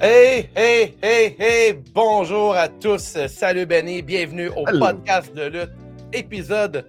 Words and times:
Hey, 0.00 0.48
hey, 0.56 0.94
hey, 1.02 1.36
hey, 1.38 1.72
bonjour 1.94 2.54
à 2.56 2.68
tous. 2.68 3.18
Salut 3.28 3.66
Benny, 3.66 4.00
bienvenue 4.02 4.48
au 4.48 4.66
Hello. 4.66 4.78
podcast 4.80 5.34
de 5.34 5.42
lutte, 5.44 5.70
épisode 6.12 6.86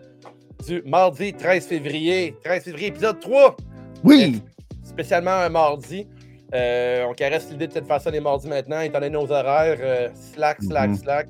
du 0.65 0.81
mardi 0.85 1.33
13 1.33 1.67
février. 1.67 2.35
13 2.43 2.63
février, 2.63 2.87
épisode 2.87 3.19
3, 3.19 3.57
Oui, 4.03 4.41
spécialement 4.83 5.31
un 5.31 5.49
mardi. 5.49 6.07
Euh, 6.53 7.05
on 7.09 7.13
caresse 7.13 7.49
l'idée 7.51 7.67
de 7.67 7.73
cette 7.73 7.87
façon 7.87 8.11
les 8.11 8.19
mardis 8.21 8.47
maintenant, 8.47 8.79
étant 8.81 8.99
donné 8.99 9.09
nos 9.11 9.29
horaires. 9.31 9.77
euh, 9.81 10.09
slack, 10.33 10.61
slack, 10.63 10.89
Mhm. 10.89 10.95
slack. 10.97 11.27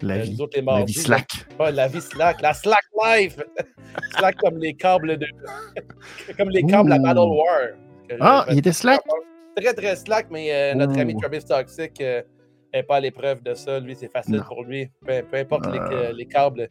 la 0.00 0.14
Euh, 0.14 0.18
vie. 0.22 0.30
nous 0.32 0.40
autres, 0.42 0.56
les 0.58 0.64
La 0.64 0.84
vie 0.84 0.92
slack. 0.94 1.28
pas 1.58 1.70
la 1.70 1.88
vie 1.88 2.00
slack, 2.00 2.40
la 2.40 2.54
slack 2.54 2.84
life. 3.04 3.36
slack 4.18 4.36
comme 4.36 4.58
les 4.58 4.72
câbles 4.74 5.16
de. 5.18 5.26
comme 6.38 6.50
les 6.50 6.62
câbles 6.62 6.92
à 6.92 6.96
Ouh. 6.96 7.02
Battle 7.02 7.18
War. 7.18 7.60
Ah, 8.20 8.46
il 8.50 8.58
était 8.58 8.72
slack? 8.72 9.00
Très, 9.60 9.74
très 9.74 9.96
slack, 9.96 10.26
mais 10.30 10.52
euh, 10.52 10.74
notre 10.74 10.98
ami 10.98 11.16
Travis 11.16 11.44
Toxic 11.44 12.00
n'est 12.00 12.82
pas 12.82 12.96
à 12.96 13.00
l'épreuve 13.00 13.42
de 13.42 13.54
ça. 13.54 13.80
Lui, 13.80 13.96
c'est 13.98 14.12
facile 14.12 14.36
Non. 14.36 14.42
pour 14.46 14.64
lui. 14.64 14.90
Peu, 15.06 15.22
peu 15.30 15.36
importe 15.38 15.66
les, 15.72 15.78
euh, 15.78 16.12
les 16.12 16.26
câbles, 16.26 16.68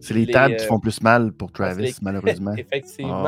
C'est 0.00 0.14
les 0.14 0.26
les, 0.26 0.32
tables 0.32 0.54
euh, 0.54 0.56
qui 0.58 0.66
font 0.66 0.78
plus 0.80 1.00
mal 1.00 1.32
pour 1.32 1.50
Travis, 1.52 1.82
les- 1.84 1.94
malheureusement. 2.02 2.54
effectivement. 2.56 3.24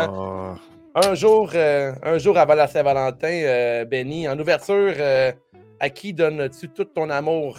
Ah. 0.95 1.09
Un, 1.09 1.15
jour, 1.15 1.51
euh, 1.55 1.93
un 2.03 2.19
jour 2.19 2.37
avant 2.39 2.55
la 2.55 2.67
Saint-Valentin, 2.67 3.29
euh, 3.45 3.85
Benny, 3.85 4.29
en 4.29 4.39
ouverture, 4.39 4.95
euh, 4.99 5.33
à 5.81 5.91
qui 5.91 6.13
donnes-tu 6.15 6.69
tout 6.71 6.85
ton 6.85 7.11
amour 7.11 7.59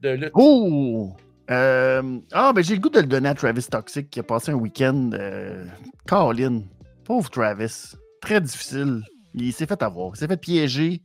de 0.00 0.10
lutte? 0.10 0.30
Oh! 0.34 1.10
Euh, 1.50 2.18
ah, 2.32 2.52
ben 2.52 2.62
j'ai 2.64 2.74
le 2.74 2.80
goût 2.80 2.88
de 2.90 2.98
le 3.00 3.06
donner 3.06 3.28
à 3.28 3.34
Travis 3.34 3.64
Toxic 3.70 4.10
qui 4.10 4.18
a 4.18 4.24
passé 4.24 4.50
un 4.50 4.56
week-end. 4.56 5.10
Euh, 5.14 5.64
Colin, 6.08 6.62
pauvre 7.04 7.30
Travis. 7.30 7.92
Très 8.20 8.40
difficile. 8.40 9.00
Il 9.36 9.52
s'est 9.52 9.66
fait 9.66 9.82
avoir. 9.82 10.12
Il 10.14 10.18
s'est 10.18 10.26
fait 10.26 10.36
piéger 10.40 11.02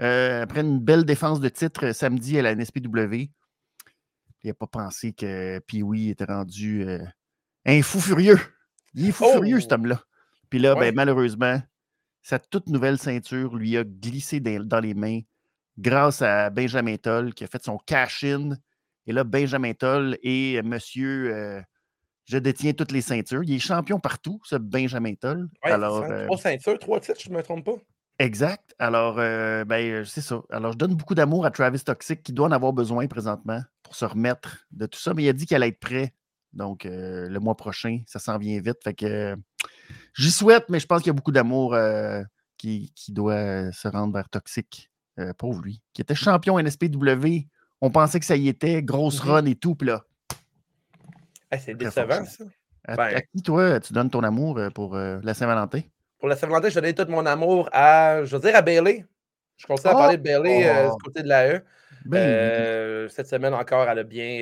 euh, 0.00 0.42
après 0.42 0.60
une 0.60 0.78
belle 0.78 1.04
défense 1.04 1.40
de 1.40 1.48
titre 1.48 1.86
euh, 1.86 1.92
samedi 1.92 2.38
à 2.38 2.42
la 2.42 2.54
NSPW. 2.54 3.28
Il 4.44 4.48
n'a 4.48 4.54
pas 4.54 4.66
pensé 4.66 5.12
que 5.12 5.58
Pee-Wee 5.60 6.10
était 6.10 6.24
rendu 6.24 6.82
euh, 6.88 7.04
un 7.66 7.82
fou 7.82 8.00
furieux. 8.00 8.38
Il 8.94 9.08
est 9.08 9.12
fou 9.12 9.24
Oh! 9.26 9.32
furieux, 9.34 9.60
cet 9.60 9.72
homme-là. 9.72 10.02
Puis 10.48 10.58
là, 10.58 10.74
Ouais. 10.74 10.80
ben, 10.90 10.94
malheureusement, 10.94 11.60
sa 12.22 12.38
toute 12.38 12.68
nouvelle 12.68 12.98
ceinture 12.98 13.54
lui 13.56 13.76
a 13.76 13.84
glissé 13.84 14.40
dans, 14.40 14.80
les 14.80 14.94
mains 14.94 15.20
grâce 15.78 16.22
à 16.22 16.50
Benjamin 16.50 16.96
Toll 16.96 17.34
qui 17.34 17.44
a 17.44 17.46
fait 17.46 17.62
son 17.62 17.78
cash-in. 17.78 18.50
Et 19.06 19.12
là, 19.12 19.24
Benjamin 19.24 19.72
Toll 19.74 20.18
et 20.22 20.60
monsieur 20.62 21.34
euh, 21.34 21.60
Je 22.32 22.38
détiens 22.38 22.72
toutes 22.72 22.92
les 22.92 23.02
ceintures. 23.02 23.42
Il 23.42 23.52
est 23.52 23.58
champion 23.58 24.00
partout, 24.00 24.40
ce 24.44 24.56
Benjamin 24.56 25.12
Toll. 25.14 25.50
Ouais, 25.62 25.70
Alors, 25.72 26.00
c'est 26.02 26.08
ça. 26.08 26.14
euh, 26.14 26.24
Trois 26.24 26.38
ceintures, 26.38 26.78
trois 26.78 26.98
titres, 27.00 27.20
je 27.22 27.28
ne 27.30 27.36
me 27.36 27.42
trompe 27.42 27.64
pas. 27.66 27.74
Exact. 28.18 28.74
Alors, 28.78 29.16
euh, 29.18 29.64
ben, 29.66 30.02
c'est 30.06 30.22
ça. 30.22 30.40
Alors, 30.50 30.72
je 30.72 30.78
donne 30.78 30.94
beaucoup 30.94 31.14
d'amour 31.14 31.44
à 31.44 31.50
Travis 31.50 31.80
Toxic 31.80 32.22
qui 32.22 32.32
doit 32.32 32.46
en 32.48 32.52
avoir 32.52 32.72
besoin 32.72 33.06
présentement 33.06 33.60
pour 33.82 33.94
se 33.96 34.06
remettre 34.06 34.64
de 34.70 34.86
tout 34.86 34.98
ça. 34.98 35.12
Mais 35.12 35.24
il 35.24 35.28
a 35.28 35.34
dit 35.34 35.44
qu'elle 35.44 35.62
allait 35.62 35.68
être 35.72 35.80
prêt. 35.80 36.14
Donc, 36.54 36.86
euh, 36.86 37.28
le 37.28 37.38
mois 37.40 37.54
prochain, 37.56 38.00
ça 38.06 38.18
s'en 38.18 38.38
vient 38.38 38.58
vite. 38.60 38.78
Fait 38.82 38.94
que 38.94 39.04
euh, 39.06 39.36
j'y 40.16 40.30
souhaite, 40.30 40.64
mais 40.70 40.80
je 40.80 40.86
pense 40.86 41.00
qu'il 41.02 41.08
y 41.08 41.10
a 41.10 41.14
beaucoup 41.14 41.32
d'amour 41.32 41.76
qui, 42.56 42.92
qui 42.96 43.12
doit 43.12 43.70
se 43.72 43.88
rendre 43.88 44.14
vers 44.14 44.28
Toxic. 44.30 44.90
Pauvre 45.36 45.60
lui. 45.62 45.82
Qui 45.92 46.00
était 46.00 46.14
champion 46.14 46.58
NSPW. 46.58 47.46
On 47.82 47.90
pensait 47.90 48.18
que 48.20 48.24
ça 48.26 48.36
y 48.36 48.48
était, 48.48 48.82
grosse 48.82 49.22
Mhm. 49.22 49.30
run 49.30 49.44
et 49.44 49.54
tout. 49.54 49.74
Puis 49.74 49.88
là, 49.88 50.04
Hey, 51.52 51.60
c'est 51.62 51.74
décevant, 51.74 52.24
ça. 52.24 52.44
à, 52.88 52.96
Ben. 52.96 53.16
à 53.16 53.20
qui, 53.20 53.42
toi, 53.42 53.78
tu 53.78 53.92
donnes 53.92 54.08
ton 54.08 54.22
amour 54.22 54.56
euh, 54.56 54.70
pour 54.70 54.96
euh, 54.96 55.20
la 55.22 55.34
Saint-Valentin? 55.34 55.80
Pour 56.18 56.28
la 56.30 56.36
Saint-Valentin, 56.36 56.70
je 56.70 56.74
donnais 56.76 56.94
tout 56.94 57.04
mon 57.10 57.26
amour 57.26 57.68
à, 57.72 58.24
je 58.24 58.34
veux 58.34 58.40
dire, 58.40 58.56
à 58.56 58.62
Bailey. 58.62 59.04
Je 59.58 59.66
continue 59.66 59.92
à 59.92 59.94
parler 59.94 60.16
de 60.16 60.22
Bailey 60.22 60.66
euh, 60.66 60.88
Oh! 60.88 60.96
du 60.96 61.02
côté 61.02 61.22
de 61.22 61.28
la 61.28 61.48
E. 61.48 61.62
Euh, 62.14 63.06
cette 63.10 63.26
semaine 63.26 63.52
encore, 63.52 63.86
elle 63.86 63.98
a 63.98 64.02
bien, 64.02 64.40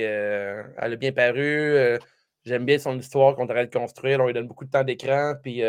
elle 0.79 0.93
a 0.93 0.97
bien 0.97 1.11
paru. 1.11 1.99
J'aime 2.45 2.65
bien 2.65 2.79
son 2.79 2.97
histoire 2.97 3.35
qu'on 3.35 3.45
devrait 3.45 3.65
le 3.65 3.71
construire. 3.71 4.21
On 4.21 4.27
lui 4.27 4.33
donne 4.33 4.47
beaucoup 4.47 4.65
de 4.65 4.71
temps 4.71 4.85
d'écran, 4.85 5.35
puis 5.43 5.63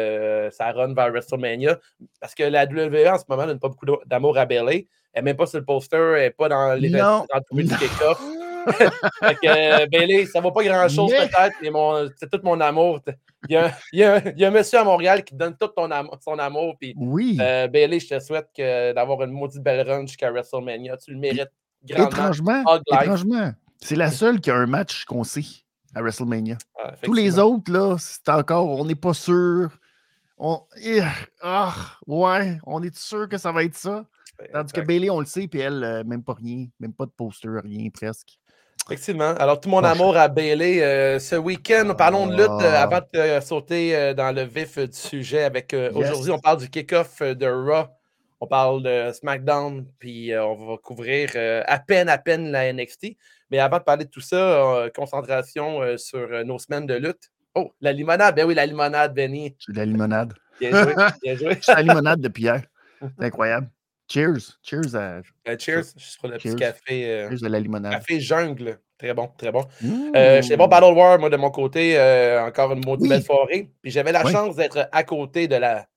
ça 0.52 0.72
run 0.72 0.94
vers 0.94 1.10
WrestleMania. 1.10 1.80
Parce 2.20 2.36
que 2.36 2.44
la 2.44 2.66
WWE 2.66 3.08
en 3.08 3.18
ce 3.18 3.24
moment 3.28 3.48
donne 3.48 3.60
pas 3.60 3.70
beaucoup 3.70 3.88
d'amour 4.06 4.38
à 4.38 4.46
Bailey. 4.46 4.88
Elle 5.12 5.24
n'est 5.24 5.32
même 5.32 5.38
pas 5.38 5.48
sur 5.48 5.60
le 5.60 5.66
poster, 5.66 5.98
elle 5.98 6.22
n'est 6.22 6.30
pas 6.30 6.48
dans 6.48 6.74
les 6.80 6.90
dans 6.92 7.26
le 7.52 7.64
du 7.64 7.76
kick-off. 7.76 8.22
Fait 9.20 9.36
que 9.36 9.48
euh, 9.84 9.88
Bailey, 9.88 10.26
ça 10.26 10.40
vaut 10.42 10.52
pas 10.52 10.64
grand-chose 10.64 11.12
Mais- 11.12 11.28
peut-être, 11.28 11.56
mais 11.62 11.70
mon- 11.70 12.10
c'est 12.18 12.30
tout 12.30 12.40
mon 12.44 12.60
amour. 12.62 13.00
Il 13.50 13.54
y, 13.54 13.58
a, 13.58 13.72
il 13.92 14.00
y 14.00 14.04
a- 14.04 14.30
il 14.30 14.40
y 14.40 14.46
a 14.46 14.48
un 14.48 14.52
monsieur 14.52 14.80
à 14.80 14.84
Montréal 14.84 15.24
qui 15.24 15.34
te 15.34 15.40
donne 15.40 15.56
tout 15.58 15.68
ton 15.70 15.90
amour, 15.92 16.18
son 16.24 16.38
amour, 16.40 16.76
puis 16.80 16.94
oui. 16.98 17.38
euh, 17.42 17.68
Bailey, 17.68 18.00
je 18.00 18.08
te 18.10 18.20
souhaite 18.20 18.48
que- 18.56 18.94
d'avoir 18.94 19.22
une 19.24 19.32
maudite 19.32 19.62
belle 19.64 19.88
run 19.90 20.02
jusqu'à 20.06 20.32
WrestleMania. 20.32 20.98
Tu 20.98 21.12
le 21.12 21.18
mérites 21.18 21.50
grandement. 21.86 22.64
Étrangement, 22.92 23.52
c'est 23.80 23.96
la 23.96 24.12
seule 24.12 24.40
qui 24.40 24.52
a 24.52 24.56
un 24.56 24.68
match 24.68 25.06
qu'on 25.06 25.24
sait 25.24 25.42
à 25.96 26.02
WrestleMania. 26.02 26.58
Ah, 26.80 26.94
Tous 27.02 27.14
les 27.14 27.40
autres, 27.40 27.72
là, 27.72 27.96
c'est 28.00 28.30
encore, 28.30 28.68
on 28.70 28.86
n'est 28.86 28.96
pas 28.96 29.14
sûr. 29.14 29.70
On, 30.38 30.62
Eh, 30.84 31.02
ah, 31.42 31.74
ouais, 32.08 32.58
on 32.66 32.82
est 32.82 32.96
sûr 32.98 33.28
que 33.30 33.38
ça 33.38 33.52
va 33.52 33.64
être 33.64 33.76
ça. 33.76 34.06
Tandis 34.54 34.74
que. 34.74 34.82
Bailey, 34.82 35.10
on 35.12 35.20
le 35.20 35.26
sait, 35.28 35.48
puis 35.48 35.60
elle, 35.60 35.84
euh, 35.84 36.04
même 36.04 36.24
pas 36.24 36.34
rien, 36.34 36.66
même 36.80 36.94
pas 36.94 37.06
de 37.06 37.12
poster, 37.12 37.48
rien 37.64 37.90
presque. 37.94 38.40
Effectivement. 38.88 39.34
Alors, 39.38 39.60
tout 39.60 39.70
mon 39.70 39.84
amour 39.84 40.18
à 40.18 40.28
Bailey. 40.28 40.82
euh, 40.82 41.20
ce 41.20 41.36
week-end, 41.36 41.94
parlons 41.98 42.28
de 42.28 42.34
lutte 42.36 42.50
euh, 42.50 42.72
Ah. 42.76 42.84
avant 42.84 43.00
de 43.14 43.20
euh, 43.20 43.42
sauter 43.42 44.14
dans 44.16 44.36
le 44.36 44.42
vif 44.44 44.78
du 44.78 44.98
sujet. 44.98 45.44
Avec 45.44 45.72
Yes. 45.74 45.92
Aujourd'hui, 45.96 46.32
on 46.32 46.40
parle 46.40 46.58
du 46.60 46.70
kick-off 46.70 47.22
de 47.22 47.46
Raw. 47.48 47.86
On 48.44 48.48
parle 48.48 48.82
de 48.82 49.12
SmackDown, 49.14 49.86
puis 50.00 50.32
on 50.36 50.56
va 50.56 50.78
couvrir 50.78 51.30
à 51.68 51.78
peine, 51.80 52.10
à 52.10 52.18
peine 52.18 52.52
la 52.52 52.74
NXT. 52.74 53.16
Mais 53.52 53.60
avant 53.60 53.78
de 53.78 53.84
parler 53.84 54.06
de 54.06 54.10
tout 54.10 54.22
ça, 54.22 54.88
concentration 54.96 55.82
sur 55.98 56.28
nos 56.44 56.58
semaines 56.58 56.88
de 56.88 56.96
lutte. 56.96 57.30
Oh, 57.54 57.72
la 57.82 57.92
limonade. 57.94 58.36
Ben 58.36 58.46
oui, 58.48 58.56
la 58.56 58.66
limonade, 58.66 59.14
Benny. 59.14 59.56
C'est 59.60 59.74
de 59.74 59.78
la 59.78 59.86
limonade. 59.86 60.34
Bien 60.60 60.72
joué. 60.72 60.94
Bien 61.22 61.36
joué. 61.40 61.58
C'est 61.62 61.76
la 61.76 61.82
limonade 61.84 62.20
depuis 62.22 62.44
hier. 62.44 62.62
C'est 63.20 63.26
incroyable. 63.26 63.70
Cheers. 64.12 64.58
Cheers 64.64 64.96
à, 64.96 65.22
Euh, 65.48 65.56
cheers. 65.58 65.84
Sur 65.98 66.28
le 66.28 66.38
petit 66.38 66.56
café. 66.56 67.06
euh, 67.10 67.30
cheers 67.30 67.46
à 67.46 67.50
la 67.50 67.60
limonade. 67.60 67.92
café 67.94 68.20
jungle. 68.20 68.80
Très 68.98 69.14
bon, 69.14 69.30
très 69.38 69.52
bon. 69.52 69.64
Mmh. 69.82 70.12
Euh, 70.16 70.42
J'étais 70.42 70.58
bon 70.58 70.68
Battle 70.68 70.94
War, 70.94 71.18
moi, 71.18 71.30
de 71.30 71.38
mon 71.38 71.50
côté. 71.50 71.98
euh, 71.98 72.44
encore 72.46 72.72
une 72.74 72.84
Oui. 72.86 73.08
belle 73.10 73.24
soirée. 73.24 73.70
Puis 73.82 73.92
j'avais 73.92 74.12
la 74.12 74.24
Oui. 74.26 74.32
chance 74.32 74.56
d'être 74.56 74.88
à 74.92 75.04
côté 75.04 75.48
de 75.48 75.56
la 75.56 75.88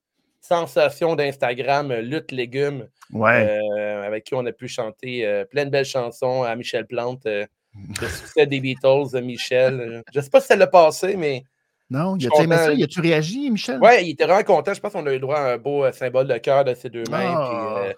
sensation 0.41 1.15
d'Instagram, 1.15 1.91
euh, 1.91 2.01
Lutte 2.01 2.31
Légumes, 2.31 2.87
Ouais. 3.11 3.59
avec 4.05 4.23
qui 4.23 4.33
on 4.35 4.45
a 4.45 4.51
pu 4.51 4.67
chanter 4.67 5.43
plein 5.51 5.65
de 5.65 5.69
belles 5.69 5.85
chansons 5.85 6.43
à 6.43 6.55
Michel 6.55 6.85
Plante. 6.87 7.25
le 8.01 8.07
succès 8.07 8.47
des 8.47 8.59
Beatles, 8.61 9.11
de 9.13 9.19
Michel. 9.19 10.01
Je 10.13 10.19
ne 10.19 10.23
sais 10.23 10.29
pas 10.29 10.39
si 10.41 10.47
ça 10.47 10.55
l'a 10.55 10.65
passé, 10.67 11.15
mais 11.17 11.43
non, 11.89 12.17
suis 12.17 12.27
a-tu 12.27 12.43
aimé 12.43 12.55
ça? 12.55 12.73
Y 12.73 12.83
a-tu 12.83 13.01
réagi, 13.01 13.51
Michel? 13.51 13.79
ouais, 13.79 14.05
il 14.05 14.11
était 14.11 14.23
vraiment 14.25 14.43
content. 14.43 14.73
Je 14.73 14.79
pense 14.79 14.93
qu'on 14.93 15.05
a 15.05 15.13
eu 15.13 15.19
droit 15.19 15.37
à 15.37 15.53
un 15.53 15.57
beau 15.57 15.91
symbole 15.91 16.27
de 16.27 16.37
cœur 16.37 16.63
de 16.63 16.73
ses 16.73 16.89
deux 16.89 17.03
mains. 17.11 17.35
Ah, 17.37 17.81
puis, 17.83 17.89
euh, 17.89 17.93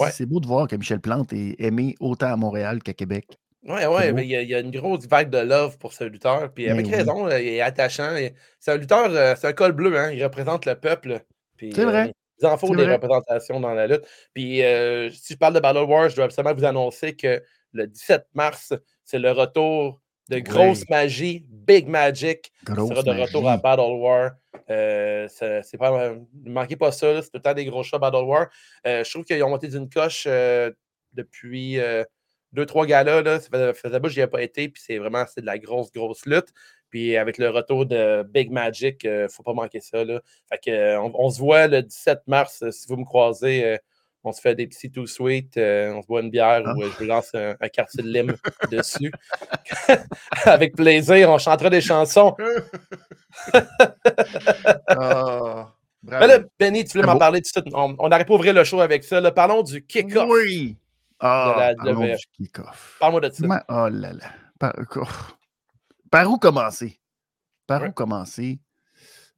ouais. 0.00 0.10
C'est 0.10 0.26
beau 0.26 0.40
de 0.40 0.46
voir 0.46 0.66
que 0.68 0.76
Michel 0.76 1.00
Plante 1.00 1.32
est 1.32 1.56
aimé 1.60 1.94
autant 2.00 2.32
à 2.32 2.36
Montréal 2.36 2.82
qu'à 2.82 2.92
Québec. 2.94 3.26
Ouais, 3.64 3.86
beau. 3.86 4.14
mais 4.14 4.24
il 4.24 4.30
y, 4.30 4.36
a- 4.36 4.42
il 4.42 4.48
y 4.48 4.54
a 4.54 4.60
une 4.60 4.70
grosse 4.70 5.06
vague 5.06 5.30
de 5.30 5.38
love 5.38 5.78
pour 5.78 5.92
ce 5.92 6.04
lutteur. 6.04 6.52
Puis 6.52 6.64
Mais 6.66 6.70
avec 6.70 6.86
oui. 6.86 6.94
raison, 6.94 7.26
là, 7.26 7.40
il 7.40 7.48
est 7.48 7.60
attachant. 7.60 8.14
C'est 8.60 8.70
un 8.72 8.76
lutteur, 8.76 9.08
euh, 9.10 9.34
c'est 9.36 9.48
un 9.48 9.52
col 9.52 9.72
bleu, 9.72 9.98
hein, 9.98 10.10
il 10.12 10.22
représente 10.24 10.64
le 10.64 10.74
peuple. 10.76 11.20
C'est 11.60 11.84
vrai. 11.84 12.08
euh, 12.08 12.12
il 12.40 12.46
en 12.46 12.56
faut 12.56 12.74
des 12.76 12.84
vrai. 12.84 12.94
représentations 12.94 13.58
dans 13.60 13.74
la 13.74 13.86
lutte. 13.88 14.04
Puis 14.32 14.62
euh, 14.62 15.10
si 15.10 15.32
je 15.34 15.38
parle 15.38 15.54
de 15.54 15.60
Battle 15.60 15.80
Wars, 15.90 16.08
je 16.08 16.16
dois 16.16 16.26
absolument 16.26 16.54
vous 16.54 16.64
annoncer 16.64 17.16
que 17.16 17.42
le 17.72 17.86
17 17.88 18.26
mars, 18.34 18.72
c'est 19.04 19.18
le 19.18 19.32
retour 19.32 20.00
de 20.28 20.38
grosse 20.38 20.80
Oui. 20.80 20.86
magie, 20.90 21.46
Big 21.48 21.86
Magic, 21.88 22.52
Grosse 22.64 22.90
sera 22.90 23.02
de 23.02 23.20
retour 23.20 23.48
à. 23.48 23.56
Battle 23.56 23.96
War. 23.98 24.32
Euh, 24.70 25.26
c'est 25.28 25.78
pas, 25.78 26.10
ne 26.14 26.50
manquez 26.50 26.76
pas 26.76 26.92
ça, 26.92 27.22
c'est 27.22 27.28
tout 27.30 27.36
le 27.36 27.40
temps 27.40 27.54
des 27.54 27.64
gros 27.64 27.82
shows 27.82 27.98
Battle 27.98 28.24
War. 28.24 28.48
Euh, 28.86 29.04
je 29.04 29.10
trouve 29.10 29.24
qu'ils 29.24 29.42
ont 29.42 29.50
monté 29.50 29.68
d'une 29.68 29.88
coche 29.88 30.24
euh, 30.26 30.70
depuis 31.12 31.78
deux, 32.52 32.66
trois 32.66 32.86
galas. 32.86 33.22
Là, 33.22 33.40
ça 33.40 33.74
faisait, 33.74 34.00
pas, 34.00 34.08
j'y 34.08 34.20
ai 34.20 34.26
pas 34.26 34.42
été, 34.42 34.68
puis 34.68 34.82
c'est 34.84 34.98
vraiment 34.98 35.24
de 35.36 35.46
la 35.46 35.58
grosse, 35.58 35.92
grosse 35.92 36.26
lutte. 36.26 36.52
Puis 36.90 37.16
avec 37.16 37.36
le 37.36 37.50
retour 37.50 37.84
de 37.84 38.22
Big 38.22 38.50
Magic, 38.50 39.04
il 39.04 39.10
ne 39.10 39.28
faut 39.28 39.42
pas 39.42 39.52
manquer 39.52 39.80
ça. 39.80 40.04
Là. 40.04 40.22
Fait 40.50 40.58
que, 40.58 40.96
on, 40.98 41.12
on 41.14 41.30
se 41.30 41.38
voit 41.38 41.66
le 41.66 41.82
17 41.82 42.20
mars, 42.26 42.64
si 42.70 42.88
vous 42.88 42.96
me 42.96 43.04
croisez. 43.04 43.78
On 44.24 44.32
se 44.32 44.40
fait 44.40 44.54
des 44.54 44.66
petits 44.66 44.90
too 44.90 45.06
sweet, 45.06 45.56
euh, 45.56 45.92
on 45.94 46.02
se 46.02 46.06
boit 46.06 46.20
une 46.22 46.30
bière 46.30 46.62
Ah. 46.66 46.74
ou 46.74 46.82
euh, 46.82 46.90
je 46.92 46.98
vous 46.98 47.04
lance 47.04 47.34
un, 47.34 47.54
un 47.60 47.68
quartier 47.68 48.02
de 48.02 48.08
lime 48.08 48.34
dessus. 48.70 49.12
Avec 50.44 50.74
plaisir, 50.76 51.30
on 51.30 51.38
chantera 51.38 51.70
des 51.70 51.80
chansons. 51.80 52.34
Mais 56.02 56.26
là, 56.26 56.38
Benny, 56.58 56.84
tu 56.84 56.92
voulais 56.96 57.06
m'en 57.06 57.18
parler 57.18 57.42
tout 57.42 57.60
de 57.60 57.62
suite. 57.68 57.74
On 57.74 58.08
n'arrive 58.08 58.26
pas 58.26 58.32
à 58.34 58.36
ouvrir 58.36 58.54
le 58.54 58.64
show 58.64 58.80
avec 58.80 59.04
ça. 59.04 59.20
là. 59.20 59.30
Parlons 59.32 59.62
du 59.62 59.84
kick-off. 59.84 60.28
Oui. 60.30 60.76
Ah, 61.20 61.54
la 61.58 61.74
parlons 61.74 62.00
WWE. 62.04 62.16
du 62.16 62.26
kick-off. 62.46 62.96
Parle-moi 63.00 63.20
de 63.22 63.30
ça. 63.30 63.64
Oh 63.68 63.88
là 63.90 64.12
là. 64.12 64.30
Par, 64.58 64.72
oh. 64.96 65.02
Par 66.10 66.30
où 66.30 66.38
commencer? 66.38 67.00
Par 67.66 67.82
Ouais. 67.82 67.88
où 67.88 67.92
commencer? 67.92 68.58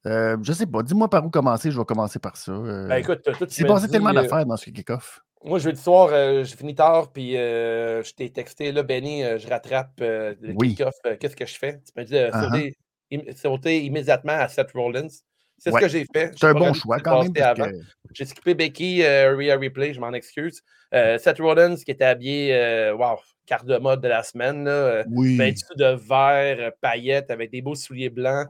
Euh, 0.06 0.36
je 0.42 0.52
sais 0.52 0.66
pas. 0.66 0.82
Dis-moi 0.82 1.08
par 1.10 1.24
où 1.24 1.30
commencer. 1.30 1.70
Je 1.70 1.78
vais 1.78 1.84
commencer 1.84 2.18
par 2.18 2.36
ça. 2.36 2.52
Euh, 2.52 2.88
Ben, 2.88 2.96
écoute, 2.96 3.22
toi, 3.22 3.34
tu 3.34 3.44
il 3.44 3.50
s'est 3.50 3.62
me 3.64 3.68
passé 3.68 3.88
tellement 3.88 4.10
euh, 4.10 4.14
d'affaires 4.14 4.46
dans 4.46 4.56
ce 4.56 4.70
kick-off. 4.70 5.20
Moi, 5.44 5.58
jeudi 5.58 5.80
soir, 5.80 6.10
euh, 6.12 6.44
j'ai 6.44 6.56
fini 6.56 6.74
tard, 6.74 7.12
puis 7.12 7.36
euh, 7.36 8.02
je 8.02 8.12
t'ai 8.12 8.28
texté, 8.30 8.72
là, 8.72 8.82
Benny, 8.82 9.22
je 9.38 9.48
rattrape 9.48 9.92
le 10.00 10.36
Oui. 10.54 10.74
kick-off, 10.74 10.94
qu'est-ce 11.18 11.36
que 11.36 11.46
je 11.46 11.54
fais? 11.56 11.78
Tu 11.78 11.92
m'as 11.96 12.04
dit 12.04 12.12
de 12.12 12.18
Uh-huh. 12.30 12.44
sauter, 12.44 12.74
im- 13.12 13.32
sauter 13.36 13.84
immédiatement 13.84 14.34
à 14.34 14.48
Seth 14.48 14.72
Rollins. 14.72 15.08
C'est 15.58 15.70
Ouais. 15.72 15.80
ce 15.80 15.86
que 15.86 15.90
j'ai 15.92 16.06
fait. 16.14 16.32
C'est 16.38 16.46
un 16.46 16.54
bon 16.54 16.72
choix 16.74 16.98
quand 17.00 17.22
même. 17.22 17.32
que... 17.32 17.72
J'ai 18.12 18.24
skippé 18.24 18.54
Becky, 18.54 19.02
Rhea 19.02 19.56
Replay, 19.58 19.92
je 19.94 20.00
m'en 20.00 20.12
excuse. 20.12 20.62
Seth 20.92 21.38
Rollins 21.38 21.76
qui 21.76 21.90
était 21.90 22.04
habillé, 22.04 22.92
wow, 22.98 23.16
carte 23.46 23.66
de 23.66 23.76
mode 23.78 24.00
de 24.02 24.08
la 24.08 24.22
semaine, 24.22 24.64
là, 24.64 25.04
Oui. 25.10 25.36
vêtu 25.36 25.64
de 25.76 25.84
vert, 26.08 26.72
paillettes, 26.80 27.30
avec 27.30 27.50
des 27.50 27.60
beaux 27.62 27.74
souliers 27.74 28.08
blancs. 28.10 28.48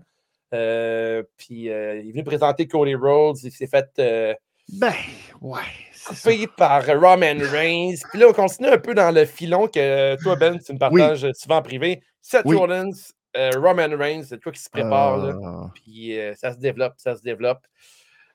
Euh, 0.52 1.22
puis 1.36 1.70
euh, 1.70 2.00
il 2.00 2.08
est 2.08 2.12
venu 2.12 2.24
présenter 2.24 2.66
Cody 2.66 2.94
Rhodes, 2.94 3.38
il 3.44 3.52
s'est 3.52 3.66
fait 3.68 3.88
euh, 3.98 4.34
Ben, 4.68 4.92
ouais. 5.40 5.60
coupé 6.06 6.46
par 6.56 6.84
Roman 6.86 7.38
Reigns. 7.52 7.96
Puis 8.10 8.18
là, 8.18 8.26
on 8.28 8.32
continue 8.32 8.68
un 8.68 8.78
peu 8.78 8.94
dans 8.94 9.14
le 9.14 9.24
filon 9.26 9.68
que 9.68 10.20
toi, 10.22 10.36
Ben, 10.36 10.58
tu 10.58 10.72
me 10.72 10.78
partages 10.78 11.26
souvent 11.34 11.56
en 11.58 11.62
privé. 11.62 12.02
Seth 12.20 12.42
Oui. 12.44 12.56
Rollins, 12.56 12.90
euh, 13.36 13.50
Roman 13.56 13.96
Reigns, 13.96 14.24
c'est 14.28 14.38
toi 14.38 14.52
qui 14.52 14.60
se 14.60 14.70
prépare. 14.70 15.18
là. 15.18 15.70
Puis 15.74 16.18
euh, 16.18 16.34
ça 16.34 16.52
se 16.52 16.58
développe, 16.58 16.94
ça 16.98 17.16
se 17.16 17.22
développe. 17.22 17.60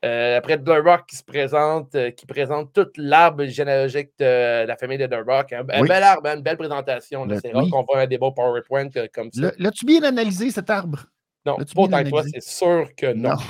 Euh, 0.04 0.38
après 0.38 0.58
The 0.62 0.70
Rock 0.86 1.08
qui 1.08 1.16
se 1.16 1.24
présente, 1.24 1.96
qui 2.16 2.26
présente 2.28 2.72
toute 2.74 2.96
l'arbre 2.98 3.46
généalogique 3.46 4.12
de 4.20 4.66
la 4.66 4.78
famille 4.78 5.00
de 5.00 5.08
The 5.08 5.26
Rock. 5.26 5.52
Un, 5.54 5.64
bel 5.64 6.04
arbre, 6.04 6.28
une 6.28 6.42
belle 6.44 6.58
présentation. 6.58 7.28
C'est 7.42 7.52
rare 7.52 7.66
qu'on 7.72 7.84
voit 7.84 8.02
un 8.02 8.08
débat 8.08 8.30
PowerPoint 8.36 8.90
comme 9.14 9.32
ça. 9.32 9.52
L'as-tu 9.58 9.86
bien 9.86 10.04
analysé, 10.04 10.52
cet 10.52 10.70
arbre? 10.70 11.06
Non, 11.46 11.58
pas 11.58 11.64
autant 11.82 12.04
que 12.04 12.10
toi, 12.10 12.24
c'est 12.32 12.42
sûr 12.44 12.90
que 12.96 13.14
non. 13.14 13.30
Non. 13.32 13.36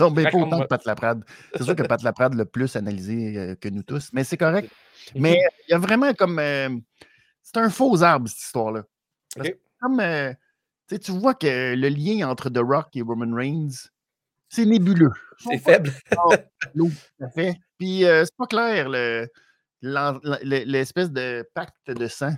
Non, 0.00 0.10
mais 0.10 0.22
pas 0.30 0.38
autant 0.38 0.60
que 0.62 0.68
Pat 0.68 0.82
Laprade. 0.86 1.22
C'est 1.54 1.64
sûr 1.64 1.76
que 1.76 1.82
Pat 1.82 2.02
Laprade 2.02 2.32
l'a 2.32 2.46
plus 2.46 2.76
analysé 2.76 3.36
euh, 3.36 3.54
que 3.56 3.68
nous 3.68 3.82
tous, 3.82 4.08
mais 4.14 4.24
c'est 4.24 4.38
correct. 4.38 4.70
Mais 5.14 5.38
il 5.68 5.72
y 5.72 5.74
a 5.74 5.78
vraiment 5.78 6.14
comme. 6.14 6.38
euh, 6.38 6.70
c'est 7.42 7.58
un 7.58 7.68
faux 7.68 8.02
arbre, 8.02 8.26
cette 8.26 8.38
histoire-là. 8.38 8.84
Comme. 9.82 10.00
euh, 10.00 10.32
tu 10.88 11.12
vois 11.12 11.34
que 11.34 11.74
le 11.74 11.88
lien 11.90 12.26
entre 12.26 12.48
The 12.48 12.60
Rock 12.62 12.88
et 12.94 13.02
Roman 13.02 13.36
Reigns, 13.36 13.90
c'est 14.48 14.64
nébuleux. 14.64 15.12
C'est 15.40 15.58
faible. 15.58 15.90
l'eau, 16.74 16.88
tout 16.88 17.24
à 17.24 17.28
fait. 17.28 17.54
Puis 17.78 18.00
c'est 18.04 18.36
pas 18.38 18.46
clair 18.46 18.88
le- 18.88 19.28
l'espèce 19.82 21.10
de 21.10 21.46
pacte 21.54 21.90
de 21.90 22.06
sang 22.06 22.32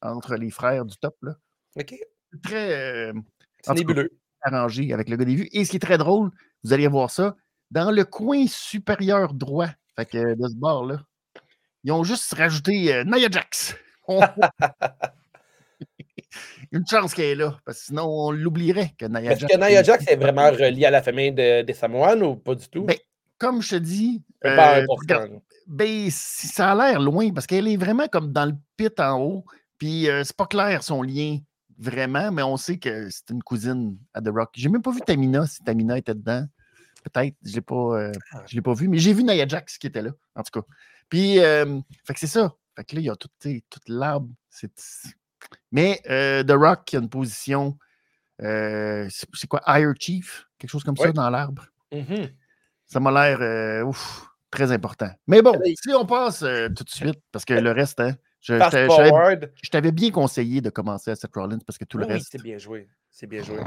entre 0.00 0.36
les 0.36 0.50
frères 0.50 0.84
du 0.84 0.96
top. 0.96 1.16
là. 1.22 1.34
OK. 1.76 1.94
C'est 2.32 2.42
très. 2.42 2.72
euh, 3.08 3.12
C'est 3.62 3.74
nébuleux. 3.74 4.10
Arrangé 4.42 4.92
avec 4.92 5.08
le 5.08 5.16
gars 5.16 5.24
des 5.24 5.34
vues. 5.34 5.48
Et 5.52 5.64
ce 5.64 5.70
qui 5.70 5.76
est 5.76 5.80
très 5.80 5.98
drôle, 5.98 6.30
vous 6.64 6.72
allez 6.72 6.86
voir 6.88 7.10
ça, 7.10 7.36
dans 7.70 7.90
le 7.90 8.04
coin 8.04 8.46
supérieur 8.46 9.32
droit 9.34 9.68
fait 9.96 10.06
que, 10.06 10.34
de 10.34 10.48
ce 10.48 10.54
bord-là, 10.56 11.00
ils 11.84 11.92
ont 11.92 12.04
juste 12.04 12.32
rajouté 12.34 12.94
euh, 12.94 13.04
Nia 13.04 13.28
Jax. 13.30 13.76
On- 14.08 14.20
Une 16.72 16.86
chance 16.86 17.12
qu'elle 17.14 17.24
est 17.26 17.34
là, 17.34 17.58
parce 17.64 17.78
que 17.80 17.84
sinon 17.86 18.04
on 18.06 18.30
l'oublierait 18.30 18.92
que 18.96 19.06
Nia 19.06 19.32
Est-ce 19.32 19.40
Jax. 19.40 19.52
que 19.54 19.58
Nia 19.58 19.82
Jax 19.82 20.04
est 20.06 20.16
vraiment 20.16 20.48
reliée 20.50 20.84
à 20.86 20.90
la 20.90 21.02
famille 21.02 21.32
de- 21.32 21.62
des 21.62 21.72
Samoans 21.74 22.20
ou 22.20 22.36
pas 22.36 22.54
du 22.54 22.68
tout? 22.68 22.84
Ben, 22.84 22.96
Comme 23.38 23.60
je 23.62 23.70
te 23.70 23.76
dis, 23.76 24.22
pas 24.40 24.78
euh, 24.80 24.84
regarde, 24.88 25.40
ben, 25.66 26.08
ça 26.10 26.72
a 26.72 26.74
l'air 26.76 27.00
loin 27.00 27.32
parce 27.32 27.46
qu'elle 27.46 27.66
est 27.66 27.76
vraiment 27.76 28.06
comme 28.06 28.32
dans 28.32 28.46
le 28.46 28.54
pit 28.76 28.98
en 29.00 29.20
haut. 29.20 29.44
Puis 29.78 30.08
euh, 30.08 30.22
c'est 30.24 30.36
pas 30.36 30.46
clair 30.46 30.82
son 30.84 31.02
lien 31.02 31.38
vraiment, 31.80 32.30
mais 32.30 32.42
on 32.42 32.56
sait 32.56 32.78
que 32.78 33.08
c'est 33.10 33.30
une 33.30 33.42
cousine 33.42 33.98
à 34.14 34.20
The 34.20 34.28
Rock. 34.28 34.50
J'ai 34.54 34.68
même 34.68 34.82
pas 34.82 34.92
vu 34.92 35.00
Tamina, 35.00 35.46
si 35.46 35.62
Tamina 35.64 35.98
était 35.98 36.14
dedans. 36.14 36.46
Peut-être, 37.02 37.34
je 37.42 37.54
l'ai 37.54 37.60
pas, 37.62 37.74
euh, 37.74 38.12
je 38.46 38.54
l'ai 38.54 38.60
pas 38.60 38.74
vu, 38.74 38.86
mais 38.86 38.98
j'ai 38.98 39.14
vu 39.14 39.24
Nia 39.24 39.48
Jax 39.48 39.78
qui 39.78 39.86
était 39.86 40.02
là, 40.02 40.10
en 40.34 40.42
tout 40.42 40.60
cas. 40.60 40.66
Puis, 41.08 41.40
euh, 41.40 41.80
fait 42.04 42.12
que 42.14 42.20
c'est 42.20 42.26
ça. 42.26 42.54
Fait 42.76 42.84
que 42.84 42.94
là, 42.94 43.00
il 43.00 43.04
y 43.06 43.10
a 43.10 43.16
tout, 43.16 43.28
tu 43.40 43.50
sais, 43.50 43.64
toute 43.70 43.88
l'arbre. 43.88 44.28
c'est- 44.50 44.70
Mais 45.72 46.00
euh, 46.10 46.44
The 46.44 46.52
Rock 46.52 46.84
qui 46.84 46.96
a 46.96 46.98
une 47.00 47.08
position, 47.08 47.78
euh, 48.42 49.08
c'est 49.10 49.46
quoi, 49.48 49.62
Higher 49.66 49.92
Chief? 49.98 50.46
Quelque 50.58 50.70
chose 50.70 50.84
comme 50.84 50.96
ça 50.96 51.10
dans 51.12 51.30
l'arbre? 51.30 51.66
Mhm. 51.92 52.28
Ça 52.86 53.00
m'a 53.00 53.10
l'air 53.10 53.86
ouf, 53.86 54.26
très 54.50 54.70
important. 54.72 55.10
Mais 55.26 55.40
bon, 55.40 55.52
Allez. 55.52 55.74
si 55.80 55.94
on 55.94 56.04
passe 56.04 56.40
tout 56.40 56.84
de 56.84 56.90
suite, 56.90 57.20
parce 57.32 57.46
que 57.46 57.54
le 57.54 57.72
reste, 57.72 58.00
hein, 58.00 58.14
je, 58.40 59.70
t'avais- 59.70 59.92
bien 59.92 60.10
conseillé 60.10 60.60
de 60.60 60.70
commencer 60.70 61.10
à 61.10 61.16
Seth 61.16 61.34
Rollins 61.34 61.58
parce 61.66 61.78
que 61.78 61.84
tout 61.84 61.98
le 61.98 62.06
Oui, 62.06 62.12
reste. 62.14 62.28
c'est 62.32 62.42
bien 62.42 62.58
joué. 62.58 62.88
C'est 63.10 63.26
bien 63.26 63.42
joué. 63.42 63.58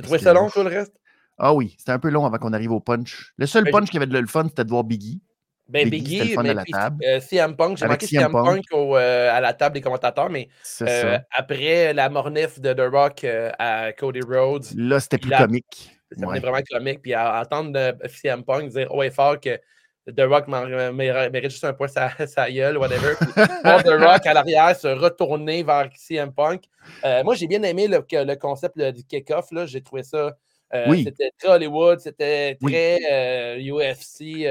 Trouvais 0.00 0.18
que- 0.18 0.24
ça 0.24 0.32
long, 0.32 0.48
toi, 0.50 0.64
le 0.64 0.70
reste? 0.70 0.92
Ah 1.38 1.52
oui, 1.52 1.74
c'était 1.78 1.92
un 1.92 1.98
peu 1.98 2.08
long 2.08 2.24
avant 2.24 2.38
qu'on 2.38 2.52
arrive 2.52 2.72
au 2.72 2.80
punch. 2.80 3.32
Le 3.36 3.46
seul 3.46 3.64
Ben, 3.64 3.72
punch 3.72 3.90
qui 3.90 3.96
avait 3.98 4.06
de 4.06 4.18
le 4.18 4.26
fun, 4.26 4.44
c'était 4.48 4.64
de 4.64 4.70
voir 4.70 4.84
Biggie. 4.84 5.20
Ben, 5.68 5.90
Biggie, 5.90 6.28
c'était 6.30 6.42
mais 6.42 6.50
à 6.50 6.54
la 6.54 6.62
puis, 6.62 6.72
table. 6.72 7.04
euh, 7.04 7.20
CM 7.20 7.56
Punk, 7.56 7.76
j'ai 7.76 7.84
Avec 7.84 8.02
manqué 8.02 8.06
CM 8.06 8.30
Punk, 8.32 8.64
au, 8.72 8.96
euh, 8.96 9.30
à 9.36 9.40
la 9.40 9.52
table 9.52 9.74
des 9.74 9.80
commentateurs, 9.80 10.30
mais 10.30 10.48
C'est 10.62 11.04
euh, 11.04 11.18
après 11.32 11.92
la 11.92 12.08
mornif 12.08 12.60
de 12.60 12.72
The 12.72 12.88
Rock 12.90 13.24
à 13.58 13.92
Cody 13.92 14.20
Rhodes, 14.20 14.64
Là, 14.76 15.00
c'était 15.00 15.18
plus 15.18 15.32
a- 15.32 15.38
comique. 15.44 15.92
Ouais. 16.18 16.38
vraiment 16.38 16.60
comique. 16.70 17.02
Puis 17.02 17.12
à 17.14 17.40
entendre 17.40 17.72
de- 17.72 18.08
CM 18.08 18.44
Punk 18.44 18.70
dire 18.70 18.94
haut 18.94 19.02
et 19.02 19.10
fort 19.10 19.40
que 19.40 19.58
The 20.06 20.20
Rock 20.22 20.46
mérite 20.46 21.50
juste 21.50 21.64
un 21.64 21.72
point 21.72 21.88
sa, 21.88 22.10
sa 22.26 22.50
gueule, 22.50 22.78
whatever. 22.78 23.14
Puis 23.20 23.34
The 23.34 23.98
Rock 24.00 24.24
à 24.26 24.34
l'arrière 24.34 24.76
se 24.76 24.86
retourner 24.88 25.62
vers 25.64 25.88
CM 25.96 26.32
Punk. 26.32 26.64
Euh, 27.04 27.24
moi, 27.24 27.34
j'ai 27.34 27.48
bien 27.48 27.62
aimé 27.64 27.88
le, 27.88 28.34
concept 28.36 28.78
du 28.78 29.02
kick-off. 29.04 29.48
J'ai 29.66 29.82
trouvé 29.82 30.04
ça. 30.04 30.36
euh, 30.74 30.84
Oui. 30.88 31.02
C'était 31.04 31.32
très 31.38 31.48
Hollywood, 31.48 31.98
c'était 31.98 32.56
Oui. 32.62 32.72
très 32.72 32.98
euh, 33.10 33.58
UFC. 33.58 34.46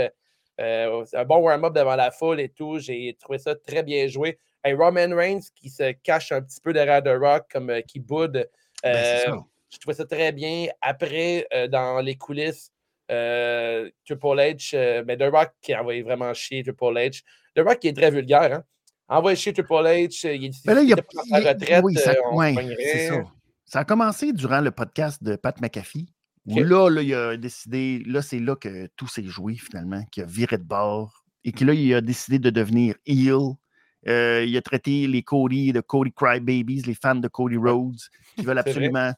euh, 0.60 1.06
un 1.14 1.26
bon 1.26 1.38
warm-up 1.38 1.74
devant 1.74 1.96
la 1.96 2.12
foule 2.12 2.42
et 2.42 2.50
tout. 2.50 2.80
J'ai 2.80 3.16
trouvé 3.20 3.38
ça 3.38 3.56
très 3.56 3.84
bien 3.84 4.08
joué. 4.08 4.38
Et 4.66 4.74
Roman 4.74 5.16
Reigns 5.16 5.42
qui 5.56 5.70
se 5.70 5.92
cache 5.92 6.32
un 6.34 6.42
petit 6.42 6.60
peu 6.60 6.74
derrière 6.74 7.02
The 7.02 7.18
Rock, 7.18 7.46
comme 7.52 7.72
qui 7.88 8.00
boude. 8.00 8.50
Ben, 8.84 9.44
je 9.72 9.78
trouvais 9.80 9.96
ça 9.96 10.06
très 10.06 10.32
bien. 10.32 10.68
Après, 10.82 11.48
dans 11.70 12.02
les 12.02 12.16
coulisses, 12.16 12.72
euh, 13.12 13.90
Triple 14.06 14.40
H, 14.40 14.72
euh, 14.76 15.04
mais 15.06 15.18
The 15.18 15.30
Rock 15.32 15.52
qui 15.62 15.74
a 15.74 15.82
envoyé 15.82 16.02
vraiment 16.02 16.34
chier 16.34 16.64
Triple 16.64 16.98
H. 16.98 17.22
The 17.56 17.62
Rock 17.62 17.80
qui 17.80 17.88
est 17.88 17.94
très 17.94 18.12
vulgaire, 18.12 18.54
hein? 18.54 18.64
Envoyé 19.08 19.36
chier 19.36 19.54
Triple 19.54 19.74
H, 19.74 20.28
euh, 20.28 20.36
il, 20.36 20.52
Mais 20.66 20.74
là, 20.74 20.82
il 20.82 20.94
a. 20.94 20.98
sa 21.30 21.52
retraite, 21.52 21.84
oui, 21.84 21.96
ça, 21.96 22.12
euh, 22.12 22.36
ouais, 22.36 22.56
c'est 22.80 23.08
ça. 23.10 23.24
Ça 23.66 23.80
a 23.80 23.86
commencé 23.86 24.34
durant 24.34 24.62
le 24.62 24.72
podcast 24.72 25.24
de 25.24 25.36
Pat 25.36 25.60
McAfee. 25.62 26.08
Où 26.48 26.60
là, 26.60 26.90
là, 26.90 27.02
il 27.02 27.14
a 27.14 27.38
décidé, 27.38 28.04
là, 28.06 28.22
c'est 28.22 28.40
là 28.40 28.56
que 28.56 28.88
tout 28.96 29.08
s'est 29.08 29.24
joué 29.24 29.56
finalement, 29.56 30.04
qu'il 30.12 30.22
a 30.22 30.28
viré 30.28 30.60
de 30.60 30.64
bord 30.64 31.26
et 31.44 31.52
que 31.52 31.66
là, 31.66 31.74
il 31.74 31.92
a 31.96 32.02
décidé 32.02 32.38
de 32.38 32.52
devenir 32.52 32.94
heel. 33.08 33.56
Il 34.06 34.56
a 34.56 34.62
traité 34.62 35.08
les 35.08 35.24
Cody 35.24 35.74
de 35.74 35.82
Cody 35.82 36.12
Crybabies, 36.12 36.84
les 36.86 36.94
fans 36.94 37.16
de 37.16 37.28
Cody 37.28 37.58
Rhodes, 37.58 37.98
qui 38.36 38.46
veulent 38.46 38.60
absolument 38.60 39.12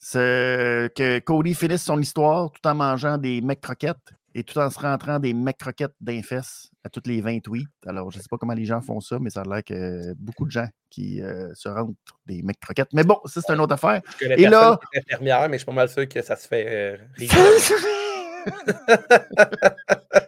que 0.00 1.18
Cody 1.20 1.54
finisse 1.54 1.82
son 1.84 2.00
histoire 2.00 2.50
tout 2.50 2.66
en 2.68 2.74
mangeant 2.74 3.18
des 3.18 3.40
mecs 3.40 3.60
croquettes 3.60 3.96
et 4.34 4.44
tout 4.44 4.58
en 4.58 4.70
se 4.70 4.78
rentrant 4.78 5.18
des 5.18 5.32
mecs 5.34 5.58
croquettes 5.58 5.94
d'un 6.00 6.22
fesses 6.22 6.70
à 6.84 6.88
toutes 6.88 7.06
les 7.08 7.20
20 7.20 7.40
tweets. 7.40 7.66
Alors, 7.86 8.10
je 8.12 8.18
ne 8.18 8.22
sais 8.22 8.28
pas 8.30 8.36
comment 8.38 8.52
les 8.52 8.64
gens 8.66 8.80
font 8.80 9.00
ça, 9.00 9.18
mais 9.18 9.30
ça 9.30 9.40
a 9.40 9.44
l'air 9.44 9.64
que 9.64 10.12
beaucoup 10.14 10.44
de 10.46 10.50
gens 10.52 10.68
qui 10.90 11.20
euh, 11.22 11.52
se 11.54 11.68
rentrent 11.68 11.92
des 12.26 12.42
mecs 12.42 12.60
croquettes. 12.60 12.92
Mais 12.92 13.02
bon, 13.02 13.18
ça, 13.24 13.40
c'est 13.44 13.52
une 13.52 13.60
autre 13.60 13.74
affaire. 13.74 14.00
Je 14.20 14.24
connais 14.26 14.40
Et 14.40 14.46
là- 14.46 14.78
qui 14.92 14.98
est 14.98 15.00
infirmière, 15.00 15.48
mais 15.48 15.54
je 15.56 15.58
suis 15.58 15.66
pas 15.66 15.72
mal 15.72 15.88
sûr 15.88 16.08
que 16.08 16.22
ça 16.22 16.36
se 16.36 16.46
fait 16.46 16.64
euh, 16.68 16.96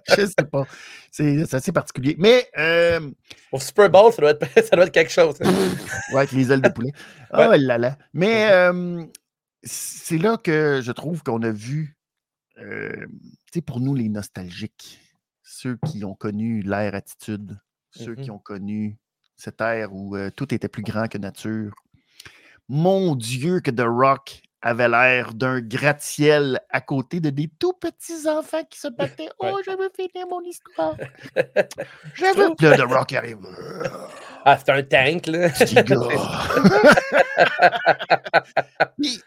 je 0.08 0.26
sais 0.26 0.44
pas. 0.50 0.66
C'est 1.10 1.54
assez 1.54 1.72
particulier. 1.72 2.16
Mais, 2.18 2.48
euh, 2.58 3.00
Au 3.52 3.58
Super 3.60 3.88
Bowl, 3.90 4.12
ça 4.12 4.20
doit 4.22 4.30
être, 4.30 4.46
ça 4.68 4.76
doit 4.76 4.86
être 4.86 4.92
quelque 4.92 5.12
chose. 5.12 5.36
ouais, 5.40 6.16
avec 6.16 6.32
les 6.32 6.50
ailes 6.52 6.62
de 6.62 6.68
poulet. 6.68 6.92
Oh 7.32 7.52
là 7.56 7.78
là. 7.78 7.96
Mais 8.12 8.48
euh, 8.50 9.04
c'est 9.62 10.18
là 10.18 10.36
que 10.36 10.80
je 10.82 10.92
trouve 10.92 11.22
qu'on 11.22 11.42
a 11.42 11.50
vu, 11.50 11.96
euh, 12.58 12.90
tu 13.46 13.54
sais, 13.54 13.60
pour 13.60 13.80
nous, 13.80 13.94
les 13.94 14.08
nostalgiques, 14.08 15.00
ceux 15.42 15.78
qui 15.86 16.04
ont 16.04 16.14
connu 16.14 16.62
l'ère 16.62 16.94
attitude, 16.94 17.58
ceux 17.90 18.14
qui 18.14 18.30
ont 18.30 18.38
connu 18.38 18.98
cette 19.36 19.60
ère 19.60 19.92
où 19.94 20.16
euh, 20.16 20.30
tout 20.30 20.54
était 20.54 20.68
plus 20.68 20.82
grand 20.82 21.08
que 21.08 21.18
nature. 21.18 21.74
Mon 22.68 23.16
Dieu, 23.16 23.60
que 23.60 23.70
The 23.70 23.84
Rock 23.86 24.42
avait 24.62 24.88
l'air 24.90 25.32
d'un 25.34 25.60
gratte-ciel 25.60 26.60
à 26.68 26.82
côté 26.82 27.18
de 27.20 27.30
des 27.30 27.48
tout 27.58 27.72
petits 27.72 28.28
enfants 28.28 28.62
qui 28.70 28.78
se 28.78 28.88
battaient. 28.98 29.30
Ouais. 29.40 29.50
Oh, 29.54 29.60
je 29.64 29.70
veux 29.70 29.90
finir 29.96 30.26
mon 30.28 30.42
histoire. 30.42 30.94
je 32.14 32.36
veux. 32.36 32.54
Puis 32.56 32.66
là, 32.66 32.76
The 32.76 32.82
Rock 32.82 33.12
arrive. 33.14 33.38
Ah, 34.44 34.58
c'est 34.58 34.70
un 34.70 34.82
tank, 34.82 35.26
là. 35.26 35.48
Petit 35.50 35.74
gars. 35.82 35.96
Puis, 39.00 39.14
c'est- 39.14 39.22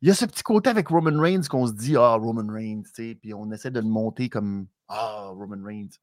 il 0.00 0.08
y 0.08 0.10
a 0.10 0.14
ce 0.14 0.24
petit 0.24 0.42
côté 0.42 0.70
avec 0.70 0.88
Roman 0.88 1.20
Reigns 1.20 1.42
qu'on 1.48 1.66
se 1.66 1.72
dit 1.72 1.96
Ah, 1.96 2.14
Roman 2.14 2.52
Reigns, 2.52 2.82
tu 2.94 3.10
sais, 3.10 3.14
puis 3.14 3.34
on 3.34 3.50
essaie 3.52 3.70
de 3.70 3.80
le 3.80 3.86
monter 3.86 4.28
comme 4.28 4.66
Ah, 4.88 5.30
Roman 5.32 5.64
Reigns. 5.64 5.96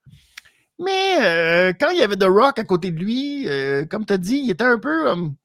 Mais 0.79 1.17
euh, 1.21 1.73
quand 1.79 1.89
il 1.91 1.99
y 1.99 2.01
avait 2.01 2.15
The 2.15 2.25
Rock 2.27 2.57
à 2.57 2.63
côté 2.63 2.91
de 2.91 2.97
lui, 2.97 3.47
euh, 3.47 3.85
comme 3.85 4.05
tu 4.05 4.13
as 4.13 4.17
dit, 4.17 4.41
il 4.45 4.51
était 4.51 4.63
un 4.63 4.79
peu 4.79 5.03
comme 5.03 5.35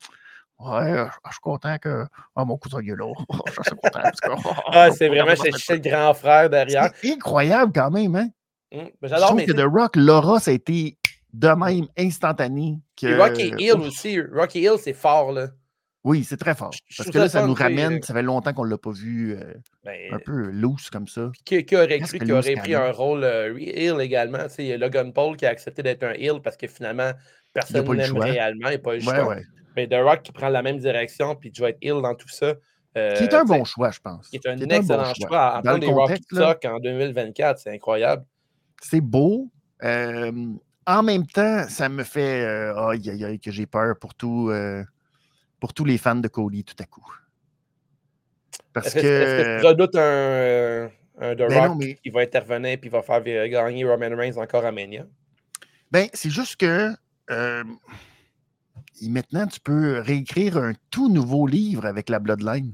Ouais, 0.58 0.90
euh, 0.90 1.06
je 1.26 1.32
suis 1.32 1.40
content 1.42 1.76
que 1.76 2.06
ah, 2.34 2.44
mon 2.46 2.56
cousin 2.56 2.80
il 2.82 2.90
est 2.90 2.96
là. 2.96 3.12
je 3.46 3.62
suis 3.62 3.76
content 3.82 4.00
que. 4.00 4.50
Ah, 4.72 4.90
c'est 4.90 5.08
vraiment 5.08 5.34
chez, 5.34 5.74
le 5.74 5.78
grand 5.78 6.14
frère 6.14 6.48
derrière. 6.48 6.90
C'est 7.00 7.12
incroyable 7.12 7.72
quand 7.74 7.90
même, 7.90 8.16
hein? 8.16 8.28
Hum, 8.72 8.88
je 9.02 9.14
trouve 9.14 9.44
que 9.44 9.52
The 9.52 9.66
Rock, 9.70 9.96
l'aura, 9.96 10.40
ça 10.40 10.50
a 10.50 10.54
été 10.54 10.96
de 11.32 11.48
même 11.48 11.86
instantané. 11.98 12.78
Que... 12.98 13.18
Rocky 13.18 13.52
Hill 13.58 13.74
aussi. 13.74 14.20
Rocky 14.20 14.60
Hill, 14.60 14.76
c'est 14.82 14.94
fort, 14.94 15.32
là. 15.32 15.48
Oui, 16.06 16.22
c'est 16.22 16.36
très 16.36 16.54
fort. 16.54 16.70
Parce 16.96 17.10
que 17.10 17.18
là, 17.18 17.28
ça 17.28 17.44
nous 17.44 17.52
ramène, 17.52 18.00
ça 18.00 18.14
fait 18.14 18.22
longtemps 18.22 18.52
qu'on 18.52 18.64
ne 18.64 18.70
l'a 18.70 18.78
pas 18.78 18.92
vu 18.92 19.32
euh, 19.32 19.54
ben, 19.84 20.14
un 20.14 20.20
peu 20.20 20.50
loose 20.50 20.88
comme 20.88 21.08
ça. 21.08 21.32
Qui, 21.44 21.56
aurait 21.74 21.98
cru 21.98 22.20
qu'il 22.20 22.32
aurait 22.32 22.54
pris 22.54 22.76
un 22.76 22.92
rôle 22.92 23.24
euh, 23.24 23.58
également? 23.58 24.46
Il 24.56 24.66
y 24.66 24.72
a 24.72 24.78
Logan 24.78 25.12
Paul 25.12 25.36
qui 25.36 25.46
a 25.46 25.50
accepté 25.50 25.82
d'être 25.82 26.04
un 26.04 26.14
Hill 26.14 26.40
parce 26.44 26.56
que 26.56 26.68
finalement, 26.68 27.10
personne 27.52 27.84
n'aime 27.96 28.16
réellement. 28.18 28.68
Il 28.68 28.70
n'y 28.70 28.74
a 28.76 28.78
pas 28.78 28.94
le 28.94 29.00
choix. 29.00 29.36
Mais 29.74 29.88
The 29.88 29.96
Rock 29.96 30.22
qui 30.22 30.30
prend 30.30 30.48
la 30.48 30.62
même 30.62 30.78
direction 30.78 31.34
puis 31.34 31.50
tu 31.50 31.60
vas 31.60 31.70
être 31.70 31.78
Hill 31.82 32.00
dans 32.00 32.14
tout 32.14 32.28
ça. 32.28 32.54
Euh, 32.96 33.14
qui 33.14 33.24
est 33.24 33.34
un 33.34 33.44
bon 33.44 33.64
choix, 33.64 33.90
je 33.90 33.98
pense. 33.98 34.28
Qui 34.28 34.36
est 34.36 34.46
un 34.46 34.56
excellent 34.58 35.12
choix. 35.12 35.58
En 35.58 35.60
dans 35.62 35.78
des 35.78 35.88
Rocky 35.88 36.22
Talk 36.30 36.64
en 36.66 36.78
2024, 36.78 37.58
c'est 37.58 37.74
incroyable. 37.74 38.24
C'est 38.80 39.00
beau. 39.00 39.50
en 39.82 41.02
même 41.02 41.26
temps, 41.26 41.64
ça 41.68 41.88
me 41.88 42.04
fait 42.04 42.44
aïe, 42.44 43.10
aïe, 43.10 43.24
aïe, 43.24 43.40
que 43.40 43.50
j'ai 43.50 43.66
peur 43.66 43.98
pour 43.98 44.14
tout 44.14 44.52
pour 45.66 45.74
tous 45.74 45.84
les 45.84 45.98
fans 45.98 46.14
de 46.14 46.28
Cody 46.28 46.62
tout 46.62 46.76
à 46.78 46.84
coup. 46.84 47.04
Parce 48.72 48.94
que. 48.94 48.98
Est-ce 49.00 49.58
que 49.58 49.60
tu 49.62 49.66
redoutes 49.66 49.96
un, 49.96 50.90
un 51.18 51.34
The 51.34 51.38
ben 51.38 51.68
Rock 51.68 51.84
qui 52.04 52.10
va 52.10 52.20
intervenir 52.20 52.70
et 52.70 52.78
qui 52.78 52.88
va 52.88 53.02
faire 53.02 53.20
gagner 53.24 53.84
Roman 53.84 54.14
Reigns 54.16 54.36
encore 54.36 54.64
à 54.64 54.70
Mania? 54.70 55.06
Ben, 55.90 56.06
c'est 56.12 56.30
juste 56.30 56.54
que. 56.54 56.94
Euh, 57.32 57.64
maintenant, 59.02 59.48
tu 59.48 59.58
peux 59.58 59.98
réécrire 59.98 60.56
un 60.56 60.74
tout 60.90 61.08
nouveau 61.08 61.48
livre 61.48 61.84
avec 61.84 62.10
la 62.10 62.20
Bloodline. 62.20 62.72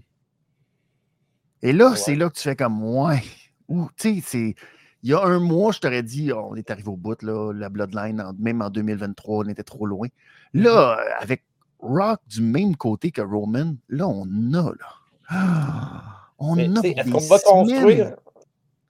Et 1.62 1.72
là, 1.72 1.96
c'est 1.96 2.14
là 2.14 2.28
que 2.28 2.34
tu 2.34 2.42
fais 2.42 2.56
comme, 2.56 2.84
ouais. 2.84 3.22
Ou, 3.68 3.88
tu 3.96 4.16
sais, 4.16 4.22
c'est. 4.22 4.54
Il 5.02 5.11
y 5.11 5.14
a 5.14 5.22
un 5.22 5.40
mois, 5.40 5.72
je 5.72 5.78
t'aurais 5.78 6.02
dit, 6.02 6.30
on 6.30 6.56
est 6.56 6.70
arrivé 6.70 6.88
au 6.88 6.96
bout, 6.99 7.22
là, 7.22 7.52
la 7.54 7.70
Bloodline, 7.70 8.22
même 8.38 8.61
en 8.61 8.68
2023, 8.68 9.46
on 9.46 9.49
était 9.49 9.62
trop 9.62 9.87
loin. 9.87 10.08
Là, 10.52 10.94
mm-hmm. 10.94 11.22
avec 11.22 11.42
Rock 11.82 12.20
du 12.26 12.40
même 12.40 12.76
côté 12.76 13.10
que 13.10 13.20
Roman, 13.20 13.74
là, 13.88 14.06
on 14.08 14.24
a, 14.54 14.72
là. 14.72 16.02
on 16.38 16.56
a 16.56 16.62
Est-ce 16.62 17.10
qu'on 17.10 17.18
va 17.18 17.38
construire... 17.38 18.16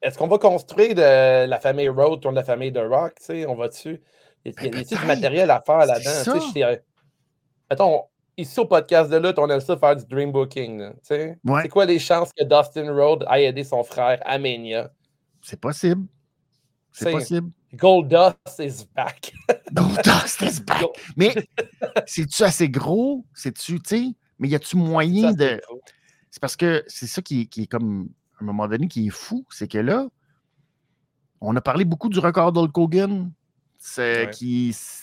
Est-ce 0.02 0.18
qu'on 0.18 0.26
va 0.26 0.38
construire 0.38 0.96
de 0.96 1.46
la 1.46 1.60
famille 1.60 1.88
Road 1.88 2.12
autour 2.12 2.32
de 2.32 2.36
la 2.36 2.44
famille 2.44 2.72
de 2.72 2.80
Rock? 2.80 3.14
On 3.48 3.54
va 3.54 3.68
dessus. 3.68 4.00
Il 4.44 4.52
y 4.52 4.66
a, 4.66 4.82
du 4.82 5.06
matériel 5.06 5.50
à 5.50 5.62
faire 5.64 5.86
là-dedans. 5.86 6.78
Attends, 7.70 8.10
ici 8.36 8.58
au 8.58 8.66
podcast 8.66 9.10
de 9.10 9.16
lutte, 9.16 9.38
on 9.38 9.48
aime 9.48 9.60
ça 9.60 9.76
faire 9.76 9.96
du 9.96 10.04
dream 10.04 10.32
booking. 10.32 10.90
C'est 11.02 11.38
quoi 11.70 11.86
les 11.86 11.98
chances 11.98 12.32
que 12.32 12.44
Dustin 12.44 12.92
Road 12.92 13.24
aille 13.28 13.44
aider 13.44 13.64
son 13.64 13.84
frère 13.84 14.20
à 14.24 14.38
Mania? 14.38 14.90
C'est 15.40 15.60
possible. 15.60 16.06
C'est 16.92 17.10
possible. 17.10 17.50
Goldust 17.74 18.58
is 18.60 18.84
back. 18.94 19.32
Goldust 19.72 20.42
is 20.42 20.60
back. 20.60 20.84
Mais 21.16 21.34
c'est-tu 22.06 22.42
assez 22.42 22.68
gros? 22.68 23.24
C'est-tu, 23.34 23.80
tu 23.80 23.88
sais, 23.88 24.14
mais 24.38 24.48
y 24.48 24.54
a-tu 24.54 24.76
moyen 24.76 25.32
de. 25.32 25.60
C'est 26.30 26.40
parce 26.40 26.56
que 26.56 26.84
c'est 26.86 27.06
ça 27.06 27.22
qui, 27.22 27.48
qui, 27.48 27.62
est 27.62 27.66
comme, 27.66 28.10
à 28.38 28.42
un 28.42 28.46
moment 28.46 28.68
donné, 28.68 28.88
qui 28.88 29.06
est 29.06 29.10
fou, 29.10 29.44
c'est 29.50 29.68
que 29.68 29.78
là, 29.78 30.06
on 31.40 31.56
a 31.56 31.60
parlé 31.60 31.84
beaucoup 31.84 32.08
du 32.08 32.18
record 32.18 32.52
d'Hulk 32.52 32.76
Hogan, 32.76 33.32
c'est 33.78 34.30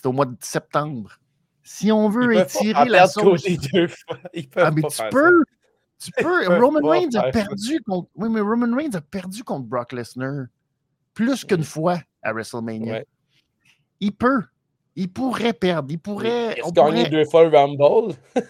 au 0.06 0.12
mois 0.12 0.26
de 0.26 0.38
septembre. 0.40 1.20
Si 1.64 1.92
on 1.92 2.10
veut 2.10 2.36
étirer 2.36 2.90
la 2.90 3.08
sauce. 3.08 3.46
ah, 4.56 4.72
mais 4.72 4.82
tu 4.82 5.02
peux, 5.12 5.44
tu 6.00 6.12
peux. 6.18 6.60
Roman 6.60 6.88
Reigns 6.88 7.16
a 7.16 7.30
perdu 7.30 7.82
contre. 7.82 8.10
Oui, 8.16 8.30
mais 8.30 8.42
Roman 8.42 8.76
Reigns 8.76 8.96
a 8.96 9.02
perdu 9.02 9.44
contre 9.44 9.68
Brock 9.68 9.92
Lesnar 9.92 10.46
plus 11.20 11.44
qu'une 11.44 11.66
fois 11.66 12.00
à 12.24 12.32
WrestleMania. 12.32 13.04
Il 14.00 14.14
peut. 14.14 14.42
Il 14.96 15.12
pourrait 15.12 15.52
perdre. 15.52 15.92
Il 15.92 16.00
pourrait. 16.00 16.56
Il 16.58 16.64
a 16.66 16.72
gagné 16.72 17.10
deux 17.10 17.26
fois 17.26 17.44
le 17.44 17.58
Rumble. 17.58 18.16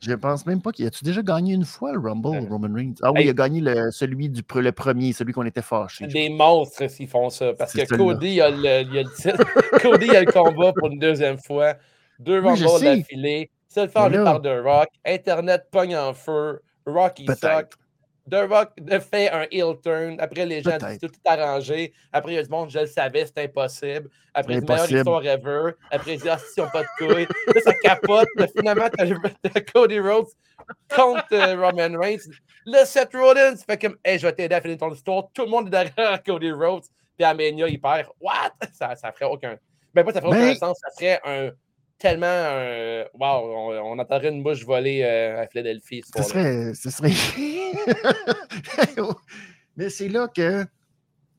Je 0.00 0.14
pense 0.14 0.46
même 0.46 0.60
pas 0.60 0.72
qu'il 0.72 0.86
a-tu 0.86 1.04
déjà 1.04 1.22
gagné 1.22 1.54
une 1.54 1.66
fois 1.66 1.92
le 1.92 1.98
Rumble, 2.00 2.48
Roman 2.50 2.74
Reigns? 2.74 2.94
Ah 3.02 3.12
oui, 3.12 3.24
il 3.24 3.28
a 3.28 3.34
gagné 3.34 3.60
le, 3.60 3.90
celui 3.92 4.28
du 4.28 4.42
le 4.56 4.72
premier, 4.72 5.12
celui 5.12 5.32
qu'on 5.32 5.44
était 5.44 5.62
fâché. 5.62 6.06
Des 6.06 6.28
monstres 6.28 6.90
s'ils 6.90 7.06
font 7.06 7.30
ça. 7.30 7.52
Parce 7.52 7.72
que 7.72 7.86
Cody 7.94 8.40
a, 8.40 8.50
le, 8.50 8.56
il 8.56 8.66
a 8.98 9.02
le 9.02 9.14
titre. 9.14 9.44
Cody 9.82 10.10
a 10.16 10.24
le 10.24 10.32
combat 10.32 10.72
pour 10.72 10.88
une 10.88 10.98
deuxième 10.98 11.38
fois. 11.38 11.74
Deux 12.18 12.40
Rumbles 12.40 12.80
d'affilée. 12.80 13.50
C'est 13.68 13.84
le 13.84 14.24
par 14.24 14.40
The 14.40 14.64
Rock. 14.64 14.88
Internet 15.04 15.66
pogne 15.70 15.96
en 15.96 16.14
feu. 16.14 16.62
Rock, 16.86 17.20
il 17.20 17.30
suck. 17.36 17.74
The 18.30 18.48
Rock 18.48 18.70
fait 19.10 19.30
un 19.30 19.46
heel 19.50 19.74
turn. 19.82 20.16
Après, 20.20 20.46
les 20.46 20.62
gens 20.62 20.78
disent 20.78 20.98
tout, 20.98 21.08
tout 21.08 21.20
arrangé. 21.24 21.92
Après, 22.12 22.32
il 22.32 22.34
y 22.36 22.38
a 22.38 22.42
du 22.42 22.48
monde, 22.48 22.70
je 22.70 22.78
le 22.78 22.86
savais, 22.86 23.26
c'est 23.26 23.44
impossible. 23.44 24.08
Après, 24.32 24.54
c'est 24.54 24.68
meilleure 24.68 24.92
histoire 24.92 25.26
ever. 25.26 25.72
Après, 25.90 26.14
il 26.14 26.20
dit, 26.20 26.28
ah, 26.28 26.38
si, 26.38 26.60
on 26.60 26.68
pas 26.68 26.82
de 26.82 26.88
couilles. 26.98 27.26
Là, 27.54 27.60
ça 27.62 27.74
capote. 27.74 28.28
Finalement, 28.56 28.88
t'as 28.96 29.60
Cody 29.72 29.98
Rhodes 29.98 30.28
contre 30.94 31.32
euh, 31.32 31.56
Roman 31.56 31.98
Reigns. 31.98 32.30
Là, 32.64 32.84
Seth 32.84 33.12
Rollins 33.12 33.56
fait 33.56 33.80
comme, 33.80 33.96
hey, 34.04 34.18
je 34.18 34.26
vais 34.26 34.32
t'aider 34.32 34.54
à 34.54 34.60
finir 34.60 34.78
ton 34.78 34.92
histoire. 34.92 35.24
Tout 35.34 35.42
le 35.42 35.50
monde 35.50 35.66
est 35.66 35.70
derrière 35.70 36.22
Cody 36.26 36.52
Rhodes. 36.52 36.84
Puis 37.18 37.26
Mania, 37.26 37.68
il 37.68 37.80
perd. 37.80 38.08
What? 38.20 38.52
Ça, 38.72 38.94
ça 38.94 39.12
ferait 39.12 39.30
aucun. 39.30 39.56
Ben, 39.92 40.04
pas 40.04 40.12
ça 40.12 40.20
ferait 40.20 40.38
aucun 40.38 40.54
sens. 40.54 40.78
Ça 40.80 40.90
serait 40.90 41.20
un 41.24 41.50
tellement 42.02 42.26
un. 42.26 43.04
Wow, 43.14 43.80
on, 43.84 43.98
entendrait 43.98 44.30
une 44.30 44.42
bouche 44.42 44.64
volée 44.64 45.02
euh, 45.04 45.42
à 45.42 45.46
Philadelphie. 45.46 46.02
Ce 46.14 46.22
serait. 46.22 46.74
Ce 46.74 46.90
serait... 46.90 47.12
Mais 49.76 49.88
c'est 49.88 50.08
là 50.08 50.28
que 50.28 50.66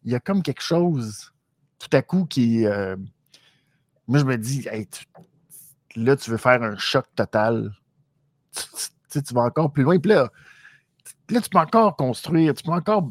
il 0.05 0.12
y 0.12 0.15
a 0.15 0.20
comme 0.20 0.41
quelque 0.41 0.63
chose 0.63 1.34
tout 1.79 1.89
à 1.96 2.01
coup 2.01 2.25
qui. 2.25 2.65
Euh, 2.65 2.96
moi, 4.08 4.20
je 4.20 4.25
me 4.25 4.38
dis, 4.38 4.65
là, 5.96 6.15
tu 6.15 6.32
veux 6.32 6.38
faire 6.38 6.63
un 6.63 6.77
choc 6.77 7.05
total. 7.15 7.72
Tu, 9.12 9.22
tu, 9.22 9.34
vas 9.34 9.41
encore 9.41 9.72
plus 9.72 9.84
loin. 9.84 10.00
Puis 10.00 10.12
là, 10.12 10.29
là, 11.29 11.41
tu 11.41 11.50
peux 11.50 11.60
encore 11.60 11.96
construire, 11.96 12.53
tu 12.53 12.63
peux 12.63 12.72
encore 12.72 13.10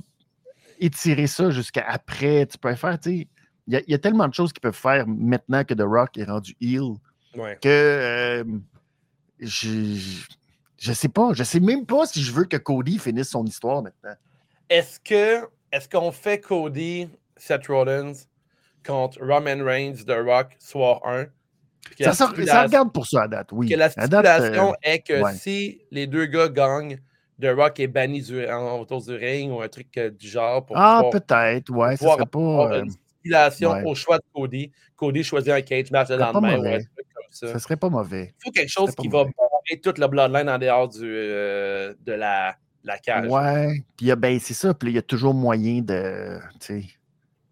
étirer 0.80 1.26
ça 1.26 1.50
jusqu'à 1.50 1.84
après. 1.86 2.46
Tu 2.46 2.56
peux 2.56 2.74
faire, 2.74 2.98
tu 2.98 3.10
sais. 3.10 3.28
Il 3.68 3.78
y, 3.78 3.92
y, 3.92 3.94
a 3.94 3.98
tellement 3.98 4.26
de 4.26 4.34
choses 4.34 4.52
qu'ils 4.52 4.60
peuvent 4.60 4.74
faire 4.74 5.06
maintenant 5.06 5.62
que 5.62 5.72
The 5.72 5.82
Rock 5.82 6.18
est 6.18 6.24
rendu 6.24 6.56
heel 6.60 6.96
que 7.32 7.68
euh, 7.68 8.44
je, 9.40 10.24
je 10.78 10.92
sais 10.92 11.08
pas. 11.08 11.32
Je 11.34 11.44
sais 11.44 11.60
même 11.60 11.86
pas 11.86 12.06
si 12.06 12.22
je 12.22 12.32
veux 12.32 12.44
que 12.44 12.56
Cody 12.56 12.98
finisse 12.98 13.30
son 13.30 13.44
histoire 13.44 13.82
maintenant. 13.82 14.14
Est-ce 14.68 15.00
que 15.00 15.46
est-ce 15.72 15.88
qu'on 15.88 16.12
fait 16.12 16.40
Cody, 16.40 17.08
Seth 17.36 17.66
Rollins 17.68 18.12
contre 18.84 19.18
Roman 19.20 19.64
Reigns, 19.64 20.04
The 20.06 20.18
Rock, 20.24 20.56
soir 20.58 21.00
1? 21.04 21.26
Ça, 22.00 22.12
ça, 22.12 22.26
regarde 22.26 22.92
pour 22.92 23.06
ça 23.06 23.22
à 23.22 23.28
date, 23.28 23.48
oui. 23.52 23.68
Que 23.68 23.76
la 23.76 23.90
stipulation 23.90 24.70
euh, 24.70 24.76
est 24.82 25.00
que 25.00 25.22
si 25.34 25.82
les 25.90 26.06
deux 26.06 26.26
gars 26.26 26.48
gagnent, 26.48 26.98
The 27.40 27.48
Rock 27.56 27.80
est 27.80 27.88
banni 27.88 28.22
du, 28.22 28.44
autour 28.46 29.02
du 29.02 29.14
ring 29.14 29.52
ou 29.52 29.60
un 29.60 29.68
truc 29.68 29.88
euh, 29.98 30.10
du 30.10 30.28
genre. 30.28 30.64
Pour 30.64 30.76
ah, 30.76 31.02
peut-être, 31.10 31.70
ouais. 31.70 31.96
Ça 31.96 32.12
serait 32.12 32.26
pas. 32.26 32.78
Une 32.78 32.90
stipulation 32.90 33.72
au 33.84 33.94
choix 33.94 34.18
de 34.18 34.24
Cody. 34.32 34.70
Cody 34.96 35.24
choisit 35.24 35.52
un 35.52 35.62
cage 35.62 35.90
match 35.90 36.08
le 36.10 36.16
lendemain 36.16 36.58
ou 36.58 36.66
un 36.66 36.78
truc 36.78 37.06
ça. 37.32 37.58
serait 37.58 37.76
pas 37.76 37.88
mauvais. 37.88 38.34
Il 38.38 38.44
faut 38.44 38.50
quelque 38.50 38.70
chose 38.70 38.94
qui 38.94 39.08
va 39.08 39.24
barrer 39.24 39.80
toute 39.82 39.98
la 39.98 40.08
bloodline 40.08 40.48
en 40.48 40.58
dehors 40.58 40.88
du, 40.88 41.00
euh, 41.04 41.94
de 42.04 42.12
la, 42.12 42.56
la 42.84 42.98
cage. 42.98 43.28
Ouais. 43.28 43.84
Puis 43.96 44.14
ben, 44.16 44.38
c'est 44.40 44.54
ça. 44.54 44.74
Puis 44.74 44.90
il 44.90 44.94
y 44.94 44.98
a 44.98 45.02
toujours 45.02 45.34
moyen 45.34 45.80
de 45.80 46.38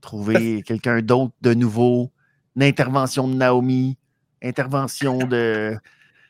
trouver 0.00 0.62
quelqu'un 0.62 1.00
d'autre 1.00 1.32
de 1.40 1.54
nouveau. 1.54 2.10
Une 2.56 2.62
intervention 2.62 3.28
de 3.28 3.34
Naomi. 3.34 3.96
Intervention 4.42 5.18
de. 5.18 5.76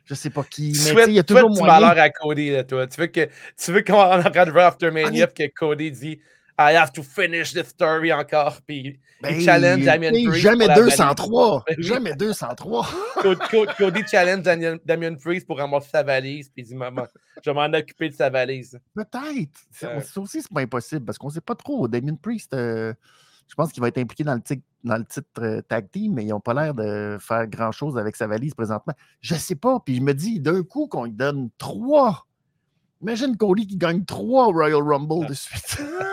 Je 0.05 0.15
sais 0.15 0.31
pas 0.31 0.43
qui. 0.43 0.73
Mais 0.95 1.05
il 1.07 1.15
y 1.15 1.19
a 1.19 1.23
toujours 1.23 1.51
moyen. 1.51 1.65
Tu 1.65 1.83
malheur 1.83 1.99
à 1.99 2.11
Cody, 2.11 2.53
toi. 2.69 2.87
Tu 2.87 3.01
veux 3.01 3.11
tu 3.11 3.85
qu'on 3.85 4.01
arrête 4.01 4.47
de 4.47 4.51
voir 4.51 4.67
Aftermania 4.67 5.27
que 5.29 5.47
Cody 5.55 5.93
dit 5.93 6.21
I 6.61 6.75
have 6.77 6.93
to 6.93 7.03
finish 7.03 7.55
the 7.55 7.65
story 7.65 8.13
encore. 8.13 8.61
Puis 8.67 9.01
ben, 9.23 9.35
il 9.35 9.43
challenge 9.43 9.83
Damien 9.83 10.11
Priest. 10.11 10.35
Jamais 10.35 10.69
203. 10.69 11.65
Jamais 11.79 12.15
203. 12.15 12.89
Cody 13.79 14.03
challenge 14.07 14.45
Damien 14.85 15.15
Priest 15.15 15.47
pour 15.47 15.57
ramasser 15.57 15.89
sa 15.91 16.03
valise. 16.03 16.51
Puis 16.51 16.63
il 16.63 16.67
dit 16.67 16.75
Maman, 16.75 17.07
je 17.43 17.51
vais 17.51 17.55
m'en 17.55 17.79
occuper 17.79 18.11
de 18.11 18.15
sa 18.15 18.29
valise. 18.29 18.79
Peut-être. 18.95 19.59
Ça 19.71 20.21
aussi, 20.21 20.43
c'est 20.43 20.53
pas 20.53 20.61
impossible 20.61 21.07
parce 21.07 21.17
qu'on 21.17 21.29
ne 21.29 21.33
sait 21.33 21.41
pas 21.41 21.55
trop. 21.55 21.89
Damien 21.89 22.17
Priest, 22.21 22.53
euh, 22.53 22.93
je 23.49 23.55
pense 23.55 23.73
qu'il 23.73 23.81
va 23.81 23.89
être 23.89 23.99
impliqué 23.99 24.23
dans 24.23 24.35
le, 24.35 24.43
dans 24.85 24.97
le 24.99 25.05
titre 25.07 25.29
euh, 25.39 25.63
tag 25.63 25.91
team, 25.91 26.13
mais 26.13 26.25
ils 26.25 26.29
n'ont 26.29 26.41
pas 26.41 26.53
l'air 26.53 26.75
de 26.75 27.17
faire 27.19 27.47
grand-chose 27.47 27.97
avec 27.97 28.17
sa 28.17 28.27
valise 28.27 28.53
présentement. 28.53 28.93
Je 29.23 29.35
sais 29.35 29.57
pas. 29.57 29.81
Puis 29.81 29.97
je 29.97 30.03
me 30.03 30.13
dis 30.13 30.41
d'un 30.41 30.63
coup 30.63 30.89
qu'on 30.89 31.05
lui 31.05 31.13
donne 31.13 31.49
trois 31.57 32.27
Imagine 33.03 33.35
Cody 33.35 33.67
qui 33.67 33.77
gagne 33.79 34.05
trois 34.05 34.47
Royal 34.49 34.83
Rumble 34.83 35.27
de 35.27 35.33
suite. 35.33 35.81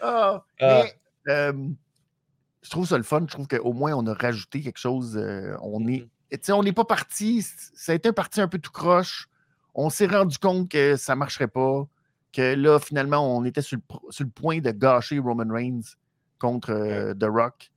Ah, 0.00 0.44
ah. 0.60 0.84
je 1.26 2.70
trouve 2.70 2.86
ça 2.86 2.96
le 2.96 3.04
fun. 3.04 3.22
Je 3.22 3.32
trouve 3.32 3.48
qu'au 3.48 3.72
moins, 3.72 3.92
on 3.94 4.06
a 4.06 4.14
rajouté 4.14 4.60
quelque 4.60 4.78
chose. 4.78 5.16
Euh, 5.16 5.56
on 5.62 5.86
est. 5.86 6.06
Mm-hmm. 6.32 6.52
On 6.52 6.62
n'est 6.62 6.72
pas 6.72 6.84
parti. 6.84 7.42
Ça 7.74 7.92
a 7.92 7.94
été 7.94 8.08
un 8.08 8.12
parti 8.12 8.40
un 8.40 8.48
peu 8.48 8.58
tout 8.58 8.70
croche. 8.70 9.28
On 9.74 9.90
s'est 9.90 10.06
rendu 10.06 10.38
compte 10.38 10.68
que 10.70 10.96
ça 10.96 11.14
ne 11.14 11.18
marcherait 11.18 11.48
pas, 11.48 11.86
que 12.32 12.54
là, 12.54 12.78
finalement, 12.78 13.36
on 13.36 13.44
était 13.44 13.62
sur 13.62 13.78
le, 13.78 14.26
point 14.26 14.60
de 14.60 14.70
gâcher 14.70 15.18
Roman 15.18 15.52
Reigns 15.52 15.96
contre 16.38 16.70
euh, 16.70 17.14
The 17.14 17.24
Rock. 17.24 17.70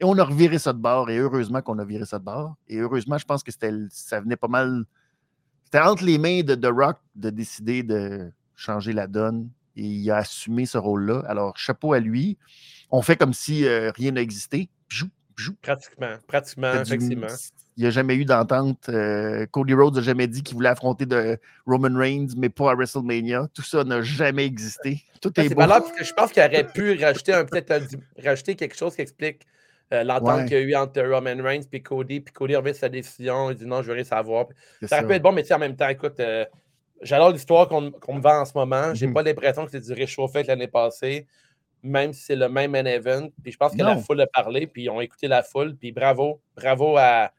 Et 0.00 0.04
on 0.04 0.16
a 0.18 0.24
reviré 0.24 0.58
ça 0.58 0.72
de 0.72 0.78
bord, 0.78 1.10
et 1.10 1.18
heureusement 1.18 1.62
qu'on 1.62 1.78
a 1.78 1.84
viré 1.84 2.04
ça 2.04 2.18
de 2.18 2.24
bord. 2.24 2.56
Et 2.68 2.78
heureusement, 2.78 3.18
je 3.18 3.24
pense 3.24 3.42
que 3.42 3.52
ça 3.90 4.20
venait 4.20 4.36
pas 4.36 4.48
mal. 4.48 4.84
C'était 5.64 5.80
entre 5.80 6.04
les 6.04 6.18
mains 6.18 6.42
de 6.42 6.54
The 6.54 6.70
Rock 6.74 6.98
de 7.14 7.30
décider 7.30 7.82
de 7.82 8.32
changer 8.62 8.92
la 8.92 9.06
donne. 9.06 9.50
Et 9.76 9.84
il 9.84 10.10
a 10.10 10.18
assumé 10.18 10.66
ce 10.66 10.78
rôle-là. 10.78 11.22
Alors, 11.26 11.56
chapeau 11.56 11.94
à 11.94 12.00
lui. 12.00 12.36
On 12.90 13.02
fait 13.02 13.16
comme 13.16 13.32
si 13.32 13.66
euh, 13.66 13.90
rien 13.92 14.12
n'existait. 14.12 14.68
Pratiquement, 15.62 16.16
pratiquement, 16.26 16.74
effectivement. 16.74 17.26
Il 17.76 17.82
n'y 17.82 17.86
a 17.86 17.90
jamais 17.90 18.14
eu 18.16 18.26
d'entente. 18.26 18.88
Euh, 18.90 19.46
Cody 19.50 19.72
Rhodes 19.72 19.96
n'a 19.96 20.02
jamais 20.02 20.26
dit 20.26 20.42
qu'il 20.42 20.54
voulait 20.54 20.68
affronter 20.68 21.06
de 21.06 21.38
Roman 21.66 21.98
Reigns, 21.98 22.28
mais 22.36 22.50
pas 22.50 22.70
à 22.70 22.74
WrestleMania. 22.74 23.48
Tout 23.54 23.62
ça 23.62 23.82
n'a 23.82 24.02
jamais 24.02 24.44
existé. 24.44 25.02
Tout 25.22 25.32
est, 25.40 25.48
beau. 25.54 25.62
je 25.62 26.12
pense 26.12 26.32
qu'il 26.32 26.42
aurait 26.42 26.66
pu 26.66 27.02
rajouter, 27.02 27.32
peut-être 27.50 27.96
rajouter 28.22 28.56
quelque 28.56 28.76
chose 28.76 28.94
qui 28.94 29.00
explique 29.00 29.46
euh, 29.92 30.04
l'entente 30.04 30.48
qu'il 30.48 30.52
y 30.52 30.60
a 30.60 30.60
eu 30.60 30.74
entre 30.74 31.00
Roman 31.00 31.42
Reigns 31.42 31.64
et 31.72 31.80
Cody. 31.80 32.20
Puis 32.20 32.34
Cody 32.34 32.56
revient 32.56 32.74
sa 32.74 32.90
décision. 32.90 33.50
Il 33.50 33.56
dit 33.56 33.66
non, 33.66 33.80
je 33.80 33.88
veux 33.88 33.94
rien 33.94 34.04
savoir. 34.04 34.46
Ça 34.82 34.98
aurait 34.98 35.06
pu 35.06 35.12
être 35.14 35.22
bon, 35.22 35.32
mais 35.32 35.50
en 35.50 35.58
même 35.58 35.76
temps, 35.76 35.88
écoute, 35.88 36.20
euh, 36.20 36.44
j'adore 37.02 37.30
l'histoire 37.30 37.68
qu'on 37.68 37.82
me 37.82 38.20
vend 38.20 38.40
en 38.40 38.44
ce 38.44 38.56
moment. 38.56 38.94
J'ai 38.94 39.06
n'ai 39.06 39.08
mhm. 39.08 39.14
pas 39.14 39.22
l'impression 39.22 39.64
que 39.64 39.70
c'est 39.70 39.80
du 39.80 39.92
réchauffé 39.92 40.42
l'année 40.44 40.68
passée 40.68 41.26
même 41.82 42.12
si 42.12 42.22
c'est 42.22 42.36
le 42.36 42.48
même 42.48 42.74
event. 42.74 43.28
Puis 43.42 43.52
je 43.52 43.56
pense 43.56 43.72
que 43.72 43.82
la 43.82 43.96
foule 43.96 44.20
a 44.20 44.26
parlé, 44.26 44.66
puis 44.66 44.84
ils 44.84 44.90
ont 44.90 45.00
écouté 45.00 45.28
la 45.28 45.42
foule. 45.42 45.76
Puis 45.76 45.92
bravo, 45.92 46.40
bravo 46.56 46.96
à, 46.96 47.32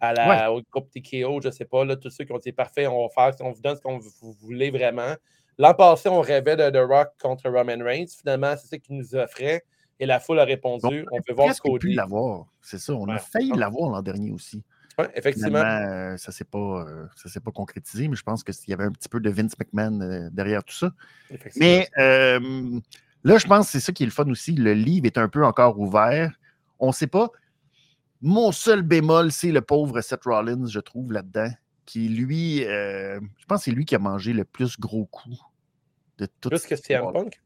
à 0.00 0.12
la, 0.12 0.52
au 0.52 0.62
groupe 0.70 0.90
TKO, 0.90 1.40
je 1.42 1.48
ne 1.48 1.52
sais 1.52 1.66
pas, 1.66 1.84
là, 1.84 1.96
tous 1.96 2.10
ceux 2.10 2.24
qui 2.24 2.32
ont 2.32 2.38
dit 2.38 2.52
parfait, 2.52 2.86
on 2.86 3.06
va 3.06 3.08
faire, 3.10 3.46
on 3.46 3.52
vous 3.52 3.60
donne 3.60 3.76
ce 3.76 3.80
qu'on 3.80 3.98
vous 3.98 4.32
voulez 4.40 4.70
vraiment. 4.70 5.14
L'an 5.58 5.74
passé, 5.74 6.08
on 6.08 6.20
rêvait 6.20 6.56
de 6.56 6.70
The 6.70 6.88
Rock 6.88 7.08
contre 7.20 7.50
Roman 7.50 7.84
Reigns. 7.84 8.06
Finalement, 8.18 8.54
c'est 8.56 8.68
ça 8.68 8.78
qu'il 8.78 8.96
nous 8.96 9.14
offrait. 9.14 9.62
Et 9.98 10.06
la 10.06 10.18
foule 10.18 10.40
a 10.40 10.44
répondu. 10.44 11.04
on 11.12 11.20
peut 11.20 11.34
voir 11.34 11.54
ce 11.54 11.60
qu'on 11.60 11.76
dit. 11.76 11.92
l'avoir. 11.92 12.46
C'est 12.62 12.78
ça. 12.78 12.94
On 12.94 13.06
a 13.08 13.18
failli 13.18 13.52
l'avoir 13.54 13.90
l'an 13.90 14.00
dernier 14.00 14.30
aussi. 14.30 14.62
Oui, 15.00 15.06
effectivement. 15.14 15.58
Euh, 15.58 16.16
ça 16.16 16.30
ne 16.30 16.58
euh, 16.58 17.06
s'est 17.26 17.40
pas, 17.40 17.50
concrétisé, 17.52 18.08
mais 18.08 18.16
je 18.16 18.22
pense 18.22 18.42
qu'il 18.44 18.54
y 18.68 18.72
avait 18.72 18.84
un 18.84 18.92
petit 18.92 19.08
peu 19.08 19.20
de 19.20 19.30
Vince 19.30 19.58
McMahon 19.58 20.00
euh, 20.00 20.28
derrière 20.30 20.64
tout 20.64 20.74
ça. 20.74 20.92
Mais 21.56 21.88
là, 21.96 23.36
je 23.36 23.46
pense 23.46 23.66
que 23.66 23.72
c'est 23.72 23.80
ça 23.80 23.92
qui 23.92 24.02
est 24.02 24.06
le 24.06 24.12
fun 24.12 24.28
aussi. 24.30 24.52
Le 24.52 24.72
livre 24.72 25.06
est 25.06 25.18
un 25.18 25.28
peu 25.28 25.44
encore 25.44 25.78
ouvert. 25.78 26.32
On 26.78 26.88
ne 26.88 26.92
sait 26.92 27.06
pas. 27.06 27.30
Mon 28.22 28.52
seul 28.52 28.82
bémol, 28.82 29.32
c'est 29.32 29.50
le 29.50 29.62
pauvre 29.62 30.00
Seth 30.02 30.24
Rollins, 30.24 30.66
je 30.66 30.80
trouve, 30.80 31.12
là-dedans, 31.12 31.50
qui, 31.86 32.08
lui, 32.08 32.64
euh, 32.66 33.18
je 33.38 33.46
pense 33.46 33.60
que 33.60 33.64
c'est 33.64 33.70
lui 33.70 33.86
qui 33.86 33.94
a 33.94 33.98
mangé 33.98 34.32
le 34.32 34.44
plus 34.44 34.78
gros 34.78 35.06
coup 35.06 35.40
de 36.18 36.26
tout 36.40 36.50
Plus 36.50 36.66
que 36.66 36.76
CM 36.76 37.10
Punk? 37.12 37.40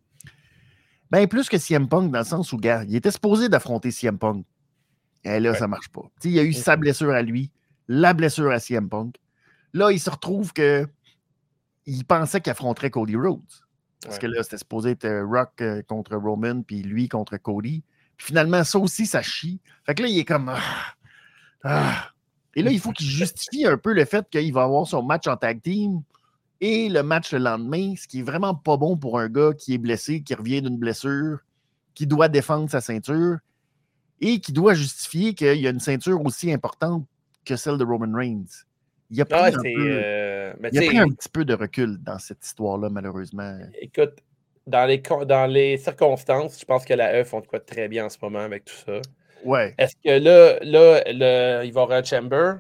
Ben, 1.11 1.29
plus 1.29 1.49
que 1.49 1.59
CM 1.59 1.89
Punk, 1.89 2.11
dans 2.11 2.19
le 2.19 2.25
sens 2.25 2.53
où, 2.53 2.57
gars, 2.57 2.83
il 2.89 2.97
était 2.97 3.13
supposé 3.13 3.49
d'affronter 3.49 3.93
CM 3.93 4.19
Punk. 4.19 4.45
Et 5.25 5.41
là, 5.41 5.55
ça 5.55 5.65
ne 5.65 5.71
marche 5.71 5.89
pas. 5.89 6.03
il 6.25 6.33
y 6.33 6.39
a 6.39 6.43
eu 6.43 6.53
sa 6.53 6.77
blessure 6.77 7.11
à 7.11 7.23
lui, 7.23 7.51
la 7.89 8.13
blessure 8.13 8.51
à 8.51 8.61
CM 8.61 8.89
Punk. 8.89 9.17
Là, 9.73 9.91
il 9.91 9.99
se 9.99 10.11
retrouve 10.11 10.53
que 10.53 10.87
il 11.87 12.05
pensait 12.05 12.41
qu'il 12.41 12.51
affronterait 12.51 12.91
Cody 12.91 13.17
Rhodes. 13.17 13.43
Parce 14.03 14.19
que 14.19 14.27
là, 14.27 14.43
c'était 14.43 14.59
supposé 14.59 14.91
être 14.91 15.07
euh, 15.07 15.25
Rock 15.25 15.53
euh, 15.63 15.83
contre 15.83 16.15
Roman, 16.17 16.63
puis 16.63 16.83
lui 16.83 17.09
contre 17.09 17.39
Cody 17.39 17.83
finalement, 18.19 18.65
ça 18.65 18.79
aussi, 18.79 19.07
ça 19.07 19.23
chie. 19.23 19.61
Fait 19.85 19.95
que 19.95 20.03
là, 20.03 20.09
il 20.09 20.19
est 20.19 20.25
comme. 20.25 20.49
Ah, 20.49 20.95
ah. 21.65 22.11
Et 22.55 22.63
là, 22.63 22.71
il 22.71 22.79
faut 22.79 22.93
qu'il 22.93 23.07
justifie 23.07 23.67
un 23.67 23.77
peu 23.77 23.93
le 23.93 24.05
fait 24.05 24.29
qu'il 24.31 24.53
va 24.53 24.63
avoir 24.63 24.87
son 24.87 25.03
match 25.03 25.27
en 25.27 25.37
tag 25.37 25.61
team 25.61 26.03
et 26.61 26.89
le 26.89 27.03
match 27.03 27.33
le 27.33 27.39
lendemain, 27.39 27.95
ce 27.97 28.07
qui 28.07 28.21
est 28.21 28.23
vraiment 28.23 28.55
pas 28.55 28.77
bon 28.77 28.97
pour 28.97 29.19
un 29.19 29.29
gars 29.29 29.53
qui 29.59 29.75
est 29.75 29.79
blessé, 29.79 30.23
qui 30.23 30.35
revient 30.35 30.63
d'une 30.63 30.79
blessure, 30.79 31.41
qui 31.95 32.07
doit 32.07 32.29
défendre 32.29 32.71
sa 32.71 32.81
ceinture 32.81 33.39
et 34.21 34.41
qui 34.41 34.53
doit 34.53 34.75
justifier 34.75 35.35
qu'il 35.35 35.61
y 35.61 35.67
a 35.67 35.71
une 35.71 35.81
ceinture 35.81 36.25
aussi 36.25 36.53
importante 36.53 37.05
que 37.45 37.57
celle 37.57 37.79
de 37.79 37.85
Roman 37.85 38.17
Reigns. 38.17 38.65
Il 39.11 39.21
a 39.21 39.25
pris, 39.25 39.39
un, 39.39 39.51
peu, 39.53 39.63
euh, 39.67 40.53
il 40.73 40.79
a 40.79 40.87
pris 40.87 40.99
un 40.99 41.09
petit 41.09 41.29
peu 41.29 41.45
de 41.45 41.55
recul 41.55 41.99
dans 42.03 42.19
cette 42.19 42.45
histoire-là, 42.45 42.89
malheureusement. 42.89 43.59
Écoute, 43.81 44.15
dans 44.67 44.87
les, 44.87 45.03
dans 45.27 45.47
les 45.47 45.77
circonstances, 45.77 46.59
je 46.59 46.65
pense 46.65 46.85
que 46.85 46.95
la 46.95 47.21
E 47.21 47.25
font 47.25 47.41
de 47.41 47.47
quoi 47.47 47.61
très 47.61 47.87
bien 47.89 48.07
en 48.07 48.09
ce 48.09 48.17
moment 48.21 48.41
avec 48.41 48.65
tout 48.65 48.75
ça. 48.75 49.01
Ouais. 49.45 49.75
Est-ce 49.77 49.95
que 50.03 50.19
là, 50.19 50.59
là 50.63 51.65
il 51.65 51.73
va 51.73 51.81
y 51.81 51.83
avoir 51.83 51.99
un 51.99 52.03
chamber 52.03 52.55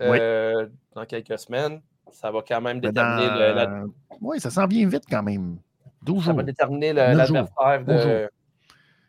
euh, 0.00 0.66
dans 0.94 1.04
quelques 1.04 1.38
semaines? 1.38 1.80
Ça 2.10 2.30
va 2.30 2.40
quand 2.46 2.60
même 2.60 2.80
déterminer 2.80 3.28
le. 3.28 3.90
Oui, 4.20 4.40
ça 4.40 4.50
s'en 4.50 4.66
vient 4.66 4.88
vite 4.88 5.04
quand 5.08 5.22
même. 5.22 5.58
12 6.02 6.24
ça 6.24 6.32
va 6.32 6.42
déterminer 6.42 6.92
l'adversaire 6.92 7.84
de. 7.84 8.28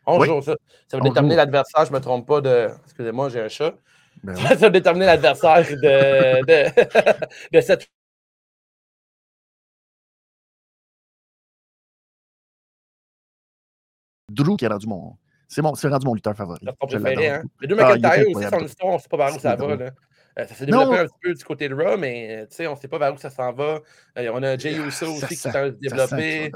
11 0.06 0.26
jours, 0.26 0.42
ça. 0.44 0.56
Ça 0.88 0.98
va 0.98 1.02
déterminer 1.02 1.36
l'adversaire, 1.36 1.84
je 1.84 1.90
ne 1.90 1.96
me 1.96 2.00
trompe 2.00 2.26
pas 2.26 2.40
de. 2.40 2.68
Excusez-moi, 2.84 3.28
j'ai 3.28 3.40
un 3.40 3.48
chat. 3.48 3.74
Ben 4.22 4.34
ça 4.36 4.54
va 4.54 4.70
déterminer 4.70 5.06
l'adversaire 5.06 5.62
de, 5.62 6.46
de, 6.46 7.56
de 7.56 7.60
cette 7.60 7.88
Drew 14.34 14.56
qui 14.56 14.64
est 14.64 14.68
rendu 14.68 14.86
mon. 14.86 15.16
C'est 15.48 15.60
rendu 15.62 16.06
mon 16.06 16.14
lutteur 16.14 16.34
favori. 16.34 16.60
préféré, 16.80 17.28
hein? 17.28 17.42
Les 17.60 17.68
deux 17.68 17.76
McIntyre 17.76 18.10
ah, 18.10 18.38
aussi, 18.38 18.48
son 18.50 18.64
histoire, 18.64 18.92
on 18.92 18.96
ne 18.96 19.00
sait 19.00 19.08
pas 19.08 19.16
vers 19.16 19.36
où 19.36 19.38
ça 19.38 19.54
va. 19.54 19.76
Là. 19.76 19.90
Euh, 20.36 20.46
ça 20.46 20.54
s'est 20.54 20.66
développé 20.66 20.98
un 20.98 21.04
petit 21.04 21.18
peu 21.22 21.34
du 21.34 21.44
côté 21.44 21.68
de 21.68 21.74
Raw, 21.74 21.96
mais 21.96 22.48
on 22.60 22.70
ne 22.72 22.76
sait 22.76 22.88
pas 22.88 22.98
vers 22.98 23.14
où 23.14 23.18
ça 23.18 23.30
s'en 23.30 23.52
va. 23.52 23.80
Euh, 24.18 24.30
on 24.34 24.42
a 24.42 24.56
Jay 24.56 24.74
Uso 24.74 25.12
aussi 25.12 25.26
qui 25.28 25.36
s'est 25.36 25.72
développé. 25.80 26.50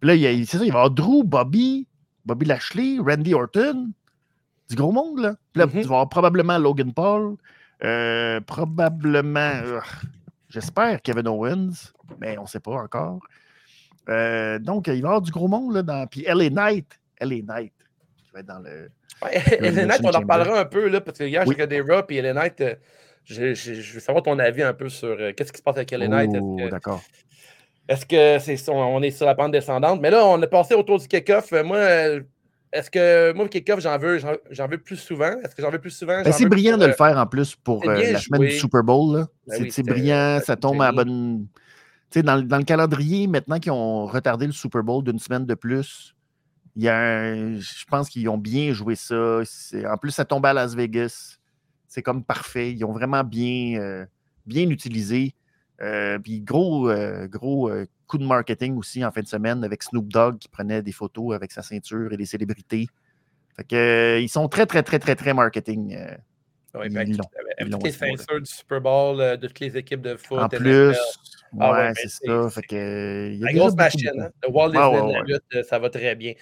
Puis 0.00 0.08
là, 0.08 0.44
c'est 0.44 0.58
ça, 0.58 0.58
il 0.58 0.60
va 0.60 0.64
y 0.66 0.68
avoir 0.68 0.90
Drew, 0.90 1.24
Bobby, 1.24 1.88
Bobby 2.26 2.46
Lashley, 2.46 2.98
Randy 2.98 3.32
Orton. 3.32 3.92
Du 4.68 4.76
gros 4.76 4.92
monde, 4.92 5.20
là. 5.20 5.36
Puis 5.52 5.60
là, 5.60 5.66
mm 5.66 5.70
-hmm. 5.70 5.82
tu 5.82 5.88
vas 5.88 5.94
avoir 5.94 6.08
probablement 6.08 6.58
Logan 6.58 6.92
Paul. 6.92 7.36
probablement, 8.46 9.80
j'espère 10.48 11.00
Kevin 11.02 11.28
Owens, 11.28 11.92
mais 12.20 12.36
on 12.38 12.42
ne 12.42 12.48
sait 12.48 12.60
pas 12.60 12.72
encore. 12.72 13.20
Euh, 14.08 14.58
donc, 14.58 14.86
il 14.86 14.92
va 14.92 14.96
y 14.96 14.98
avoir 15.00 15.22
du 15.22 15.30
gros 15.30 15.48
monde. 15.48 15.74
Là, 15.74 15.82
dans... 15.82 16.06
Puis 16.06 16.22
LA 16.22 16.50
Knight, 16.50 16.98
LA 17.20 17.42
Knight, 17.42 17.72
qui 18.16 18.30
va 18.32 18.40
être 18.40 18.46
dans 18.46 18.60
le. 18.60 18.90
Ouais, 19.22 19.42
LA 19.60 19.86
Knight, 19.86 20.00
on 20.04 20.10
en 20.10 20.20
reparlera 20.20 20.60
un 20.60 20.64
peu, 20.64 20.88
là, 20.88 21.00
parce 21.00 21.18
que 21.18 21.24
hier, 21.24 21.42
j'ai 21.44 21.50
regardé 21.50 21.80
Raw, 21.80 22.02
puis 22.02 22.20
LA 22.20 22.32
Knight, 22.32 22.60
euh, 22.60 22.74
je, 23.24 23.92
veux 23.94 24.00
savoir 24.00 24.22
ton 24.22 24.38
avis 24.38 24.62
un 24.62 24.74
peu 24.74 24.88
sur 24.88 25.08
euh, 25.08 25.32
qu'est-ce 25.32 25.52
qui 25.52 25.58
se 25.58 25.62
passe 25.62 25.76
avec 25.76 25.90
LA 25.90 26.08
Knight. 26.08 26.30
Oh, 26.40 26.56
d'accord. 26.70 27.02
Est-ce 27.88 28.06
que 28.06 28.38
c'est 28.38 28.70
on 28.70 29.02
est 29.02 29.10
sur 29.10 29.26
la 29.26 29.34
pente 29.34 29.52
descendante? 29.52 30.00
Mais 30.00 30.10
là, 30.10 30.26
on 30.26 30.40
a 30.42 30.46
passé 30.46 30.74
autour 30.74 30.98
du 30.98 31.06
kick-off. 31.06 31.52
Moi, 31.64 31.78
est-ce 32.72 32.90
que 32.90 33.32
moi, 33.32 33.44
le 33.44 33.48
kick-off, 33.48 33.80
j'en 33.80 33.96
veux, 33.96 34.18
j'en 34.50 34.68
veux 34.68 34.78
plus 34.78 34.96
souvent? 34.96 35.32
Est-ce 35.44 35.54
que 35.54 35.62
j'en 35.62 35.70
veux 35.70 35.78
plus 35.78 35.90
souvent? 35.90 36.22
Ben, 36.22 36.32
c'est 36.32 36.46
brillant 36.46 36.76
de 36.76 36.86
le 36.86 36.92
faire 36.94 37.16
en 37.16 37.26
plus 37.26 37.54
pour 37.54 37.84
la 37.84 38.18
semaine 38.18 38.42
du 38.42 38.50
Super 38.50 38.82
Bowl. 38.82 39.26
Ben 39.46 39.70
c'est 39.70 39.84
brillant, 39.84 40.40
ça 40.44 40.56
tombe 40.56 40.82
à 40.82 40.86
la 40.86 40.92
bonne 40.92 41.46
dans, 42.22 42.42
dans, 42.42 42.58
le 42.58 42.64
calendrier, 42.64 43.26
maintenant 43.26 43.58
qu'ils 43.58 43.72
ont 43.72 44.06
retardé 44.06 44.46
le 44.46 44.52
Super 44.52 44.82
Bowl 44.82 45.02
d'une 45.04 45.18
semaine 45.18 45.44
de 45.44 45.54
plus, 45.54 46.14
il 46.74 46.82
y 46.84 46.88
a 46.88 47.34
je 47.34 47.84
pense 47.90 48.08
qu'ils 48.08 48.28
ont 48.28 48.38
bien 48.38 48.72
joué 48.72 48.96
ça. 48.96 49.40
En 49.86 49.96
plus, 49.96 50.10
ça 50.10 50.24
tombe 50.24 50.44
à 50.44 50.52
Las 50.52 50.74
Vegas. 50.74 51.38
C'est 51.88 52.02
comme 52.02 52.22
parfait. 52.22 52.72
Ils 52.72 52.84
ont 52.84 52.92
vraiment 52.92 53.24
bien, 53.24 53.80
euh, 53.80 54.04
bien 54.44 54.68
utilisé. 54.68 55.34
Euh, 55.82 56.18
puis 56.18 56.40
gros, 56.40 56.88
euh, 56.88 57.26
gros 57.28 57.70
coup 58.06 58.18
de 58.18 58.24
marketing 58.24 58.76
aussi 58.76 59.04
en 59.04 59.12
fin 59.12 59.20
de 59.20 59.26
semaine 59.26 59.62
avec 59.64 59.82
Snoop 59.82 60.08
Dogg 60.08 60.38
qui 60.38 60.48
prenait 60.48 60.82
des 60.82 60.92
photos 60.92 61.34
avec 61.34 61.52
sa 61.52 61.62
ceinture 61.62 62.12
et 62.12 62.16
des 62.16 62.26
célébrités. 62.26 62.86
Fait 63.56 63.64
que, 63.64 64.18
ils 64.20 64.28
sont 64.28 64.48
très, 64.48 64.66
très, 64.66 64.82
très, 64.82 64.98
très, 64.98 65.14
très 65.14 65.32
marketing. 65.32 65.98
Oui, 66.74 66.90
ben, 66.90 67.10
avec 67.58 67.72
toutes 67.72 67.84
les 67.84 67.92
ceintures 67.92 68.40
du 68.40 68.50
Super 68.50 68.80
Bowl, 68.82 69.16
de 69.16 69.46
toutes 69.46 69.60
les 69.60 69.76
équipes 69.78 70.02
de 70.02 70.16
foot. 70.16 70.38
En 70.38 70.48
plus, 70.48 70.94
ah 71.60 71.72
ouais, 71.72 71.92
c'est 71.94 72.08
ça. 72.08 72.50
Fait 72.50 72.62
que, 72.62 73.36
la 73.40 73.52
grosse 73.52 73.74
machine. 73.74 74.10
Hein? 74.20 74.30
Le 74.42 74.50
Walt 74.50 74.70
Disney 74.70 75.12
la 75.12 75.22
lutte, 75.22 75.42
euh, 75.54 75.62
ça 75.62 75.78
va 75.78 75.90
très 75.90 76.14
bien. 76.14 76.34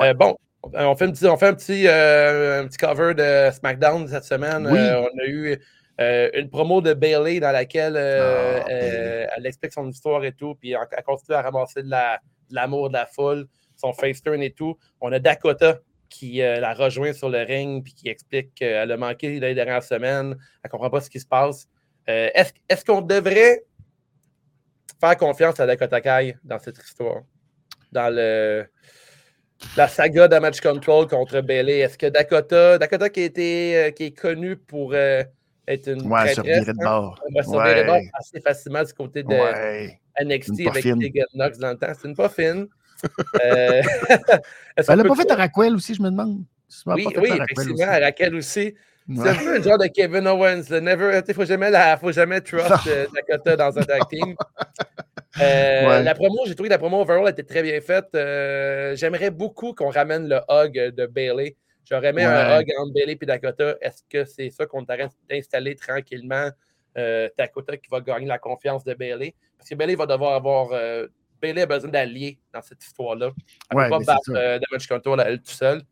Euh, 0.00 0.14
bon, 0.14 0.36
euh, 0.74 0.84
on 0.84 0.96
fait 0.96 1.04
un 1.06 1.12
petit, 1.12 1.26
on 1.26 1.36
fait 1.36 1.48
un 1.48 1.54
petit, 1.54 1.88
un 1.88 2.66
petit 2.66 2.78
cover 2.78 3.14
de 3.14 3.50
SmackDown 3.52 4.08
cette 4.08 4.24
semaine. 4.24 4.66
on 4.66 4.72
a 4.72 5.26
eu 5.26 5.58
une 5.98 6.50
promo 6.50 6.80
de 6.80 6.92
Bailey 6.94 7.40
dans 7.40 7.52
laquelle 7.52 7.96
ah, 7.96 8.64
elle 8.68 9.46
explique 9.46 9.72
son 9.72 9.88
histoire 9.88 10.24
et 10.24 10.32
tout, 10.32 10.54
puis 10.56 10.72
elle, 10.72 11.04
continue 11.04 11.36
à 11.36 11.42
ramasser 11.42 11.82
de 11.82 11.90
l'amour 12.50 12.88
de, 12.88 12.94
la 12.94 13.06
foule, 13.06 13.46
son 13.76 13.92
face 13.92 14.22
turn 14.22 14.42
et 14.42 14.50
tout. 14.50 14.76
On 15.00 15.12
a 15.12 15.18
Dakota 15.18 15.78
qui 16.08 16.38
la 16.38 16.74
rejoint 16.74 17.12
sur 17.12 17.28
le 17.28 17.42
ring 17.42 17.82
puis 17.82 17.94
qui 17.94 18.08
explique 18.08 18.54
qu'elle 18.54 18.90
a 18.90 18.96
manqué 18.96 19.40
les 19.40 19.54
dernières 19.54 19.82
semaines, 19.82 20.36
elle 20.36 20.60
ne 20.64 20.70
comprend 20.70 20.90
pas 20.90 21.00
ce 21.00 21.10
qui 21.10 21.20
se 21.20 21.26
passe. 21.26 21.68
Est-ce 22.06 22.52
est 22.68 22.84
qu'on 22.84 23.00
devrait 23.00 23.62
faire 25.00 25.16
confiance 25.16 25.60
à 25.60 25.66
Dakota 25.66 26.00
Kai 26.00 26.36
dans 26.44 26.58
cette 26.58 26.78
histoire? 26.78 27.22
Dans 27.92 28.12
le, 28.12 28.66
la 29.76 29.88
saga 29.88 30.28
Damage 30.28 30.60
Control 30.60 31.06
contre 31.06 31.40
Bailey. 31.40 31.80
Est-ce 31.80 31.98
que 31.98 32.06
Dakota, 32.06 32.78
Dakota 32.78 33.08
qui, 33.08 33.30
euh, 33.38 33.90
qui 33.90 34.04
est 34.04 34.18
connu 34.18 34.56
pour 34.56 34.92
euh, 34.94 35.22
être 35.66 35.88
une 35.88 36.02
Ouais, 36.10 36.24
traîtresse, 36.32 36.44
virer 36.44 36.64
de 36.72 36.80
hein. 36.80 36.84
bord. 36.84 37.20
Elle 37.28 37.34
va 37.34 37.42
se 37.42 37.50
virer 37.50 37.80
de 37.82 37.86
bord 37.86 37.94
Ouais. 37.96 38.10
assez 38.18 38.40
facilement 38.40 38.82
du 38.82 38.92
côté 38.92 39.22
de 39.22 39.28
Ouais. 39.28 40.00
NXT 40.20 40.66
avec. 40.68 40.82
Tegan 40.82 41.24
Knox 41.34 41.58
dans 41.58 41.70
le 41.70 41.76
temps. 41.78 41.92
C'est 42.00 42.08
une 42.08 42.14
pas 42.16 42.28
fine. 42.28 42.66
Euh, 43.44 43.82
est-ce 44.76 44.90
Elle 44.92 45.02
peut 45.02 45.08
pas 45.08 45.14
fait 45.16 45.30
à 45.30 45.34
Raquel 45.36 45.74
aussi, 45.74 45.94
je 45.94 46.02
me 46.02 46.10
demande. 46.10 46.42
Oui, 46.86 47.06
oui, 47.16 47.30
à 47.30 47.34
effectivement, 47.44 47.74
aussi. 47.74 47.84
Raquel 47.84 48.34
aussi. 48.34 48.74
C'est 49.06 49.20
Ouais. 49.20 49.28
un 49.28 49.34
peu 49.34 49.58
le 49.58 49.62
genre 49.62 49.76
de 49.78 49.86
Kevin 49.88 50.26
Owens. 50.26 50.62
Il 50.70 50.76
ne 50.82 51.32
faut 51.34 51.44
jamais, 51.44 51.70
la, 51.70 51.98
faut 51.98 52.10
jamais 52.12 52.40
trust 52.40 52.86
euh, 52.86 53.06
Dakota 53.14 53.56
dans 53.56 53.78
un 53.78 53.82
tag 53.82 54.02
team. 54.08 54.34
Euh, 55.42 55.88
Ouais. 55.88 56.02
La 56.04 56.14
promo, 56.14 56.42
j'ai 56.46 56.54
trouvé 56.54 56.68
que 56.68 56.74
la 56.74 56.78
promo 56.78 57.00
overall 57.00 57.28
était 57.28 57.42
très 57.42 57.60
bien 57.64 57.80
faite. 57.80 58.06
Euh, 58.14 58.94
J'aimerais 58.94 59.30
beaucoup 59.32 59.72
qu'on 59.74 59.90
ramène 59.90 60.28
le 60.28 60.38
hug 60.48 60.94
de 60.94 61.06
Bailey. 61.06 61.56
J'aurais 61.88 62.08
aimé 62.08 62.24
un 62.24 62.60
hug 62.60 62.66
entre 62.78 62.92
Bailey 62.94 63.18
et 63.20 63.26
Dakota. 63.26 63.76
Est-ce 63.80 64.02
que 64.08 64.24
c'est 64.24 64.50
ça 64.50 64.66
qu'on 64.66 64.84
train 64.84 65.08
d'installer 65.28 65.74
tranquillement? 65.74 66.50
Euh, 66.96 67.28
Dakota 67.36 67.76
qui 67.76 67.88
va 67.90 68.00
gagner 68.00 68.26
la 68.26 68.38
confiance 68.38 68.84
de 68.84 68.94
Bailey? 68.94 69.34
Parce 69.58 69.68
que 69.68 69.74
Bailey 69.74 69.94
va 69.96 70.06
devoir 70.06 70.34
avoir. 70.34 70.72
euh, 70.72 71.06
Bailey 71.42 71.62
a 71.62 71.66
besoin 71.66 71.90
d'alliés 71.90 72.38
dans 72.52 72.62
cette 72.62 72.82
histoire-là. 72.82 73.32
Elle 73.70 73.76
ne 73.76 73.82
Ouais, 73.82 73.88
peut 73.90 74.04
pas 74.04 74.14
battre 74.14 74.30
euh, 74.30 74.58
Damage 74.58 74.86
Control 74.86 75.20
à 75.20 75.28
elle 75.28 75.42
tout 75.42 75.50
seule. 75.52 75.82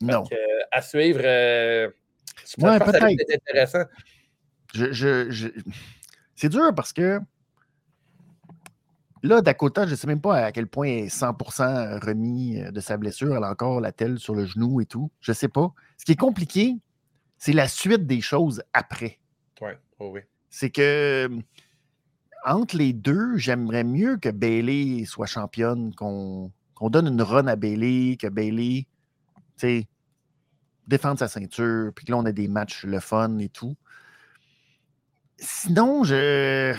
Non. 0.00 0.24
Que, 0.24 0.34
euh, 0.34 0.38
à 0.72 0.82
suivre, 0.82 1.20
je 1.22 1.90
pense, 2.58 2.70
Ouais, 2.70 2.78
que 2.78 2.84
ça 2.86 2.98
peut-être. 2.98 3.34
intéressant. 3.48 3.84
Je, 4.74 4.92
je- 4.92 5.30
je- 5.30 5.48
C'est 6.34 6.48
dur 6.48 6.74
parce 6.74 6.92
que 6.92 7.20
là, 9.26 9.42
Dakota, 9.42 9.86
je 9.86 9.92
ne 9.92 9.96
sais 9.96 10.06
même 10.06 10.20
pas 10.20 10.36
à 10.36 10.52
quel 10.52 10.66
point 10.66 10.88
elle 10.88 11.04
est 11.04 11.14
100% 11.14 12.04
remis 12.04 12.60
euh, 12.60 12.70
de 12.70 12.80
sa 12.80 12.96
blessure. 12.96 13.36
Elle 13.36 13.44
a 13.44 13.50
encore 13.50 13.80
la 13.80 13.92
telle 13.92 14.18
sur 14.18 14.34
le 14.34 14.46
genou 14.46 14.80
et 14.80 14.86
tout. 14.86 15.10
Je 15.20 15.32
ne 15.32 15.34
sais 15.34 15.48
pas. 15.48 15.72
Ce 15.98 16.04
qui 16.04 16.12
est 16.12 16.16
compliqué, 16.16 16.76
c'est 17.38 17.52
la 17.52 17.68
suite 17.68 18.06
des 18.06 18.20
choses 18.20 18.62
après. 18.72 19.18
Oui, 19.60 19.70
oui, 20.00 20.06
oui. 20.12 20.20
C'est 20.50 20.70
que 20.70 21.28
entre 22.44 22.76
les 22.76 22.92
deux, 22.92 23.36
j'aimerais 23.36 23.84
mieux 23.84 24.18
que 24.18 24.28
Bailey 24.28 25.04
soit 25.04 25.26
championne, 25.26 25.92
qu'on 25.94 26.52
donne 26.80 27.08
une 27.08 27.20
run 27.20 27.48
à 27.48 27.56
Bailey, 27.56 28.16
que 28.16 28.28
Bailey, 28.28 28.86
tu 29.34 29.42
sais, 29.56 29.88
défende 30.86 31.18
sa 31.18 31.26
ceinture, 31.26 31.92
puis 31.94 32.06
que 32.06 32.12
là, 32.12 32.18
on 32.18 32.24
a 32.24 32.32
des 32.32 32.46
matchs 32.46 32.84
le 32.84 33.00
fun 33.00 33.38
et 33.38 33.48
tout. 33.48 33.76
Sinon, 35.38 36.04
je. 36.04 36.74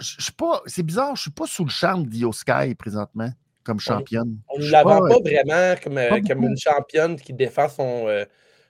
Je 0.00 0.22
suis 0.22 0.32
pas. 0.32 0.62
C'est 0.66 0.82
bizarre, 0.82 1.16
je 1.16 1.22
suis 1.22 1.30
pas 1.30 1.46
sous 1.46 1.64
le 1.64 1.70
charme 1.70 2.06
d'Io 2.06 2.32
Sky 2.32 2.74
présentement 2.76 3.30
comme 3.64 3.80
championne. 3.80 4.38
On 4.48 4.58
ne 4.58 4.70
la 4.70 4.82
vend 4.82 5.00
pas- 5.00 5.08
pas 5.08 5.20
vraiment 5.20 5.74
comme, 5.82 5.98
euh, 5.98 6.08
pas 6.08 6.20
comme 6.20 6.42
une 6.44 6.56
championne 6.58 7.16
qui 7.16 7.32
défend 7.32 7.68
son, 7.68 8.06
euh, 8.08 8.24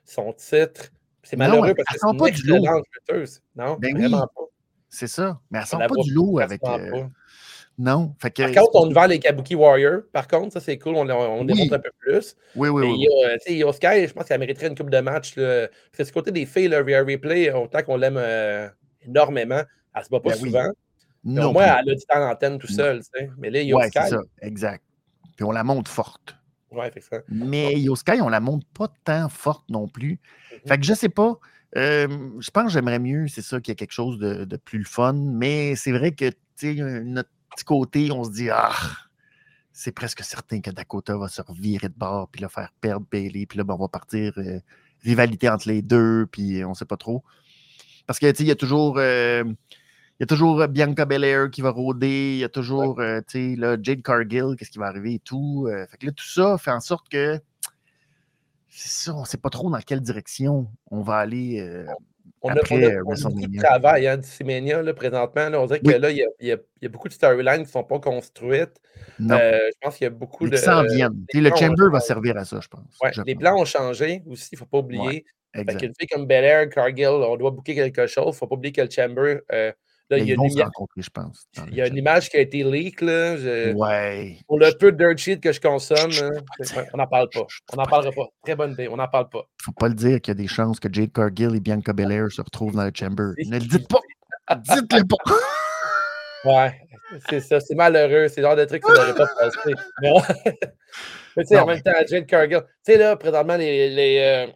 son 0.05 0.33
titre. 0.33 0.89
C'est 1.23 1.37
malheureux 1.37 1.73
parce 1.75 1.87
que 1.87 1.93
sent 1.93 1.99
c'est 2.01 2.11
une 2.11 2.17
pas 2.17 2.25
excellente 2.27 2.85
lutteuse. 3.07 3.41
Non, 3.55 3.77
Ben 3.79 3.93
oui, 3.95 4.01
vraiment 4.01 4.27
pas. 4.27 4.41
C'est 4.89 5.07
ça. 5.07 5.39
Mais 5.51 5.59
elle 5.59 5.65
sent 5.65 5.77
pas 5.77 5.87
du 6.03 6.11
lot 6.13 6.39
avec. 6.39 6.61
euh, 6.63 7.03
non. 7.77 8.13
Fait 8.19 8.31
que, 8.31 8.41
Par 8.53 8.63
contre, 8.65 8.75
on 8.75 8.89
vend 8.91 9.05
les 9.05 9.19
Kabuki 9.19 9.55
Warriors. 9.55 10.01
Par 10.11 10.27
contre, 10.27 10.51
ça, 10.53 10.59
c'est 10.59 10.77
cool. 10.79 10.95
On, 10.95 11.09
on, 11.09 11.39
Oui. 11.41 11.45
démontre 11.45 11.73
un 11.75 11.79
peu 11.79 11.91
plus. 11.99 12.35
Oui, 12.55 12.67
oui, 12.69 12.81
Mais 12.87 12.91
oui. 13.47 13.63
euh, 13.63 13.71
Sky, 13.71 14.07
je 14.07 14.13
pense 14.13 14.25
qu'elle 14.25 14.39
mériterait 14.39 14.67
une 14.67 14.75
coupe 14.75 14.89
de 14.89 14.99
match. 14.99 15.35
Là. 15.37 15.67
Parce 15.95 15.97
que 15.97 16.03
du 16.03 16.11
côté 16.11 16.31
des 16.31 16.45
filles, 16.45 16.67
le 16.67 16.77
Replay, 16.79 17.51
autant 17.53 17.81
qu'on 17.83 17.95
l'aime 17.95 18.17
euh, 18.17 18.67
énormément, 19.05 19.61
elle 19.95 20.03
se 20.03 20.09
bat 20.09 20.19
pas 20.19 20.29
Ben 20.31 20.35
souvent. 20.37 20.67
Non 21.23 21.53
plus. 21.53 21.61
elle 21.63 21.69
a 21.69 21.83
du 21.95 22.05
temps 22.07 22.19
d'antenne 22.19 22.57
tout 22.59 22.67
seul. 22.67 22.99
tu 22.99 23.09
sais. 23.13 23.29
Mais 23.37 23.49
là, 23.49 23.61
Io 23.61 23.77
Ouais, 23.77 23.87
Sky, 23.89 24.09
ça. 24.09 24.19
Exact. 24.41 24.83
Puis 25.35 25.43
on 25.45 25.51
la 25.51 25.63
monte 25.63 25.87
forte. 25.87 26.35
ouais, 26.71 26.89
fait 26.91 27.01
ça. 27.01 27.17
Mais 27.29 27.73
Io 27.79 27.95
Sky, 27.95 28.21
on 28.21 28.29
la 28.29 28.39
monte 28.39 28.63
pas 28.73 28.87
tant 29.03 29.27
forte 29.29 29.69
non 29.69 29.87
plus. 29.87 30.19
Mhm. 30.51 30.59
Fait 30.67 30.77
que 30.77 30.83
je 30.85 30.93
sais 30.93 31.09
pas. 31.09 31.37
euh, 31.77 32.07
je 32.39 32.49
pense 32.51 32.63
que 32.65 32.69
j'aimerais 32.71 32.99
mieux, 32.99 33.27
c'est 33.27 33.41
ça, 33.41 33.59
qu'il 33.61 33.71
y 33.71 33.73
a 33.73 33.75
quelque 33.75 33.91
chose 33.91 34.17
de, 34.19 34.43
de 34.45 34.57
plus 34.57 34.79
le 34.79 34.85
fun. 34.85 35.13
Mais 35.13 35.75
c'est 35.75 35.91
vrai 35.91 36.11
que, 36.13 36.29
tu 36.29 36.35
sais, 36.55 36.73
notre 37.03 37.29
petit 37.55 37.63
côté, 37.65 38.11
on 38.11 38.23
se 38.23 38.31
dit, 38.31 38.49
ah, 38.49 38.71
c'est 39.73 39.91
presque 39.91 40.23
certain 40.23 40.61
que 40.61 40.71
Dakota 40.71 41.15
va 41.17 41.27
se 41.27 41.41
revirer 41.41 41.89
de 41.89 41.93
bord, 41.95 42.27
puis 42.29 42.41
là, 42.41 42.49
faire 42.49 42.71
perdre 42.81 43.05
Bailey, 43.11 43.45
puis 43.45 43.57
là, 43.57 43.63
ben, 43.63 43.75
on 43.75 43.77
va 43.77 43.87
partir 43.87 44.33
euh, 44.37 44.59
rivalité 45.03 45.47
entre 45.49 45.67
les 45.69 45.81
deux, 45.81 46.25
puis 46.31 46.63
on 46.65 46.73
sait 46.73 46.85
pas 46.85 46.97
trop. 46.97 47.23
Parce 48.07 48.19
que, 48.19 48.29
tu 48.31 48.37
sais, 48.37 48.43
il 48.43 48.47
y 48.47 48.51
a 48.51 48.55
toujours. 48.55 48.95
euh, 48.97 49.43
il 50.19 50.23
y 50.23 50.25
a 50.25 50.27
toujours 50.27 50.59
euh, 50.61 50.67
Bianca 50.67 51.05
Belair 51.05 51.49
qui 51.49 51.61
va 51.61 51.69
rôder, 51.71 52.33
il 52.33 52.39
y 52.39 52.43
a 52.43 52.49
toujours, 52.49 52.99
euh, 52.99 53.21
là, 53.33 53.77
Jade 53.81 54.01
Cargill, 54.01 54.55
qu'est-ce 54.57 54.69
qui 54.71 54.77
va 54.79 54.87
arriver 54.87 55.13
et 55.15 55.19
tout. 55.19 55.67
euh, 55.69 55.85
fait 55.87 55.97
que 55.97 56.05
là, 56.07 56.11
tout 56.11 56.27
ça 56.27 56.57
fait 56.57 56.71
en 56.71 56.81
sorte 56.81 57.07
que 57.09 57.39
c'est 58.67 58.89
ça, 59.05 59.15
on 59.15 59.21
ne 59.21 59.25
sait 59.25 59.37
pas 59.37 59.49
trop 59.49 59.69
dans 59.69 59.79
quelle 59.79 60.01
direction 60.01 60.67
on 60.91 61.01
va 61.01 61.15
aller. 61.17 61.59
euh, 61.59 61.85
On 62.41 62.49
a, 62.49 62.53
Après, 62.53 62.75
on 62.75 62.77
a- 62.77 63.03
on 63.05 63.25
a 63.25 63.29
beaucoup 63.29 63.47
de 63.47 63.57
travail, 63.59 64.07
hein, 64.07 64.21
Mania, 64.45 64.81
là, 64.81 64.93
présentement. 64.93 65.49
là. 65.49 65.59
on 65.59 65.65
dirait 65.65 65.79
que 65.81 65.89
là, 65.89 66.09
il 66.11 66.17
y 66.17 66.23
a, 66.51 66.55
y 66.55 66.57
y 66.81 66.87
beaucoup 66.87 67.07
de 67.09 67.13
storylines 67.13 67.55
qui 67.55 67.61
ne 67.63 67.65
sont 67.67 67.83
pas 67.83 67.99
construites. 67.99 68.79
non, 69.19 69.37
je 69.37 69.71
pense 69.81 69.97
qu'il 69.97 70.05
y 70.05 70.07
a 70.07 70.11
beaucoup 70.11 70.47
de. 70.47 70.55
qui 70.55 70.61
s'en 70.61 70.83
viennent. 70.83 71.25
Le 71.33 71.49
Chamber 71.55 71.89
va 71.91 71.99
servir 71.99 72.37
à 72.37 72.45
ça, 72.45 72.59
je 72.61 72.67
pense. 72.69 72.83
Ouais, 73.01 73.11
je 73.13 73.21
les 73.23 73.33
pense. 73.35 73.41
plans 73.41 73.59
ont 73.59 73.65
changé 73.65 74.23
aussi, 74.27 74.49
il 74.51 74.55
ne 74.55 74.59
faut 74.59 74.65
pas 74.65 74.77
oublier. 74.79 75.25
Fait 75.53 75.61
Exact. 75.61 75.79
qu'une 75.79 75.93
fille 75.99 76.07
comme 76.07 76.27
Belair, 76.27 76.69
Cargill, 76.69 77.07
on 77.07 77.35
doit 77.35 77.49
booker 77.51 77.73
quelque 77.73 78.05
chose. 78.05 78.23
Il 78.25 78.29
ne 78.29 78.33
faut 78.33 78.47
pas 78.47 78.55
oublier 78.55 78.71
que 78.71 78.81
le 78.81 78.89
Chamber, 78.89 79.39
là, 80.09 80.17
il 80.17 80.25
y 80.27 80.31
a 80.31 80.35
une, 80.35 80.49
je 80.97 81.09
pense. 81.09 81.47
il 81.69 81.75
y 81.75 81.81
a 81.81 81.87
image 81.87 82.29
qui 82.29 82.37
a 82.37 82.41
été 82.41 82.63
leak. 82.63 83.01
Là, 83.01 83.37
je- 83.37 83.73
Ouais. 83.73 84.37
Pour 84.47 84.57
le 84.59 84.71
peu 84.77 84.91
de 84.91 84.97
dirt 84.97 85.17
sheet 85.17 85.39
que 85.39 85.51
je 85.51 85.59
consomme, 85.61 86.11
hein, 86.21 86.29
on 86.93 86.97
n'en 86.97 87.07
parle 87.07 87.29
pas. 87.29 87.45
On 87.73 87.77
n'en 87.77 87.85
parlera 87.85 88.11
pas. 88.11 88.27
Très 88.43 88.55
bonne 88.55 88.71
idée, 88.73 88.87
on 88.87 88.97
n'en 88.97 89.07
parle 89.07 89.29
pas. 89.29 89.43
faut 89.61 89.71
pas 89.71 89.87
le 89.87 89.93
dire 89.95 90.19
qu'il 90.21 90.31
y 90.33 90.37
a 90.37 90.41
des 90.41 90.47
chances 90.47 90.79
que 90.79 90.87
Jade 90.91 91.11
Cargill 91.13 91.55
et 91.55 91.59
Bianca 91.59 91.93
Belair 91.93 92.31
se 92.31 92.41
retrouvent 92.41 92.75
dans 92.75 92.83
le 92.85 92.91
Chamber. 92.93 93.31
Ne 93.45 93.59
le 93.59 93.65
dites 93.65 93.87
pas! 93.87 93.99
Dites-le 94.55 95.03
pas! 95.05 95.35
Ouais, 96.45 96.73
c'est 97.29 97.41
ça, 97.41 97.59
c'est 97.59 97.75
malheureux. 97.75 98.27
C'est 98.29 98.41
le 98.41 98.47
genre 98.47 98.55
de 98.55 98.65
truc 98.65 98.81
que 98.83 98.95
ça 98.95 99.05
devrait 99.07 99.25
pas 99.25 99.27
passer. 99.39 99.73
Mais, 100.01 100.09
on- 100.11 100.21
Mais 101.37 101.43
tu 101.43 101.47
sais, 101.49 101.59
en 101.59 101.65
même 101.65 101.81
temps, 101.81 101.91
Jade 102.07 102.25
Cargill, 102.25 102.61
tu 102.61 102.93
sais, 102.93 102.97
là, 102.97 103.15
présentement, 103.17 103.57
les, 103.57 103.89
les 103.89 104.17
euh, 104.19 104.47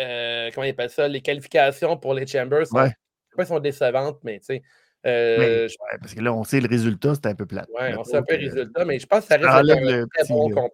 euh, 0.00 0.50
comment 0.54 0.64
ils 0.64 0.70
appellent 0.70 0.90
ça, 0.90 1.06
les 1.08 1.20
qualifications 1.20 1.96
pour 1.96 2.14
les 2.14 2.26
Chambers 2.26 2.66
sont, 2.66 2.76
Ouais. 2.76 2.86
je 2.88 2.90
sais 2.90 3.36
pas 3.36 3.44
si 3.44 3.48
sont 3.48 3.60
décevantes, 3.60 4.18
mais 4.24 4.38
tu 4.40 4.46
sais, 4.46 4.62
Mais- 5.04 5.10
euh, 5.10 5.68
je- 5.68 5.74
ouais, 5.80 5.98
parce 6.00 6.14
que 6.14 6.20
là, 6.20 6.32
on 6.34 6.44
sait 6.44 6.60
le 6.60 6.68
résultat, 6.68 7.14
c'est 7.14 7.26
un 7.26 7.34
peu 7.34 7.46
plate. 7.46 7.68
ouais, 7.78 7.94
on 7.96 8.04
sait 8.04 8.16
un 8.16 8.22
peu 8.22 8.36
le 8.36 8.48
résultat, 8.48 8.84
mais 8.84 8.98
je 8.98 9.06
pense 9.06 9.20
que 9.22 9.28
ça 9.28 9.38
d'être 9.38 9.48
un 9.50 10.06
très 10.08 10.22
petit, 10.24 10.32
bon 10.32 10.50
combat. 10.50 10.68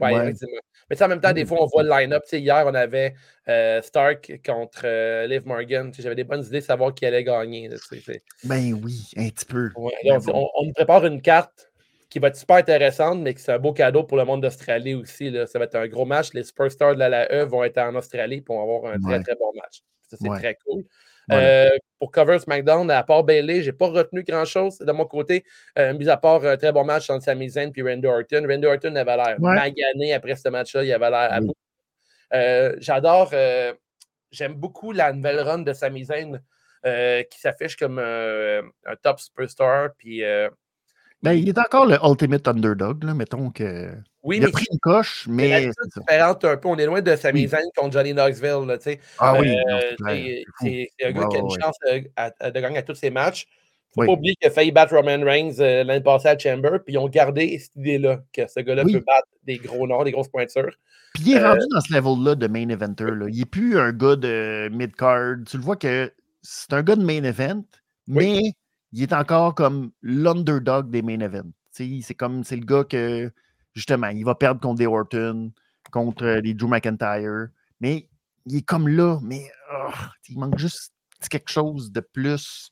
Ouais. 0.00 0.14
effectivement. 0.22 0.60
Mais 0.88 0.96
sais, 0.96 1.04
en 1.04 1.08
même 1.08 1.20
temps, 1.20 1.32
des 1.32 1.44
Mm. 1.44 1.46
fois, 1.46 1.58
on 1.62 1.66
voit 1.66 1.82
le 1.82 1.90
line-up. 1.90 2.22
Tu 2.24 2.30
sais, 2.30 2.40
Hier, 2.40 2.64
on 2.66 2.74
avait 2.74 3.14
euh, 3.48 3.82
Stark 3.82 4.40
contre 4.46 4.82
euh, 4.84 5.26
Liv 5.26 5.42
Morgan. 5.46 5.90
Tu 5.90 5.96
sais, 5.96 6.02
J'avais 6.04 6.14
des 6.14 6.24
bonnes 6.24 6.42
idées 6.44 6.60
de 6.60 6.64
savoir 6.64 6.94
qui 6.94 7.04
allait 7.04 7.22
gagner. 7.24 7.68
là, 7.68 7.76
tu 7.76 7.96
sais, 7.96 8.02
c'est- 8.04 8.22
Ben 8.48 8.72
oui, 8.82 9.10
un 9.16 9.28
petit 9.28 9.44
peu. 9.44 9.70
Ouais, 9.76 9.92
là, 10.04 10.18
on, 10.32 10.48
on- 10.56 10.72
prépare 10.72 11.04
une 11.06 11.20
carte 11.20 11.70
qui 12.08 12.18
va 12.18 12.28
être 12.28 12.36
super 12.36 12.56
intéressante, 12.56 13.20
mais 13.20 13.34
qui 13.34 13.42
c'est 13.42 13.52
un 13.52 13.58
beau 13.58 13.72
cadeau 13.72 14.04
pour 14.04 14.16
le 14.16 14.24
monde 14.24 14.40
d'Australie 14.42 14.94
aussi. 14.94 15.30
là. 15.30 15.46
Ça 15.46 15.58
va 15.58 15.66
être 15.66 15.74
un 15.76 15.86
gros 15.86 16.06
match. 16.06 16.32
Les 16.34 16.44
superstars 16.44 16.94
de 16.94 17.00
la 17.00 17.08
LAE 17.08 17.44
vont 17.44 17.62
être 17.64 17.78
en 17.78 17.94
Australie 17.94 18.42
vont 18.48 18.62
avoir 18.62 18.92
un 18.92 18.98
très, 19.00 19.22
très 19.22 19.34
bon 19.34 19.52
match. 19.54 19.82
Ça, 20.08 20.16
c'est 20.20 20.28
Ouais. 20.28 20.38
très 20.38 20.56
cool. 20.66 20.84
Voilà. 21.30 21.46
Euh, 21.66 21.70
pour 21.98 22.10
Cover 22.10 22.38
SmackDown, 22.38 22.90
à 22.90 23.02
part 23.02 23.24
Bailey, 23.24 23.62
j'ai 23.62 23.72
pas 23.72 23.86
retenu 23.88 24.22
grand-chose 24.22 24.78
de 24.78 24.90
mon 24.92 25.04
côté, 25.04 25.44
euh, 25.78 25.92
mis 25.94 26.08
à 26.08 26.16
part 26.16 26.44
un 26.44 26.56
très 26.56 26.72
bon 26.72 26.84
match 26.84 27.08
entre 27.10 27.24
Sami 27.24 27.48
Zayn 27.50 27.70
et 27.74 27.82
Randy 27.82 28.06
Orton. 28.06 28.46
Randy 28.48 28.66
Orton 28.66 28.96
avait 28.96 29.16
l'air 29.16 29.36
Ouais. 29.40 29.54
magané 29.54 30.12
après 30.14 30.34
ce 30.36 30.48
match-là. 30.48 30.82
Il 30.84 30.92
avait 30.92 31.10
l'air 31.10 31.32
à 31.32 31.40
bout. 31.40 31.54
Euh, 32.32 32.74
J'adore, 32.78 33.30
euh, 33.34 33.74
j'aime 34.30 34.54
beaucoup 34.54 34.92
la 34.92 35.12
nouvelle 35.12 35.40
run 35.40 35.58
de 35.58 35.72
Sami 35.72 36.04
Zayn 36.04 36.40
euh, 36.86 37.22
qui 37.24 37.38
s'affiche 37.40 37.76
comme 37.76 37.98
euh, 37.98 38.62
un 38.86 38.96
top 38.96 39.20
superstar. 39.20 39.90
Puis, 39.98 40.24
euh, 40.24 40.48
Ben, 41.22 41.32
il 41.32 41.48
est 41.48 41.58
encore 41.58 41.86
le 41.86 41.96
ultimate 42.02 42.48
underdog, 42.48 43.04
là, 43.04 43.12
mettons 43.14 43.50
que. 43.50 43.92
oui, 44.22 44.38
il 44.38 44.42
a 44.42 44.46
mais 44.46 44.52
pris 44.52 44.66
une 44.72 44.78
coche, 44.78 45.26
mais 45.28 45.70
c'est 45.70 46.00
différente 46.00 46.44
un 46.46 46.56
peu. 46.56 46.68
On 46.68 46.76
est 46.78 46.86
loin 46.86 47.02
de 47.02 47.14
Sami 47.16 47.42
Oui. 47.42 47.48
Zayn 47.48 47.60
contre 47.76 47.92
Johnny 47.92 48.12
Knoxville. 48.14 48.66
là, 48.66 48.78
tu 48.78 48.84
sais. 48.84 49.00
Ah 49.18 49.34
oui, 49.38 49.54
Euh, 49.70 49.80
c'est 50.60 50.88
un 51.04 51.12
gars 51.12 51.26
qui 51.28 51.36
a 51.36 51.40
une 51.40 51.50
chance 51.60 51.76
euh, 51.90 52.00
à- 52.16 52.30
à- 52.40 52.50
de 52.50 52.60
gagner 52.60 52.78
à 52.78 52.82
tous 52.82 52.94
ses 52.94 53.10
matchs. 53.10 53.46
faut 53.92 54.02
Oui. 54.02 54.06
pas 54.06 54.12
oublier 54.12 54.34
qu'il 54.36 54.46
a 54.48 54.50
failli 54.52 54.70
battre 54.72 54.94
Roman 54.94 55.18
Reigns 55.24 55.58
euh, 55.58 55.82
l'année 55.84 56.00
passée 56.02 56.28
à 56.28 56.38
Chamber, 56.38 56.78
puis 56.84 56.94
ils 56.94 56.98
ont 56.98 57.08
gardé 57.08 57.58
cette 57.58 57.74
idée-là, 57.74 58.20
que 58.32 58.46
ce 58.46 58.60
gars-là 58.60 58.84
Oui. 58.84 58.92
peut 58.92 59.04
battre 59.04 59.26
des 59.44 59.56
gros 59.58 59.84
noms, 59.88 60.04
des 60.04 60.12
grosses 60.12 60.28
pointures. 60.28 60.70
Puis 61.14 61.24
il 61.26 61.32
est 61.36 61.40
Euh, 61.40 61.48
rendu 61.50 61.66
dans 61.72 61.80
ce 61.80 61.92
level-là 61.92 62.36
de 62.36 62.46
main 62.46 62.68
eventer. 62.68 63.04
Là. 63.10 63.26
Il 63.28 63.38
n'est 63.40 63.44
plus 63.46 63.78
un 63.80 63.90
gars 63.92 64.14
de 64.14 64.68
mid-card. 64.72 65.38
Tu 65.44 65.56
le 65.56 65.62
vois 65.64 65.74
que 65.76 66.12
c'est 66.40 66.72
un 66.72 66.82
gars 66.84 66.94
de 66.94 67.02
main 67.04 67.24
event, 67.24 67.64
mais 68.06 68.52
il 68.92 69.02
est 69.02 69.12
encore 69.12 69.54
comme 69.54 69.92
l'underdog 70.02 70.90
des 70.90 71.02
main 71.02 71.20
events. 71.20 71.52
C'est 71.70 72.14
comme 72.14 72.44
c'est 72.44 72.56
le 72.56 72.64
gars 72.64 72.84
que 72.84 73.32
justement, 73.74 74.08
il 74.08 74.24
va 74.24 74.34
perdre 74.34 74.60
contre 74.60 74.78
des 74.78 74.86
Orton, 74.86 75.52
contre 75.92 76.24
euh, 76.24 76.40
des 76.40 76.54
Drew 76.54 76.68
McIntyre, 76.68 77.48
mais 77.80 78.08
il 78.46 78.56
est 78.56 78.62
comme 78.62 78.88
là, 78.88 79.18
mais 79.22 79.50
oh, 79.72 79.90
il 80.28 80.38
manque 80.38 80.58
juste 80.58 80.92
quelque 81.30 81.50
chose 81.50 81.92
de 81.92 82.00
plus 82.00 82.70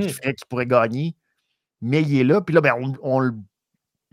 qui 0.00 0.08
ferait 0.08 0.34
qu'il 0.34 0.46
pourrait 0.48 0.66
gagner. 0.66 1.16
Mais 1.80 2.02
il 2.02 2.16
est 2.18 2.24
là, 2.24 2.40
puis 2.40 2.54
là, 2.54 2.60
ben, 2.60 2.74
on, 2.78 2.94
on 3.02 3.20
le, 3.20 3.34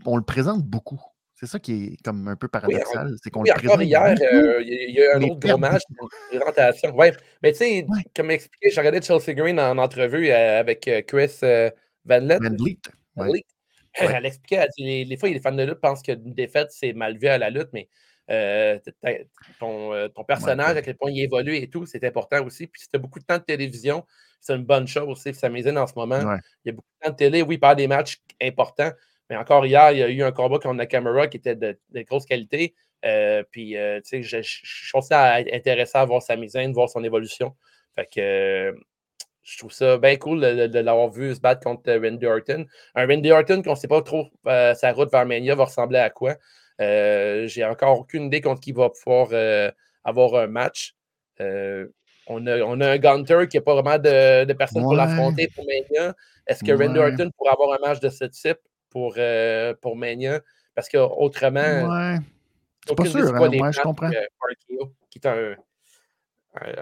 on 0.04 0.16
le 0.16 0.22
présente 0.24 0.62
beaucoup. 0.64 1.00
C'est 1.44 1.50
ça 1.50 1.58
qui 1.58 1.84
est 1.84 2.02
comme 2.02 2.26
un 2.26 2.36
peu 2.36 2.48
paradoxal. 2.48 3.14
c'est 3.22 3.28
qu'on 3.28 3.42
oui, 3.42 3.52
encore 3.52 3.82
hier, 3.82 4.16
euh, 4.32 4.62
il 4.62 4.94
y, 4.94 5.04
a 5.04 5.16
un 5.16 5.22
autre 5.22 5.40
gros 5.40 5.58
match, 5.58 5.82
une 6.32 6.38
présentation. 6.38 6.96
Ouais. 6.96 7.12
Mais 7.42 7.52
tu 7.52 7.58
sais, 7.58 7.86
comme 8.16 8.30
expliqué, 8.30 8.70
j'ai 8.70 8.80
regardé 8.80 9.02
Chelsea 9.02 9.34
Green 9.34 9.60
en 9.60 9.76
entrevue 9.76 10.30
euh, 10.30 10.58
avec 10.58 10.88
euh, 10.88 11.02
Chris 11.02 11.38
Van 12.06 12.20
Lett. 12.20 12.40
Van 13.14 13.26
Elle 13.92 14.24
expliquait, 14.24 14.56
elle 14.56 14.68
dit, 14.78 15.04
les, 15.04 15.16
fois, 15.18 15.28
les 15.28 15.38
fans 15.38 15.52
de 15.52 15.64
lutte 15.64 15.80
pensent 15.80 16.00
qu'une 16.00 16.32
défaite, 16.32 16.68
c'est 16.70 16.94
mal 16.94 17.18
vu 17.18 17.28
à 17.28 17.36
la 17.36 17.50
lutte, 17.50 17.68
mais 17.74 17.90
ton, 19.60 20.08
ton, 20.14 20.24
personnage, 20.24 20.78
à 20.78 20.82
quel 20.82 20.96
point 20.96 21.10
il 21.10 21.24
évolue 21.24 21.56
et 21.56 21.68
tout, 21.68 21.84
c'est 21.84 22.02
important 22.04 22.42
aussi. 22.42 22.68
Puis 22.68 22.80
si 22.80 22.88
tu 22.88 22.96
as 22.96 22.98
beaucoup 22.98 23.18
de 23.18 23.24
temps 23.26 23.36
de 23.36 23.42
télévision, 23.42 24.06
c'est 24.40 24.54
une 24.54 24.64
bonne 24.64 24.86
chose 24.86 25.08
aussi. 25.10 25.34
Ça 25.34 25.50
m'aide 25.50 25.76
en 25.76 25.86
ce 25.86 25.92
moment. 25.94 26.20
Il 26.64 26.68
y 26.68 26.70
a 26.70 26.72
beaucoup 26.72 26.88
de 27.02 27.06
temps 27.06 27.12
de 27.12 27.16
télé. 27.16 27.42
Oui, 27.42 27.56
il 27.56 27.60
parle 27.60 27.76
des 27.76 27.86
matchs 27.86 28.22
importants. 28.40 28.92
Mais 29.30 29.36
encore 29.36 29.64
hier, 29.64 29.92
il 29.92 29.98
y 29.98 30.02
a 30.02 30.08
eu 30.08 30.22
un 30.22 30.32
combat 30.32 30.58
contre 30.58 30.74
Nakamura 30.74 31.28
qui 31.28 31.38
était 31.38 31.56
de, 31.56 31.76
grosse 32.02 32.26
qualité. 32.26 32.74
Euh, 33.04 33.42
puis, 33.50 33.76
euh, 33.76 34.00
tu 34.00 34.22
sais, 34.22 34.22
je, 34.22 34.40
suis 34.42 34.90
aussi 34.94 35.14
intéressé 35.14 35.98
à 35.98 36.04
voir 36.04 36.22
sa 36.22 36.36
mise 36.36 36.56
en 36.56 36.72
voir 36.72 36.88
son 36.88 37.04
évolution. 37.04 37.54
Fait 37.94 38.06
que 38.06 38.20
euh, 38.20 38.72
je 39.42 39.58
trouve 39.58 39.72
ça 39.72 39.98
bien 39.98 40.16
cool 40.16 40.40
de, 40.40 40.78
l'avoir 40.78 41.10
vu 41.10 41.34
se 41.34 41.40
battre 41.40 41.62
contre 41.62 41.92
Randy 41.92 42.26
Orton. 42.26 42.66
Un 42.94 43.06
Randy 43.06 43.30
Orton 43.30 43.62
qu'on 43.62 43.72
ne 43.72 43.76
sait 43.76 43.88
pas 43.88 44.02
trop 44.02 44.28
sa 44.44 44.92
route 44.92 45.10
vers 45.10 45.26
Mania 45.26 45.54
va 45.54 45.64
ressembler 45.64 45.98
à 45.98 46.10
quoi. 46.10 46.36
J'ai 46.78 47.64
encore 47.64 48.00
aucune 48.00 48.24
idée 48.24 48.40
contre 48.40 48.60
qui 48.60 48.72
va 48.72 48.88
pouvoir 48.88 49.28
avoir 50.02 50.34
un 50.36 50.46
match. 50.46 50.94
On 52.26 52.46
a, 52.46 52.58
on 52.62 52.80
a, 52.80 52.92
un 52.92 52.96
Gunter 52.96 53.46
qui 53.50 53.58
n'a 53.58 53.62
pas 53.62 53.74
vraiment 53.74 53.98
de, 53.98 54.50
personne 54.54 54.82
pour 54.82 54.94
l'affronter 54.94 55.48
pour 55.54 55.66
Mania. 55.66 56.14
Est-ce 56.46 56.64
que 56.64 56.72
Randy 56.72 56.98
Orton 56.98 57.30
pourrait 57.36 57.52
avoir 57.52 57.74
un 57.74 57.86
match 57.86 58.00
de 58.00 58.08
ce 58.08 58.24
type? 58.24 58.58
Pour, 58.94 59.14
euh, 59.18 59.74
pour 59.82 59.96
Mania. 59.96 60.40
Parce 60.74 60.88
qu'autrement. 60.88 61.60
Ouais. 61.60 62.18
C'est 62.86 62.94
pas 62.94 63.04
sûr, 63.04 63.34
hein, 63.34 63.72
je 63.72 63.80
comprends. 63.80 64.06
Euh, 64.06 64.84
qui 65.10 65.18
est 65.18 65.26
un, 65.26 65.54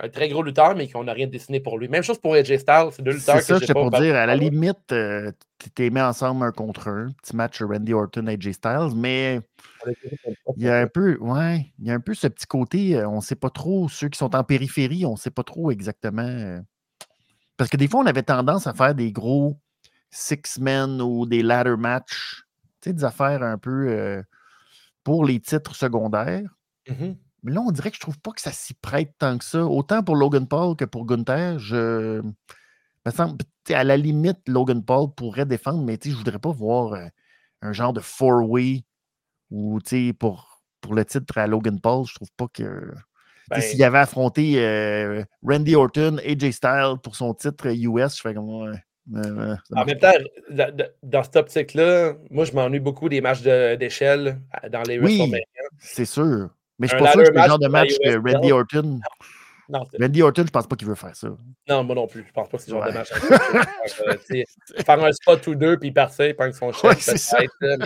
un, 0.02 0.08
très 0.08 0.28
gros 0.28 0.42
lutteur, 0.42 0.74
mais 0.74 0.88
qu'on 0.88 1.04
n'a 1.04 1.12
rien 1.12 1.28
dessiné 1.28 1.60
pour 1.60 1.78
lui. 1.78 1.88
Même 1.88 2.02
chose 2.02 2.18
pour 2.18 2.34
AJ 2.34 2.58
Styles, 2.58 2.88
c'est 2.90 3.02
deux 3.02 3.12
lutteurs 3.12 3.36
que 3.36 3.42
ça, 3.42 3.58
c'est 3.60 3.72
pour 3.72 3.90
dire, 3.90 4.16
à 4.16 4.26
la 4.26 4.34
limite, 4.34 4.90
euh, 4.90 5.30
tu 5.74 5.90
mis 5.90 6.00
ensemble 6.00 6.44
un 6.44 6.50
contre 6.50 6.88
un, 6.88 7.12
petit 7.22 7.36
match 7.36 7.62
Randy 7.62 7.94
Orton 7.94 8.26
et 8.26 8.32
AJ 8.32 8.52
Styles, 8.52 8.96
mais 8.96 9.40
il 10.56 10.64
y 10.64 10.68
a 10.68 10.78
un 10.78 10.88
peu, 10.88 11.16
ouais, 11.18 11.72
il 11.78 11.86
y 11.86 11.90
a 11.92 11.94
un 11.94 12.00
peu 12.00 12.14
ce 12.14 12.26
petit 12.26 12.46
côté, 12.46 12.96
on 13.04 13.16
ne 13.16 13.20
sait 13.20 13.36
pas 13.36 13.50
trop, 13.50 13.88
ceux 13.88 14.08
qui 14.08 14.18
sont 14.18 14.34
en 14.34 14.42
périphérie, 14.42 15.06
on 15.06 15.12
ne 15.12 15.16
sait 15.16 15.30
pas 15.30 15.44
trop 15.44 15.70
exactement. 15.70 16.60
parce 17.56 17.70
que 17.70 17.76
des 17.76 17.86
fois, 17.86 18.00
on 18.00 18.06
avait 18.06 18.24
tendance 18.24 18.66
à 18.66 18.74
faire 18.74 18.94
des 18.94 19.12
gros 19.12 19.56
six-men 20.12 21.00
ou 21.00 21.26
des 21.26 21.42
ladder 21.42 21.76
match, 21.76 22.44
des 22.82 23.02
affaires 23.02 23.42
un 23.42 23.58
peu 23.58 23.88
euh, 23.88 24.22
pour 25.02 25.24
les 25.24 25.40
titres 25.40 25.74
secondaires. 25.74 26.48
Mmh 26.88 27.14
Mais 27.42 27.52
là, 27.52 27.60
on 27.60 27.70
dirait 27.70 27.90
que 27.90 27.96
je 27.96 28.00
trouve 28.00 28.20
pas 28.20 28.32
que 28.32 28.40
ça 28.40 28.52
s'y 28.52 28.74
prête 28.74 29.14
tant 29.18 29.38
que 29.38 29.44
ça. 29.44 29.64
Autant 29.64 30.02
pour 30.02 30.14
Logan 30.14 30.46
Paul 30.46 30.76
que 30.76 30.84
pour 30.84 31.06
Gunther, 31.06 31.58
je. 31.58 32.22
Me 33.04 33.10
semble, 33.10 33.38
à 33.70 33.82
la 33.82 33.96
limite, 33.96 34.38
Logan 34.46 34.84
Paul 34.84 35.12
pourrait 35.16 35.46
défendre, 35.46 35.82
mais 35.82 35.98
je 36.00 36.10
ne 36.10 36.14
voudrais 36.14 36.38
pas 36.38 36.52
voir 36.52 36.92
euh, 36.92 37.06
un 37.60 37.72
genre 37.72 37.92
de 37.92 38.00
four-way 38.00 38.84
ou 39.50 39.80
pour, 40.18 40.62
pour 40.80 40.94
le 40.94 41.04
titre 41.04 41.36
à 41.36 41.46
Logan 41.48 41.80
Paul, 41.80 42.06
je 42.06 42.14
trouve 42.14 42.30
pas 42.36 42.46
que. 42.52 42.92
S'il 43.58 43.78
ben 43.78 43.86
avait 43.86 43.98
affronté 43.98 44.64
euh, 44.64 45.24
Randy 45.42 45.74
Orton, 45.74 46.18
AJ 46.24 46.52
Styles 46.52 46.94
pour 47.02 47.16
son 47.16 47.34
titre 47.34 47.66
US, 47.66 48.16
je 48.16 48.22
fais 48.22 48.34
comme 48.34 48.72
en 49.14 49.84
même 49.84 49.98
temps, 49.98 50.12
dans 51.02 51.22
cette 51.22 51.36
optique-là, 51.36 52.14
moi, 52.30 52.44
je 52.44 52.52
m'ennuie 52.52 52.80
beaucoup 52.80 53.08
des 53.08 53.20
matchs 53.20 53.42
d'échelle 53.42 54.40
dans 54.70 54.82
les 54.82 54.98
oui, 54.98 55.32
C'est 55.78 56.04
sûr. 56.04 56.50
Mais 56.78 56.88
je 56.88 56.94
suis 56.94 57.04
pas 57.04 57.12
sûr 57.12 57.20
que 57.20 57.26
c'est 57.26 57.40
le 57.40 57.46
genre 57.46 57.58
de 57.58 57.68
match 57.68 57.92
que 58.02 58.32
Randy 58.32 58.52
Orton. 58.52 59.00
Non, 59.68 59.86
Randy 59.98 60.22
Orton, 60.22 60.44
je 60.46 60.50
pense 60.50 60.66
pas 60.66 60.76
qu'il 60.76 60.88
veut 60.88 60.94
faire 60.94 61.14
ça. 61.14 61.28
Non, 61.68 61.84
moi 61.84 61.94
non 61.94 62.06
plus. 62.06 62.24
Je 62.26 62.32
pense 62.32 62.48
pas 62.48 62.58
que 62.58 62.62
c'est 62.62 62.72
le 62.72 62.78
genre 62.78 62.86
de 62.88 62.92
match. 62.92 63.08
faire 64.84 65.04
un 65.04 65.12
spot 65.12 65.46
ou 65.46 65.54
deux, 65.54 65.78
puis 65.78 65.92
partir, 65.92 66.34
prendre 66.34 66.54
son 66.54 66.72
chef. 66.72 66.82
Ouais, 66.82 67.78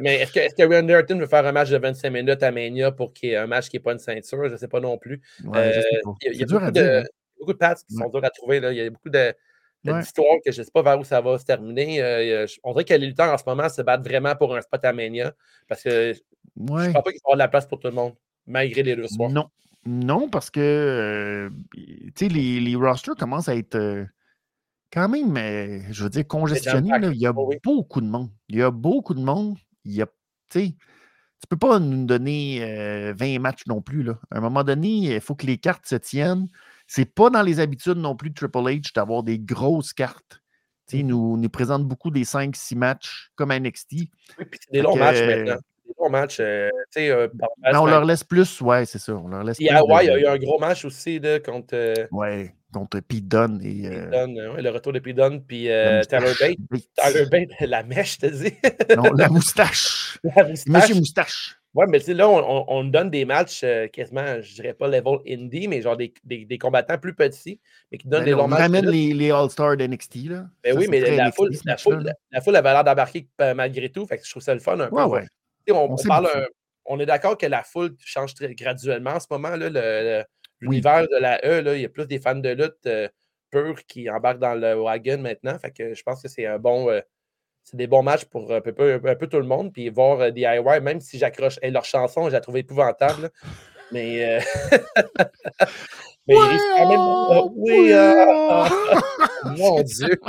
mais, 0.00 0.20
euh, 0.20 0.22
est-ce 0.22 0.54
que, 0.54 0.62
Randy 0.62 0.94
Orton 0.94 1.18
veut 1.18 1.26
faire 1.26 1.44
un 1.46 1.52
match 1.52 1.70
de 1.70 1.78
25 1.78 2.10
minutes 2.10 2.42
à 2.42 2.50
Mania 2.50 2.92
pour 2.92 3.12
qu'il 3.12 3.30
y 3.30 3.32
ait 3.32 3.36
un 3.36 3.46
match 3.46 3.68
qui 3.68 3.76
n'est 3.76 3.82
pas 3.82 3.92
une 3.92 3.98
ceinture? 3.98 4.44
Je 4.46 4.52
ne 4.52 4.56
sais 4.56 4.68
pas 4.68 4.80
non 4.80 4.96
plus. 4.96 5.20
Euh, 5.54 5.82
il 6.22 6.36
y 6.36 6.42
a, 6.42 6.46
beaucoup, 6.46 6.70
de, 6.70 6.80
hein. 6.80 7.04
beaucoup 7.38 7.52
de 7.52 7.58
qui 7.58 7.94
sont 7.94 8.08
durs 8.08 8.24
à 8.24 8.30
trouver. 8.30 8.60
Là. 8.60 8.72
Il 8.72 8.78
y 8.78 8.80
a 8.80 8.90
beaucoup 8.90 9.10
de 9.10 9.34
l'histoire 9.84 10.36
que 10.44 10.52
je 10.52 10.60
ne 10.60 10.64
sais 10.64 10.70
pas 10.70 10.82
vers 10.82 10.98
où 10.98 11.04
ça 11.04 11.20
va 11.20 11.38
se 11.38 11.44
terminer. 11.44 12.02
Euh, 12.02 12.46
on 12.62 12.72
dirait 12.72 12.84
que 12.84 12.94
les 12.94 13.06
lutteurs 13.06 13.32
en 13.32 13.38
ce 13.38 13.44
moment 13.46 13.68
se 13.68 13.82
battent 13.82 14.06
vraiment 14.06 14.34
pour 14.34 14.54
un 14.56 14.60
spot 14.60 14.84
à 14.84 14.92
Mania 14.92 15.32
parce 15.68 15.82
que 15.82 16.12
je 16.12 16.20
ne 16.56 16.66
pense 16.66 17.04
pas 17.04 17.12
qu'il 17.12 17.20
va 17.24 17.32
avoir 17.32 17.34
de 17.34 17.38
la 17.38 17.48
place 17.48 17.66
pour 17.66 17.78
tout 17.78 17.88
le 17.88 17.94
monde, 17.94 18.14
malgré 18.46 18.82
les 18.82 18.96
deux 18.96 19.08
soirs. 19.08 19.30
Non. 19.30 19.48
Non, 19.86 20.30
parce 20.30 20.48
que 20.48 20.60
euh, 20.60 21.50
les, 22.20 22.60
les 22.60 22.74
rosters 22.74 23.16
commencent 23.16 23.50
à 23.50 23.56
être 23.56 23.74
euh, 23.74 24.06
quand 24.90 25.10
même, 25.10 25.36
je 25.90 26.04
veux 26.04 26.08
dire, 26.08 26.26
congestionnés. 26.26 26.90
Il 27.12 27.20
y 27.20 27.26
a 27.26 27.32
beaucoup 27.32 28.00
de 28.00 28.06
monde. 28.06 28.30
Il 28.48 28.56
y 28.56 28.62
a 28.62 28.70
beaucoup 28.70 29.12
de 29.12 29.20
monde. 29.20 29.58
Il 29.84 29.92
y 29.92 30.00
a, 30.00 30.06
tu 30.48 30.60
ne 30.60 31.46
peux 31.50 31.58
pas 31.58 31.78
nous 31.78 32.06
donner 32.06 33.12
20 33.14 33.40
matchs 33.40 33.66
non 33.66 33.82
plus. 33.82 34.02
Là. 34.02 34.18
À 34.30 34.38
un 34.38 34.40
moment 34.40 34.64
donné, 34.64 34.88
il 34.88 35.20
faut 35.20 35.34
que 35.34 35.44
les 35.44 35.58
cartes 35.58 35.86
se 35.86 35.96
tiennent. 35.96 36.48
C'est 36.86 37.12
pas 37.12 37.30
dans 37.30 37.42
les 37.42 37.60
habitudes 37.60 37.96
non 37.96 38.16
plus 38.16 38.30
de 38.30 38.34
Triple 38.34 38.58
H 38.58 38.94
d'avoir 38.94 39.22
des 39.22 39.38
grosses 39.38 39.92
cartes. 39.92 40.40
Mmh 40.92 40.96
il 40.96 41.06
nous, 41.06 41.36
nous 41.36 41.48
présente 41.48 41.84
beaucoup 41.86 42.10
des 42.10 42.24
5-6 42.24 42.76
matchs 42.76 43.30
comme 43.36 43.52
NXT. 43.52 43.92
Oui, 43.92 44.44
puis 44.50 44.60
c'est 44.62 44.72
des 44.72 44.82
longs 44.82 44.96
matchs 44.96 45.20
maintenant. 45.20 45.56
Des 45.86 45.94
longs 45.98 46.10
matchs. 46.10 46.40
Euh, 46.40 46.68
euh, 46.98 47.28
on 47.72 47.86
leur 47.86 48.04
laisse 48.04 48.22
plus, 48.22 48.60
ouais, 48.60 48.84
c'est 48.84 48.98
ça. 48.98 49.14
On 49.14 49.28
leur 49.28 49.44
laisse 49.44 49.56
plus 49.56 49.66
ouais, 49.66 50.04
il 50.04 50.08
y 50.08 50.10
a 50.10 50.18
eu 50.18 50.26
un 50.26 50.38
gros 50.38 50.58
match 50.58 50.84
aussi 50.84 51.18
là, 51.18 51.40
contre. 51.40 51.74
Euh, 51.74 52.06
ouais, 52.10 52.54
contre 52.72 53.00
Pete 53.00 53.26
Dunne. 53.26 53.60
Et, 53.64 53.88
Pete 53.88 54.10
Dunne, 54.10 54.50
ouais, 54.54 54.62
le 54.62 54.70
retour 54.70 54.92
de 54.92 54.98
Pete 54.98 55.16
Dunne, 55.16 55.42
puis 55.42 55.62
Tyler 55.62 56.32
Bate. 56.38 56.82
Tyler 56.96 57.26
Bate, 57.30 57.48
la 57.60 57.82
mèche, 57.82 58.18
te 58.18 58.26
dis. 58.26 58.52
non, 58.94 59.04
la 59.14 59.28
moustache. 59.28 60.18
La 60.22 60.44
moustache. 60.44 60.68
Monsieur 60.68 60.94
Moustache. 60.96 61.56
Ouais, 61.74 61.86
mais 61.88 61.98
tu 61.98 62.06
sais, 62.06 62.14
là, 62.14 62.28
on, 62.28 62.64
on, 62.68 62.84
donne 62.84 63.10
des 63.10 63.24
matchs 63.24 63.62
euh, 63.64 63.88
quasiment, 63.88 64.40
je 64.40 64.54
dirais 64.54 64.74
pas 64.74 64.86
level 64.86 65.18
indie, 65.28 65.66
mais 65.66 65.82
genre 65.82 65.96
des, 65.96 66.14
des, 66.22 66.44
des 66.44 66.56
combattants 66.56 66.98
plus 66.98 67.14
petits, 67.14 67.60
mais 67.90 67.98
qui 67.98 68.06
donnent 68.06 68.20
ben 68.20 68.26
des 68.26 68.30
longs 68.30 68.46
matchs. 68.46 68.60
On 68.60 68.62
ramène 68.62 68.86
les, 68.86 69.12
les 69.12 69.32
All-Stars 69.32 69.76
d'NXT, 69.76 70.14
là. 70.28 70.46
Ben 70.62 70.78
oui, 70.78 70.86
mais 70.88 71.00
la, 71.00 71.32
foule, 71.32 71.50
la, 71.64 71.76
foule, 71.76 72.12
la, 72.30 72.40
foule 72.40 72.54
avait 72.54 72.72
l'air 72.72 72.84
d'embarquer 72.84 73.26
euh, 73.40 73.54
malgré 73.54 73.88
tout, 73.88 74.06
fait 74.06 74.18
que 74.18 74.24
je 74.24 74.30
trouve 74.30 74.42
ça 74.42 74.54
le 74.54 74.60
fun 74.60 74.78
un 74.78 74.88
peu. 74.88 75.02
Ouais. 75.02 75.26
On, 75.70 75.88
on, 75.90 75.96
parle 75.96 76.28
on 76.86 77.00
est 77.00 77.06
d'accord 77.06 77.36
que 77.38 77.46
la 77.46 77.62
foule 77.62 77.96
change 77.98 78.34
très 78.34 78.54
graduellement 78.54 79.12
en 79.12 79.20
ce 79.20 79.26
moment, 79.30 79.56
là, 79.56 80.24
l'univers 80.60 81.02
de 81.08 81.20
la 81.20 81.44
E, 81.44 81.60
là, 81.60 81.74
il 81.74 81.82
y 81.82 81.84
a 81.84 81.88
plus 81.88 82.06
des 82.06 82.18
fans 82.18 82.34
de 82.34 82.50
lutte 82.50 82.86
euh, 82.86 83.08
purs 83.50 83.84
qui 83.86 84.08
embarquent 84.08 84.38
dans 84.38 84.54
le 84.54 84.74
wagon 84.74 85.18
maintenant, 85.18 85.58
fait 85.58 85.70
que 85.70 85.94
je 85.94 86.02
pense 86.02 86.22
que 86.22 86.28
c'est 86.28 86.46
un 86.46 86.58
bon 86.58 86.88
c'est 87.64 87.76
des 87.78 87.86
bons 87.86 88.02
matchs 88.02 88.26
pour 88.26 88.52
un 88.52 88.60
peu, 88.60 89.00
un 89.02 89.14
peu, 89.14 89.26
tout 89.26 89.38
le 89.38 89.46
monde. 89.46 89.72
Puis 89.72 89.88
voir 89.88 90.20
euh, 90.20 90.30
DIY, 90.30 90.80
même 90.82 91.00
si 91.00 91.18
j'accroche. 91.18 91.58
Leur 91.62 91.84
chanson, 91.84 92.26
je 92.26 92.32
la 92.32 92.40
trouve 92.40 92.58
épouvantable. 92.58 93.30
Mais. 93.90 94.36
Euh... 94.36 94.40
mais 96.28 96.36
ouais, 96.36 96.56
quand 96.76 96.88
même. 96.90 96.98
Oh, 97.00 97.52
oui, 97.56 97.90
euh... 97.90 98.64
mon 99.56 99.80
Dieu. 99.80 100.20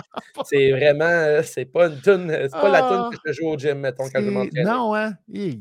C'est 0.46 0.72
vraiment. 0.72 1.04
Euh, 1.04 1.44
c'est 1.44 1.66
pas 1.66 1.88
une 1.88 2.00
tune. 2.00 2.32
C'est 2.32 2.52
pas 2.52 2.70
la 2.70 2.82
tune 2.82 3.20
que 3.20 3.32
je 3.34 3.42
joue 3.42 3.50
au 3.50 3.58
gym, 3.58 3.80
mettons, 3.80 4.06
quand 4.10 4.22
je 4.22 4.30
m'entraîne. 4.30 4.66
Non, 4.66 4.96
hein? 4.96 5.14
ils 5.28 5.60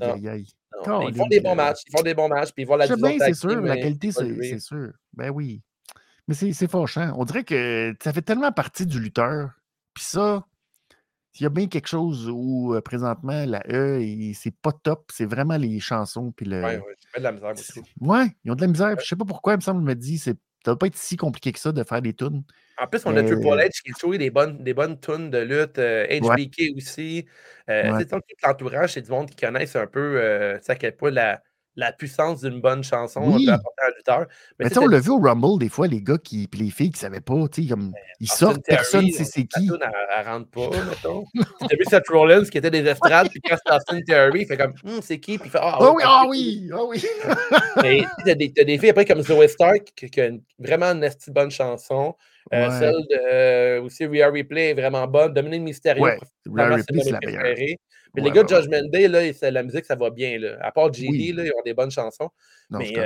font 1.17 1.27
des 1.27 1.41
bons 1.41 1.57
matchs. 1.57 1.81
Ils 1.89 1.97
font 1.97 2.05
des 2.05 2.15
bons 2.15 2.29
matchs. 2.29 2.53
Puis 2.53 2.65
voir 2.65 2.79
la 2.79 2.87
C'est 2.87 3.35
sûr, 3.35 3.61
la 3.61 3.77
qualité, 3.77 4.13
c'est 4.13 4.61
sûr. 4.61 4.93
Ben 5.13 5.31
oui. 5.31 5.61
Mais 6.29 6.35
c'est 6.35 6.71
fâchant. 6.71 7.13
On 7.17 7.25
dirait 7.25 7.45
que 7.45 7.95
ça 8.03 8.13
fait 8.13 8.23
tellement 8.23 8.53
partie 8.53 8.87
du 8.87 9.01
lutteur. 9.01 9.51
Puis 9.93 10.05
ça, 10.05 10.45
il 11.37 11.43
y 11.43 11.47
a 11.47 11.49
bien 11.49 11.67
quelque 11.67 11.89
chose 11.89 12.31
où 12.31 12.79
présentement 12.85 13.45
la 13.47 13.63
E, 13.69 14.33
c'est 14.35 14.55
pas 14.55 14.73
top, 14.73 15.11
c'est 15.13 15.25
vraiment 15.25 15.57
les 15.57 15.81
chansons. 15.81 16.33
Puis 16.33 16.47
le... 16.47 16.63
Ouais, 16.63 16.79
ouais, 16.79 16.97
de 17.19 17.23
la 17.23 17.33
misère 17.33 17.53
aussi. 17.53 17.81
Ouais, 18.01 18.27
ils 18.45 18.53
ont 18.53 18.55
de 18.55 18.61
la 18.61 18.69
misère. 18.69 18.97
Je 19.01 19.07
sais 19.07 19.17
pas 19.17 19.25
pourquoi, 19.25 19.55
il 19.55 19.57
me 19.57 19.61
semble, 19.63 19.83
me 19.83 19.95
dit, 19.95 20.19
ça 20.19 20.33
doit 20.65 20.79
pas 20.79 20.87
être 20.87 20.97
si 20.97 21.17
compliqué 21.17 21.53
que 21.53 21.59
ça 21.59 21.73
de 21.73 21.83
faire 21.83 22.03
des 22.03 22.15
tunes. 22.15 22.45
En 22.79 22.87
plus, 22.87 23.03
on 23.07 23.17
a 23.17 23.23
Triple 23.23 23.47
H 23.47 23.83
qui 23.83 23.93
joue 24.01 24.17
des 24.17 24.31
bonnes, 24.31 24.63
des 24.63 24.75
bonnes 24.75 24.99
tunes 24.99 25.31
de 25.31 25.39
lutte, 25.39 25.79
HBK 25.79 26.77
aussi. 26.77 27.25
Euh, 27.69 28.05
tout 28.05 28.19
l'entourage, 28.43 28.95
c'est 28.95 29.03
du 29.03 29.11
monde 29.11 29.31
qui 29.31 29.37
connaissent 29.37 29.77
un 29.77 29.87
peu, 29.87 30.21
euh, 30.21 30.59
à 30.67 30.75
quel 30.75 30.97
point 30.97 31.11
la, 31.11 31.41
la 31.77 31.93
puissance 31.93 32.41
d'une 32.43 32.61
bonne 32.61 32.85
chanson 32.85 33.33
oui. 33.33 33.47
peut 33.47 33.53
apporter 33.53 33.83
à 33.83 33.87
un 33.87 33.97
lutteur. 33.97 34.27
Mais, 34.59 34.67
mais 34.67 34.79
on 34.79 34.87
l'a 34.87 35.01
vu 35.01 35.11
au 35.11 35.19
Rumble, 35.19 35.59
des 35.59 35.69
fois, 35.69 35.87
les 35.87 36.01
gars 36.01 36.19
qui, 36.19 36.47
puis 36.47 36.61
les 36.61 36.71
filles 36.71 36.91
qui 36.91 36.99
ne 36.99 37.11
savaient 37.11 37.21
pas, 37.21 37.49
tu 37.49 37.63
sais, 37.63 37.69
comme, 37.69 37.93
ils 38.21 38.31
sortent, 38.31 38.65
personne 38.65 39.07
ne 39.07 39.11
sait 39.11 39.25
c'est 39.25 39.45
qui. 39.45 39.69
Elle, 39.69 39.91
elle 40.17 40.27
rentre 40.27 40.51
pas, 40.51 40.71
mettons. 40.89 41.25
T'as 41.61 41.77
vu 41.77 41.85
Seth 41.89 42.09
Rollins 42.09 42.45
qui 42.45 42.59
était 42.59 42.71
des 42.71 42.87
estrades, 42.87 43.29
puis 43.29 43.41
quand 43.41 43.57
c'est 43.65 43.75
Austin 43.75 44.01
Theory, 44.07 44.43
il 44.43 44.47
fait 44.47 44.57
comme, 44.57 44.75
hm, 44.85 45.01
c'est 45.03 45.19
qui, 45.19 45.39
puis 45.39 45.49
il 45.49 45.51
fait, 45.51 45.59
ah 45.61 45.79
oh, 45.81 45.95
oui, 45.97 46.03
ah 46.07 46.25
oui, 46.29 46.71
ah 46.73 46.85
oui. 46.85 47.05
mais 47.83 48.05
t'as 48.25 48.35
des, 48.35 48.53
as 48.59 48.65
des 48.65 48.79
filles 48.79 48.91
après 48.91 49.05
comme 49.05 49.23
Zoe 49.23 49.49
Stark 49.49 49.93
qui, 49.97 50.09
qui 50.11 50.21
a 50.21 50.27
une, 50.27 50.43
vraiment 50.59 50.87
une 50.87 51.09
bonne 51.29 51.51
chanson. 51.51 52.15
Euh, 52.53 52.69
ouais. 52.69 52.79
Celle 52.79 53.07
de 53.09 53.19
euh, 53.33 53.83
aussi 53.83 54.05
Rhea 54.05 54.31
Replay 54.31 54.71
est 54.71 54.75
vraiment 54.75 55.07
bonne. 55.07 55.33
Dominique 55.33 55.63
Mysterio, 55.63 56.05
ouais, 56.05 56.19
c'est 56.45 57.11
la 57.11 57.19
meilleure. 57.25 57.77
Mais 58.15 58.23
les 58.23 58.31
gars 58.31 58.45
de 58.45 58.49
Judgment 58.49 58.89
Day, 58.91 59.09
là, 59.09 59.51
la 59.51 59.63
musique, 59.63 59.85
ça 59.85 59.97
va 59.97 60.11
bien. 60.11 60.39
Là. 60.39 60.57
À 60.61 60.71
part 60.71 60.93
GD, 60.93 61.33
là, 61.33 61.45
ils 61.45 61.53
ont 61.53 61.63
des 61.65 61.75
bonnes 61.75 61.91
chansons. 61.91 62.31
mais, 62.71 62.93
tu 62.93 63.01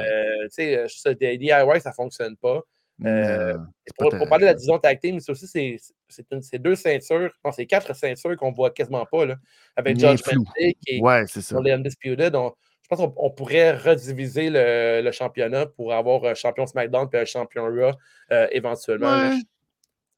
sais, 0.50 0.84
ça, 0.88 1.14
DIY, 1.14 1.48
ça 1.80 1.90
ne 1.90 1.94
fonctionne 1.94 2.36
pas. 2.36 2.62
Euh, 3.04 3.56
pour, 3.96 4.10
parler 4.28 4.42
de 4.42 4.46
la 4.46 4.54
division 4.54 4.78
tag 4.78 4.98
team, 4.98 5.20
c'est 5.20 5.30
aussi 5.30 5.78
c'est 6.08 6.58
deux 6.58 6.74
ceintures, 6.74 7.30
non, 7.44 7.52
c'est 7.52 7.66
quatre 7.66 7.94
ceintures 7.94 8.36
qu'on 8.36 8.50
voit 8.50 8.70
quasiment 8.70 9.06
pas 9.06 9.24
là, 9.24 9.36
avec 9.76 9.98
Judgment 10.00 10.44
Day 10.58 10.74
qui 10.84 10.96
est, 10.96 11.00
ouais, 11.00 11.24
c'est 11.28 11.42
ça. 11.42 11.60
les 11.60 11.70
Undisputed. 11.70 12.34
je 12.34 12.88
pense 12.88 12.98
qu'on 12.98 13.30
pourrait 13.30 13.76
rediviser 13.76 14.50
le, 14.50 15.00
le, 15.02 15.12
championnat 15.12 15.66
pour 15.66 15.92
avoir 15.92 16.24
un 16.24 16.34
champion 16.34 16.66
SmackDown 16.66 17.08
et 17.12 17.18
un 17.18 17.24
champion 17.24 17.66
Raw 17.66 17.92
euh, 18.32 18.48
éventuellement. 18.50 19.38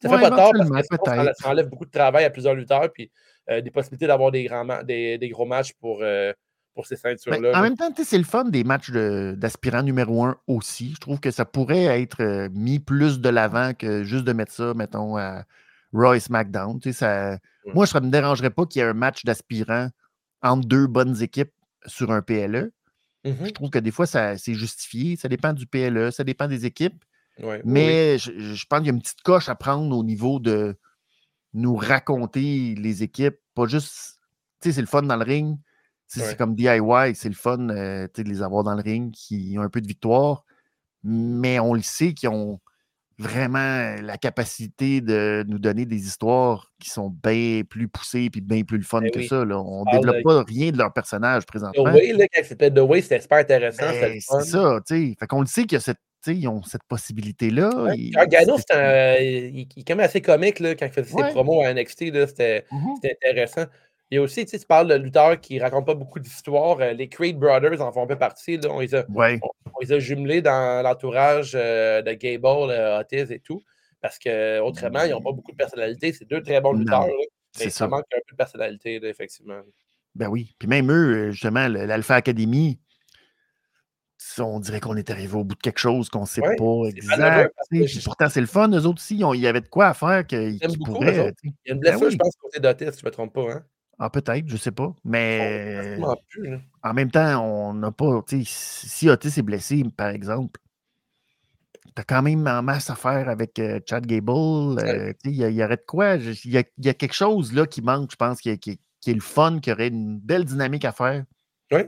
Ça 0.02 0.08
fait 0.08 0.30
pas 0.30 0.30
tard 0.30 0.52
parce 0.56 0.88
que 0.88 0.96
ça, 1.34 1.50
enlève 1.50 1.68
beaucoup 1.68 1.84
de 1.84 1.90
travail 1.90 2.24
à 2.24 2.30
plusieurs 2.30 2.54
lutteurs 2.54 2.90
puis 2.90 3.04
euh, 3.04 3.29
des 3.48 3.70
possibilités 3.70 4.06
d'avoir 4.06 4.30
des, 4.30 4.48
des, 4.84 5.18
des, 5.18 5.28
gros 5.28 5.46
matchs 5.46 5.72
pour 5.80 6.02
pour 6.74 6.86
ces 6.86 6.96
ben, 6.96 7.16
ceintures-là. 7.16 7.58
En 7.58 7.62
même 7.62 7.76
temps, 7.76 7.90
c'est 8.02 8.18
le 8.18 8.24
fun 8.24 8.44
des 8.44 8.64
matchs 8.64 8.90
d'aspirants 8.90 9.82
numéro 9.82 10.24
un 10.24 10.36
aussi. 10.46 10.92
Je 10.94 11.00
trouve 11.00 11.20
que 11.20 11.30
ça 11.30 11.44
pourrait 11.44 12.00
être 12.00 12.22
euh, 12.22 12.48
mis 12.52 12.78
plus 12.78 13.20
de 13.20 13.28
l'avant 13.28 13.74
que 13.74 14.04
juste 14.04 14.24
de 14.24 14.32
mettre 14.32 14.52
ça, 14.52 14.74
mettons, 14.74 15.16
à 15.16 15.44
Raw 15.92 16.14
et 16.14 16.20
SmackDown. 16.20 16.80
Ça... 16.92 17.38
Moi, 17.74 17.86
ça 17.86 18.00
ne 18.00 18.06
me 18.06 18.10
dérangerait 18.10 18.50
pas 18.50 18.66
qu'il 18.66 18.80
y 18.80 18.84
ait 18.84 18.88
un 18.88 18.94
match 18.94 19.24
d'aspirants 19.24 19.88
entre 20.42 20.66
deux 20.66 20.86
bonnes 20.86 21.20
équipes 21.22 21.52
sur 21.86 22.10
un 22.10 22.22
PLE. 22.22 22.72
Je 23.24 23.30
mm-hmm. 23.30 23.52
trouve 23.52 23.70
que 23.70 23.78
des 23.78 23.90
fois, 23.90 24.06
c'est 24.06 24.54
justifié. 24.54 25.16
Ça 25.16 25.28
dépend 25.28 25.52
du 25.52 25.66
PLE, 25.66 26.10
ça 26.10 26.24
dépend 26.24 26.48
des 26.48 26.66
équipes. 26.66 27.04
Mais 27.64 28.18
Je, 28.18 28.32
je, 28.38 28.66
pense 28.66 28.80
qu'il 28.80 28.88
y 28.88 28.90
a 28.90 28.92
une 28.92 29.00
petite 29.00 29.22
coche 29.22 29.48
à 29.48 29.54
prendre 29.54 29.96
au 29.96 30.04
niveau 30.04 30.38
de 30.40 30.76
nous 31.54 31.76
raconter 31.76 32.74
les 32.76 33.02
équipes. 33.02 33.38
Pas 33.54 33.66
juste, 33.66 34.18
tu 34.60 34.68
sais, 34.68 34.74
c'est 34.74 34.80
le 34.80 34.86
fun 34.86 35.02
dans 35.02 35.16
le 35.16 35.24
ring, 35.24 35.58
c'est 36.06 36.36
comme 36.36 36.54
DIY, 36.54 37.14
c'est 37.14 37.28
le 37.28 37.34
fun 37.34 37.68
euh, 37.68 38.08
de 38.14 38.22
les 38.22 38.42
avoir 38.42 38.64
dans 38.64 38.74
le 38.74 38.82
ring, 38.82 39.12
qui 39.12 39.54
ont 39.58 39.62
un 39.62 39.68
peu 39.68 39.80
de 39.80 39.86
victoire, 39.86 40.44
mais 41.04 41.60
on 41.60 41.74
le 41.74 41.82
sait 41.82 42.14
qu'ils 42.14 42.28
ont 42.30 42.60
vraiment 43.20 43.96
la 44.02 44.16
capacité 44.16 45.02
de 45.02 45.44
nous 45.46 45.58
donner 45.58 45.84
des 45.84 46.06
histoires 46.06 46.72
qui 46.80 46.88
sont 46.88 47.10
bien 47.22 47.62
plus 47.68 47.86
poussées 47.86 48.30
et 48.34 48.40
bien 48.40 48.62
plus 48.62 48.78
le 48.78 48.82
fun 48.82 49.02
ben 49.02 49.10
que 49.10 49.22
ça. 49.22 49.44
Là. 49.44 49.60
On 49.60 49.84
ne 49.84 49.92
développe 49.92 50.22
pas 50.24 50.42
rien 50.42 50.72
de 50.72 50.78
leur 50.78 50.92
personnage 50.92 51.44
présentement. 51.44 51.84
The 51.84 51.94
Way, 51.94 52.12
là, 52.14 52.24
quand 52.32 52.42
c'était 52.44 52.70
The 52.70 52.78
Way, 52.78 53.02
c'était 53.02 53.20
super 53.20 53.38
intéressant. 53.38 53.90
Ben, 53.90 54.18
c'est 54.18 54.40
ça, 54.40 54.80
tu 54.86 55.08
sais. 55.10 55.16
Fait 55.20 55.26
qu'on 55.26 55.42
le 55.42 55.46
sait 55.46 55.66
qu'ils 56.20 56.48
ont 56.48 56.62
cette 56.62 56.84
possibilité-là. 56.84 57.70
Ouais. 57.82 58.10
Gargano, 58.10 58.56
il, 58.58 59.66
est 59.76 59.84
quand 59.86 59.96
même 59.96 60.06
assez 60.06 60.20
comique 60.20 60.58
là, 60.60 60.74
quand 60.74 60.86
il 60.86 60.92
faisait 60.92 61.16
ses 61.16 61.32
promos 61.32 61.62
à 61.62 61.72
NXT. 61.72 62.12
Mmh 62.12 62.26
c'était 62.26 62.66
intéressant. 63.24 63.66
Il 64.10 64.16
y 64.16 64.18
a 64.18 64.22
aussi, 64.22 64.44
tu 64.44 64.58
parles 64.66 64.88
de 64.88 64.94
lutteurs 64.94 65.40
qui 65.40 65.56
ne 65.56 65.62
racontent 65.62 65.84
pas 65.84 65.94
beaucoup 65.94 66.18
d'histoires. 66.18 66.80
Euh, 66.80 66.92
les 66.92 67.08
Creed 67.08 67.38
Brothers 67.38 67.80
en 67.80 67.92
font 67.92 68.02
un 68.02 68.06
peu 68.08 68.18
partie. 68.18 68.58
On, 68.68 68.80
les 68.80 68.94
a, 68.94 69.06
on, 69.08 69.98
jumelés 69.98 70.42
dans 70.42 70.82
l'entourage 70.82 71.52
euh, 71.54 72.02
de 72.02 72.12
Gable, 72.14 72.70
euh, 72.70 72.98
Otis 72.98 73.32
et 73.32 73.38
tout. 73.38 73.62
Parce 74.00 74.18
qu'autrement, 74.18 75.04
ils 75.04 75.10
n'ont 75.10 75.22
pas 75.22 75.30
beaucoup 75.30 75.52
de 75.52 75.56
personnalité. 75.56 76.12
C'est 76.12 76.28
deux 76.28 76.42
très 76.42 76.60
bons 76.60 76.72
lutteurs. 76.72 77.06
mais 77.60 77.70
ça. 77.70 77.86
manque 77.86 78.04
un 78.12 78.18
peu 78.26 78.32
de 78.32 78.36
personnalité, 78.36 79.00
effectivement. 79.04 79.60
Ben 80.16 80.28
oui. 80.28 80.56
Puis 80.58 80.66
même 80.66 80.90
eux, 80.90 81.30
justement, 81.30 81.68
l'Alpha 81.68 82.16
Academy, 82.16 82.80
on 84.38 84.60
dirait 84.60 84.80
qu'on 84.80 84.96
est 84.96 85.10
arrivé 85.10 85.34
au 85.34 85.44
bout 85.44 85.54
de 85.54 85.60
quelque 85.60 85.78
chose 85.78 86.08
qu'on 86.08 86.22
ne 86.22 86.26
sait 86.26 86.40
pas 86.40 86.88
exact. 86.88 87.54
Pourtant, 88.04 88.28
c'est 88.28 88.40
le 88.40 88.46
fun. 88.46 88.68
Eux 88.70 88.86
autres 88.86 89.00
aussi, 89.00 89.16
il 89.16 89.40
y 89.40 89.46
avait 89.46 89.60
de 89.60 89.68
quoi 89.68 89.88
à 89.88 89.94
faire 89.94 90.26
qu'ils 90.26 90.58
pourraient. 90.84 91.34
Il 91.42 91.52
y 91.66 91.70
a 91.70 91.74
une 91.74 91.80
blessure, 91.80 92.00
ben 92.00 92.10
je 92.10 92.16
pense, 92.16 92.36
côté 92.36 92.60
d'Otis, 92.60 92.92
si 92.92 93.00
je 93.00 93.04
ne 93.04 93.06
me 93.06 93.10
trompe 93.10 93.32
pas. 93.32 93.52
Hein? 93.52 93.62
Ah, 93.98 94.08
peut-être, 94.08 94.48
je 94.48 94.54
ne 94.54 94.58
sais 94.58 94.70
pas. 94.70 94.94
Mais 95.04 95.98
en 96.82 96.94
même 96.94 97.10
temps, 97.10 97.44
on 97.44 97.74
n'a 97.74 97.92
pas. 97.92 98.24
Si 98.44 99.10
Otis 99.10 99.38
est 99.38 99.42
blessé, 99.42 99.84
par 99.96 100.08
exemple, 100.08 100.58
tu 101.94 102.00
as 102.00 102.04
quand 102.04 102.22
même 102.22 102.46
en 102.46 102.62
masse 102.62 102.88
à 102.88 102.94
faire 102.94 103.28
avec 103.28 103.58
euh, 103.58 103.80
Chad 103.88 104.06
Gable. 104.06 104.78
Euh, 104.80 105.12
il 105.24 105.34
y, 105.34 105.64
aurait 105.64 105.76
de 105.76 105.84
quoi. 105.86 106.16
Il 106.16 106.50
y, 106.50 106.56
a, 106.88 106.94
quelque 106.94 107.12
chose 107.12 107.52
là 107.52 107.66
qui 107.66 107.82
manque, 107.82 108.10
je 108.12 108.16
pense, 108.16 108.40
qui, 108.40 108.48
est 108.50 108.78
le 109.06 109.20
fun, 109.20 109.58
qui 109.60 109.72
aurait 109.72 109.88
une 109.88 110.18
belle 110.18 110.44
dynamique 110.44 110.84
à 110.84 110.92
faire. 110.92 111.24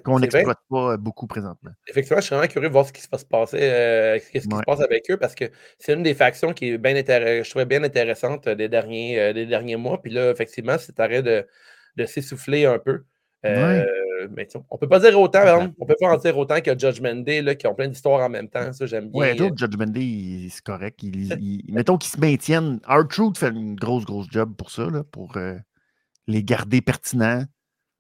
Qu'on 0.05 0.21
n'exploite 0.21 0.61
pas 0.71 0.93
euh, 0.93 0.97
beaucoup 0.97 1.27
présentement. 1.27 1.71
Effectivement, 1.89 2.21
je 2.21 2.27
suis 2.27 2.35
vraiment 2.35 2.49
curieux 2.49 2.69
de 2.69 2.73
voir 2.73 2.87
ce 2.87 2.93
qui 2.93 3.03
se 3.03 3.09
passe 3.09 3.25
passer, 3.25 3.59
ce 3.59 4.31
qui 4.31 4.41
se 4.41 4.49
passe 4.49 4.81
avec 4.81 5.11
eux, 5.11 5.17
parce 5.17 5.35
que 5.35 5.47
c'est 5.79 5.95
une 5.95 6.03
des 6.03 6.15
factions 6.15 6.53
qui 6.53 6.71
est 6.71 6.79
bien 6.79 6.95
je 6.95 7.49
trouvais 7.49 7.67
bien 7.67 7.83
intéressante 7.83 8.49
des 8.49 8.69
derniers, 8.69 9.33
des 9.35 9.47
derniers 9.47 9.77
mois. 9.77 10.01
Puis 10.01 10.13
là, 10.13 10.31
effectivement, 10.31 10.79
cet 10.79 11.01
arrêt 11.01 11.23
de, 11.23 11.47
de 11.97 12.07
s'essouffler 12.07 12.67
un 12.67 12.79
peu. 12.79 13.05
Euh, 13.45 13.85
mais 14.31 14.47
on 14.71 14.79
peut 14.79 14.89
pas 14.89 15.01
dire 15.01 15.19
autant, 15.21 15.73
on 15.79 15.85
peut 15.85 15.97
pas 15.99 16.09
en 16.09 16.17
dire 16.17 16.39
autant 16.39 16.61
que 16.61 16.79
Judgment 16.79 17.17
Day 17.17 17.43
là, 17.43 17.55
qui 17.55 17.67
ont 17.67 17.75
plein 17.75 17.89
d'histoires 17.89 18.25
en 18.25 18.29
même 18.29 18.49
temps. 18.49 18.73
Ça, 18.73 18.87
j'aime 18.87 19.11
bien. 19.11 19.31
Oui, 19.31 19.37
d'autres 19.37 19.57
Judgment 19.57 19.89
Day, 19.91 20.49
c'est 20.49 20.63
correct. 20.63 21.01
mettons 21.69 21.99
qu'ils 21.99 22.13
se 22.13 22.21
maintiennent. 22.21 22.81
Art 22.85 23.09
Truth 23.09 23.39
fait 23.39 23.49
une 23.49 23.75
grosse, 23.75 24.05
grosse 24.05 24.29
job 24.31 24.55
pour 24.57 24.71
ça, 24.71 24.89
là, 24.89 25.03
pour 25.11 25.37
euh, 25.37 25.57
les 26.29 26.45
garder 26.45 26.81
pertinents. 26.81 27.43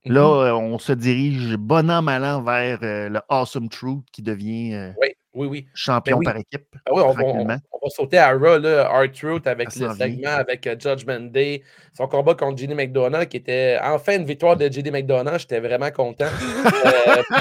Là, 0.04 0.20
mm-hmm. 0.20 0.46
euh, 0.46 0.54
on 0.54 0.78
se 0.78 0.92
dirige 0.92 1.56
bon 1.56 1.90
an, 1.90 2.02
mal 2.02 2.24
an 2.24 2.42
vers 2.42 2.78
le 2.82 3.20
Awesome 3.28 3.68
Truth 3.68 4.04
qui 4.12 4.22
devient 4.22 4.92
oui, 5.00 5.14
oui, 5.34 5.46
oui. 5.46 5.66
champion 5.74 6.18
ben 6.18 6.24
par 6.24 6.36
équipe. 6.36 6.66
Ah 6.86 6.90
on, 6.92 7.44
va 7.46 7.58
sauter 7.88 8.18
à 8.18 8.32
Raw, 8.32 8.58
là, 8.58 8.86
Art 8.86 9.06
avec 9.46 9.74
le 9.76 9.94
segment 9.94 10.30
avec 10.30 10.66
euh, 10.66 10.76
Judgment 10.78 11.30
Day, 11.30 11.62
son 11.96 12.06
combat 12.06 12.34
contre 12.34 12.58
J.D. 12.58 12.74
McDonough, 12.74 13.26
qui 13.26 13.38
était 13.38 13.78
enfin 13.82 14.16
une 14.16 14.26
victoire 14.26 14.56
de 14.56 14.70
J.D. 14.70 14.90
McDonough. 14.90 15.38
J'étais 15.38 15.60
vraiment 15.60 15.90
content. 15.90 16.26
Euh, 16.26 17.22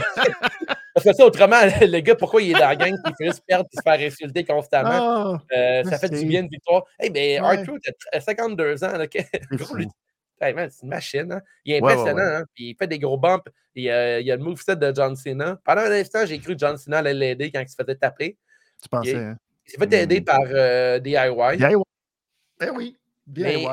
parce 0.93 1.05
que 1.05 1.13
ça, 1.13 1.25
autrement, 1.25 1.57
le 1.81 1.99
gars, 1.99 2.15
pourquoi 2.15 2.41
il 2.41 2.51
est 2.51 2.53
dans 2.53 2.59
la 2.69 2.75
gang 2.75 2.95
qui 3.05 3.13
fait 3.17 3.25
juste 3.25 3.43
perdre 3.45 3.67
et 3.71 3.75
se 3.75 3.81
faire 3.83 4.07
insulter 4.07 4.43
constamment? 4.45 4.89
Ah, 4.91 5.41
euh, 5.57 5.83
ça 5.83 5.97
fait 5.97 6.09
du 6.09 6.25
bien 6.25 6.41
une 6.41 6.49
victoire. 6.49 6.83
Eh 6.99 7.05
hey, 7.05 7.09
bien, 7.09 7.43
R-Truth 7.43 7.83
a 8.13 8.21
52 8.21 8.83
ans. 8.83 8.97
Là, 8.97 9.05
c'est 10.41 10.81
une 10.83 10.89
machine. 10.89 11.31
Hein. 11.31 11.41
Il 11.65 11.73
est 11.73 11.77
impressionnant. 11.77 12.21
Hein. 12.21 12.45
il 12.57 12.75
fait 12.75 12.87
des 12.87 12.99
gros 12.99 13.17
bumps. 13.17 13.43
Il, 13.75 13.83
y 13.83 13.89
a 13.89 14.19
le 14.19 14.37
moveset 14.37 14.75
de 14.75 14.93
John 14.93 15.15
Cena. 15.15 15.59
Pendant 15.63 15.81
un 15.81 15.91
instant, 15.91 16.25
j'ai 16.25 16.39
cru 16.39 16.53
que 16.53 16.59
John 16.59 16.77
Cena 16.77 16.97
allait 16.97 17.13
l'aider 17.13 17.51
quand 17.51 17.61
il 17.61 17.69
se 17.69 17.75
faisait 17.75 17.95
taper. 17.95 18.37
Tu 18.81 18.89
pensais, 18.89 19.15
hein? 19.15 19.37
Il 19.67 19.71
s'est 19.71 19.77
fait 19.77 20.03
aider 20.03 20.21
hmm. 20.21 20.25
par 20.25 20.41
euh, 20.45 20.99
DIY. 20.99 21.57
DIY. 21.57 21.75
Ben 22.59 22.71
oui, 22.75 22.97
DIY. 23.27 23.67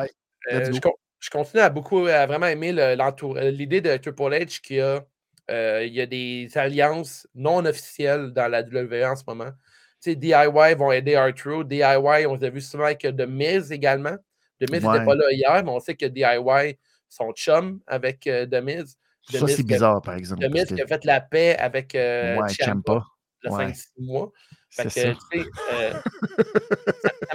Euh, 0.53 0.73
je, 1.21 1.31
continue 1.31 1.63
à 1.63 1.69
beaucoup, 1.69 2.07
à 2.07 2.27
vraiment 2.27 2.47
aimer 2.47 2.73
euh, 2.79 3.51
l'idée 3.51 3.81
de 3.81 3.97
Triple 3.97 4.33
H 4.33 4.61
qui 4.61 4.81
a, 4.81 5.05
il 5.83 5.93
y 5.93 6.01
a 6.01 6.07
des 6.07 6.49
alliances 6.55 7.27
non 7.35 7.65
officielles 7.65 8.33
dans 8.33 8.49
la 8.49 8.63
WWE 8.63 9.05
en 9.05 9.17
ce 9.17 9.25
moment. 9.27 9.51
Tu 10.01 10.13
sais, 10.13 10.15
DIY 10.15 10.75
vont 10.77 10.93
aider 10.93 11.17
R-Truth. 11.17 11.67
DIY, 11.67 12.27
on 12.27 12.41
a 12.41 12.51
vu 12.51 12.61
souvent 12.61 12.85
avec 12.85 13.01
The 13.01 13.27
Miz 13.27 13.73
également. 13.73 14.17
The 14.61 14.71
Miz 14.71 14.85
n'était 14.85 15.05
pas 15.05 15.15
là 15.15 15.31
hier, 15.31 15.63
mais 15.65 15.71
on 15.71 15.81
sait 15.81 15.95
que 15.95 16.07
DIY 16.07 16.79
sont 17.09 17.33
chum 17.33 17.81
avec 17.87 18.21
The 18.21 18.63
Miz. 18.63 18.97
ça, 19.31 19.47
c'est 19.47 19.63
bizarre, 19.63 20.03
par 20.03 20.15
exemple. 20.15 20.47
The 20.47 20.51
Miz 20.53 20.67
qui 20.67 20.83
a 20.83 20.87
fait 20.87 21.05
la 21.05 21.21
paix 21.21 21.57
avec 21.57 21.95
euh, 21.95 22.37
ouais, 22.37 22.49
Ciampa, 22.49 23.05
le 23.43 23.51
5-6 23.51 23.87
mois. 23.99 24.33
Fait 24.71 24.85
que, 24.85 24.91
ça. 24.91 25.15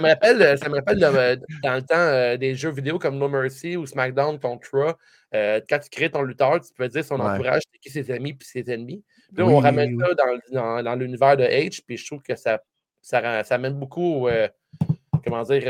ça, 0.00 0.02
me 0.02 0.08
rappelle, 0.08 0.58
ça 0.58 0.68
me 0.68 0.74
rappelle 0.74 0.98
dans 0.98 1.74
le 1.74 1.82
temps 1.82 1.94
euh, 1.94 2.36
des 2.36 2.54
jeux 2.54 2.70
vidéo 2.70 2.98
comme 2.98 3.16
No 3.16 3.28
Mercy 3.28 3.76
ou 3.76 3.86
SmackDown 3.86 4.38
contre 4.38 4.68
Raw. 4.72 4.92
Euh, 5.34 5.60
quand 5.68 5.78
tu 5.78 5.88
crées 5.88 6.10
ton 6.10 6.22
lutteur, 6.22 6.60
tu 6.60 6.72
peux 6.74 6.88
dire 6.88 7.04
son 7.04 7.20
entourage, 7.20 7.62
c'est 7.72 7.78
qui 7.78 7.90
ses 7.90 8.10
amis 8.10 8.34
puis 8.34 8.46
ses 8.46 8.70
ennemis. 8.72 9.04
Puis 9.32 9.44
là, 9.44 9.46
on 9.46 9.58
ramène 9.58 9.98
ça 10.00 10.14
dans, 10.14 10.38
dans, 10.52 10.82
dans 10.82 10.94
l'univers 10.96 11.36
de 11.36 11.44
H, 11.44 11.80
puis 11.86 11.96
je 11.96 12.06
trouve 12.06 12.22
que 12.22 12.34
ça, 12.34 12.60
ça, 13.00 13.44
ça 13.44 13.54
amène 13.54 13.74
beaucoup. 13.74 14.28
Comment 15.24 15.42
dire, 15.42 15.62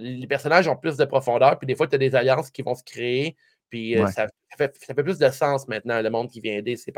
les 0.00 0.26
personnages 0.26 0.68
ont 0.68 0.76
plus 0.76 0.96
de 0.96 1.04
profondeur, 1.04 1.58
puis 1.58 1.66
des 1.66 1.74
fois, 1.74 1.86
tu 1.86 1.94
as 1.94 1.98
des 1.98 2.14
alliances 2.14 2.50
qui 2.50 2.62
vont 2.62 2.74
se 2.74 2.82
créer, 2.82 3.36
puis 3.70 3.96
ça, 4.08 4.26
fait, 4.56 4.76
ça, 4.80 4.94
fait, 4.94 5.02
plus 5.02 5.18
de 5.18 5.28
sens 5.30 5.68
maintenant, 5.68 6.00
le 6.00 6.10
monde 6.10 6.30
qui 6.30 6.40
vient 6.40 6.56
aider 6.56 6.76
ses, 6.76 6.92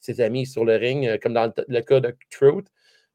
ses 0.00 0.20
amis 0.20 0.46
sur 0.46 0.64
le 0.64 0.76
ring, 0.76 1.18
comme 1.20 1.34
dans 1.34 1.52
le, 1.68 1.80
cas 1.80 2.00
de 2.00 2.16
Truth. 2.30 2.68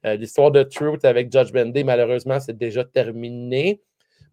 Euh, 0.05 0.15
l'histoire 0.15 0.51
de 0.51 0.63
Truth 0.63 1.05
avec 1.05 1.31
Judge 1.31 1.51
Day, 1.51 1.83
malheureusement, 1.83 2.39
c'est 2.39 2.57
déjà 2.57 2.83
terminé. 2.83 3.81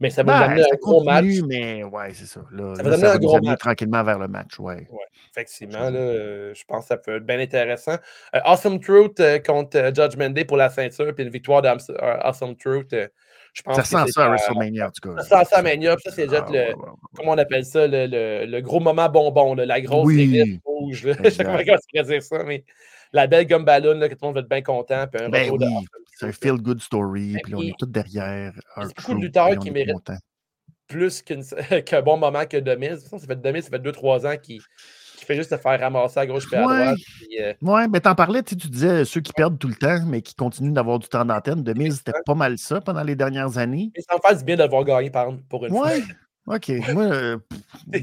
Mais 0.01 0.11
ça 0.11 0.23
va 0.23 0.49
ben, 0.49 0.61
un 0.61 0.77
gros 0.81 1.03
match. 1.03 1.25
Mais 1.47 1.83
ouais, 1.83 2.15
c'est 2.15 2.27
ça. 2.27 2.41
ça 2.77 2.83
va 2.83 2.91
donner 2.91 3.05
un 3.05 3.19
gros 3.19 3.41
match. 3.41 3.59
tranquillement 3.59 4.05
vers 4.05 4.19
le 4.19 4.29
match. 4.29 4.59
Ouais. 4.59 4.87
ouais 4.91 5.07
effectivement, 5.33 5.91
là, 5.91 6.53
je 6.55 6.65
pense 6.67 6.85
que 6.85 6.89
ça 6.89 6.97
peut 6.97 7.17
être 7.17 7.27
bien 7.27 7.41
intéressant. 7.41 7.97
Euh, 8.35 8.41
awesome 8.45 8.81
Truth 8.81 9.19
euh, 9.21 9.39
contre 9.41 9.91
Judgment 9.95 10.31
Day 10.31 10.45
pour 10.45 10.57
la 10.57 10.71
ceinture, 10.71 11.13
puis 11.15 11.25
une 11.25 11.31
victoire 11.31 11.63
d'Awesome 11.63 12.57
Truth. 12.57 12.95
Je 13.53 13.63
pense 13.63 13.77
ça 13.77 13.85
sent 13.85 14.13
ça 14.13 14.27
à 14.27 14.29
WrestleMania, 14.29 14.89
en 14.89 14.91
tout 14.91 15.09
cas. 15.09 15.23
Ça 15.23 15.45
sent 15.45 15.51
ça 15.51 15.59
à 15.59 15.63
Mania. 15.63 15.97
Ça, 16.05 16.11
c'est 16.11 16.27
déjà 16.27 16.45
ah, 16.47 16.53
le. 16.53 16.75
comment 17.17 17.33
on 17.33 17.39
appelle 17.39 17.65
ça 17.65 17.87
Le, 17.87 18.07
le, 18.47 18.61
gros 18.61 18.81
moment 18.81 19.09
bonbon, 19.09 19.55
la 19.55 19.81
grosse 19.81 20.07
oui, 20.07 20.61
rouge. 20.65 21.09
Je 21.25 21.31
sais 21.31 21.45
pas 21.45 21.65
comment 21.65 22.07
dire 22.07 22.23
ça, 22.23 22.45
mais 22.45 22.65
la 23.13 23.27
belle 23.27 23.47
gomme 23.47 23.65
ballon, 23.65 23.99
que 24.01 24.15
tout 24.15 24.19
le 24.23 24.27
monde 24.27 24.35
va 24.35 24.41
être 24.41 24.49
bien 24.49 24.63
content. 24.63 25.07
Puis 25.07 25.25
un 25.25 25.29
ben 25.29 25.51
oui, 25.51 25.67
c'est 26.15 26.27
un 26.27 26.33
feel-good 26.33 26.81
story, 26.81 27.35
ben 27.35 27.41
puis 27.45 27.55
on 27.55 27.63
est 27.63 27.75
tous 27.79 27.87
derrière. 27.87 28.53
Il 28.77 28.83
y 28.83 28.87
a 28.87 28.89
beaucoup 28.89 29.15
de 29.15 29.21
lutteurs 29.21 29.59
qui 29.59 29.71
méritent 29.71 30.13
plus 30.89 31.23
qu'un 31.87 32.03
bon 32.03 32.17
moment 32.17 32.47
que 32.47 32.57
Demise. 32.57 33.07
Ça 33.09 33.19
fait 33.19 33.41
Demise, 33.41 33.65
ça 33.65 33.71
fait 33.71 33.79
2-3 33.79 34.27
ans 34.27 34.39
qu'il 34.41 34.61
fais 35.29 35.37
juste 35.37 35.51
te 35.51 35.57
faire 35.57 35.79
ramasser 35.79 36.19
à 36.21 36.27
gauche 36.27 36.45
et 36.53 36.57
à 36.57 36.63
droite. 36.63 36.99
Euh, 37.41 37.53
Ouais, 37.63 37.87
mais 37.89 38.01
t'en 38.01 38.15
parlais, 38.15 38.43
tu 38.43 38.51
sais, 38.51 38.57
tu 38.57 38.69
disais 38.69 39.05
ceux 39.05 39.21
qui 39.21 39.33
perdent 39.33 39.59
tout 39.59 39.69
le 39.69 39.75
temps, 39.77 40.05
mais 40.07 40.23
qui 40.23 40.35
continuent 40.35 40.73
d'avoir 40.73 40.99
du 40.99 41.09
temps 41.09 41.25
d'antenne. 41.25 41.63
De 41.63 41.73
mise, 41.75 41.99
c'était 41.99 42.13
pas 42.27 42.35
mal 42.35 42.59
ça 42.59 42.81
pendant 42.81 43.03
les 43.05 43.15
dernières 43.15 43.59
années. 43.59 43.91
mais 43.95 44.03
ça 44.03 44.17
me 44.17 44.29
fait 44.29 44.37
du 44.39 44.45
bien 44.45 44.57
d'avoir 44.57 44.85
gagné 44.85 45.11
par, 45.11 45.29
pour 45.49 45.65
une 45.67 45.73
Ouais, 45.73 46.01
fois. 46.01 46.57
OK. 46.57 46.73
Moi, 46.95 47.05
euh, 47.05 47.37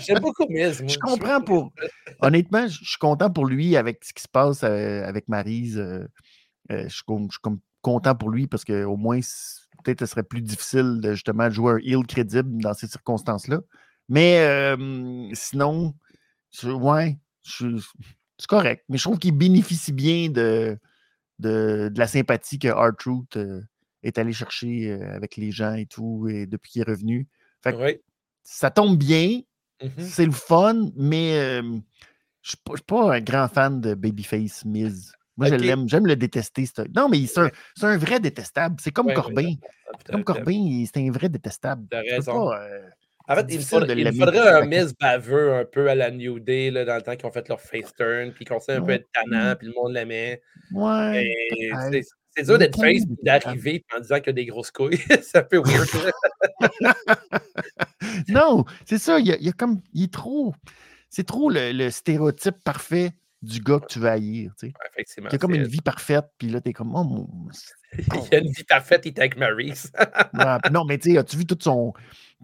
J'aime 0.00 0.20
beaucoup 0.20 0.46
Miz. 0.48 0.80
moi. 0.80 0.88
Je 0.92 0.98
comprends 0.98 1.40
pour. 1.40 1.72
Honnêtement, 2.20 2.66
je 2.68 2.84
suis 2.84 2.98
content 2.98 3.30
pour 3.30 3.46
lui 3.46 3.76
avec 3.76 4.04
ce 4.04 4.12
qui 4.12 4.22
se 4.22 4.28
passe 4.28 4.62
euh, 4.64 5.04
avec 5.06 5.28
Maryse. 5.28 5.78
euh, 5.78 6.06
je 6.70 6.88
suis 6.88 7.04
content 7.82 8.14
pour 8.14 8.30
lui 8.30 8.46
parce 8.46 8.64
qu'au 8.64 8.96
moins, 8.96 9.18
peut-être 9.84 10.00
ce 10.00 10.06
serait 10.06 10.22
plus 10.22 10.40
difficile 10.40 11.00
de 11.00 11.12
justement 11.14 11.50
jouer 11.50 11.72
un 11.72 11.78
heel 11.78 12.06
crédible 12.06 12.60
dans 12.62 12.74
ces 12.74 12.86
circonstances-là. 12.86 13.60
Mais 14.08 14.38
euh, 14.40 15.28
sinon, 15.32 15.94
je- 16.50 16.70
ouais, 16.70 17.18
c'est 17.42 18.46
correct. 18.48 18.84
Mais 18.88 18.98
je 18.98 19.04
trouve 19.04 19.18
qu'il 19.18 19.36
bénéficie 19.36 19.92
bien 19.92 20.28
de, 20.28 20.78
de, 21.38 21.90
de 21.92 21.98
la 21.98 22.06
sympathie 22.06 22.58
que 22.58 22.68
euh, 23.36 23.62
est 24.02 24.18
allé 24.18 24.32
chercher 24.32 24.90
euh, 24.90 25.14
avec 25.16 25.36
les 25.36 25.50
gens 25.50 25.74
et 25.74 25.86
tout, 25.86 26.28
et 26.28 26.46
depuis 26.46 26.72
qu'il 26.72 26.82
est 26.82 26.90
revenu. 26.90 27.26
Fait 27.62 27.72
que 27.72 28.00
ça 28.42 28.70
tombe 28.70 28.98
bien, 28.98 29.40
Mhm. 29.82 29.90
c'est 29.98 30.24
le 30.26 30.32
fun, 30.32 30.90
mais 30.96 31.58
je 31.60 31.78
je 32.42 32.50
suis 32.50 32.82
pas 32.86 33.16
un 33.16 33.20
grand 33.20 33.48
fan 33.48 33.80
de 33.80 33.94
Babyface 33.94 34.64
Miz. 34.64 35.12
Moi, 35.36 35.48
je 35.48 35.54
l'aime, 35.56 35.88
j'aime 35.88 36.06
le 36.06 36.14
détester. 36.14 36.66
Non, 36.94 37.08
mais 37.08 37.26
c'est 37.26 37.40
un, 37.40 37.50
c'est 37.74 37.86
un 37.86 37.96
vrai 37.96 38.20
détestable. 38.20 38.76
C'est 38.80 38.92
comme 38.92 39.06
Ouais, 39.08 39.14
Corbin. 39.14 39.54
Comme 40.10 40.22
Corbin, 40.24 40.84
c'est 40.86 41.00
un 41.06 41.10
vrai 41.10 41.28
détestable. 41.28 41.86
T'as 41.90 42.02
raison. 42.02 42.50
pas, 42.50 42.60
euh, 42.62 42.88
En 43.26 43.36
fait, 43.36 43.46
il 43.50 43.62
faudrait, 43.62 43.94
il 43.96 44.22
un 44.22 44.66
Miz 44.66 44.92
baveux 45.00 45.54
un 45.54 45.64
peu 45.64 45.88
à 45.88 45.94
la 45.94 46.10
New 46.10 46.40
Day 46.40 46.70
là, 46.70 46.84
dans 46.84 46.96
le 46.96 47.02
temps 47.02 47.16
qu'ils 47.16 47.26
ont 47.26 47.32
fait 47.32 47.48
leur 47.48 47.60
face 47.60 47.94
turn, 47.94 48.32
puis 48.32 48.44
qu'on 48.44 48.60
sait 48.60 48.74
un 48.74 48.82
peu 48.82 48.92
être 48.92 49.08
tannant, 49.14 49.56
puis 49.56 49.68
le 49.68 49.72
monde 49.74 49.94
l'aimait. 49.94 50.42
Ouais. 50.72 51.26
C'est 52.36 52.46
dur 52.46 52.58
d'être 52.58 52.78
face 52.78 53.06
détestable. 53.06 53.22
d'arriver 53.22 53.84
en 53.96 54.00
disant 54.00 54.20
qu'il 54.20 54.30
a 54.30 54.32
des 54.32 54.46
grosses 54.46 54.70
couilles. 54.70 54.98
c'est 55.22 55.38
un 55.38 55.42
peu 55.42 55.62
weird. 55.62 55.88
Non, 58.28 58.64
c'est 58.84 58.98
ça. 58.98 59.18
Il, 59.18 59.26
y 59.26 59.32
a, 59.32 59.36
il 59.36 59.44
y 59.44 59.48
a 59.48 59.52
comme. 59.52 59.80
Il 59.92 60.04
est 60.04 60.12
trop. 60.12 60.54
C'est 61.08 61.26
trop 61.26 61.50
le, 61.50 61.72
le 61.72 61.90
stéréotype 61.90 62.56
parfait 62.62 63.12
du 63.44 63.60
gars 63.60 63.78
que 63.78 63.86
tu 63.86 63.98
veux 63.98 64.08
haïr. 64.08 64.52
Tu 64.58 64.68
sais. 64.68 64.72
Effectivement. 64.92 65.28
Qui 65.28 65.36
a 65.36 65.38
comme 65.38 65.54
une 65.54 65.66
vie 65.66 65.80
parfaite, 65.80 66.26
puis 66.38 66.48
là, 66.48 66.60
t'es 66.60 66.72
comme. 66.72 66.94
Oh, 66.94 67.04
mon... 67.04 67.28
Il 68.30 68.34
a 68.34 68.38
une 68.38 68.50
vie 68.50 68.64
parfaite, 68.64 69.02
il 69.04 69.10
est 69.10 69.18
avec 69.18 69.36
Maurice. 69.36 69.92
Ouais, 70.34 70.70
non, 70.72 70.84
mais 70.84 70.98
tu 70.98 71.12
sais, 71.12 71.18
as-tu 71.18 71.36
vu 71.36 71.46
tout 71.46 71.56
son. 71.60 71.92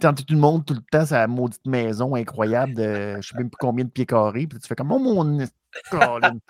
Quand 0.00 0.14
tout 0.14 0.32
le 0.32 0.38
monde, 0.38 0.64
tout 0.64 0.74
le 0.74 0.80
temps, 0.92 1.04
sa 1.04 1.26
maudite 1.26 1.66
maison 1.66 2.14
incroyable 2.14 2.74
de 2.74 3.16
je 3.20 3.28
sais 3.28 3.36
même 3.36 3.50
plus 3.50 3.58
combien 3.58 3.84
de 3.84 3.90
pieds 3.90 4.06
carrés, 4.06 4.46
puis 4.46 4.58
tu 4.60 4.68
fais 4.68 4.76
comme, 4.76 4.92
oh 4.92 4.98
mon. 4.98 5.38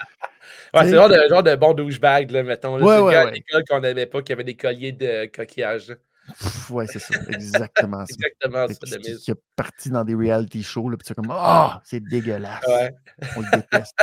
Ouais, 0.74 0.82
c'est 0.82 0.90
sais? 0.90 0.96
genre 0.96 1.08
de, 1.08 1.28
genre 1.28 1.42
de 1.42 1.54
bon 1.54 1.74
douchebag, 1.74 2.30
là, 2.30 2.42
mettons. 2.42 2.76
Là, 2.76 2.84
Ouais, 2.84 2.96
le 2.96 3.02
ouais, 3.02 3.12
gars 3.12 3.28
à 3.28 3.30
l'école 3.30 3.64
qu'on 3.68 3.80
n'aimait 3.80 4.06
pas, 4.06 4.22
qui 4.22 4.32
avait 4.32 4.44
des 4.44 4.56
colliers 4.56 4.92
de 4.92 5.26
coquillage. 5.26 5.96
Ouais, 6.70 6.86
c'est 6.86 6.98
ça, 6.98 7.14
exactement 7.28 8.04
ça. 8.06 8.14
Exactement 8.14 8.66
Fait 8.68 8.86
ça, 8.86 8.98
Qui, 8.98 9.16
qui- 9.16 9.30
est 9.30 9.42
parti 9.56 9.90
dans 9.90 10.04
des 10.04 10.14
reality 10.14 10.62
shows, 10.62 10.88
là, 10.88 10.96
puis 10.96 11.04
tu 11.04 11.08
fais 11.08 11.14
comme, 11.14 11.30
ah, 11.30 11.80
c'est 11.84 12.00
dégueulasse. 12.00 12.64
Ouais. 12.66 12.94
On 13.36 13.40
le 13.40 13.46
déteste. 13.56 13.96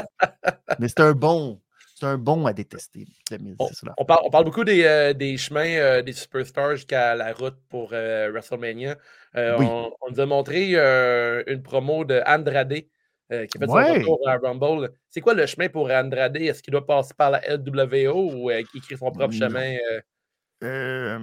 mais 0.80 0.88
c'est 0.88 1.00
un 1.02 1.14
bon. 1.14 1.62
C'est 2.00 2.06
un 2.06 2.18
bon 2.20 2.46
à 2.46 2.54
détester, 2.54 3.08
le 3.32 3.38
Miz, 3.40 3.56
On, 3.58 3.68
ça. 3.70 3.88
parle, 4.06 4.20
on 4.24 4.30
parle 4.30 4.46
beaucoup 4.46 4.64
des, 4.64 4.84
euh, 4.84 5.14
des 5.14 5.36
chemins 5.36 5.66
euh, 5.66 6.04
des 6.04 6.14
superstars 6.14 6.76
jusqu'à 6.76 7.16
la 7.16 7.34
route 7.34 7.58
pour 7.70 7.90
euh, 7.92 8.30
WrestleMania. 8.32 8.96
Oui. 9.36 9.66
on, 9.66 9.92
on 10.02 10.12
nous 10.12 10.20
a 10.20 10.26
montré 10.28 10.74
une 10.76 11.64
promo 11.64 12.06
de 12.06 12.22
Andrade 12.28 12.84
euh, 13.32 13.46
qui 13.48 13.58
a 13.58 13.62
fait 13.62 13.68
Ouais. 13.72 13.88
son 13.88 13.94
retour 14.12 14.20
à 14.30 14.38
Rumble. 14.38 14.92
C'est 15.10 15.22
quoi 15.22 15.34
le 15.34 15.48
chemin 15.48 15.70
pour 15.70 15.90
Andrade? 15.90 16.38
Est-ce 16.38 16.62
qu'il 16.62 16.72
doit 16.72 16.86
passer 16.86 17.16
par 17.18 17.32
la 17.32 17.42
LWO 17.50 18.32
ou 18.32 18.52
euh, 18.52 18.62
qu'il 18.72 18.82
crée 18.82 18.96
son 18.96 19.10
propre 19.12 19.34
Non. 19.34 19.40
chemin? 19.48 19.76
euh? 20.64 21.20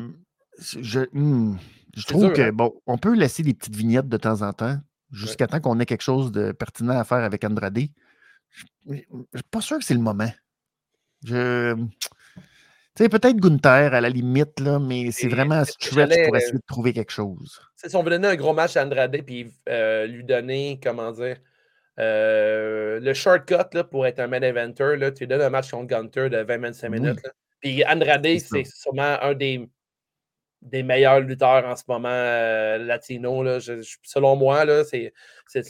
Je, 0.58 1.00
hmm, 1.12 1.56
je 1.96 2.06
trouve 2.06 2.32
que, 2.32 2.42
hein? 2.42 2.52
bon, 2.52 2.74
on 2.86 2.98
peut 2.98 3.14
laisser 3.14 3.42
des 3.42 3.54
petites 3.54 3.74
vignettes 3.74 4.08
de 4.08 4.16
temps 4.16 4.42
en 4.42 4.52
temps, 4.52 4.78
jusqu'à 5.10 5.46
temps 5.46 5.60
qu'on 5.60 5.80
ait 5.80 5.86
quelque 5.86 6.02
chose 6.02 6.32
de 6.32 6.52
pertinent 6.52 6.98
à 6.98 7.04
faire 7.04 7.18
avec 7.18 7.44
Andrade. 7.44 7.78
Je 8.50 8.64
je 8.86 8.94
suis 8.96 9.42
pas 9.50 9.60
sûr 9.60 9.78
que 9.78 9.84
c'est 9.84 9.94
le 9.94 10.00
moment. 10.00 10.30
Je. 11.24 11.74
Tu 11.74 13.02
sais, 13.02 13.08
peut-être 13.08 13.36
Gunther 13.36 13.92
à 13.92 14.00
la 14.00 14.08
limite, 14.08 14.60
là, 14.60 14.78
mais 14.78 15.10
c'est 15.10 15.26
vraiment 15.26 15.64
que 15.64 15.70
stretch 15.70 16.14
pour 16.26 16.34
euh, 16.34 16.38
essayer 16.38 16.52
de 16.52 16.62
trouver 16.64 16.92
quelque 16.92 17.10
chose. 17.10 17.60
Si 17.74 17.96
on 17.96 18.04
veut 18.04 18.10
donner 18.10 18.28
un 18.28 18.36
gros 18.36 18.54
match 18.54 18.76
à 18.76 18.84
Andrade 18.84 19.20
puis 19.26 19.52
euh, 19.68 20.06
lui 20.06 20.22
donner, 20.22 20.78
comment 20.80 21.10
dire, 21.10 21.38
euh, 21.98 23.00
le 23.00 23.12
shortcut 23.14 23.56
là, 23.72 23.82
pour 23.82 24.06
être 24.06 24.20
un 24.20 24.28
main 24.28 24.42
eventer, 24.42 24.96
là, 24.96 25.10
tu 25.10 25.20
lui 25.20 25.26
donnes 25.26 25.40
un 25.40 25.50
match 25.50 25.72
contre 25.72 25.88
Gunter 25.88 26.28
de 26.28 26.36
20-25 26.44 26.82
Oui. 26.84 27.00
minutes. 27.00 27.22
là. 27.24 27.30
Puis 27.60 27.84
Andrade, 27.84 28.26
c'est 28.38 28.64
sûrement 28.64 29.16
un 29.22 29.34
des, 29.34 29.68
des 30.64 30.82
meilleurs 30.82 31.20
lutteurs 31.20 31.64
en 31.66 31.76
ce 31.76 31.84
moment 31.86 32.08
euh, 32.10 32.78
latino. 32.78 33.42
Là. 33.42 33.58
Je- 33.58 33.82
je- 33.82 33.96
selon 34.02 34.34
moi, 34.34 34.64
c'est 34.84 35.12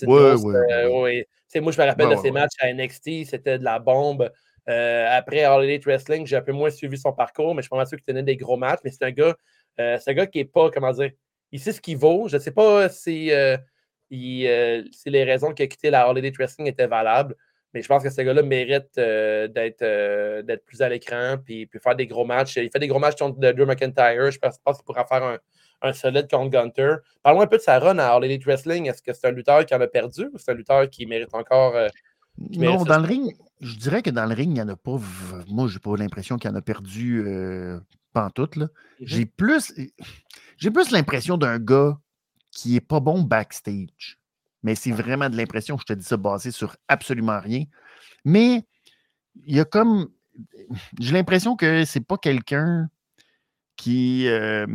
Ouais, 0.07 0.34
ouais, 0.34 0.57
euh, 0.72 0.88
ouais. 0.88 1.26
ouais. 1.55 1.61
Moi, 1.61 1.72
je 1.72 1.80
me 1.80 1.86
rappelle 1.86 2.09
de 2.09 2.16
ses 2.16 2.30
matchs 2.30 2.55
à 2.61 2.68
NXT, 2.70 3.26
c'était 3.26 3.59
de 3.59 3.64
la 3.64 3.78
bombe. 3.78 4.30
Euh, 4.68 5.07
après 5.11 5.42
All 5.45 5.64
Elite 5.64 5.84
Wrestling, 5.84 6.26
j'ai 6.26 6.36
un 6.36 6.42
peu 6.42 6.53
moins 6.53 6.70
suivi 6.70 6.97
son 6.97 7.12
parcours, 7.12 7.55
mais 7.55 7.62
je 7.62 7.66
suis 7.66 7.70
pas 7.70 7.76
mal 7.76 7.86
sûr 7.86 7.99
qu'il 7.99 8.07
tenait 8.07 8.22
des 8.22 8.36
gros 8.36 8.57
matchs. 8.57 8.80
Mais 8.84 8.90
c'est 8.90 9.05
un 9.05 9.11
gars, 9.11 9.36
euh, 9.78 9.99
c'est 10.01 10.11
un 10.12 10.14
gars 10.14 10.26
qui 10.26 10.38
est 10.40 10.45
pas, 10.45 10.70
comment 10.70 10.92
dire, 10.92 11.11
il 11.53 11.61
sait 11.61 11.72
ce 11.72 11.80
qu'il 11.80 11.97
vaut. 11.99 12.28
Je 12.28 12.36
ne 12.36 12.40
sais 12.40 12.51
pas 12.53 12.88
si, 12.88 13.30
il, 14.11 14.88
si 14.92 15.11
les 15.11 15.24
raisons 15.24 15.53
qu'il 15.53 15.64
a 15.64 15.68
quitté 15.68 15.90
la 15.90 16.09
All 16.09 16.18
Elite 16.18 16.36
Wrestling 16.38 16.66
étaient 16.68 16.86
valables, 16.86 17.34
mais 17.74 17.82
je 17.82 17.88
pense 17.88 18.02
que 18.02 18.08
ce 18.10 18.22
gars-là 18.22 18.42
mérite 18.42 18.96
euh, 18.98 19.48
d'être 19.48 19.82
euh, 19.82 20.42
d'être 20.42 20.64
plus 20.64 20.80
à 20.80 20.88
l'écran 20.88 21.36
puis, 21.44 21.66
puis 21.66 21.80
faire 21.80 21.96
des 21.96 22.06
gros 22.06 22.24
matchs. 22.24 22.56
Il 22.56 22.70
fait 22.70 22.78
des 22.78 22.86
gros 22.88 23.00
matchs 23.00 23.18
contre 23.18 23.38
Drew 23.40 23.66
McIntyre. 23.66 24.30
Je 24.30 24.38
pense, 24.38 24.58
pense 24.64 24.76
qu'il 24.78 24.84
pourra 24.84 25.04
faire 25.04 25.22
un, 25.24 25.38
un 25.82 25.92
solide 25.92 26.28
contre 26.30 26.50
Gunter. 26.50 26.96
Parle-moi 27.22 27.44
un 27.44 27.48
peu 27.48 27.56
de 27.58 27.62
sa 27.62 27.78
run 27.80 27.98
à 27.98 28.06
All 28.14 28.24
Elite 28.24 28.44
Wrestling. 28.44 28.88
Est-ce 28.88 29.02
que 29.02 29.12
c'est 29.12 29.26
un 29.26 29.32
lutteur 29.32 29.66
qui 29.66 29.74
en 29.74 29.80
a 29.80 29.88
perdu 29.88 30.30
ou 30.32 30.38
c'est 30.38 30.52
un 30.52 30.54
lutteur 30.54 30.88
qui 30.88 31.04
mérite 31.06 31.34
encore. 31.34 31.74
euh, 31.74 31.88
Non, 32.38 32.84
dans 32.84 32.98
le 32.98 33.06
ring, 33.06 33.34
je 33.60 33.76
dirais 33.76 34.02
que 34.02 34.10
dans 34.10 34.26
le 34.26 34.34
ring, 34.34 34.50
il 34.50 34.54
n'y 34.54 34.62
en 34.62 34.68
a 34.68 34.76
pas. 34.76 34.98
Moi, 35.48 35.68
j'ai 35.68 35.80
pas 35.80 35.96
l'impression 35.96 36.36
qu'il 36.38 36.48
y 36.50 36.52
en 36.52 36.56
a 36.56 36.62
perdu 36.62 37.24
pantoute. 38.12 38.56
Mhm. 38.56 38.68
J'ai 39.00 39.26
plus, 39.26 39.74
plus 40.58 40.90
l'impression 40.92 41.36
d'un 41.36 41.58
gars 41.58 41.98
qui 42.52 42.76
est 42.76 42.80
pas 42.80 43.00
bon 43.00 43.22
backstage. 43.22 44.18
Mais 44.64 44.74
c'est 44.74 44.90
vraiment 44.90 45.30
de 45.30 45.36
l'impression, 45.36 45.78
je 45.78 45.84
te 45.84 45.92
dis 45.92 46.04
ça 46.04 46.16
basé 46.16 46.50
sur 46.50 46.74
absolument 46.88 47.38
rien. 47.38 47.64
Mais 48.24 48.64
il 49.46 49.54
y 49.56 49.60
a 49.60 49.64
comme. 49.64 50.08
J'ai 50.98 51.12
l'impression 51.12 51.54
que 51.54 51.84
c'est 51.84 52.00
pas 52.00 52.16
quelqu'un 52.18 52.88
qui, 53.76 54.26
euh, 54.26 54.66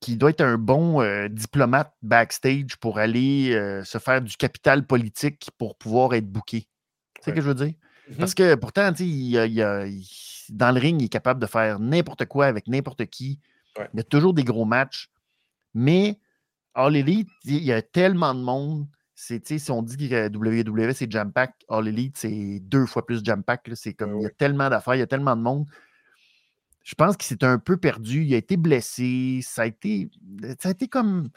qui 0.00 0.16
doit 0.16 0.30
être 0.30 0.40
un 0.40 0.58
bon 0.58 1.00
euh, 1.00 1.28
diplomate 1.28 1.92
backstage 2.02 2.76
pour 2.80 2.98
aller 2.98 3.52
euh, 3.52 3.84
se 3.84 3.98
faire 3.98 4.20
du 4.20 4.36
capital 4.36 4.84
politique 4.86 5.50
pour 5.58 5.76
pouvoir 5.76 6.14
être 6.14 6.26
booké. 6.26 6.62
Tu 6.62 6.66
sais 6.66 7.24
ce 7.24 7.30
Ouais. 7.30 7.36
que 7.36 7.40
je 7.42 7.48
veux 7.48 7.54
dire? 7.54 7.74
Parce 8.18 8.34
que 8.34 8.54
pourtant, 8.56 8.92
il 8.98 9.06
il 9.06 9.36
il- 9.36 10.06
dans 10.48 10.72
le 10.74 10.80
ring, 10.80 11.00
il 11.00 11.04
est 11.04 11.08
capable 11.08 11.40
de 11.40 11.46
faire 11.46 11.78
n'importe 11.78 12.24
quoi 12.26 12.46
avec 12.46 12.66
n'importe 12.66 13.06
qui. 13.06 13.38
Ouais. 13.78 13.88
Il 13.94 13.98
y 13.98 14.00
a 14.00 14.04
toujours 14.04 14.34
des 14.34 14.42
gros 14.42 14.64
matchs. 14.64 15.08
Mais 15.74 16.18
All 16.74 16.96
Elite, 16.96 17.28
il 17.44 17.62
y 17.64 17.72
a 17.72 17.82
tellement 17.82 18.34
de 18.34 18.40
monde. 18.42 18.86
Si 19.14 19.40
on 19.70 19.82
dit 19.82 20.08
que 20.08 20.28
WWE, 20.34 20.92
c'est 20.94 21.10
jam-pack, 21.10 21.54
All 21.68 21.88
Elite, 21.88 22.16
c'est 22.16 22.60
deux 22.60 22.86
fois 22.86 23.04
plus 23.04 23.22
jam-pack. 23.22 23.68
là. 23.68 23.76
C'est 23.76 23.92
comme, 23.94 24.14
Ouais, 24.14 24.20
il 24.20 24.22
y 24.24 24.26
a 24.26 24.30
tellement 24.30 24.70
d'affaires, 24.70 24.94
il 24.94 25.00
y 25.00 25.02
a 25.02 25.06
tellement 25.06 25.36
de 25.36 25.42
monde. 25.42 25.66
Je 26.82 26.94
pense 26.94 27.16
qu'il 27.16 27.26
s'est 27.26 27.44
un 27.44 27.58
peu 27.58 27.76
perdu. 27.76 28.24
Il 28.24 28.34
a 28.34 28.38
été 28.38 28.56
blessé. 28.56 29.40
Ça 29.42 29.62
a 29.62 29.66
été, 29.66 30.10
ça 30.58 30.68
a 30.70 30.72
été 30.72 30.88
comme 30.88 31.28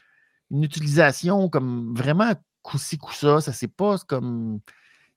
une 0.51 0.63
utilisation 0.63 1.49
comme 1.49 1.93
vraiment 1.95 2.31
coup-ci, 2.61 2.97
coup-ça. 2.97 3.41
Ça 3.41 3.51
c'est 3.53 3.67
pas 3.67 3.97
comme. 4.07 4.59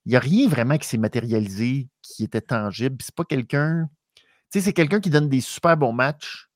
Il 0.07 0.11
n'y 0.11 0.17
a 0.17 0.21
rien 0.21 0.49
vraiment 0.49 0.79
qui 0.79 0.87
s'est 0.89 0.99
matérialisé, 0.99 1.89
qui 2.03 2.25
était 2.25 2.41
tangible. 2.41 2.97
C'est 3.01 3.15
pas 3.15 3.25
quelqu'un. 3.25 3.89
Tu 4.51 4.61
sais, 4.61 4.61
c'est 4.67 4.73
quelqu'un 4.73 5.01
qui 5.01 5.11
donne 5.11 5.29
des 5.29 5.41
super 5.41 5.77
bons 5.77 5.93
matchs, 5.93 6.49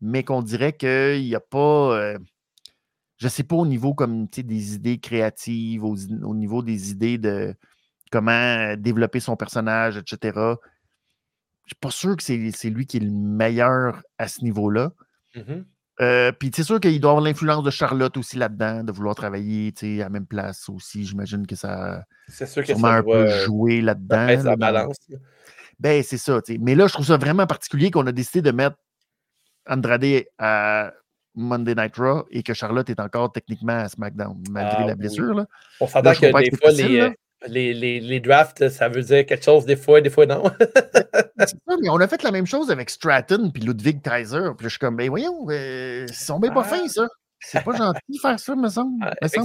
mais 0.00 0.24
qu'on 0.24 0.42
dirait 0.42 0.76
qu'il 0.76 1.22
n'y 1.24 1.34
a 1.34 1.40
pas. 1.40 1.96
euh, 1.98 2.18
je 3.22 3.28
sais 3.28 3.44
pas 3.44 3.54
au 3.54 3.66
niveau 3.66 3.94
comme 3.94 4.26
des 4.26 4.74
idées 4.74 4.98
créatives, 4.98 5.84
au, 5.84 5.94
au 6.24 6.34
niveau 6.34 6.60
des 6.60 6.90
idées 6.90 7.18
de 7.18 7.54
comment 8.10 8.32
euh, 8.32 8.74
développer 8.74 9.20
son 9.20 9.36
personnage, 9.36 9.96
etc. 9.96 10.32
Je 10.34 11.68
suis 11.68 11.76
pas 11.80 11.92
sûr 11.92 12.16
que 12.16 12.22
c'est 12.24 12.70
lui 12.70 12.84
qui 12.84 12.96
est 12.96 13.00
le 13.00 13.12
meilleur 13.12 14.02
à 14.18 14.26
ce 14.26 14.42
niveau-là. 14.42 14.90
Mhm. 15.36 15.64
Euh, 16.00 16.32
Puis 16.32 16.50
c'est 16.52 16.64
sûr 16.64 16.80
qu'il 16.80 17.00
doit 17.00 17.12
avoir 17.12 17.24
l'influence 17.24 17.62
de 17.62 17.70
Charlotte 17.70 18.16
aussi 18.16 18.38
là-dedans, 18.38 18.82
de 18.82 18.90
vouloir 18.90 19.14
travailler 19.14 19.72
à 19.80 19.86
la 19.86 20.08
même 20.08 20.26
place 20.26 20.68
aussi. 20.68 21.06
J'imagine 21.06 21.46
que 21.46 21.54
ça 21.54 21.98
a 21.98 22.02
C'est 22.26 22.46
sûr 22.46 22.64
que 22.64 22.74
ça 22.74 22.88
un 22.88 23.02
peu 23.04 23.14
euh, 23.14 23.44
joué 23.44 23.78
ça 23.78 23.86
là-dedans. 23.86 24.26
là, 24.26 24.42
la 24.42 24.56
balance. 24.56 24.96
Ben, 25.78 26.02
c'est 26.02 26.18
ça. 26.18 26.40
Mais 26.58 26.74
là, 26.74 26.88
je 26.88 26.92
trouve 26.92 27.06
ça 27.06 27.18
vraiment 27.18 27.46
particulier 27.46 27.92
qu'on 27.92 28.06
a 28.08 28.12
décidé 28.12 28.42
de 28.42 28.50
mettre 28.50 28.76
Andrade 29.68 30.24
à 30.38 30.92
Monday 31.34 31.74
Night 31.74 31.96
Raw 31.96 32.24
et 32.30 32.42
que 32.42 32.54
Charlotte 32.54 32.88
est 32.90 33.00
encore 33.00 33.32
techniquement 33.32 33.72
à 33.78 33.88
SmackDown, 33.88 34.42
malgré 34.50 34.76
Ah 34.80 34.86
la 34.86 34.92
oui. 34.92 34.98
blessure. 34.98 35.34
Là. 35.34 35.46
On 35.80 35.86
s'entend 35.86 36.12
que 36.14 36.20
des 36.26 36.32
que 36.32 36.38
c'est 36.50 36.56
fois, 36.60 36.70
facile, 36.70 36.86
les, 36.88 36.98
là. 36.98 37.04
euh, 37.06 37.10
les, 37.48 37.74
les, 37.74 38.00
les 38.00 38.20
drafts, 38.20 38.68
ça 38.68 38.88
veut 38.88 39.02
dire 39.02 39.26
quelque 39.26 39.44
chose 39.44 39.64
des 39.64 39.76
fois, 39.76 40.00
des 40.00 40.10
fois 40.10 40.26
non? 40.26 40.44
C'est 41.38 41.48
ça, 41.66 41.76
mais 41.82 41.88
on 41.88 41.96
a 41.96 42.06
fait 42.06 42.22
la 42.22 42.30
même 42.30 42.46
chose 42.46 42.70
avec 42.70 42.88
Stratton 42.90 43.50
puis 43.52 43.62
Ludwig 43.62 44.00
Kaiser. 44.02 44.50
Puis 44.56 44.64
je 44.64 44.68
suis 44.70 44.78
comme, 44.78 44.96
ben 44.96 45.08
voyons, 45.08 45.46
euh, 45.50 46.06
ils 46.08 46.14
sont 46.14 46.38
bien 46.38 46.52
pas 46.52 46.62
Ah. 46.64 46.68
fins, 46.68 46.88
ça. 46.88 47.08
C'est 47.40 47.64
pas 47.64 47.76
gentil 47.76 48.00
de 48.08 48.18
faire 48.20 48.38
ça, 48.38 48.54
me 48.54 48.68
semble. 48.68 49.02
Ah, 49.02 49.26
c'est 49.26 49.40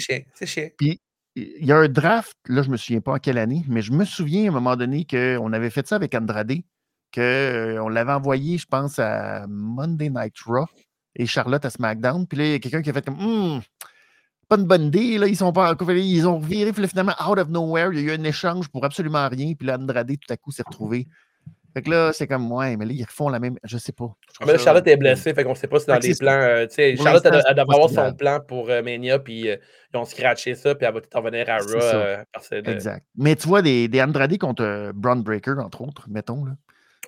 chiant, 0.00 0.18
c'est 0.34 0.46
chiant. 0.46 0.68
Puis 0.76 1.00
il 1.36 1.64
y 1.66 1.70
a 1.70 1.76
un 1.76 1.88
draft, 1.88 2.34
là, 2.48 2.62
je 2.62 2.70
me 2.70 2.76
souviens 2.76 3.00
pas 3.00 3.12
en 3.12 3.18
quelle 3.18 3.38
année, 3.38 3.62
mais 3.68 3.82
je 3.82 3.92
me 3.92 4.04
souviens 4.04 4.46
à 4.46 4.48
un 4.48 4.52
moment 4.52 4.74
donné 4.74 5.06
qu'on 5.08 5.52
avait 5.52 5.70
fait 5.70 5.86
ça 5.86 5.94
avec 5.96 6.14
Andrade, 6.14 6.54
qu'on 7.14 7.88
l'avait 7.88 8.12
envoyé, 8.12 8.58
je 8.58 8.66
pense, 8.66 8.98
à 8.98 9.46
Monday 9.48 10.08
Night 10.10 10.34
Raw 10.44 10.64
et 11.16 11.26
Charlotte 11.26 11.64
à 11.64 11.70
SmackDown. 11.70 12.26
Puis 12.26 12.38
là, 12.38 12.44
il 12.44 12.50
y 12.52 12.54
a 12.54 12.58
quelqu'un 12.58 12.82
qui 12.82 12.90
a 12.90 12.92
fait 12.92 13.04
comme 13.04 13.18
Hum, 13.20 13.60
pas 14.48 14.56
une 14.56 14.64
bonne 14.64 14.84
idée, 14.84 15.18
là, 15.18 15.26
ils 15.26 15.36
sont 15.36 15.52
pas 15.52 15.74
ils 15.88 16.28
ont 16.28 16.38
viré 16.38 16.72
puis 16.72 16.82
là, 16.82 16.88
finalement 16.88 17.14
out 17.28 17.38
of 17.38 17.48
nowhere, 17.48 17.88
il 17.92 18.00
y 18.00 18.10
a 18.10 18.14
eu 18.14 18.16
un 18.18 18.22
échange 18.24 18.68
pour 18.68 18.84
absolument 18.84 19.28
rien, 19.28 19.54
puis 19.54 19.66
là, 19.66 19.76
Andrade 19.76 20.06
tout 20.08 20.32
à 20.32 20.36
coup 20.36 20.52
s'est 20.52 20.62
retrouvé. 20.64 21.08
Fait 21.74 21.82
que 21.82 21.90
là, 21.90 22.10
c'est 22.14 22.26
comme 22.26 22.50
ouais, 22.52 22.74
mais 22.78 22.86
là, 22.86 22.92
ils 22.94 23.04
refont 23.04 23.28
la 23.28 23.38
même. 23.38 23.58
Je 23.62 23.76
sais 23.76 23.92
pas. 23.92 24.14
Je 24.40 24.46
Mais 24.46 24.52
là, 24.52 24.58
ça- 24.58 24.64
Charlotte 24.64 24.86
est 24.86 24.96
blessée, 24.96 25.34
fait 25.34 25.44
qu'on 25.44 25.54
sait 25.54 25.66
pas 25.66 25.78
si 25.78 25.86
dans 25.86 25.98
les 25.98 26.14
plans. 26.14 26.30
euh, 26.32 26.66
tu 26.66 26.74
sais, 26.76 26.96
Charlotte, 26.96 27.22
elle, 27.26 27.32
l'instant, 27.32 27.48
elle 27.50 27.54
c'est 27.54 27.54
devrait 27.54 27.66
pas 27.66 27.74
avoir 27.74 27.88
si 27.90 27.94
son 27.96 28.14
plan 28.14 28.40
pour 28.40 28.70
euh, 28.70 28.82
Mania, 28.82 29.18
puis 29.18 29.50
euh, 29.50 29.56
ils 29.92 29.96
ont 29.98 30.04
scratché 30.06 30.54
ça, 30.54 30.74
puis 30.74 30.86
elle 30.86 30.94
va 30.94 31.00
tout 31.02 31.08
revenir 31.20 31.50
à 31.50 31.58
Raw. 31.58 31.66
euh, 31.74 32.16
de- 32.62 32.70
Exact. 32.70 33.04
Mais 33.16 33.36
tu 33.36 33.46
vois, 33.48 33.60
des, 33.60 33.88
des 33.88 34.00
Andrade 34.02 34.38
contre 34.38 34.92
Braun 34.94 35.16
Breaker, 35.22 35.56
entre 35.58 35.82
autres, 35.82 36.06
mettons. 36.08 36.46
Là. 36.46 36.52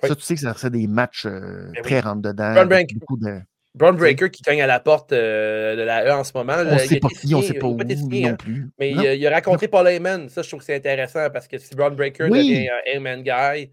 Oui. 0.03 0.09
Ça, 0.09 0.15
tu 0.15 0.21
sais 0.21 0.35
que 0.35 0.41
ça 0.41 0.53
serait 0.53 0.69
des 0.69 0.85
matchs 0.85 1.25
Ben 1.25 1.71
oui. 1.75 1.81
très 1.81 2.01
rentre-dedans. 2.01 2.51
Braun 2.53 2.57
avec 2.57 2.69
Breaker. 2.69 2.95
beaucoup 2.99 3.17
de... 3.17 3.39
Braun 3.79 3.93
Breaker 3.93 4.29
qui 4.29 4.43
cogne 4.43 4.61
à 4.61 4.67
la 4.67 4.79
porte 4.81 5.13
euh, 5.13 5.75
de 5.75 5.81
la 5.81 6.05
E 6.05 6.11
en 6.11 6.23
ce 6.23 6.31
moment. 6.35 6.53
On 6.57 6.65
ne 6.73 6.77
sait 6.77 6.99
pas 6.99 7.07
qui, 7.07 7.33
on 7.33 7.39
ne 7.39 7.43
sait 7.43 7.53
pas 7.53 7.65
où 7.67 7.75
pas 7.77 7.85
non 7.85 8.27
hein. 8.27 8.35
plus. 8.35 8.69
Mais 8.77 8.91
Non. 8.91 9.01
il, 9.01 9.07
a- 9.07 9.13
il 9.15 9.25
a 9.27 9.33
rencontré 9.33 9.67
Paul 9.69 9.87
Heyman. 9.87 10.27
Ça, 10.29 10.41
je 10.41 10.49
trouve 10.49 10.59
que 10.59 10.65
c'est 10.65 10.75
intéressant 10.75 11.29
parce 11.31 11.47
que 11.47 11.57
si 11.57 11.73
Braun 11.75 11.91
Breaker 11.95 12.25
Oui. 12.29 12.49
devient 12.49 12.69
un 12.69 12.81
Heyman 12.85 13.23
guy, 13.23 13.71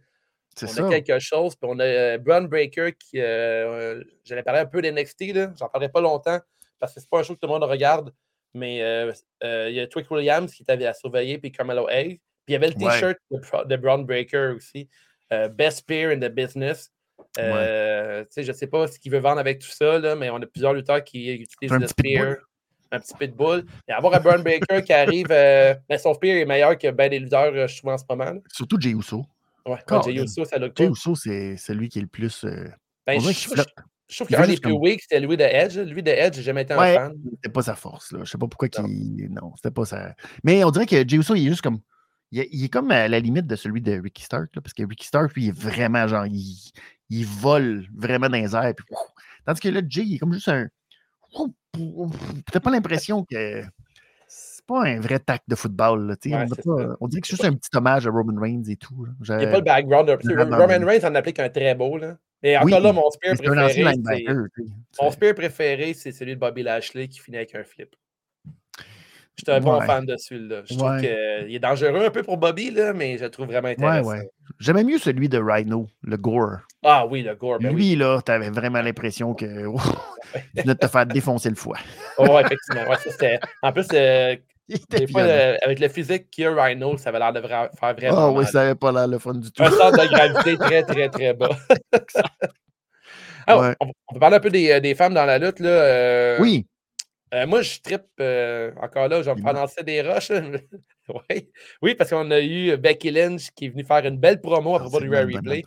on 0.62 0.66
ça. 0.66 0.86
a 0.86 0.88
quelque 0.90 1.18
chose. 1.18 1.56
Puis 1.56 1.68
on 1.70 1.78
a 1.80 1.84
euh, 1.84 2.18
Braun 2.18 2.42
Breaker 2.48 2.92
qui. 2.98 3.20
euh, 3.20 4.02
J'allais 4.24 4.42
parler 4.44 4.60
un 4.60 4.66
peu 4.66 4.80
d'NXT. 4.80 5.34
J'en 5.58 5.68
parlerai 5.68 5.90
pas 5.90 6.00
longtemps 6.00 6.38
parce 6.78 6.94
que 6.94 7.00
c'est 7.00 7.10
pas 7.10 7.18
un 7.18 7.22
show 7.24 7.34
que 7.34 7.40
tout 7.40 7.46
le 7.48 7.52
monde 7.52 7.64
regarde. 7.64 8.12
Mais 8.54 8.80
euh, 8.82 9.12
il 9.68 9.74
y 9.74 9.80
a 9.80 9.86
Trick 9.88 10.10
Williams 10.10 10.50
qui 10.54 10.62
était 10.62 10.86
à 10.86 10.94
surveiller, 10.94 11.38
puis 11.38 11.50
Carmelo 11.52 11.88
Hayes. 11.90 12.20
Puis 12.46 12.48
il 12.48 12.52
y 12.52 12.56
avait 12.56 12.68
le 12.68 12.76
Ouais. 12.76 12.92
t-shirt 12.92 13.18
de, 13.30 13.68
de 13.68 13.76
Braun 13.76 14.04
Breaker 14.04 14.52
aussi. 14.56 14.88
Best 15.50 15.78
Spear 15.78 16.12
in 16.12 16.20
the 16.20 16.30
Business. 16.32 16.90
Euh, 17.38 18.24
Je 18.36 18.52
sais 18.52 18.66
pas 18.66 18.86
ce 18.86 18.98
qu'il 18.98 19.12
veut 19.12 19.18
vendre 19.18 19.38
avec 19.40 19.58
tout 19.58 19.68
ça, 19.70 19.98
là, 19.98 20.16
mais 20.16 20.30
on 20.30 20.36
a 20.36 20.46
plusieurs 20.46 20.72
lutteurs 20.72 21.02
qui 21.04 21.30
utilisent 21.32 21.72
Un 21.72 21.78
le. 21.78 21.86
Spear. 21.86 22.36
Un 22.92 23.00
petit 23.00 23.14
pitbull. 23.18 23.66
Et 23.88 23.92
avoir 23.92 24.14
un 24.14 24.20
Braun 24.20 24.42
Breaker 24.42 24.80
qui 24.82 24.92
arrive. 24.92 25.26
euh, 25.30 25.74
mais 25.90 25.98
son 25.98 26.14
Spear 26.14 26.36
est 26.36 26.44
meilleur 26.44 26.78
que 26.78 26.88
ben 26.90 27.10
des 27.10 27.18
lutteurs, 27.18 27.52
euh, 27.52 27.66
je 27.66 27.78
trouve, 27.78 27.90
en 27.92 27.98
ce 27.98 28.04
moment. 28.08 28.24
là. 28.32 28.40
Surtout 28.52 28.80
Jey 28.80 28.90
Uso. 28.90 29.24
Ouais. 29.66 29.78
Jey 30.04 30.14
Uso, 30.22 30.44
ça 30.44 30.58
look 30.58 30.72
Jey 30.76 30.86
pas. 30.86 30.92
Uso, 30.92 31.14
c'est 31.16 31.56
celui 31.56 31.88
qui 31.88 31.98
est 31.98 32.02
le 32.02 32.08
plus. 32.08 32.44
Ben, 33.06 33.20
je, 33.20 33.30
je- 33.32 33.62
je 34.08 34.16
trouve 34.16 34.28
qu'un 34.28 34.46
des 34.46 34.52
plus 34.54 34.60
comme- 34.60 34.80
weak, 34.80 35.02
c'était 35.02 35.18
lui 35.18 35.36
de 35.36 35.42
Edge. 35.42 35.76
Lui 35.78 36.00
de 36.04 36.10
Edge, 36.12 36.36
j'ai 36.36 36.42
jamais 36.42 36.62
été 36.62 36.74
un 36.74 36.78
Ouais, 36.78 36.94
fan. 36.94 37.12
c'était 37.34 37.48
pas 37.52 37.62
sa 37.62 37.74
force. 37.74 38.12
Là. 38.12 38.20
Je 38.22 38.30
sais 38.30 38.38
pas 38.38 38.46
pourquoi 38.46 38.68
Non. 38.78 38.84
qu'il. 38.84 39.28
Non, 39.32 39.52
c'était 39.56 39.72
pas 39.72 39.84
sa. 39.84 40.14
Mais 40.44 40.62
on 40.62 40.70
dirait 40.70 40.86
que 40.86 40.96
Jey 41.06 41.16
Uso, 41.16 41.34
il 41.34 41.46
est 41.46 41.50
juste 41.50 41.62
comme. 41.62 41.80
Il 42.30 42.38
est, 42.40 42.48
il 42.52 42.64
est 42.64 42.68
comme 42.68 42.90
à 42.92 43.06
la 43.08 43.18
limite 43.20 43.46
de 43.48 43.54
celui 43.56 43.80
de 43.80 44.00
Ricky 44.00 44.22
Stark, 44.22 44.54
là, 44.54 44.60
parce 44.60 44.74
que 44.74 44.84
Ricky 44.84 45.06
Stark, 45.06 45.32
lui, 45.34 45.44
il 45.46 45.48
est 45.48 45.56
vraiment 45.58 46.06
genre. 46.06 46.26
Il, 46.26 46.56
il 47.10 47.26
vole 47.26 47.86
vraiment 47.94 48.28
dans 48.28 48.36
les 48.36 48.54
airs. 48.54 48.74
Puis, 48.76 48.86
ouf. 48.90 48.98
tandis 49.44 49.60
que 49.60 49.68
là, 49.68 49.80
Jay, 49.88 50.02
il 50.02 50.14
est 50.14 50.18
comme 50.18 50.32
juste 50.32 50.48
un. 50.48 50.68
T'as 52.52 52.60
pas 52.60 52.70
l'impression 52.70 53.24
que. 53.24 53.62
C'est 54.28 54.66
pas 54.66 54.84
un 54.84 55.00
vrai 55.00 55.20
tac 55.20 55.42
de 55.46 55.54
football. 55.54 56.08
Là. 56.08 56.16
Ouais, 56.24 56.32
on, 56.34 56.48
pas- 56.48 57.06
dirait 57.08 57.20
que 57.20 57.26
c'est 57.28 57.36
juste 57.36 57.44
un 57.44 57.54
petit 57.54 57.70
hommage 57.76 58.06
à 58.06 58.10
Roman 58.10 58.40
Reigns 58.40 58.64
et 58.68 58.76
tout. 58.76 59.06
Il 59.28 59.36
n'y 59.36 59.44
a 59.44 59.48
pas 59.48 59.58
le 59.58 59.62
background. 59.62 60.10
un 60.10 60.16
peu. 60.16 60.34
vraiment 60.34 60.56
Roman. 60.56 60.84
Reigns 60.84 61.04
en 61.04 61.14
applique 61.14 61.38
un 61.38 61.48
très 61.48 61.74
beau. 61.74 61.96
Là. 61.96 62.16
Et 62.42 62.56
encore 62.56 62.66
Oui, 62.66 62.82
là, 62.82 62.92
mon 62.92 63.10
spear 63.10 63.36
préféré. 63.36 63.84
Mon 65.00 65.10
spear 65.10 65.34
préféré, 65.34 65.94
c'est 65.94 66.12
celui 66.12 66.34
de 66.34 66.40
Bobby 66.40 66.62
Lashley 66.62 67.08
qui 67.08 67.20
finit 67.20 67.36
avec 67.36 67.54
un 67.54 67.64
flip. 67.64 67.94
Je 69.38 69.42
suis 69.44 69.52
un 69.56 69.60
bon 69.60 69.78
Ouais. 69.78 69.86
fan 69.86 70.06
de 70.06 70.16
celui-là. 70.16 70.62
Je 70.64 70.76
trouve 70.76 70.96
qu'il 70.98 71.54
est 71.54 71.58
dangereux 71.58 72.06
un 72.06 72.10
peu 72.10 72.22
pour 72.22 72.38
Bobby, 72.38 72.70
là, 72.70 72.92
mais 72.94 73.18
je 73.18 73.24
le 73.24 73.30
trouve 73.30 73.46
vraiment 73.46 73.68
intéressant. 73.68 74.08
ouais. 74.08 74.30
J'aimais 74.58 74.84
mieux 74.84 74.98
celui 74.98 75.28
de 75.28 75.38
Rhino, 75.38 75.86
le 76.02 76.16
Gore. 76.16 76.58
Ah 76.82 77.04
oui, 77.06 77.22
le 77.22 77.34
gore. 77.34 77.58
Ben 77.58 77.68
oui. 77.74 77.74
Lui, 77.90 77.96
là, 77.96 78.20
t'avais 78.22 78.48
vraiment 78.48 78.80
l'impression 78.80 79.34
que 79.34 79.44
tu 80.34 80.40
venais 80.62 80.64
de 80.64 80.72
te 80.72 80.86
faire 80.86 81.04
défoncer 81.04 81.50
le 81.50 81.56
foie. 81.56 81.76
Oh, 82.16 82.38
effectivement. 82.38 82.88
Ouais, 82.88 82.96
ça, 82.96 83.10
c'était- 83.10 83.40
en 83.62 83.72
plus, 83.72 83.86
euh, 83.92 84.36
des 84.90 85.06
fois, 85.08 85.22
avec 85.62 85.80
le 85.80 85.88
physique 85.88 86.30
qu'il 86.30 86.44
y 86.44 86.46
a 86.46 86.54
Rhino, 86.54 86.96
ça 86.96 87.10
avait 87.10 87.18
l'air 87.18 87.32
de 87.34 87.40
vra- 87.40 87.68
faire 87.78 87.94
vraiment. 87.94 88.16
Ah 88.18 88.30
oui, 88.30 88.44
mal. 88.44 88.46
ça 88.46 88.60
n'avait 88.60 88.74
pas 88.74 88.92
l'air 88.92 89.06
le 89.08 89.18
fun 89.18 89.34
du 89.34 89.50
tout. 89.52 89.62
Un 89.62 89.70
centre 89.70 90.02
de 90.02 90.08
gravité 90.08 90.56
très, 90.58 90.82
très, 90.84 91.08
très 91.10 91.34
bas. 91.34 91.50
Ah, 93.46 93.74
on, 93.80 93.86
on 94.08 94.14
peut 94.14 94.20
parler 94.20 94.36
un 94.36 94.40
peu 94.40 94.50
des, 94.50 94.70
euh, 94.72 94.80
des 94.80 94.94
femmes 94.94 95.14
dans 95.14 95.24
la 95.24 95.38
lutte. 95.38 95.60
Là. 95.60 95.68
euh, 95.68 96.36
Oui, 96.40 96.66
euh, 97.36 97.46
moi, 97.46 97.62
je 97.62 97.78
trippe 97.80 98.20
encore 98.82 99.08
là, 99.08 99.22
je 99.22 99.30
vais 99.30 99.34
me 99.36 99.42
prononcer 99.42 99.82
des 99.84 100.02
roches. 100.02 100.30
oui. 101.30 101.50
oui, 101.82 101.94
parce 101.94 102.10
qu'on 102.10 102.30
a 102.30 102.40
eu 102.40 102.76
Becky 102.76 103.10
Lynch 103.10 103.50
qui 103.54 103.66
est 103.66 103.68
venue 103.68 103.84
faire 103.84 104.04
une 104.06 104.18
belle 104.18 104.40
promo 104.40 104.74
à 104.74 104.78
Ah, 104.78 104.80
propos 104.80 105.00
du 105.00 105.10
Rare 105.10 105.26
Replay. 105.26 105.62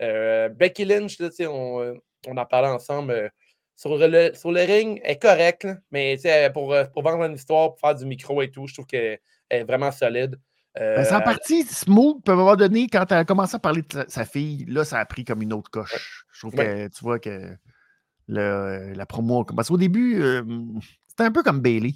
Euh, 0.00 0.48
Becky 0.48 0.84
Lynch, 0.84 1.18
là, 1.18 1.28
on, 1.50 1.80
euh, 1.82 1.94
on 2.26 2.36
en 2.36 2.46
parlait 2.46 2.68
ensemble. 2.68 3.12
euh, 3.12 3.28
sur, 3.74 3.96
le, 3.96 4.32
sur 4.34 4.50
le 4.50 4.60
ring, 4.62 5.00
elle 5.04 5.12
est 5.12 5.22
correcte, 5.22 5.66
mais 5.92 6.16
pour, 6.52 6.72
euh, 6.72 6.84
pour 6.86 7.02
vendre 7.04 7.24
une 7.24 7.34
histoire, 7.34 7.70
pour 7.70 7.80
faire 7.80 7.94
du 7.94 8.06
micro 8.06 8.42
et 8.42 8.50
tout, 8.50 8.66
je 8.66 8.74
trouve 8.74 8.86
qu'elle 8.86 9.20
est 9.50 9.62
vraiment 9.64 9.92
solide. 9.92 10.36
ben, 10.74 11.04
c'est 11.04 11.14
en 11.14 11.18
Euh, 11.20 11.24
partie 11.24 11.62
smooth. 11.64 12.16
Puis 12.24 12.30
à 12.30 12.34
un 12.34 12.38
moment 12.38 12.56
donné, 12.56 12.88
quand 12.88 13.04
elle 13.12 13.18
a 13.18 13.24
commencé 13.24 13.54
à 13.54 13.58
parler 13.60 13.82
de 13.82 13.92
sa, 13.92 14.08
sa 14.08 14.24
fille, 14.24 14.64
là, 14.68 14.84
ça 14.84 14.98
a 14.98 15.04
pris 15.04 15.24
comme 15.24 15.42
une 15.42 15.52
autre 15.52 15.70
coche. 15.70 16.24
Je 16.32 16.40
trouve 16.40 16.54
Ouais. 16.56 16.88
que 16.90 16.96
tu 16.96 17.04
vois 17.04 17.18
que 17.20 17.56
le- 18.26 18.92
la 18.94 19.06
promo. 19.06 19.44
Parce 19.44 19.68
qu'au 19.68 19.76
début, 19.78 20.20
euh, 20.22 20.42
c'était 21.18 21.26
un 21.28 21.32
peu 21.32 21.42
comme 21.42 21.60
Bailey. 21.60 21.94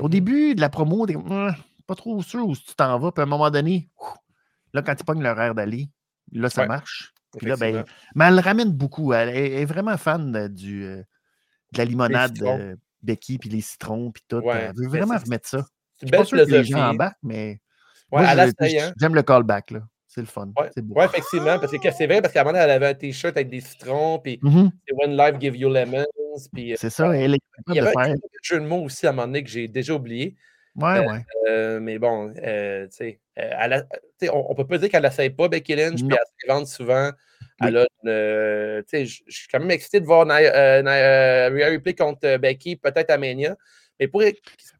Au 0.00 0.04
mhm. 0.04 0.08
début 0.08 0.54
de 0.56 0.60
la 0.60 0.68
promo, 0.68 1.06
t'es 1.06 1.14
Ah, 1.30 1.54
pas 1.86 1.94
trop 1.94 2.20
sûr 2.22 2.44
où 2.46 2.56
tu 2.56 2.74
t'en 2.74 2.98
vas. 2.98 3.12
Puis 3.12 3.20
à 3.20 3.24
un 3.24 3.28
moment 3.28 3.50
donné, 3.50 3.88
ouf, 4.00 4.16
là, 4.72 4.82
quand 4.82 4.96
tu 4.96 5.04
pognes 5.04 5.22
l'horaire 5.22 5.54
d'aller, 5.54 5.90
là, 6.32 6.50
ça 6.50 6.62
Ouais, 6.62 6.68
marche. 6.68 7.12
Puis 7.38 7.46
là, 7.46 7.56
ben, 7.56 7.84
mais 8.16 8.24
elle 8.26 8.34
le 8.34 8.40
ramène 8.40 8.72
beaucoup. 8.72 9.12
Elle 9.12 9.28
est, 9.28 9.46
elle 9.52 9.60
est 9.60 9.64
vraiment 9.64 9.96
fan 9.96 10.32
de, 10.32 10.48
du, 10.48 10.84
euh, 10.84 10.96
de 11.72 11.78
la 11.78 11.84
limonade 11.84 12.32
de 12.32 12.76
Becky, 13.02 13.38
puis 13.38 13.48
les 13.48 13.60
citrons, 13.60 14.10
puis 14.10 14.24
tout. 14.26 14.36
Ouais, 14.38 14.70
Elle 14.70 14.74
veut 14.76 14.88
vraiment 14.88 15.16
remettre 15.16 15.48
ça. 15.48 15.64
Je 16.00 16.06
suis 16.06 16.10
pas 16.10 16.24
sûr 16.24 16.38
que 16.38 16.50
les 16.50 16.64
gens 16.64 16.90
embarquent, 16.90 17.16
mais 17.22 17.60
Ouais, 18.10 18.24
hein. 18.26 18.92
j'aime 19.00 19.14
le 19.14 19.22
callback. 19.22 19.70
là. 19.70 19.80
C'est 20.08 20.20
le 20.20 20.26
fun. 20.26 20.52
Ouais. 20.58 20.68
Oui, 20.76 21.04
effectivement, 21.04 21.58
parce 21.58 21.72
que 21.72 21.90
c'est 21.90 22.06
vrai, 22.06 22.20
parce 22.20 22.34
qu'à 22.34 22.42
un 22.42 22.44
moment 22.44 22.52
donné, 22.58 22.64
elle 22.64 22.70
avait 22.82 22.88
un 22.88 22.94
t-shirt 22.94 23.34
avec 23.34 23.48
des 23.48 23.60
citrons, 23.60 24.18
puis 24.18 24.38
Mhm, 24.42 24.70
c'est 24.86 24.94
When 24.94 25.16
Life 25.16 25.40
Give 25.40 25.56
You 25.56 25.70
Puis 26.52 26.72
euh, 26.72 26.76
C'est 26.78 26.90
ça, 26.90 27.14
elle 27.16 27.34
est 27.34 27.38
il 27.68 27.74
y 27.74 27.78
avait 27.80 27.92
un 27.96 28.14
jeu 28.42 28.60
de 28.60 28.66
mots 28.66 28.82
aussi 28.84 29.06
à 29.06 29.10
un 29.10 29.12
moment 29.12 29.26
donné 29.26 29.42
que 29.44 29.50
j'ai 29.50 29.68
déjà 29.68 29.94
oublié. 29.94 30.36
Ouais, 30.74 30.98
euh, 30.98 31.06
ouais. 31.06 31.20
Euh, 31.48 31.80
mais 31.80 31.98
bon, 31.98 32.32
euh, 32.42 32.86
tu 32.86 32.96
sais, 32.96 33.20
euh, 33.38 33.82
on, 34.32 34.46
on 34.50 34.54
peut 34.54 34.66
pas 34.66 34.78
dire 34.78 34.88
qu'elle 34.88 35.02
n'essaye 35.02 35.28
pas 35.30 35.48
Becky 35.48 35.74
Lynch, 35.76 36.00
puis 36.00 36.08
elle 36.10 36.18
se 36.40 36.46
vend 36.46 36.64
souvent. 36.64 37.10
Oui. 37.60 37.68
Elle 37.68 37.76
a 37.76 37.86
une, 38.02 38.82
tu 38.84 38.88
sais, 38.88 39.04
je 39.06 39.22
suis 39.28 39.48
quand 39.48 39.60
même 39.60 39.70
excité 39.70 40.00
de 40.00 40.06
voir 40.06 40.24
Nia, 40.24 40.82
Nia- 40.82 41.68
Ripley 41.68 41.94
contre 41.94 42.38
Becky, 42.38 42.76
peut-être 42.76 43.10
à 43.10 43.18
Mania. 43.18 43.54
Mais 44.00 44.08
pour 44.08 44.22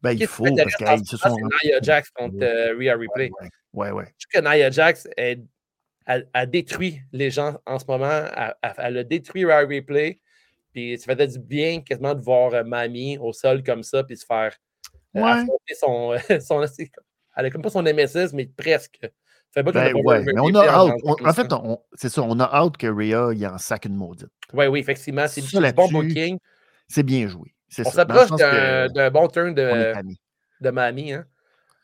Ben, 0.03 0.13
il 0.19 0.27
faut, 0.27 0.45
parce 0.45 1.05
se 1.09 1.17
sont. 1.19 1.37
c'est 1.37 1.69
Nia 1.69 1.79
Jax 1.83 2.11
contre 2.11 2.39
Rhea 2.79 2.97
Ripley. 2.97 3.31
Ouais, 3.41 3.49
ouais, 3.75 3.91
ouais. 3.91 4.05
Je 4.19 4.27
trouve 4.27 4.43
que 4.51 4.57
Nia 4.57 4.71
Jax, 4.71 5.07
elle, 5.19 5.45
elle- 6.07 6.27
elle 6.33 6.51
détruit 6.51 7.03
les 7.13 7.31
gens 7.31 7.59
en 7.67 7.79
ce 7.79 7.85
moment. 7.87 8.25
Elle 8.79 8.97
a 8.99 9.05
détruit 9.05 9.45
Rhea 9.45 9.59
Ripley. 9.67 10.21
Puis 10.73 10.99
ça 10.99 11.13
faisait 11.15 11.27
du 11.27 11.39
bien 11.39 11.81
quasiment 11.83 12.15
de 12.15 12.23
voir 12.23 12.55
euh, 12.55 12.65
Mamie 12.65 13.19
au 13.19 13.33
sol 13.33 13.63
comme 13.63 13.83
ça, 13.83 14.05
puis 14.05 14.17
se 14.17 14.25
faire 14.27 14.53
euh, 15.17 15.21
Ouais. 15.21 15.31
affronter 15.31 15.75
son, 15.79 16.17
comme- 16.95 17.05
Elle 17.37 17.47
a 17.47 17.51
comme 17.51 17.63
pas 17.63 17.71
son 17.71 17.83
MSS, 17.83 18.33
mais 18.33 18.47
presque. 18.47 18.99
Ça 19.03 19.63
fait 19.63 19.65
pas 19.65 19.73
Ben, 19.73 19.95
ouais, 20.03 20.23
mais 20.25 20.41
on 20.41 20.55
a 20.55 20.61
en 20.83 20.89
hâte. 20.91 21.01
en 21.05 21.33
fait, 21.35 21.47
c'est 21.95 22.09
ça, 22.09 22.23
on 22.23 22.41
a 22.41 22.45
hâte 22.45 22.79
que 22.79 22.87
Rhea 22.87 23.35
il 23.35 23.47
en 23.47 23.59
sac 23.59 23.85
une 23.85 23.97
maudite. 23.97 24.29
Oui, 24.55 24.67
oui, 24.67 24.81
effectivement. 24.81 25.29
C'est 25.29 25.43
du 25.43 25.73
bon 25.75 25.89
booking. 25.91 26.39
C'est 26.89 27.03
bien 27.03 27.29
joué. 27.29 27.55
On 27.79 27.91
s'approche 27.91 28.31
d'un 28.31 29.11
bon 29.11 29.29
turn 29.29 29.55
de, 29.55 29.93
de 30.61 30.71
Mamie. 30.71 31.13
Hein? 31.13 31.25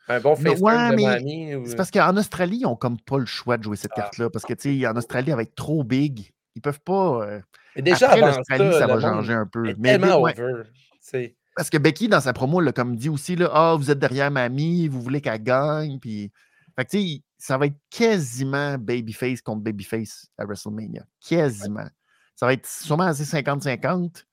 Un 0.07 0.19
bon 0.19 0.35
face 0.35 0.59
ouais, 0.59 0.73
de 0.73 1.01
Mamie. 1.03 1.55
ou- 1.55 1.65
C'est 1.67 1.75
parce 1.75 1.91
qu'en 1.91 2.17
Australie, 2.17 2.57
ils 2.57 2.63
n'ont 2.63 2.75
comme 2.75 2.99
pas 2.99 3.19
le 3.19 3.27
choix 3.27 3.57
de 3.57 3.63
jouer 3.63 3.75
cette 3.75 3.91
Ah. 3.95 4.01
carte-là. 4.01 4.29
Parce 4.31 4.45
que, 4.45 4.53
tu 4.53 4.79
sais, 4.81 4.87
en 4.87 4.95
Australie, 4.95 5.29
elle 5.29 5.35
va 5.35 5.43
être 5.43 5.53
trop 5.53 5.83
big. 5.83 6.31
Ils 6.55 6.61
peuvent 6.63 6.81
pas. 6.81 7.23
euh, 7.27 7.39
Mais 7.79 7.91
déjà, 7.91 8.11
Après 8.11 8.23
avant 8.23 8.43
ça, 8.43 8.87
va 8.87 8.99
changer 8.99 9.33
un 9.33 9.45
peu. 9.45 9.73
Mais 9.77 9.97
tellement 9.97 10.21
ouais, 10.21 10.39
over. 10.39 10.63
C'est- 10.99 11.35
parce 11.55 11.69
que 11.69 11.77
Becky, 11.77 12.07
dans 12.07 12.21
sa 12.21 12.33
promo, 12.33 12.59
l'a 12.61 12.71
comme 12.71 12.95
dit 12.95 13.09
aussi, 13.09 13.37
ah, 13.51 13.75
vous 13.77 13.89
êtes 13.89 13.99
derrière 13.99 14.31
mamie, 14.31 14.87
vous 14.87 15.01
voulez 15.01 15.21
qu'elle 15.21 15.43
gagne. 15.43 15.99
Puis... 15.99 16.31
Fait 16.75 16.85
que, 16.85 16.91
tu 16.91 16.97
sais, 16.99 17.23
ça 17.37 17.57
va 17.57 17.65
être 17.65 17.77
quasiment 17.89 18.77
babyface 18.77 19.41
contre 19.41 19.63
babyface 19.63 20.27
à 20.37 20.45
WrestleMania. 20.45 21.05
Quasiment. 21.19 21.87
Ça 22.35 22.45
va 22.45 22.53
être 22.53 22.67
sûrement 22.67 23.05
assez 23.05 23.23
50-50. 23.23 24.25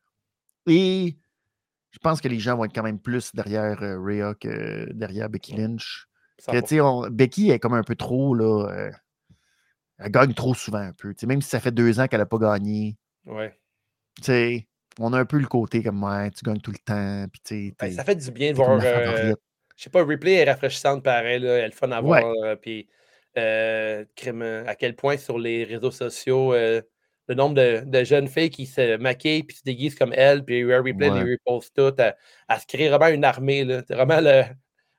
Et 0.69 1.17
je 1.91 1.99
pense 1.99 2.21
que 2.21 2.29
les 2.29 2.39
gens 2.39 2.57
vont 2.57 2.65
être 2.65 2.75
quand 2.75 2.83
même 2.83 3.01
plus 3.01 3.35
derrière 3.35 3.83
euh, 3.83 3.99
Rhea 3.99 4.35
que 4.35 4.93
derrière 4.93 5.29
Becky 5.29 5.57
Lynch. 5.57 6.07
Becky 7.11 7.51
est 7.51 7.59
comme 7.59 7.75
un 7.75 7.83
peu 7.83 7.97
trop, 7.97 8.35
là. 8.35 8.69
Euh, 8.71 8.91
elle 9.99 10.13
gagne 10.13 10.35
trop 10.35 10.55
souvent 10.55 10.79
un 10.79 10.93
peu. 10.93 11.15
même 11.27 11.41
si 11.41 11.49
ça 11.49 11.59
fait 11.59 11.73
deux 11.73 11.99
ans 11.99 12.07
qu'elle 12.07 12.21
n'a 12.21 12.27
pas 12.27 12.39
gagné. 12.39 12.97
Ouais. 13.27 13.53
on 14.99 15.13
a 15.13 15.19
un 15.19 15.25
peu 15.25 15.39
le 15.39 15.47
côté 15.47 15.83
comme 15.83 16.03
ouais, 16.03 16.31
tu 16.31 16.45
gagnes 16.45 16.61
tout 16.61 16.73
le 16.73 16.79
temps. 16.79 17.27
Puis, 17.33 17.75
ben, 17.79 17.93
ça 17.93 18.05
fait 18.05 18.17
du 18.17 18.31
bien 18.31 18.53
de 18.53 18.57
voir. 18.57 18.81
Euh, 18.83 19.35
je 19.77 19.83
sais 19.83 19.91
pas, 19.91 20.03
replay 20.03 20.35
est 20.35 20.45
rafraîchissante 20.45 21.03
pareil. 21.03 21.41
Là, 21.41 21.59
elle 21.59 21.65
est 21.65 21.67
le 21.67 21.73
fun 21.73 21.91
à 21.91 22.01
voir. 22.01 22.57
puis, 22.61 22.89
à 23.37 24.75
quel 24.77 24.97
point 24.97 25.17
sur 25.17 25.39
les 25.39 25.65
réseaux 25.65 25.91
sociaux 25.91 26.55
le 27.29 27.35
nombre 27.35 27.55
de, 27.85 28.05
jeunes 28.05 28.29
filles 28.29 28.51
qui 28.51 28.67
se 28.67 28.97
maquillent 28.97 29.43
puis 29.43 29.57
se 29.57 29.63
déguisent 29.65 29.95
comme 29.95 30.13
elle, 30.15 30.45
puis 30.45 30.65
Replay 30.65 31.11
les 31.11 31.33
repost 31.33 31.75
toutes, 31.75 32.01
à, 32.01 32.59
se 32.59 32.67
créer 32.67 32.89
vraiment 32.89 33.09
une 33.09 33.25
armée. 33.25 33.67
C'est 33.87 33.95
vraiment 33.95 34.21
le, 34.21 34.45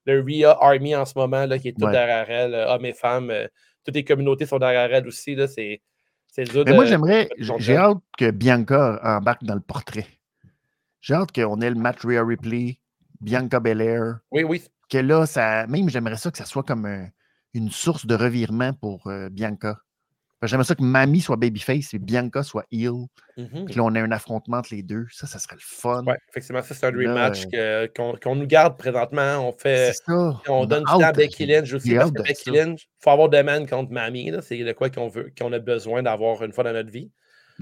le 0.05 0.21
RIA 0.21 0.57
Army 0.59 0.95
en 0.95 1.05
ce 1.05 1.13
moment 1.17 1.45
là, 1.45 1.57
qui 1.57 1.69
est 1.69 1.79
tout 1.79 1.89
derrière 1.89 2.29
elle, 2.29 2.53
hommes 2.53 2.85
et 2.85 2.93
femmes. 2.93 3.29
Euh, 3.29 3.47
toutes 3.85 3.95
les 3.95 4.03
communautés 4.03 4.45
sont 4.45 4.59
derrière 4.59 4.93
elle 4.93 5.07
aussi. 5.07 5.35
Là, 5.35 5.47
c'est, 6.27 6.53
Mais 6.53 6.73
moi, 6.73 6.85
j'aimerais, 6.85 7.29
j'ai 7.37 7.75
hâte 7.75 7.97
que 8.17 8.31
Bianca 8.31 8.99
embarque 9.03 9.43
dans 9.43 9.55
le 9.55 9.61
portrait. 9.61 10.07
J'ai 11.01 11.13
hâte 11.13 11.31
qu'on 11.31 11.61
ait 11.61 11.69
le 11.69 11.75
match 11.75 12.03
Rhea 12.03 12.23
Ripley, 12.23 12.79
Bianca 13.21 13.59
Belair. 13.59 14.19
Oui, 14.31 14.43
oui. 14.43 14.63
Que 14.89 14.97
là, 14.97 15.25
ça, 15.25 15.67
même 15.67 15.89
j'aimerais 15.89 16.17
ça 16.17 16.31
que 16.31 16.37
ça 16.37 16.45
soit 16.45 16.63
comme 16.63 17.09
une 17.53 17.71
source 17.71 18.05
de 18.05 18.15
revirement 18.15 18.73
pour 18.73 19.07
euh, 19.07 19.29
Bianca. 19.29 19.79
J'aimerais 20.43 20.65
ça 20.65 20.75
que 20.75 20.83
Mamie 20.83 21.21
soit 21.21 21.35
babyface 21.35 21.95
et 21.95 21.99
Bianca 21.99 22.43
soit 22.43 22.65
heel. 22.71 23.07
Mm-hmm. 23.37 23.65
Puis 23.65 23.75
là, 23.75 23.83
on 23.83 23.95
a 23.95 24.01
un 24.01 24.11
affrontement 24.11 24.57
entre 24.57 24.75
les 24.75 24.83
deux. 24.83 25.07
Ça, 25.11 25.25
ça 25.25 25.39
serait 25.39 25.55
le 25.55 25.61
fun. 25.63 26.03
Oui, 26.05 26.13
effectivement, 26.29 26.61
ça, 26.61 26.75
c'est 26.75 26.85
un 26.85 26.91
rematch 26.91 27.45
euh, 27.55 27.87
qu'on 27.87 28.35
nous 28.35 28.45
garde 28.45 28.77
présentement. 28.77 29.47
On 29.47 29.51
fait. 29.57 29.93
On, 30.07 30.65
donne 30.67 30.83
du 30.83 30.91
temps 30.91 30.99
à 30.99 31.11
Becky 31.11 31.47
Lynch 31.47 31.73
aussi. 31.73 31.95
Parce 31.95 32.11
que 32.11 32.21
Becky 32.21 32.51
Lynch, 32.51 32.83
il 32.83 33.03
faut 33.03 33.09
avoir 33.09 33.29
man 33.43 33.67
contre 33.67 33.91
Mamie. 33.91 34.31
C'est 34.41 34.63
de 34.63 34.71
quoi 34.73 34.91
qu'on 34.91 35.07
veut, 35.07 35.31
qu'on 35.37 35.51
a 35.53 35.59
besoin 35.59 36.03
d'avoir 36.03 36.43
une 36.43 36.53
fois 36.53 36.63
dans 36.63 36.73
notre 36.73 36.91
vie. 36.91 37.09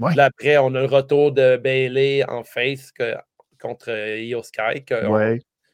Puis 0.04 0.14
là, 0.14 0.26
après, 0.26 0.58
on 0.58 0.74
a 0.74 0.80
le 0.80 0.86
retour 0.86 1.32
de 1.32 1.56
Bailey 1.56 2.24
en 2.28 2.44
face 2.44 2.92
contre 3.58 3.90
euh, 3.90 4.20
Io 4.20 4.42
Sky. 4.42 4.84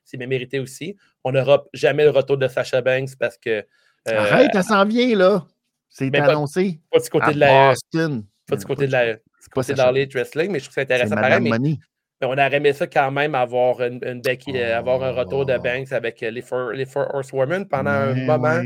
C'est 0.04 0.16
bien 0.16 0.28
mérité 0.28 0.60
aussi. 0.60 0.96
On 1.24 1.32
n'aura 1.32 1.64
jamais 1.72 2.04
le 2.04 2.10
retour 2.10 2.36
de 2.36 2.46
Sasha 2.46 2.80
Banks 2.80 3.16
parce 3.18 3.38
que. 3.38 3.64
Euh, 4.08 4.18
Arrête, 4.18 4.50
elle 4.54 4.62
s'en 4.62 4.84
vient, 4.84 5.16
là. 5.16 5.46
C'est 5.92 6.14
annoncé. 6.16 6.80
Pas, 6.90 6.98
du 6.98 7.10
côté 7.10 7.34
de 7.34 7.38
la. 7.38 7.68
Boston. 7.68 8.24
Pas 8.48 8.56
du 8.56 8.64
côté 8.64 8.86
de 8.86 8.92
la. 8.92 9.16
côté 9.52 9.74
de 9.74 10.14
wrestling, 10.14 10.50
mais 10.50 10.58
je 10.58 10.64
trouve 10.64 10.74
ça 10.74 10.80
intéressant 10.80 11.14
pareil. 11.14 11.40
Mais, 11.40 11.58
mais, 11.58 11.78
on 12.22 12.32
aurait 12.32 12.54
aimé 12.54 12.72
ça 12.72 12.86
quand 12.86 13.10
même 13.10 13.34
avoir 13.34 13.82
une, 13.82 14.00
une 14.04 14.22
Becky, 14.22 14.56
euh, 14.56 14.78
avoir 14.78 15.02
un 15.02 15.10
retour 15.10 15.44
de 15.44 15.54
oh. 15.54 15.62
Banks 15.62 15.92
avec 15.92 16.22
euh, 16.22 16.30
les 16.30 16.40
Four, 16.40 16.70
les 16.70 16.86
four 16.86 17.06
Horsewomen 17.12 17.68
pendant 17.68 17.90
un 17.90 18.14
moment. 18.14 18.62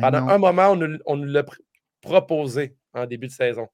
pendant 0.00 0.28
un 0.28 0.38
moment, 0.38 0.68
on 0.70 0.76
nous, 0.76 0.98
on 1.04 1.16
nous 1.16 1.26
l'a 1.26 1.44
proposé 2.00 2.76
en 2.94 3.04
début 3.04 3.26
de 3.26 3.32
saison. 3.32 3.68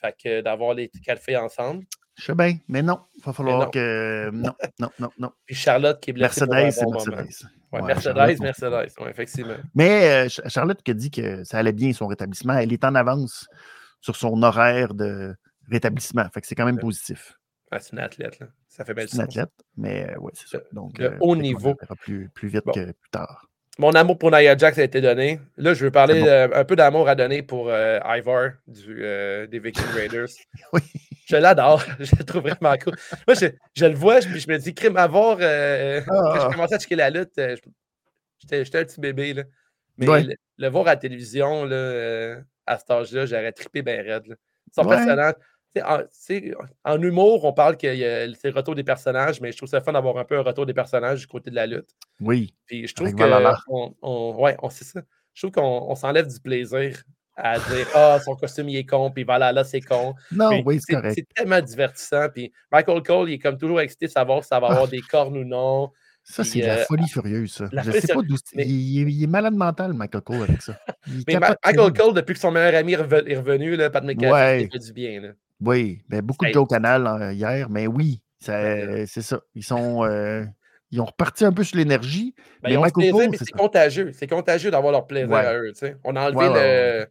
Fait 0.00 0.16
que 0.20 0.40
d'avoir 0.40 0.74
les 0.74 0.90
quatre 1.04 1.22
filles 1.22 1.36
ensemble. 1.36 1.84
Je 2.16 2.24
sais 2.24 2.34
bien, 2.34 2.56
mais 2.66 2.82
non. 2.82 2.98
Il 3.14 3.22
va 3.22 3.32
falloir 3.32 3.70
que. 3.70 4.30
Non, 4.30 4.52
non, 4.80 4.90
non, 4.98 5.10
non. 5.18 5.30
Puis 5.46 5.54
Charlotte 5.54 6.00
qui 6.00 6.10
est 6.10 6.12
blessée. 6.14 6.46
Mercedes, 6.46 6.72
c'est 6.72 6.86
Mercedes. 6.86 7.48
Ouais, 7.72 7.82
Mercedes, 7.82 8.40
Mercedes, 8.40 8.92
ouais, 9.00 9.10
effectivement. 9.10 9.56
Mais 9.74 10.26
euh, 10.26 10.28
Charlotte 10.48 10.82
qui 10.82 10.90
a 10.90 10.94
dit 10.94 11.10
que 11.10 11.42
ça 11.44 11.58
allait 11.58 11.72
bien 11.72 11.92
son 11.92 12.06
rétablissement, 12.06 12.54
elle 12.54 12.72
est 12.72 12.84
en 12.84 12.94
avance 12.94 13.46
sur 14.00 14.16
son 14.16 14.42
horaire 14.42 14.92
de 14.94 15.34
rétablissement. 15.70 16.28
Fait 16.34 16.40
que 16.40 16.46
c'est 16.46 16.54
quand 16.54 16.66
même 16.66 16.78
positif. 16.78 17.38
c'est 17.78 17.92
une 17.92 18.00
athlète, 18.00 18.38
là. 18.40 18.48
Ça 18.68 18.84
fait 18.84 18.94
belle 18.94 19.08
C'est 19.08 19.16
une 19.16 19.22
athlète, 19.22 19.52
mais 19.76 20.14
oui, 20.20 20.32
c'est 20.34 20.48
ça. 20.48 20.62
Donc, 20.72 20.98
le 20.98 21.12
euh, 21.12 21.18
haut 21.20 21.36
niveau. 21.36 21.74
Plus, 22.00 22.28
plus 22.28 22.48
vite 22.48 22.64
que 22.74 22.92
plus 22.92 23.10
tard. 23.10 23.48
Mon 23.78 23.92
amour 23.92 24.18
pour 24.18 24.30
Nia 24.30 24.56
Jax 24.56 24.78
a 24.78 24.82
été 24.82 25.00
donné. 25.00 25.40
Là, 25.56 25.74
je 25.74 25.84
veux 25.84 25.90
parler 25.90 26.20
un 26.28 26.64
peu 26.64 26.76
d'amour 26.76 27.08
à 27.08 27.14
donner 27.14 27.42
pour 27.42 27.70
Ivar 27.70 28.50
du, 28.66 28.96
des 29.48 29.58
Viking 29.58 29.86
Raiders. 29.94 30.28
oui. 30.72 30.80
Je 31.32 31.36
l'adore. 31.36 31.82
Je 31.98 32.14
le 32.16 32.24
trouve 32.24 32.42
vraiment 32.42 32.76
cool. 32.76 32.94
Moi, 33.26 33.34
je, 33.34 33.46
je 33.74 33.86
le 33.86 33.94
vois, 33.94 34.20
puis 34.20 34.38
je 34.40 34.50
me 34.50 34.58
dis, 34.58 34.74
crime, 34.74 34.96
avoir. 34.96 35.38
Euh, 35.40 36.02
quand 36.06 36.34
je 36.34 36.40
ah. 36.40 36.48
commençais 36.52 36.74
à 36.74 36.78
checker 36.78 36.96
la 36.96 37.10
lutte, 37.10 37.38
euh, 37.38 37.56
j'étais 38.38 38.78
un 38.78 38.84
petit 38.84 39.00
bébé. 39.00 39.34
Là. 39.34 39.44
Mais 39.96 40.06
le, 40.58 40.68
voir 40.68 40.86
à 40.86 40.90
la 40.90 40.96
télévision, 40.96 41.64
là, 41.64 41.74
euh, 41.74 42.40
à 42.66 42.78
cet 42.78 42.90
âge-là, 42.90 43.26
j'aurais 43.26 43.52
trippé 43.52 43.82
bien 43.82 44.02
raide. 44.02 44.36
Son 44.74 44.84
personnage. 44.84 45.34
En, 45.80 46.00
en, 46.84 47.02
humour, 47.02 47.44
on 47.44 47.52
parle 47.52 47.76
que 47.76 47.86
c'est 47.86 48.50
le 48.50 48.54
retour 48.54 48.74
des 48.74 48.84
personnages, 48.84 49.40
mais 49.40 49.52
je 49.52 49.56
trouve 49.56 49.68
ça 49.68 49.80
fun 49.80 49.92
d'avoir 49.92 50.18
un 50.18 50.24
peu 50.24 50.38
un 50.38 50.42
retour 50.42 50.66
des 50.66 50.74
personnages 50.74 51.20
du 51.20 51.26
côté 51.26 51.50
de 51.50 51.56
la 51.56 51.66
lutte. 51.66 51.90
Oui. 52.20 52.54
Puis 52.66 52.86
je 52.86 52.94
trouve 52.94 53.14
que. 53.14 53.22
On, 53.68 53.94
on, 54.02 54.34
ouais, 54.42 54.56
on 54.62 54.68
sait 54.68 54.84
ça. 54.84 55.00
Je 55.34 55.46
trouve 55.46 55.52
qu'on 55.52 55.94
s'enlève 55.94 56.26
du 56.26 56.40
plaisir 56.40 57.02
à 57.36 57.58
dire 57.58 57.86
Ah, 57.94 58.18
son 58.22 58.36
costume 58.36 58.68
il 58.68 58.76
est 58.76 58.84
con, 58.84 59.10
puis 59.10 59.24
voilà, 59.24 59.52
là 59.52 59.64
c'est 59.64 59.80
con. 59.80 60.14
Non, 60.30 60.62
oui, 60.64 60.78
c'est 60.84 60.94
correct. 60.94 61.14
C'est 61.14 61.26
tellement 61.34 61.60
divertissant. 61.60 62.28
Puis 62.28 62.52
Michael 62.70 63.02
Cole, 63.02 63.30
il 63.30 63.34
est 63.34 63.38
comme 63.38 63.56
toujours 63.56 63.80
excité 63.80 64.06
de 64.06 64.12
savoir 64.12 64.42
si 64.42 64.48
ça 64.48 64.60
va 64.60 64.68
avoir 64.68 64.88
des 64.88 65.00
cornes 65.00 65.36
ou 65.36 65.44
non. 65.44 65.90
Ça, 66.24 66.44
c'est 66.44 66.60
de 66.60 66.66
la 66.66 66.78
euh, 66.78 66.84
folie 66.84 67.08
furieuse, 67.08 67.52
ça. 67.52 67.68
Je 67.72 67.90
sais 67.90 68.14
pas 68.14 68.22
d'où 68.22 68.36
il, 68.54 69.24
est 69.24 69.26
malade 69.26 69.54
mental, 69.54 69.92
Michael 69.92 70.22
Cole, 70.22 70.42
avec 70.42 70.62
ça. 70.62 70.78
mais 71.26 71.36
Michael 71.40 71.92
Cole, 71.92 72.14
depuis 72.14 72.34
que 72.34 72.38
son 72.38 72.52
meilleur 72.52 72.76
ami 72.76 72.92
est 72.92 72.96
revenu, 73.36 73.74
là, 73.74 73.90
Pat 73.90 74.04
McAfee, 74.04 74.32
ouais. 74.32 74.62
il 74.62 74.70
fait 74.70 74.78
du 74.78 74.92
bien. 74.92 75.20
Là. 75.20 75.28
Oui, 75.64 76.02
ben, 76.08 76.20
beaucoup 76.22 76.44
de 76.44 76.52
Joe 76.52 76.68
Canal 76.68 77.32
hier, 77.34 77.70
mais 77.70 77.86
oui, 77.86 78.22
c'est 78.40 79.06
ça. 79.06 79.40
Ils 79.54 79.64
sont. 79.64 80.04
Euh, 80.04 80.44
ils 80.90 81.00
ont 81.00 81.06
reparti 81.06 81.46
un 81.46 81.52
peu 81.52 81.64
sur 81.64 81.78
l'énergie. 81.78 82.34
Ben, 82.62 82.78
mais 82.78 83.36
c'est 83.38 83.52
contagieux. 83.52 84.10
C'est 84.12 84.26
contagieux 84.26 84.70
d'avoir 84.70 84.92
leur 84.92 85.06
plaisir 85.06 85.34
à 85.34 85.54
eux. 85.54 85.72
On 86.04 86.16
a 86.16 86.28
enlevé 86.28 86.48
le 86.48 87.06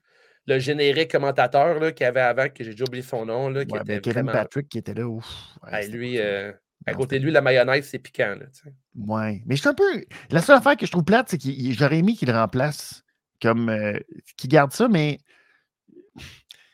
le 0.48 0.60
générique 0.60 1.12
commentateur 1.12 1.94
qu'il 1.94 2.04
y 2.04 2.08
avait 2.08 2.22
avant, 2.22 2.48
que 2.50 2.64
j'ai 2.64 2.72
déjà 2.72 2.84
oublié 2.86 3.04
son 3.04 3.26
nom. 3.26 3.50
Là, 3.50 3.66
qui 3.66 3.76
était 3.76 4.02
Kevin 4.02 4.26
Patrick 4.26 4.70
qui 4.70 4.78
était 4.78 4.94
là. 4.94 5.08
Ouf, 5.08 5.26
lui, 5.90 6.20
euh, 6.20 6.52
à 6.86 6.94
côté 6.94 7.20
de 7.20 7.26
lui, 7.26 7.32
la 7.32 7.42
mayonnaise, 7.42 7.88
c'est 7.90 8.00
piquant. 8.00 8.36
Oui, 8.96 9.42
mais 9.46 9.56
je 9.56 9.62
suis 9.62 9.70
un 9.70 9.74
peu. 9.74 10.04
La 10.30 10.42
seule 10.42 10.58
affaire 10.58 10.78
que 10.78 10.86
je 10.86 10.92
trouve 10.92 11.04
plate, 11.04 11.30
c'est 11.30 11.38
que 11.38 11.50
j'aurais 11.72 12.00
aimé 12.00 12.14
qu'il 12.14 12.30
le 12.30 12.36
remplace 12.36 13.04
comme. 13.42 13.70
Euh, 13.70 14.00
qu'il 14.38 14.50
garde 14.50 14.72
ça, 14.72 14.88
mais. 14.88 15.20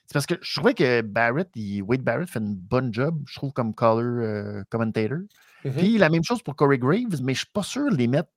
C'est 0.08 0.14
parce 0.14 0.26
que 0.26 0.36
je 0.42 0.56
trouvais 0.56 0.74
que 0.74 1.02
Barrett, 1.02 1.50
Wade 1.84 2.02
Barrett 2.02 2.30
fait 2.30 2.40
une 2.40 2.56
bonne 2.56 2.94
job, 2.94 3.22
je 3.28 3.36
trouve, 3.36 3.52
comme 3.52 3.76
color 3.76 4.24
euh, 4.24 4.64
commentator. 4.70 5.20
Mm-hmm. 5.66 5.72
Puis 5.78 5.98
la 5.98 6.10
même 6.10 6.24
chose 6.24 6.42
pour 6.42 6.56
Corey 6.56 6.78
Graves, 6.78 7.22
mais 7.22 7.34
je 7.34 7.42
ne 7.42 7.46
suis 7.46 7.52
pas 7.54 7.64
sûr 7.64 7.92
de 7.92 7.98
les 7.98 8.08
mettre 8.08 8.30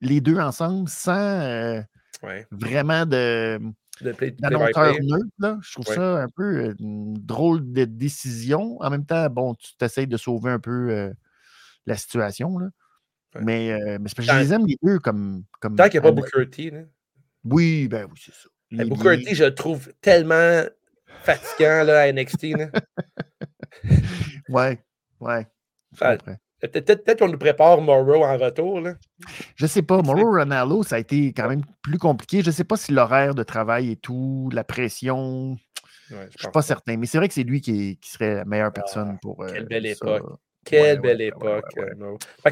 les 0.00 0.20
deux 0.20 0.38
ensemble 0.38 0.88
sans 0.88 1.82
vraiment 2.50 3.06
de 3.06 3.60
neutre. 4.02 5.30
Là. 5.38 5.58
Je 5.62 5.72
trouve 5.72 5.86
ça 5.86 6.22
un 6.22 6.28
peu 6.28 6.42
euh, 6.42 6.74
une 6.78 7.14
drôle 7.14 7.72
de 7.72 7.84
décision. 7.84 8.80
En 8.80 8.90
même 8.90 9.04
temps, 9.04 9.28
bon, 9.30 9.54
tu 9.54 9.76
t'essayes 9.76 10.06
de 10.06 10.16
sauver 10.16 10.50
un 10.50 10.58
peu 10.58 10.90
euh, 10.90 11.12
la 11.86 11.96
situation. 11.96 12.58
Là. 12.58 12.68
Mais, 13.40 13.72
euh, 13.72 13.98
mais 14.00 14.10
je 14.16 14.38
les 14.38 14.52
aime 14.52 14.66
les 14.66 14.78
deux 14.82 14.98
comme. 14.98 15.44
comme 15.60 15.76
Tant 15.76 15.84
qu'il 15.88 16.00
n'y 16.00 16.06
a 16.06 16.10
pas 16.10 16.12
Booker 16.12 16.48
T. 16.50 16.72
Oui, 17.44 17.88
ben 17.88 18.06
oui, 18.10 18.20
c'est 18.22 18.34
ça. 18.34 18.48
Les, 18.70 18.84
Booker 18.84 19.22
T, 19.22 19.34
je 19.34 19.44
le 19.44 19.54
trouve 19.54 19.92
tellement 20.00 20.62
fatigant 21.22 21.84
là, 21.84 22.02
à 22.02 22.12
NXT. 22.12 22.42
Là. 22.56 22.68
ouais, 24.48 24.78
ouais. 25.20 25.46
Peut-être 26.60 27.18
qu'on 27.18 27.28
nous 27.28 27.38
prépare 27.38 27.80
Morrow 27.80 28.24
en 28.24 28.36
retour. 28.36 28.80
Là. 28.80 28.94
Je 29.56 29.66
sais 29.66 29.82
pas. 29.82 30.00
Morrow 30.00 30.30
Ronaldo, 30.38 30.82
ça 30.82 30.96
a 30.96 30.98
été 30.98 31.32
quand 31.32 31.48
même 31.48 31.62
plus 31.82 31.98
compliqué. 31.98 32.42
Je 32.42 32.46
ne 32.46 32.52
sais 32.52 32.64
pas 32.64 32.76
si 32.76 32.92
l'horaire 32.92 33.34
de 33.34 33.42
travail 33.42 33.90
et 33.90 33.96
tout, 33.96 34.48
la 34.52 34.62
pression. 34.62 35.56
je 36.08 36.14
ne 36.14 36.28
suis 36.30 36.50
pas 36.52 36.62
certain. 36.62 36.96
Mais 36.96 37.06
c'est 37.06 37.18
vrai 37.18 37.28
que 37.28 37.34
c'est 37.34 37.42
lui 37.42 37.60
qui, 37.60 37.98
serait 38.04 38.36
la 38.36 38.44
meilleure 38.44 38.72
personne 38.72 39.12
ah, 39.14 39.18
pour. 39.20 39.44
quelle 39.46 39.64
euh, 39.64 39.66
belle 39.66 39.86
époque. 39.86 40.22
Quelle 40.64 41.00
belle 41.00 41.20
époque. 41.20 41.64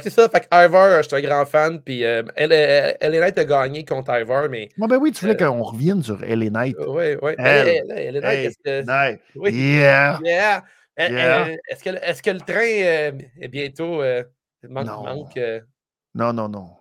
c'est 0.02 0.10
ça. 0.10 0.28
Fait 0.28 0.40
que 0.40 0.46
Ivar, 0.52 1.02
je 1.02 1.08
suis 1.08 1.16
un 1.16 1.20
grand 1.20 1.46
fan. 1.46 1.80
Puis 1.80 2.04
euh, 2.04 2.22
elle, 2.36 3.12
Knight 3.12 3.38
a 3.38 3.44
gagné 3.44 3.84
contre 3.84 4.12
Ivar. 4.18 4.48
Mais, 4.48 4.68
ben 4.76 4.98
oui, 5.00 5.12
tu 5.12 5.20
voulais 5.20 5.40
euh, 5.40 5.48
qu'on 5.48 5.62
revienne 5.62 6.02
sur 6.02 6.18
LA 6.20 6.50
Knight. 6.50 6.76
Oui, 6.86 7.16
oui. 7.22 7.32
Elle, 7.38 8.20
Knight, 8.20 8.56
est-ce 8.64 9.18
Oui. 9.36 9.52
Yeah. 9.52 10.18
yeah. 10.24 10.64
Est-ce 10.96 11.84
que, 11.84 11.90
est 11.90 12.22
que, 12.22 12.30
le 12.30 12.40
train 12.40 12.56
euh, 12.58 13.12
est 13.40 13.48
bientôt. 13.48 14.02
Euh, 14.02 14.22
manque, 14.68 14.86
non. 14.86 15.04
Manque, 15.04 15.36
euh? 15.36 15.60
non, 16.14 16.32
non, 16.32 16.48
non. 16.48 16.76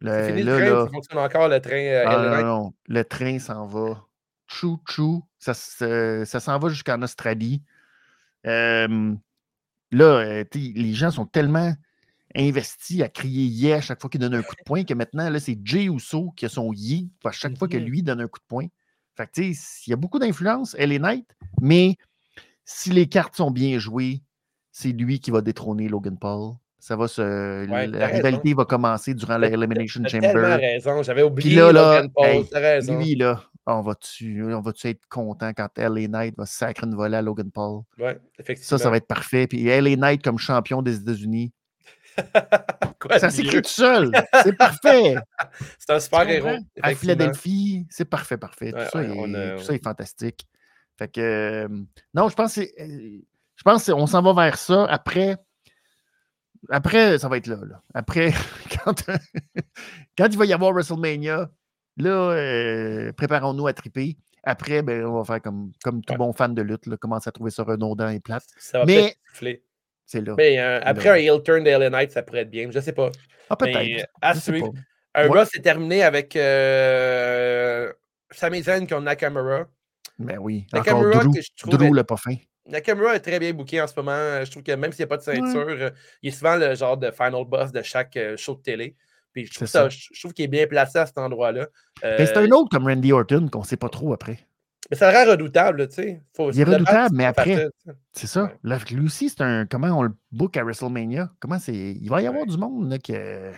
Le, 0.00 0.26
fini 0.26 0.42
le 0.44 0.56
train, 0.56 0.84
ça 0.84 0.90
fonctionne 0.90 1.18
encore 1.18 1.48
le 1.48 1.60
train. 1.60 2.02
Ah, 2.06 2.40
non, 2.40 2.44
non, 2.44 2.72
Le 2.86 3.04
train 3.04 3.38
s'en 3.38 3.66
va. 3.66 4.06
Chou, 4.46 4.80
chou. 4.88 5.24
Ça, 5.38 5.54
ça, 5.54 6.40
s'en 6.40 6.58
va 6.58 6.68
jusqu'en 6.68 7.02
Australie. 7.02 7.62
Là, 9.90 10.44
les 10.54 10.94
gens 10.94 11.10
sont 11.10 11.26
tellement 11.26 11.72
investis 12.36 13.00
à 13.02 13.08
crier 13.08 13.44
yeah 13.44 13.76
à 13.76 13.80
chaque 13.80 14.00
fois 14.00 14.10
qu'il 14.10 14.20
donne 14.20 14.34
un 14.34 14.42
coup 14.42 14.54
de 14.54 14.64
poing 14.64 14.84
que 14.84 14.94
maintenant, 14.94 15.30
là, 15.30 15.40
c'est 15.40 15.58
Jay 15.64 15.84
Uso 15.84 16.30
qui 16.36 16.44
a 16.46 16.48
son 16.48 16.72
yeah 16.72 17.06
à 17.24 17.32
chaque 17.32 17.56
fois 17.58 17.68
que 17.68 17.76
lui 17.76 18.02
donne 18.02 18.20
un 18.20 18.28
coup 18.28 18.38
de 18.40 18.46
poing. 18.46 18.66
Fait 19.16 19.26
que, 19.26 19.40
il 19.40 19.90
y 19.90 19.92
a 19.92 19.96
beaucoup 19.96 20.18
d'influence, 20.18 20.76
elle 20.78 20.92
est 20.92 20.98
nette, 20.98 21.26
mais 21.60 21.96
si 22.64 22.90
les 22.90 23.06
cartes 23.08 23.34
sont 23.34 23.50
bien 23.50 23.78
jouées, 23.78 24.22
c'est 24.70 24.92
lui 24.92 25.18
qui 25.18 25.30
va 25.30 25.40
détrôner 25.40 25.88
Logan 25.88 26.16
Paul. 26.18 26.54
Ça 26.78 26.94
va 26.94 27.08
se. 27.08 27.66
Ouais, 27.68 27.86
la 27.88 28.06
raison. 28.06 28.16
rivalité 28.16 28.54
va 28.54 28.64
commencer 28.64 29.12
durant 29.14 29.36
l'Elimination 29.38 30.02
T'as 30.04 30.10
tellement 30.10 30.32
Chamber. 30.32 30.56
raison. 30.56 31.02
J'avais 31.02 31.22
Puis 31.22 31.30
oublié 31.30 31.56
là, 31.56 31.72
là, 31.72 31.94
Logan 31.96 32.10
Paul. 32.14 32.26
hey, 32.26 32.96
lui, 32.96 33.14
là, 33.16 33.42
on 33.76 33.82
va-tu 33.82 34.42
on 34.52 34.60
va 34.60 34.72
être 34.84 35.06
content 35.08 35.52
quand 35.54 35.68
LA 35.76 36.08
Knight 36.08 36.36
va 36.36 36.46
sacrer 36.46 36.86
une 36.86 36.94
volée 36.94 37.16
à 37.16 37.22
Logan 37.22 37.50
Paul? 37.50 37.82
Ouais, 37.98 38.14
Ça, 38.14 38.20
effectivement. 38.40 38.78
ça 38.78 38.90
va 38.90 38.96
être 38.96 39.06
parfait. 39.06 39.46
Puis 39.46 39.64
LA 39.64 39.96
Knight 39.96 40.22
comme 40.22 40.38
champion 40.38 40.82
des 40.82 40.96
États-Unis. 40.96 41.52
Quoi 43.00 43.18
Ça 43.18 43.30
s'écrit 43.30 43.62
tout 43.62 43.68
seul. 43.68 44.10
C'est 44.42 44.56
parfait. 44.56 45.16
C'est 45.78 45.92
un 45.92 46.00
super 46.00 46.28
héros. 46.28 46.58
À. 46.82 46.94
Philadelphie, 46.94 47.86
c'est 47.90 48.04
parfait, 48.06 48.36
parfait. 48.36 48.74
Ouais, 48.74 48.84
tout, 48.86 48.90
ça 48.92 49.02
est, 49.04 49.56
tout 49.56 49.62
ça 49.62 49.74
est 49.74 49.84
fantastique. 49.84 50.46
Fait 50.98 51.08
que, 51.08 51.20
euh, 51.20 51.68
non, 52.14 52.28
je 52.28 52.34
pense 52.34 52.54
que 52.56 52.62
c'est- 52.62 52.74
je 53.54 53.62
pense 53.62 53.86
qu'on 53.90 54.06
s'en 54.06 54.22
va 54.22 54.32
vers 54.32 54.58
ça. 54.58 54.84
Après, 54.86 55.36
après, 56.70 57.18
ça 57.18 57.28
va 57.28 57.36
être 57.36 57.46
là. 57.46 57.56
là. 57.68 57.82
Après, 57.94 58.32
quand, 58.84 59.04
quand 60.16 60.26
il 60.26 60.38
va 60.38 60.44
y 60.46 60.52
avoir 60.52 60.72
WrestleMania, 60.72 61.48
là, 61.98 62.10
euh, 62.32 63.12
préparons-nous 63.12 63.66
à 63.66 63.72
triper. 63.72 64.16
Après, 64.44 64.82
ben, 64.82 65.04
on 65.04 65.18
va 65.18 65.24
faire 65.24 65.42
comme, 65.42 65.72
comme 65.84 66.02
tout 66.02 66.12
Ouais. 66.12 66.18
bon 66.18 66.32
fan 66.32 66.54
de 66.54 66.62
lutte, 66.62 66.86
là, 66.86 66.96
commencer 66.96 67.28
à 67.28 67.32
trouver 67.32 67.50
ça 67.50 67.64
redondant 67.64 68.08
et 68.08 68.20
plate. 68.20 68.44
Ça 68.58 68.78
va 68.80 68.84
Mais- 68.86 69.16
souffler. 69.28 69.62
C'est 70.06 70.22
là. 70.22 70.34
Mais 70.38 70.58
euh, 70.58 70.80
après 70.84 71.10
un 71.10 71.14
heel 71.16 71.42
turn 71.42 71.62
de 71.62 71.68
LA 71.68 71.90
Knight, 71.90 72.12
ça 72.12 72.22
pourrait 72.22 72.40
être 72.40 72.50
bien. 72.50 72.70
Je 72.70 72.80
sais 72.80 72.92
pas. 72.92 73.10
ah, 73.50 73.56
peut-être. 73.56 74.06
à 74.22 74.34
sais 74.34 74.52
suivre. 74.52 74.72
Un 75.14 75.28
Ouais. 75.28 75.44
S'est 75.44 75.60
terminé 75.60 76.02
avec 76.02 76.34
euh, 76.36 77.92
Sami 78.30 78.62
Zayn 78.62 78.86
contre 78.86 79.02
Nakamura. 79.02 79.66
Mais 80.18 80.38
oui. 80.38 80.66
Encore 80.72 81.02
Nakamura, 81.02 81.24
Drew, 81.24 81.32
que 81.34 81.40
je 81.42 81.48
trouve 81.56 81.76
Drew 81.76 81.92
le 81.94 82.04
pas 82.04 82.16
fin. 82.16 82.34
Nakamura 82.66 83.16
est 83.16 83.20
très 83.20 83.38
bien 83.38 83.52
booké 83.52 83.80
en 83.80 83.86
ce 83.86 83.94
moment. 83.96 84.44
Je 84.44 84.50
trouve 84.50 84.62
que 84.62 84.72
même 84.72 84.92
s'il 84.92 85.00
n'y 85.00 85.04
a 85.04 85.08
pas 85.08 85.16
de 85.16 85.22
ceinture, 85.22 85.66
euh, 85.68 85.90
il 86.22 86.28
est 86.28 86.32
souvent 86.32 86.56
le 86.56 86.74
genre 86.74 86.96
de 86.96 87.10
final 87.10 87.44
boss 87.46 87.72
de 87.72 87.82
chaque 87.82 88.16
euh, 88.16 88.36
show 88.36 88.54
de 88.54 88.62
télé. 88.62 88.96
Puis 89.32 89.46
je 89.46 89.54
trouve, 89.54 89.66
C'est 89.68 89.72
ça, 89.72 89.82
ça. 89.84 89.88
je 89.88 90.08
je 90.12 90.20
trouve 90.20 90.32
qu'il 90.32 90.44
est 90.44 90.48
bien 90.48 90.66
placé 90.66 90.98
à 90.98 91.06
cet 91.06 91.18
endroit-là. 91.18 91.68
Mais 92.02 92.26
c'est 92.26 92.36
Euh, 92.36 92.46
un 92.46 92.50
autre 92.50 92.70
comme 92.70 92.86
Randy 92.86 93.12
Orton 93.12 93.48
qu'on 93.48 93.60
ne 93.60 93.64
sait 93.66 93.76
pas 93.76 93.88
trop 93.88 94.12
après. 94.12 94.38
Mais 94.90 94.96
ça 94.96 95.10
rend 95.12 95.30
redoutable, 95.30 95.86
tu 95.88 95.96
sais. 95.96 96.22
Il 96.38 96.60
est 96.60 96.64
redoutable, 96.64 97.14
mais 97.14 97.26
après. 97.26 97.68
C'est 98.12 98.26
ça. 98.26 98.52
Ouais. 98.64 98.78
Lui 98.90 99.04
aussi, 99.04 99.28
c'est 99.28 99.42
un. 99.42 99.66
Comment 99.66 99.88
on 99.98 100.02
le 100.02 100.12
book 100.32 100.56
à 100.56 100.62
WrestleMania? 100.64 101.30
Comment 101.40 101.58
c'est. 101.58 101.74
Il 101.74 102.08
va 102.08 102.22
y 102.22 102.26
avoir 102.26 102.42
Ouais. 102.44 102.48
du 102.50 102.56
monde 102.56 102.90
là, 102.90 102.98
que. 102.98 103.52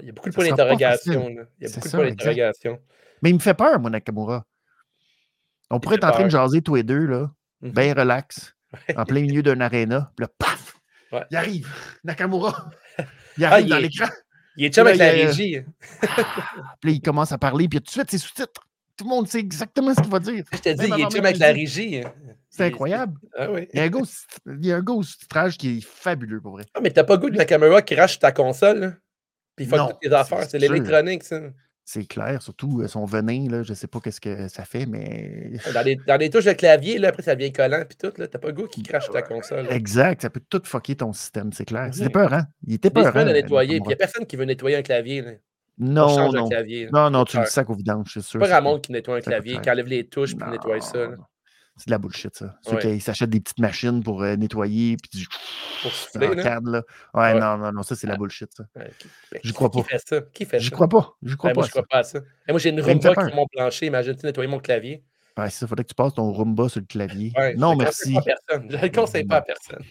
Il 0.00 0.06
y 0.06 0.10
a 0.10 0.12
beaucoup 0.12 0.28
de 0.30 0.34
points 0.34 0.48
d'interrogation. 0.48 1.28
Il 1.58 1.66
y 1.66 1.66
a 1.66 1.74
beaucoup 1.74 1.88
de 1.88 1.92
points 1.92 2.08
d'interrogation. 2.10 2.78
Mais 3.22 3.30
il 3.30 3.34
me 3.34 3.40
fait 3.40 3.54
peur, 3.54 3.80
moi, 3.80 3.90
Nakamura. 3.90 4.44
On 5.70 5.80
pourrait 5.80 5.96
être 5.96 6.04
en 6.04 6.12
train 6.12 6.24
de 6.24 6.30
jaser 6.30 6.62
tous 6.62 6.76
les 6.76 6.82
deux, 6.84 7.04
là, 7.06 7.30
Mhm. 7.62 7.70
bien 7.72 7.94
relax, 7.94 8.54
en 8.96 9.04
plein 9.04 9.22
milieu 9.22 9.42
d'un 9.42 9.60
aréna. 9.60 10.12
Puis 10.16 10.24
là, 10.24 10.28
paf! 10.38 10.76
Ouais. 11.10 11.24
Il 11.30 11.36
arrive, 11.36 11.68
Nakamura. 12.04 12.70
Il 13.38 13.44
Ah, 13.44 13.52
arrive 13.52 13.66
il 13.66 13.70
dans 13.70 13.76
est- 13.76 13.80
l'écran. 13.82 14.06
Il 14.58 14.64
est 14.66 14.74
chum 14.74 14.86
avec 14.86 14.98
la 14.98 15.10
régie. 15.10 15.60
Puis 16.00 16.10
là, 16.10 16.90
il 16.90 17.00
commence 17.00 17.32
à 17.32 17.38
parler, 17.38 17.68
puis 17.68 17.78
tout 17.78 17.84
de 17.86 17.90
suite, 17.90 18.10
c'est 18.10 18.18
sous-titres. 18.18 18.66
Tout 18.96 19.04
le 19.04 19.10
monde 19.10 19.28
sait 19.28 19.38
exactement 19.38 19.94
ce 19.94 20.00
qu'il 20.00 20.10
va 20.10 20.18
dire. 20.18 20.44
Je 20.52 20.58
te 20.58 20.68
dis, 20.70 20.86
il 20.88 21.00
est 21.00 21.10
chum 21.10 21.24
avec 21.24 21.36
de 21.36 21.40
la 21.40 21.52
régie. 21.52 22.00
C'est 22.50 22.64
incroyable. 22.64 23.14
Ah 23.36 23.50
oui. 23.52 23.68
Il 23.72 23.78
y 23.78 23.80
a 23.80 23.84
un 23.84 23.88
gars 23.88 24.00
au- 24.00 24.50
il 24.58 24.66
y 24.66 24.72
a 24.72 24.76
un 24.76 24.82
gars 24.82 24.92
au 24.94 25.04
titrage 25.04 25.56
qui 25.56 25.78
est 25.78 25.80
fabuleux, 25.86 26.40
pour 26.40 26.52
vrai. 26.52 26.64
Ah, 26.74 26.80
mais 26.82 26.90
t'as 26.90 27.04
pas 27.04 27.14
le 27.14 27.20
goût 27.20 27.30
de 27.30 27.36
Nakamura 27.36 27.82
qui 27.82 27.94
crache 27.94 28.18
ta 28.18 28.32
console, 28.32 28.78
là? 28.80 28.92
Puis 29.54 29.66
il 29.66 29.70
Non, 29.74 29.88
toutes 29.88 30.00
tes 30.00 30.12
affaires. 30.12 30.44
c'est 30.50 30.58
l'électronique, 30.58 31.22
ça. 31.22 31.40
C'est 31.90 32.04
clair, 32.04 32.42
surtout 32.42 32.82
euh, 32.82 32.86
son 32.86 33.06
venin, 33.06 33.48
là, 33.48 33.62
je 33.62 33.72
sais 33.72 33.86
pas 33.86 33.98
qu'est-ce 33.98 34.20
que 34.20 34.46
ça 34.48 34.66
fait, 34.66 34.84
mais. 34.84 35.52
Dans 35.72 35.80
les, 35.80 35.96
dans 35.96 36.18
les 36.20 36.28
touches 36.28 36.44
de 36.44 36.52
clavier, 36.52 36.98
là, 36.98 37.08
après, 37.08 37.22
ça 37.22 37.34
devient 37.34 37.50
collant, 37.50 37.82
puis 37.88 37.96
tout, 37.96 38.12
là. 38.20 38.28
T'as 38.28 38.38
pas 38.38 38.48
le 38.48 38.52
goût 38.52 38.66
qui 38.66 38.82
crache 38.82 39.08
ta 39.10 39.22
console. 39.22 39.64
là. 39.64 39.72
Exact, 39.72 40.20
ça 40.20 40.28
peut 40.28 40.42
tout 40.50 40.60
fucker 40.62 40.96
ton 40.96 41.14
système, 41.14 41.50
c'est 41.50 41.64
clair. 41.64 41.88
C'est 41.92 42.10
peur, 42.10 42.30
hein? 42.34 42.44
Il 42.66 42.74
était 42.74 42.90
peur, 42.90 43.16
à 43.16 43.24
nettoyer, 43.24 43.80
puis 43.80 43.84
il 43.86 43.88
n'y 43.88 43.94
a 43.94 43.96
personne 43.96 44.26
qui 44.26 44.36
veut 44.36 44.44
nettoyer 44.44 44.76
un 44.76 44.82
clavier, 44.82 45.22
là. 45.22 45.30
On 45.80 45.84
Non, 45.86 46.30
non. 46.30 46.48
clavier. 46.50 46.90
Non, 46.92 47.08
non, 47.08 47.24
tu 47.24 47.38
le 47.38 47.44
peur. 47.44 47.52
sac 47.52 47.70
au 47.70 47.74
vidange, 47.74 48.10
c'est 48.12 48.20
sûr. 48.20 48.38
C'est 48.38 48.46
pas 48.50 48.54
Ramon 48.56 48.80
qui 48.80 48.92
nettoie 48.92 49.16
un 49.16 49.20
clavier, 49.22 49.58
qui 49.58 49.70
enlève 49.70 49.86
les 49.86 50.06
touches, 50.06 50.36
puis 50.36 50.46
nettoie 50.50 50.82
ça, 50.82 50.98
là, 50.98 51.16
C'est 51.78 51.86
de 51.86 51.90
la 51.92 51.98
bullshit, 51.98 52.34
ça. 52.36 52.58
Ceux 52.62 52.74
Ouais. 52.74 52.80
qui 52.80 53.00
s'achètent 53.00 53.30
des 53.30 53.40
petites 53.40 53.58
machines 53.60 54.02
pour 54.02 54.22
euh, 54.22 54.36
nettoyer, 54.36 54.96
puis 54.96 55.20
du 55.20 55.26
pour 55.82 55.92
souffler, 55.92 56.34
là. 56.34 56.42
cadre, 56.42 56.70
là. 56.70 56.82
Ouais, 57.14 57.32
Ouais. 57.34 57.40
non, 57.40 57.56
non, 57.56 57.72
non, 57.72 57.82
ça, 57.82 57.94
c'est 57.96 58.06
de 58.06 58.12
la 58.12 58.18
bullshit, 58.18 58.50
ça. 58.54 58.64
Ouais, 58.76 58.90
qui- 58.98 59.08
ben, 59.32 59.40
qui- 59.40 59.52
crois 59.52 59.70
Qui 59.70 59.82
pas. 59.82 59.88
fait 59.88 60.02
ça? 60.06 60.20
Qui 60.34 60.44
fait 60.44 60.60
ça? 60.60 60.70
crois 60.70 60.88
pas. 60.88 61.14
J'y 61.22 61.36
crois 61.36 61.50
Ouais, 61.50 61.54
pas. 61.54 61.60
moi, 61.60 61.66
je 61.66 61.70
crois 61.70 61.86
pas 61.88 61.98
à 61.98 62.02
ça. 62.02 62.18
Et 62.48 62.52
moi, 62.52 62.58
j'ai 62.58 62.70
une 62.70 62.80
Roomba 62.80 63.14
qui 63.14 63.20
est 63.32 63.34
mon 63.34 63.46
plancher. 63.46 63.86
Imagine-tu 63.86 64.26
nettoyer 64.26 64.50
mon 64.50 64.58
clavier. 64.60 65.02
Ouais, 65.38 65.50
ça. 65.50 65.66
Faudrait 65.66 65.84
que 65.84 65.88
tu 65.88 65.94
passes 65.94 66.14
ton 66.14 66.32
Roomba 66.32 66.68
sur 66.68 66.80
le 66.80 66.86
clavier. 66.86 67.32
Ouais, 67.36 67.54
non, 67.54 67.72
je 67.72 67.78
merci. 67.78 68.14
conseille 68.14 68.14
pas 68.14 68.32
à 68.32 68.34
personne. 68.46 68.70
Je 68.70 68.76
le 68.76 68.88
conseille 68.90 69.24
pas 69.24 69.36
à 69.36 69.40
personne. 69.42 69.84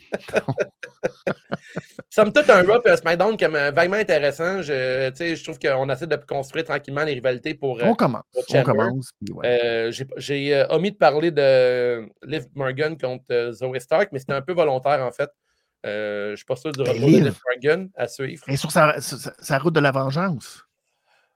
Somme 2.10 2.32
toute, 2.34 2.50
un 2.50 2.64
et 2.64 2.90
un 2.90 2.98
SmackDown 2.98 3.38
comme 3.38 3.54
vaguement 3.54 3.98
intéressant. 3.98 4.62
Je, 4.62 5.12
je 5.18 5.44
trouve 5.44 5.60
qu'on 5.60 5.90
essaie 5.90 6.08
de 6.08 6.16
construire 6.16 6.66
tranquillement 6.66 7.04
les 7.04 7.14
rivalités 7.14 7.54
pour. 7.54 7.80
euh, 7.80 7.86
On 7.86 7.96
commence. 7.96 8.24
On 8.54 8.64
commence. 8.64 9.12
ouais. 9.32 9.48
euh, 9.48 9.92
j'ai- 10.18 10.56
euh, 10.56 10.68
omis 10.70 10.92
de 10.92 10.98
parler 10.98 11.32
de 11.32 12.08
Liv 12.24 12.46
Morgan 12.56 12.98
contre 12.98 13.52
Zoe 13.54 13.80
Stark, 13.80 14.10
mais 14.12 14.20
c'était 14.20 14.34
un 14.34 14.42
peu 14.42 14.54
volontaire 14.54 15.02
en 15.06 15.12
fait. 15.12 15.30
Euh, 15.86 16.32
je 16.32 16.38
suis 16.38 16.46
pas 16.46 16.56
sûr 16.56 16.72
du 16.72 16.84
Ben, 16.84 16.92
retour 16.92 17.06
de 17.08 17.12
Liv. 17.12 17.36
Morgan 17.46 17.90
à 17.96 18.08
suivre. 18.08 18.44
Et 18.48 18.58
sur 18.58 18.72
sa, 18.72 19.00
sur 19.00 19.18
sa- 19.18 19.34
sa 19.40 19.60
route 19.60 19.74
de 19.76 19.80
la 19.80 19.92
vengeance. 19.92 20.64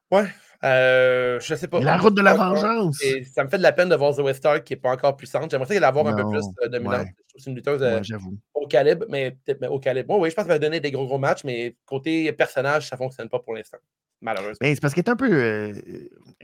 Ouais. 0.09 0.27
Euh, 0.63 1.39
je 1.39 1.55
sais 1.55 1.67
pas. 1.67 1.79
La 1.79 1.97
route 1.97 2.15
de 2.15 2.21
la 2.21 2.35
vengeance. 2.35 3.03
Et 3.03 3.23
ça 3.23 3.43
me 3.43 3.49
fait 3.49 3.57
de 3.57 3.63
la 3.63 3.71
peine 3.71 3.89
de 3.89 3.95
voir 3.95 4.13
Zoe 4.13 4.31
Stark 4.33 4.63
qui 4.63 4.73
n'est 4.73 4.79
pas 4.79 4.91
encore 4.91 5.17
puissante. 5.17 5.49
J'aimerais 5.49 5.67
qu'elle 5.73 5.83
avoir 5.83 6.05
un 6.07 6.15
peu 6.15 6.27
plus 6.29 6.45
euh, 6.63 6.67
dominante. 6.67 6.99
ouais. 6.99 7.05
Je 7.17 7.23
trouve 7.29 7.35
que 7.35 7.41
c'est 7.41 7.49
une 7.49 7.55
lutteuse 7.55 7.81
euh, 7.81 7.99
Ouais, 7.99 8.35
au 8.53 8.67
calibre, 8.67 9.05
mais 9.09 9.31
peut-être 9.31 9.59
mais 9.61 9.67
au 9.67 9.79
calibre. 9.79 10.13
Oui, 10.13 10.21
oui, 10.23 10.29
je 10.29 10.35
pense 10.35 10.43
qu'elle 10.45 10.53
va 10.53 10.59
donner 10.59 10.79
des 10.79 10.91
gros 10.91 11.07
gros 11.07 11.17
matchs, 11.17 11.43
mais 11.43 11.75
côté 11.85 12.31
personnage, 12.33 12.87
ça 12.87 12.95
ne 12.95 12.99
fonctionne 12.99 13.27
pas 13.29 13.39
pour 13.39 13.55
l'instant. 13.55 13.77
Malheureusement. 14.21 14.57
Ben, 14.61 14.75
c'est 14.75 14.81
parce 14.81 14.93
qu'elle 14.93 15.03
est 15.05 15.09
un 15.09 15.15
peu. 15.15 15.31
euh, 15.33 15.73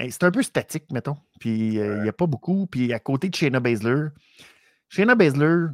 c'est 0.10 0.24
un 0.24 0.32
peu 0.32 0.42
statique, 0.42 0.92
mettons. 0.92 1.18
Puis 1.40 1.76
il 1.76 2.02
n'y 2.02 2.10
a 2.10 2.14
pas 2.14 2.26
beaucoup. 2.26 2.66
Puis 2.66 2.92
à 2.94 3.00
côté 3.00 3.30
de 3.30 3.36
Shayna 3.36 3.60
Baszler, 3.60 4.08
Shayna 4.90 5.14
Baszler, 5.14 5.68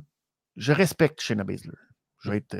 je 0.58 0.74
respecte 0.74 1.22
Shayna 1.22 1.46
Baszler. 1.46 1.78
Je 2.20 2.30
vais 2.32 2.38
être. 2.38 2.58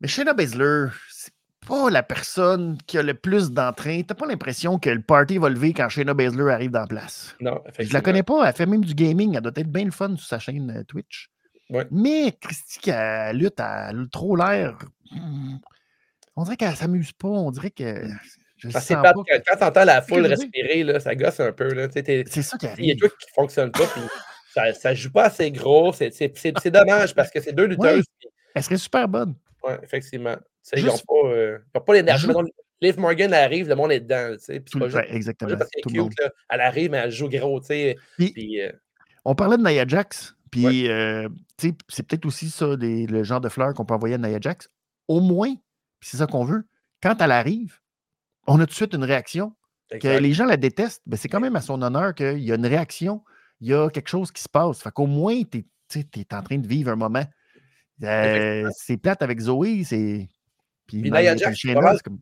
Mais 0.00 0.06
Shayna 0.08 0.34
Baszler, 0.34 0.86
c'est 1.10 1.32
pas 1.66 1.90
la 1.90 2.02
personne 2.02 2.78
qui 2.86 2.96
a 2.98 3.02
le 3.02 3.14
plus 3.14 3.50
d'entrain. 3.50 4.00
T'as 4.02 4.14
pas 4.14 4.26
l'impression 4.26 4.78
que 4.78 4.88
le 4.90 5.02
party 5.02 5.38
va 5.38 5.48
lever 5.48 5.72
quand 5.72 5.88
Shayna 5.88 6.14
Baszler 6.14 6.50
arrive 6.52 6.70
dans 6.70 6.80
la 6.80 6.86
place? 6.86 7.34
Non, 7.40 7.50
Je 7.52 7.56
la 7.64 7.68
effectivement. 7.70 8.00
connais 8.02 8.22
pas, 8.22 8.48
elle 8.48 8.54
fait 8.54 8.66
même 8.66 8.84
du 8.84 8.94
gaming, 8.94 9.34
elle 9.34 9.42
doit 9.42 9.52
être 9.56 9.70
bien 9.70 9.84
le 9.84 9.90
fun 9.90 10.14
sur 10.16 10.26
sa 10.26 10.38
chaîne 10.38 10.70
euh, 10.70 10.84
Twitch. 10.84 11.30
Ouais. 11.70 11.86
Mais 11.90 12.32
Christy, 12.40 12.78
qu'elle 12.78 13.36
lutte, 13.38 13.58
elle 13.58 13.64
a 13.64 14.06
trop 14.10 14.36
l'air. 14.36 14.78
hmm, 15.10 15.56
On 16.36 16.44
dirait 16.44 16.56
qu'elle 16.56 16.76
s'amuse 16.76 17.12
pas, 17.12 17.28
on 17.28 17.50
dirait 17.50 17.70
que. 17.70 18.06
Je 18.58 18.70
c'est 18.70 18.80
sens 18.80 19.00
plate, 19.00 19.14
pas. 19.14 19.22
quand 19.28 19.38
quand 19.46 19.56
t'entends 19.58 19.84
la 19.84 20.00
foule 20.00 20.24
respirer, 20.26 20.82
là, 20.84 20.98
ça 21.00 21.14
gosse 21.14 21.40
un 21.40 21.52
peu. 21.52 21.68
Tu 21.94 22.24
C'est 22.26 22.42
ça 22.42 22.56
qui 22.56 22.66
Il 22.78 22.86
y 22.86 22.90
a 22.90 22.94
des 22.94 23.00
trucs 23.00 23.18
qui 23.18 23.26
ne 23.28 23.34
fonctionnent 23.42 23.70
pas. 23.72 23.86
puis 23.86 24.00
ça, 24.54 24.72
ça 24.72 24.94
joue 24.94 25.10
pas 25.10 25.24
assez 25.24 25.50
gros. 25.50 25.92
C'est 25.92 26.70
dommage 26.70 27.14
parce 27.14 27.30
que 27.30 27.40
c'est 27.40 27.52
deux 27.52 27.66
lutteuses. 27.66 28.04
puis- 28.18 28.30
Elle 28.54 28.62
serait 28.62 28.78
super 28.78 29.06
bonne. 29.08 29.34
ouais, 29.64 29.78
effectivement. 29.82 30.36
Ils 30.74 30.84
n'ont 30.84 30.96
pas, 30.98 31.28
euh, 31.28 31.58
pas 31.72 31.94
l'énergie. 31.94 32.26
Liv 32.82 32.98
Morgan 32.98 33.32
arrive, 33.32 33.68
le 33.68 33.74
monde 33.74 33.92
est 33.92 34.00
dedans. 34.00 34.32
tu 34.32 34.44
sais, 34.44 34.60
puis 34.60 34.70
Tout 34.70 34.78
C'est 34.78 34.78
pas 34.80 34.88
juste, 34.88 35.10
ouais, 35.10 35.16
exactement. 35.16 35.50
pas 35.52 35.56
parce 35.58 35.70
Tout 35.82 35.88
qu'elle 35.88 35.92
le 35.94 35.98
est 35.98 36.02
monde. 36.02 36.10
cute. 36.10 36.20
là. 36.20 36.30
Elle 36.50 36.60
arrive, 36.60 36.90
mais 36.90 36.98
elle 36.98 37.10
joue 37.10 37.28
gros. 37.28 37.60
tu 37.60 37.66
sais, 37.66 37.96
Puis- 38.18 38.32
Puis, 38.32 38.60
euh, 38.60 38.70
On 39.24 39.34
parlait 39.34 39.56
de 39.56 39.62
Nia 39.62 39.86
Jax, 39.86 40.36
puis 40.50 40.88
euh, 40.90 41.28
c'est 41.58 42.02
peut-être 42.06 42.26
aussi 42.26 42.50
ça, 42.50 42.76
des- 42.76 43.06
le 43.06 43.22
genre 43.24 43.40
de 43.40 43.48
fleurs 43.48 43.72
qu'on 43.74 43.84
peut 43.84 43.94
envoyer 43.94 44.16
à 44.16 44.18
Nia 44.18 44.38
Jax. 44.40 44.68
Au 45.08 45.20
moins, 45.20 45.54
c'est 46.02 46.18
ça 46.18 46.26
qu'on 46.26 46.44
veut, 46.44 46.64
quand 47.02 47.20
elle 47.22 47.32
arrive, 47.32 47.78
on 48.46 48.56
a 48.60 48.66
tout 48.66 48.70
de 48.70 48.74
suite 48.74 48.92
une 48.94 49.04
réaction. 49.04 49.52
Que 50.00 50.18
les 50.18 50.32
gens 50.32 50.44
la 50.46 50.56
détestent, 50.56 51.02
ben 51.06 51.16
c'est 51.16 51.28
quand 51.28 51.40
même 51.40 51.54
à 51.56 51.60
son 51.60 51.80
honneur 51.80 52.12
qu'il 52.14 52.40
y 52.40 52.50
a 52.52 52.56
une 52.56 52.66
réaction, 52.66 53.22
il 53.60 53.68
y 53.68 53.74
a 53.74 53.88
quelque 53.88 54.08
chose 54.08 54.30
qui 54.32 54.42
se 54.42 54.48
passe. 54.48 54.82
Fait 54.82 54.90
qu'au 54.90 55.06
moins, 55.06 55.40
tu 55.44 55.64
es, 55.94 56.34
en 56.34 56.42
train 56.42 56.58
de 56.58 56.66
vivre 56.66 56.90
un 56.90 56.96
moment. 56.96 57.24
Euh, 58.02 58.68
c'est 58.76 58.96
plate 58.96 59.22
avec 59.22 59.40
Zoé, 59.40 59.82
c'est. 59.84 60.28
Puis, 60.86 61.00
Puis 61.02 61.10
Nia- 61.10 61.36
Jax, 61.36 61.58
c'est 61.60 61.74
pas 61.74 61.96
comme- 61.98 62.18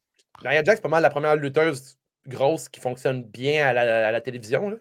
pas 0.82 0.88
mal 0.88 1.02
la 1.02 1.10
première 1.10 1.36
lutteuse 1.36 1.96
grosse 2.26 2.68
qui 2.68 2.80
fonctionne 2.80 3.22
bien 3.24 3.66
à 3.68 3.72
la, 3.72 4.08
à 4.08 4.12
la 4.12 4.20
télévision. 4.20 4.70
là. 4.70 4.76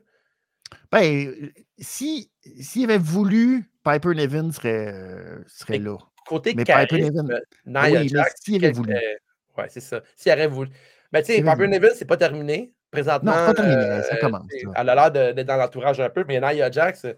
Ben, 0.92 1.28
euh, 1.28 1.52
si 1.80 2.32
s'il 2.60 2.86
avait 2.86 2.98
voulu, 2.98 3.70
Piper 3.84 4.16
Nevin 4.16 4.52
serait, 4.52 4.94
euh, 4.94 5.44
serait 5.48 5.78
Mais 5.80 5.86
là. 5.86 5.98
Côté 6.26 6.54
Mais 6.56 6.64
Piper 6.64 6.88
charisme, 6.88 7.22
Niven- 7.22 7.42
Nia 7.66 7.82
Oui, 7.84 7.92
mais 7.94 8.08
Jax, 8.08 8.34
s'il 8.42 8.64
avait 8.64 8.74
voulu. 8.74 8.94
euh, 8.94 9.00
ouais, 9.58 9.66
c'est 9.70 9.82
ça. 9.82 10.02
S'il 10.16 10.32
aurait 10.32 10.48
voulu. 10.48 10.70
Ben, 11.12 11.20
tu 11.22 11.28
sais, 11.28 11.34
S'il 11.36 11.48
avait 11.48 11.66
Piper. 11.66 11.80
Neville, 11.80 11.96
c'est 11.96 12.06
pas 12.06 12.18
terminé. 12.18 12.74
Présentement, 12.92 13.32
Non, 13.32 13.38
c'est 13.48 13.56
pas 13.56 13.64
terminé, 13.64 14.04
ça 14.04 14.16
euh, 14.16 14.20
commence, 14.22 14.52
elle 14.76 14.90
a 14.90 14.96
l'air 14.96 15.12
d'être 15.34 15.48
dans 15.48 15.56
l'entourage 15.58 16.00
un 16.00 16.10
peu, 16.12 16.24
mais 16.28 16.40
Nia 16.40 16.70
Jax, 16.70 17.06
euh, 17.06 17.14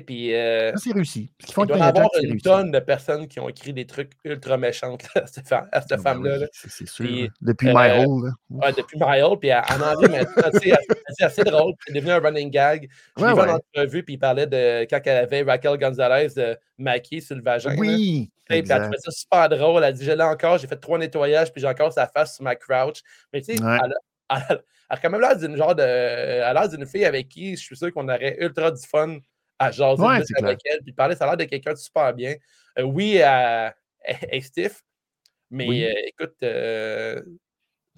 Puis, 0.00 0.34
euh, 0.34 0.72
c'est 0.76 0.92
réussi. 0.92 1.30
il 1.40 1.66
doit 1.66 1.76
y 1.76 1.82
avoir 1.82 2.08
une 2.22 2.40
tonne 2.40 2.70
de 2.70 2.78
personnes 2.78 3.28
qui 3.28 3.40
ont 3.40 3.48
écrit 3.48 3.72
des 3.72 3.86
trucs 3.86 4.12
ultra 4.24 4.56
méchants 4.56 4.96
à 5.14 5.26
cette, 5.26 5.50
ben 5.50 5.98
femme-là. 5.98 6.46
c'est 6.52 6.88
sûr. 6.88 7.28
depuis 7.40 7.68
euh, 7.68 7.74
My 7.74 8.04
Hole. 8.04 8.32
Ouais, 8.48 8.72
depuis 8.72 8.98
My 8.98 9.20
Hole. 9.20 9.38
Puis 9.38 9.52
en 9.52 9.60
anglais, 9.60 10.08
maintenant, 10.08 10.50
c'est 10.52 11.24
assez 11.24 11.44
drôle. 11.44 11.74
C'est 11.86 11.92
devenu 11.92 12.12
un 12.12 12.20
running 12.20 12.50
gag. 12.50 12.88
Je 13.18 13.24
l'ai 13.24 13.32
vu 13.32 13.40
en 13.40 13.54
entrevue, 13.56 14.02
puis 14.02 14.14
il 14.14 14.18
parlait 14.18 14.46
de 14.46 14.86
quand 14.88 15.00
elle 15.04 15.24
avait 15.24 15.42
Raquel 15.42 15.76
Gonzalez 15.76 16.28
de 16.36 16.56
maquillée 16.78 17.20
sur 17.20 17.36
le 17.36 17.42
vagin. 17.42 17.76
Oui. 17.76 18.30
Puis 18.48 18.58
elle 18.58 18.82
trouvait 18.82 18.98
ça 18.98 19.10
super 19.10 19.48
drôle. 19.48 19.78
Elle 19.78 19.88
a 19.88 19.92
dit 19.92 20.04
Je 20.04 20.12
l'ai 20.12 20.24
encore, 20.24 20.58
j'ai 20.58 20.66
fait 20.66 20.76
trois 20.76 20.98
nettoyages, 20.98 21.52
puis 21.52 21.60
j'ai 21.60 21.68
encore 21.68 21.92
sa 21.92 22.06
face 22.06 22.36
sur 22.36 22.44
ma 22.44 22.54
crouch. 22.54 23.02
Mais 23.32 23.40
tu 23.42 23.56
sais, 23.56 23.62
elle, 23.62 23.94
elle, 24.30 24.62
a 24.88 24.96
quand 24.96 25.10
même 25.10 25.20
l'air 25.20 25.36
d'une 25.36 25.56
genre 25.56 25.74
de. 25.74 25.82
Elle 25.82 26.42
a 26.42 26.52
l'air 26.52 26.68
d'une 26.68 26.86
fille 26.86 27.04
avec 27.04 27.28
qui 27.28 27.56
je 27.56 27.62
suis 27.62 27.76
sûr 27.76 27.92
qu'on 27.92 28.08
aurait 28.08 28.36
ultra 28.40 28.70
du 28.70 28.82
fun 28.86 29.18
à 29.62 29.70
jaser 29.70 30.02
avec 30.38 30.60
elle, 30.64 30.80
puis 30.82 30.92
parler. 30.92 31.14
Ça 31.16 31.24
a 31.24 31.28
l'air 31.28 31.36
de 31.36 31.44
quelqu'un 31.44 31.72
de 31.72 31.78
super 31.78 32.12
bien. 32.14 32.34
Euh, 32.78 32.82
oui, 32.82 33.16
elle 33.16 33.72
est 34.04 34.40
stiff, 34.40 34.82
mais 35.50 35.84
euh, 35.84 35.92
écoute. 36.06 36.36
Euh, 36.42 37.22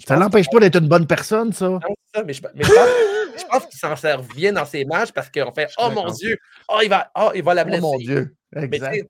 ça 0.04 0.16
n'empêche 0.16 0.50
pas 0.50 0.58
d'être 0.58 0.80
une 0.80 0.88
bonne 0.88 1.06
personne, 1.06 1.52
ça. 1.52 1.68
Non, 1.68 1.80
ça, 2.12 2.24
mais 2.24 2.32
je, 2.32 2.42
je 2.42 3.44
pense, 3.50 3.66
qu'il 3.66 3.78
s'en 3.78 3.94
sert 3.94 4.22
bien 4.22 4.52
dans 4.52 4.64
ses 4.64 4.84
matchs 4.84 5.12
parce 5.12 5.30
qu'on 5.30 5.52
fait 5.52 5.70
Oh 5.78 5.90
mon 5.90 6.10
Dieu, 6.10 6.36
oh, 6.68 6.80
il 6.82 6.88
va, 6.88 7.10
oh, 7.16 7.30
il 7.34 7.44
va 7.44 7.54
la 7.54 7.64
blesser. 7.64 7.80
Oh 7.82 7.92
mon 7.92 7.98
Dieu, 7.98 8.34
exact. 8.56 9.06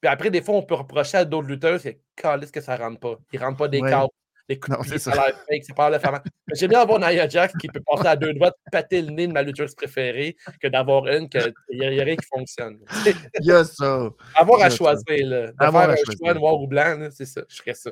puis 0.00 0.10
après, 0.10 0.30
des 0.30 0.42
fois, 0.42 0.56
on 0.56 0.62
peut 0.62 0.74
reprocher 0.74 1.18
à 1.18 1.24
d'autres 1.24 1.46
lutteurs, 1.46 1.80
c'est 1.80 2.00
est-ce 2.42 2.52
que 2.52 2.60
ça 2.60 2.76
ne 2.76 2.82
rentre 2.82 2.98
pas. 2.98 3.16
Il 3.32 3.38
ne 3.38 3.44
rentre 3.44 3.58
pas 3.58 3.68
des 3.68 3.80
ouais. 3.80 3.90
Ça. 4.98 5.12
J'aime 6.54 6.70
bien 6.70 6.80
avoir 6.80 6.98
Nia 6.98 7.28
Jax 7.28 7.52
qui 7.60 7.68
peut 7.68 7.82
passer 7.86 8.08
à 8.08 8.16
deux 8.16 8.32
doigts, 8.32 8.52
péter 8.72 9.02
le 9.02 9.10
nez 9.10 9.26
de 9.26 9.32
ma 9.32 9.42
lutteuse 9.42 9.74
préférée 9.74 10.36
que 10.60 10.68
d'avoir 10.68 11.06
une 11.06 11.28
qu'il 11.28 11.52
n'y 11.70 11.84
a, 11.84 12.04
rien 12.04 12.16
qui 12.16 12.26
fonctionne. 12.26 12.78
Il 13.40 13.46
y 13.46 13.52
a 13.52 13.64
ça. 13.64 14.10
Avoir 14.34 14.62
à 14.62 14.70
choisir, 14.70 15.26
là. 15.26 15.48
De 15.48 15.54
avoir 15.58 15.90
un 15.90 15.96
choix 15.96 16.34
noir 16.34 16.60
ou 16.60 16.66
blanc, 16.66 17.08
c'est 17.10 17.26
ça. 17.26 17.42
Je 17.48 17.56
ferais 17.56 17.74
ça. 17.74 17.90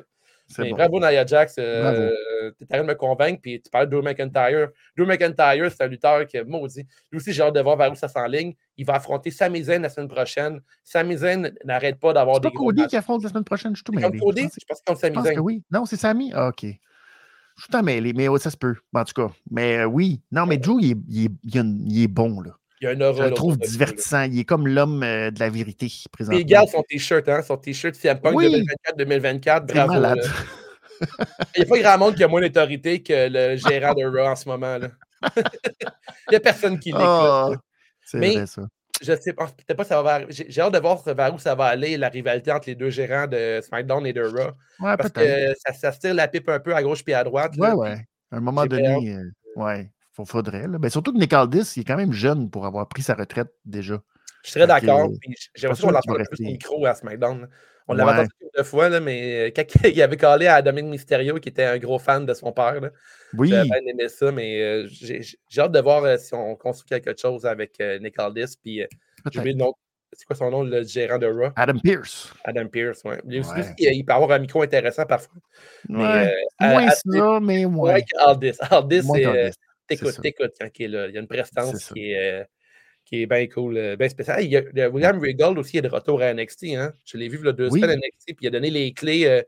Mais 0.59 0.71
bravo 0.71 0.99
Nia 0.99 1.25
Jax, 1.25 1.55
euh, 1.59 2.11
tu 2.57 2.63
es 2.63 2.65
en 2.65 2.67
train 2.67 2.81
de 2.81 2.87
me 2.87 2.95
convaincre, 2.95 3.41
puis 3.41 3.61
tu 3.61 3.69
parles 3.69 3.89
de 3.89 3.95
Drew 3.95 4.01
McIntyre. 4.01 4.69
Drew 4.97 5.05
McIntyre, 5.05 5.69
c'est 5.71 5.83
un 5.83 5.87
lutteur 5.87 6.25
qui, 6.25 6.41
maudit, 6.45 6.85
lui 7.11 7.17
aussi 7.17 7.33
j'ai 7.33 7.41
hâte 7.41 7.55
de 7.55 7.61
voir 7.61 7.77
vers 7.77 7.91
où 7.91 7.95
ça 7.95 8.07
s'enligne. 8.07 8.53
Il 8.77 8.85
va 8.85 8.95
affronter 8.95 9.31
Sami 9.31 9.63
Zayn 9.63 9.81
la 9.81 9.89
semaine 9.89 10.07
prochaine. 10.07 10.61
Sami 10.83 11.17
Zayn 11.17 11.51
n'arrête 11.65 11.99
pas 11.99 12.13
d'avoir 12.13 12.39
des. 12.39 12.47
C'est 12.47 12.53
pas 12.53 12.59
Cody 12.59 12.87
qui 12.87 12.95
affronte 12.95 13.23
la 13.23 13.29
semaine 13.29 13.43
prochaine, 13.43 13.71
je 13.75 13.77
suis 13.77 13.83
tout 13.83 13.91
mêlé. 13.91 14.19
Cody, 14.19 14.43
je 14.43 14.65
pense 14.67 14.81
que 14.81 14.95
c'est 14.95 15.13
Sami 15.13 15.27
Zayn. 15.27 15.39
oui. 15.39 15.63
Non, 15.71 15.85
c'est 15.85 15.97
Sami? 15.97 16.31
Ah, 16.33 16.47
ok. 16.49 16.63
Je 16.63 17.63
suis 17.63 17.71
tout 17.71 17.81
mêlé, 17.81 18.13
mais 18.13 18.27
ça 18.37 18.51
se 18.51 18.57
peut, 18.57 18.75
en 18.93 19.03
tout 19.03 19.13
cas. 19.13 19.33
Mais 19.49 19.79
euh, 19.79 19.85
oui, 19.85 20.21
non, 20.31 20.45
mais 20.45 20.57
Drew, 20.57 20.79
il 20.79 20.91
est, 20.91 20.97
il 21.09 21.29
il 21.43 22.03
est 22.03 22.07
bon, 22.07 22.39
là. 22.41 22.51
Il 22.81 22.85
y 22.85 22.87
a 22.87 22.91
un 22.91 23.01
aura. 23.01 23.25
Je 23.25 23.29
le 23.29 23.33
trouve 23.33 23.57
divertissant. 23.57 24.23
Il 24.23 24.39
est 24.39 24.45
comme 24.45 24.67
l'homme 24.67 25.01
euh, 25.03 25.31
de 25.31 25.39
la 25.39 25.49
vérité 25.49 25.91
présentement. 26.11 26.39
il 26.39 26.45
garde 26.45 26.69
son 26.69 26.83
t-shirt, 26.83 27.27
hein, 27.27 27.41
son 27.41 27.57
t-shirt 27.57 27.95
CM 27.95 28.19
Punk 28.19 28.35
2024-2024. 28.35 29.65
Bravo. 29.65 29.93
Malade. 29.93 30.19
Il 31.55 31.59
n'y 31.59 31.63
a 31.63 31.65
pas 31.65 31.79
grand 31.79 31.97
monde 31.97 32.15
qui 32.15 32.23
a 32.23 32.27
moins 32.27 32.41
d'autorité 32.41 33.03
que 33.03 33.29
le 33.29 33.55
gérant 33.55 33.93
de 33.93 34.03
Raw 34.03 34.31
en 34.31 34.35
ce 34.35 34.49
moment. 34.49 34.77
Là. 34.77 34.89
Il 35.35 36.31
n'y 36.31 36.35
a 36.35 36.39
personne 36.39 36.79
qui 36.79 36.89
l'écoute. 36.89 37.03
Oh, 37.05 37.55
c'est 38.03 38.17
vrai, 38.17 38.45
ça. 38.45 38.63
Je 38.99 39.15
sais 39.15 39.33
pas, 39.33 39.45
peut-être 39.45 39.77
pas 39.77 39.83
ça 39.83 40.01
va 40.01 40.21
J'ai 40.29 40.59
hâte 40.59 40.73
de 40.73 40.79
voir 40.79 41.03
vers 41.03 41.33
où 41.33 41.37
ça 41.37 41.53
va 41.53 41.65
aller, 41.65 41.97
la 41.97 42.09
rivalité 42.09 42.51
entre 42.51 42.67
les 42.67 42.73
deux 42.73 42.89
gérants 42.89 43.27
de 43.27 43.61
SmackDown 43.63 44.07
et 44.07 44.13
de 44.13 44.23
Raw. 44.23 44.53
Ouais, 44.79 44.97
parce 44.97 45.11
que 45.11 45.53
ça, 45.65 45.73
ça, 45.73 45.91
se 45.91 45.99
tire 45.99 46.15
la 46.15 46.27
pipe 46.27 46.49
un 46.49 46.59
peu 46.59 46.75
à 46.75 46.81
gauche 46.81 47.03
puis 47.03 47.13
à 47.13 47.23
droite. 47.23 47.53
Ouais, 47.57 47.73
ouais. 47.73 48.07
À 48.31 48.37
un 48.37 48.39
moment 48.39 48.65
donné, 48.65 49.13
euh, 49.13 49.31
ouais, 49.55 49.91
faudrait. 50.25 50.67
Là. 50.67 50.77
Ben, 50.77 50.89
surtout 50.89 51.13
que 51.13 51.17
Nick 51.17 51.33
Aldis, 51.33 51.73
il 51.75 51.81
est 51.81 51.83
quand 51.83 51.97
même 51.97 52.13
jeune 52.13 52.49
pour 52.49 52.65
avoir 52.65 52.87
pris 52.87 53.01
sa 53.03 53.13
retraite 53.13 53.49
déjà. 53.65 54.01
Je 54.43 54.51
serais 54.51 54.67
d'accord. 54.67 55.09
J'ai 55.55 55.67
l'impression 55.67 55.87
qu'on 55.87 55.93
l'a 55.93 56.01
plus 56.01 56.39
le 56.39 56.45
micro 56.45 56.85
à 56.85 56.95
SmackDown. 56.95 57.47
On 57.89 57.93
l'avait 57.93 58.11
entendu 58.11 58.29
deux 58.55 58.63
fois, 58.63 58.89
là, 58.89 58.99
mais 58.99 59.47
euh, 59.47 59.51
quand 59.55 59.63
il 59.85 60.01
avait 60.01 60.17
collé 60.17 60.47
à 60.47 60.61
Dominique 60.61 60.91
Mysterio, 60.91 61.35
qui 61.39 61.49
était 61.49 61.63
un 61.63 61.77
gros 61.77 61.99
fan 61.99 62.25
de 62.25 62.33
son 62.33 62.51
père, 62.51 62.81
là, 62.81 62.89
oui. 63.37 63.49
j'avais 63.49 63.69
bien 63.69 63.79
aimé 63.87 64.09
ça, 64.09 64.31
mais 64.31 64.61
euh, 64.61 64.87
j'ai 64.89 65.21
hâte 65.57 65.71
de 65.71 65.79
voir 65.79 66.03
euh, 66.03 66.17
si 66.17 66.33
on 66.33 66.55
construit 66.55 66.99
quelque 66.99 67.19
chose 67.19 67.45
avec 67.45 67.79
Nick 68.01 68.19
Aldis. 68.19 68.55
Puis, 68.61 68.83
c'est 70.13 70.25
quoi 70.25 70.35
son 70.35 70.49
nom, 70.49 70.63
le 70.63 70.83
gérant 70.83 71.17
de 71.17 71.27
Raw? 71.27 71.51
Adam 71.55 71.79
Pierce. 71.79 72.33
Adam 72.43 72.67
Pierce, 72.67 73.01
oui. 73.05 73.15
Il, 73.25 73.43
il, 73.77 74.05
peut 74.05 74.13
avoir 74.13 74.31
un 74.31 74.39
micro 74.39 74.61
intéressant 74.61 75.05
parfois. 75.05 75.41
Mais, 75.87 76.33
moins 76.59 76.89
ça, 76.89 77.39
mais 77.41 77.65
moins. 77.65 77.91
Moins 77.91 78.01
Aldis. 78.25 78.57
Aldis, 78.69 79.03
c'est. 79.03 79.51
T'écoutes, 79.87 80.21
t'écoutes 80.21 80.53
quand 80.59 80.69
il 80.79 80.83
est 80.83 80.87
là. 80.87 81.07
Il 81.07 81.13
y 81.13 81.17
a 81.17 81.21
une 81.21 81.27
prestance 81.27 81.91
qui 81.93 82.11
est 82.11 82.45
qui 83.07 83.21
est 83.21 83.25
bien 83.25 83.47
cool, 83.47 83.77
euh, 83.77 83.95
bien 83.95 84.09
spécial. 84.09 84.43
Il 84.43 84.51
y 84.51 84.81
a, 84.81 84.89
William 84.89 85.17
Regal 85.19 85.57
aussi 85.57 85.77
est 85.77 85.81
de 85.81 85.87
retour 85.87 86.21
à 86.21 86.33
NXT. 86.33 86.65
Hein? 86.75 86.93
Je 87.05 87.17
l'ai 87.17 87.29
vu 87.29 87.37
le 87.37 87.53
deux 87.53 87.69
semaines 87.69 87.91
à 87.91 87.95
NXT, 87.95 88.25
puis 88.25 88.35
il 88.41 88.47
a 88.47 88.51
donné 88.51 88.69
les 88.69 88.91
clés, 88.91 89.25
euh, 89.25 89.41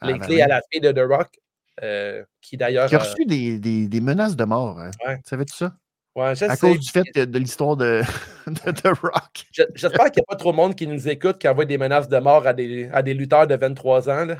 ah, 0.00 0.08
les 0.08 0.14
ben 0.14 0.26
clés 0.26 0.42
à 0.42 0.48
la 0.48 0.60
fille 0.70 0.80
de 0.80 0.90
The 0.90 1.06
Rock, 1.08 1.38
euh, 1.82 2.24
qui 2.40 2.56
d'ailleurs. 2.56 2.88
Qui 2.88 2.96
a 2.96 2.98
reçu 2.98 3.24
des, 3.24 3.58
des, 3.58 3.86
des, 3.86 4.00
menaces 4.00 4.34
de 4.34 4.44
mort. 4.44 4.80
Hein? 4.80 4.90
Ouais. 5.06 5.16
Tu 5.18 5.22
savais 5.26 5.44
tout 5.44 5.54
ça? 5.54 5.76
Ouais, 6.16 6.42
à 6.42 6.56
cause 6.56 6.78
du 6.78 6.90
fait 6.90 7.04
de, 7.16 7.38
l'histoire 7.38 7.76
de, 7.76 8.02
de, 8.46 8.70
The 8.72 8.98
Rock. 9.00 9.46
J'espère 9.52 10.10
qu'il 10.10 10.20
n'y 10.20 10.24
a 10.24 10.28
pas 10.28 10.36
trop 10.36 10.52
de 10.52 10.56
monde 10.56 10.74
qui 10.74 10.86
nous 10.86 11.08
écoute 11.08 11.38
qui 11.38 11.48
envoie 11.48 11.64
des 11.64 11.78
menaces 11.78 12.08
de 12.08 12.18
mort 12.18 12.46
à 12.46 12.52
des, 12.52 12.88
à 12.92 13.02
des 13.02 13.14
lutteurs 13.14 13.46
de 13.46 13.56
23 13.56 14.10
ans. 14.10 14.24
Là. 14.24 14.36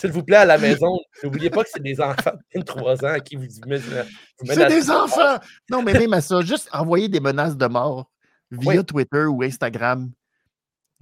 S'il 0.00 0.12
vous 0.12 0.22
plaît, 0.22 0.38
à 0.38 0.44
la 0.46 0.56
maison, 0.56 0.98
n'oubliez 1.22 1.50
pas 1.50 1.62
que 1.62 1.68
c'est 1.70 1.82
des 1.82 2.00
enfants 2.00 2.32
de 2.32 2.58
23 2.58 3.04
ans 3.04 3.08
à 3.08 3.20
qui 3.20 3.36
vous, 3.36 3.44
menacez. 3.66 4.08
C'est 4.46 4.68
des 4.68 4.90
enfants! 4.90 5.38
Non, 5.68 5.82
mais 5.82 5.92
même 5.92 6.14
à 6.14 6.22
ça, 6.22 6.40
juste 6.40 6.70
envoyer 6.72 7.08
des 7.08 7.20
menaces 7.20 7.56
de 7.56 7.66
mort 7.66 8.10
via 8.50 8.82
Twitter 8.82 9.24
ou 9.24 9.42
Instagram. 9.42 10.10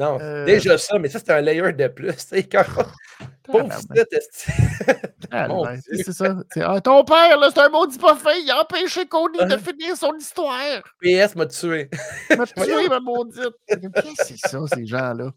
Non, 0.00 0.18
euh, 0.20 0.44
déjà 0.44 0.78
ça, 0.78 0.98
mais 0.98 1.08
ça, 1.08 1.18
c'est 1.18 1.30
un 1.30 1.40
layer 1.40 1.72
de 1.72 1.88
plus. 1.88 2.14
C'est 2.18 2.42
quand... 2.44 2.64
Pauvre 3.44 3.68
ah, 5.30 5.74
C'est 5.82 6.12
ça. 6.12 6.36
Ah, 6.60 6.80
ton 6.80 7.04
père, 7.04 7.38
c'est 7.52 7.60
un 7.60 7.68
maudit 7.68 7.98
pas 7.98 8.14
fait. 8.14 8.42
Il 8.42 8.50
a 8.50 8.60
empêché 8.60 9.06
Cody 9.06 9.38
de 9.38 9.56
finir 9.56 9.96
son 9.96 10.14
histoire. 10.16 10.82
PS 11.00 11.34
m'a 11.34 11.46
tué. 11.46 11.88
m'a 12.36 12.46
tué, 12.46 12.88
ma 12.88 13.00
maudite. 13.00 13.54
Qu'est-ce 13.66 13.88
que 13.88 14.24
c'est 14.24 14.48
ça, 14.48 14.58
ces 14.72 14.86
gens-là? 14.86 15.30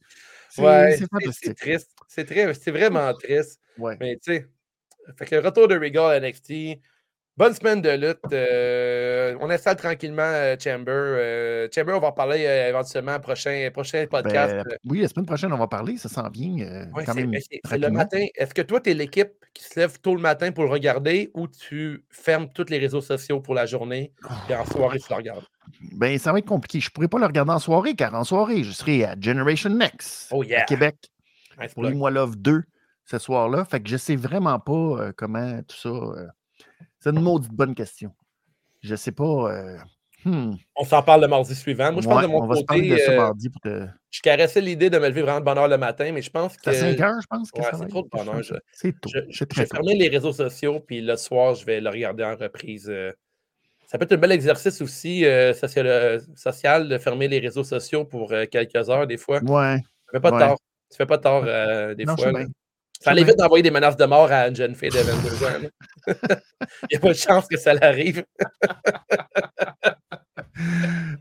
Ouais, 0.58 0.98
c'est 1.32 1.54
triste. 1.56 1.92
C'est 2.08 2.72
vraiment 2.72 3.14
triste. 3.14 3.60
Ouais. 3.78 3.98
Mais 4.00 4.16
tu 4.18 4.34
sais, 4.34 4.48
fait 5.18 5.26
que 5.26 5.36
le 5.36 5.42
retour 5.42 5.68
de 5.68 5.76
Regal 5.76 6.12
à 6.12 6.20
NXT, 6.20 6.80
bonne 7.38 7.54
semaine 7.54 7.82
de 7.82 7.90
lutte. 7.90 8.20
Euh, 8.34 9.36
on 9.40 9.50
installe 9.50 9.76
tranquillement 9.76 10.22
euh, 10.24 10.56
Chamber. 10.60 10.92
Euh, 10.92 11.68
Chamber, 11.74 11.94
on 11.94 12.00
va 12.00 12.08
en 12.08 12.12
parler 12.12 12.42
éventuellement 12.42 13.20
prochain, 13.20 13.70
prochain 13.74 14.06
podcast. 14.10 14.56
Ben, 14.66 14.78
oui, 14.86 15.02
la 15.02 15.08
semaine 15.08 15.26
prochaine, 15.26 15.54
on 15.54 15.58
va 15.58 15.68
parler. 15.68 15.98
Ça 15.98 16.10
s'en 16.10 16.30
vient. 16.30 16.88
c'est 17.06 17.78
le 17.78 17.90
matin. 17.90 18.26
Est-ce 18.36 18.54
que 18.54 18.62
toi, 18.62 18.80
tu 18.82 18.92
es 18.92 18.94
l'équipe 18.94 19.32
qui 19.54 19.64
se 19.64 19.80
lève 19.80 20.00
tôt 20.00 20.16
le 20.16 20.22
matin 20.22 20.52
pour 20.52 20.64
le 20.64 20.70
regarder 20.70 21.32
ou 21.34 21.48
tu 21.48 22.06
fermes 22.10 22.48
tous 22.54 22.70
les 22.70 22.78
réseaux 22.78 23.02
sociaux 23.02 23.42
pour 23.42 23.54
la 23.54 23.66
journée 23.66 24.14
et 24.50 24.56
en 24.56 24.66
soirée, 24.66 25.00
tu 25.00 25.08
le 25.10 25.16
regardes? 25.16 25.46
Ben, 25.94 26.18
ça 26.18 26.32
va 26.32 26.40
être 26.40 26.46
compliqué. 26.46 26.80
Je 26.80 26.88
ne 26.88 26.92
pourrais 26.92 27.08
pas 27.08 27.20
le 27.20 27.26
regarder 27.26 27.52
en 27.52 27.60
soirée, 27.60 27.96
car 27.96 28.14
en 28.14 28.24
soirée, 28.24 28.64
je 28.64 28.72
serai 28.72 29.06
à 29.06 29.16
Generation 29.20 29.70
Next 29.70 30.28
oh, 30.32 30.44
à 30.44 30.62
Québec 30.62 30.96
pour 31.74 31.84
les 31.84 31.94
Moi 31.94 32.12
Love 32.12 32.38
2 32.38 32.64
ce 33.06 33.18
soir-là. 33.18 33.66
Fait 33.66 33.82
que 33.82 33.90
je 33.90 33.96
ne 33.96 34.00
sais 34.00 34.16
vraiment 34.16 34.60
pas 34.60 35.12
comment 35.16 35.62
tout 35.64 35.78
ça. 35.78 36.32
Euh, 37.02 37.10
c'est 37.10 37.10
une 37.10 37.22
maudite 37.22 37.52
bonne 37.52 37.76
question. 37.76 38.12
Je 38.82 38.92
ne 38.92 38.96
sais 38.96 39.12
pas. 39.12 39.24
Euh, 39.24 39.78
hmm. 40.26 40.54
On 40.76 40.86
s'en 40.86 41.04
parle 41.04 41.22
le 41.22 41.28
mardi 41.28 41.56
suivant. 41.56 41.92
Moi, 41.92 42.02
je 42.02 42.08
pense 42.08 42.22
de 42.22 42.28
mon 42.28 42.48
côté. 42.48 42.90
De 42.90 42.98
ce 42.98 43.12
mardi 43.16 43.50
pour. 43.50 43.62
Je 44.10 44.22
caressais 44.22 44.62
l'idée 44.62 44.90
de 44.90 44.98
me 45.00 45.08
lever 45.08 45.22
vraiment 45.22 45.40
de 45.40 45.46
bonne 45.46 45.58
heure 45.58 45.68
le 45.68 45.78
matin, 45.78 46.12
mais 46.12 46.22
je 46.22 46.30
pense 46.30 46.58
que. 46.58 46.72
C'est 46.72 46.96
5 46.96 47.00
heures, 47.02 47.22
je 47.22 47.28
pense. 47.28 47.52
Que 47.52 47.62
c'est 47.64 47.88
trop 47.88 48.04
de 48.04 48.10
bonne 48.10 48.30
heure. 48.30 48.42
C'est 48.72 49.00
tôt. 49.00 49.10
Je, 49.30 49.46
vais 49.46 49.66
fermer 49.66 49.96
les 49.96 50.10
réseaux 50.10 50.34
sociaux, 50.34 50.80
puis 50.80 51.02
le 51.02 51.16
soir, 51.16 51.56
je 51.56 51.66
vais 51.66 51.82
le 51.82 51.90
regarder 51.90 52.24
en 52.24 52.36
reprise. 52.36 52.92
Ça 53.88 53.98
peut 53.98 54.06
être 54.06 54.14
un 54.14 54.18
bel 54.18 54.32
exercice 54.32 54.82
aussi 54.82 55.26
social, 55.54 56.22
social, 56.36 56.88
de 56.88 56.98
fermer 56.98 57.28
les 57.28 57.40
réseaux 57.40 57.64
sociaux 57.64 58.06
pour 58.06 58.34
quelques 58.50 58.90
heures, 58.90 59.08
des 59.08 59.18
fois. 59.18 59.44
Ouais. 59.44 59.78
Ça 60.12 60.20
fait 60.20 60.20
pas 60.20 60.32
tard. 60.32 60.58
Tu 60.92 60.98
fais 60.98 61.06
pas 61.06 61.18
tort 61.18 61.44
euh, 61.48 61.96
des 61.96 62.06
fois. 62.06 62.32
Ça 63.02 63.12
allait 63.12 63.24
vite 63.24 63.38
d'envoyer 63.38 63.64
des 63.64 63.72
menaces 63.72 63.98
de 63.98 64.06
mort 64.06 64.32
à 64.32 64.48
une 64.48 64.56
jeune 64.56 64.76
fille 64.76 64.90
de 64.90 65.00
22 65.00 65.44
ans. 65.44 65.70
Il 66.08 66.88
n'y 66.92 66.98
a 66.98 67.00
pas 67.00 67.08
de 67.08 67.14
chance 67.14 67.48
que 67.48 67.58
ça 67.58 67.74
l'arrive. 67.74 68.24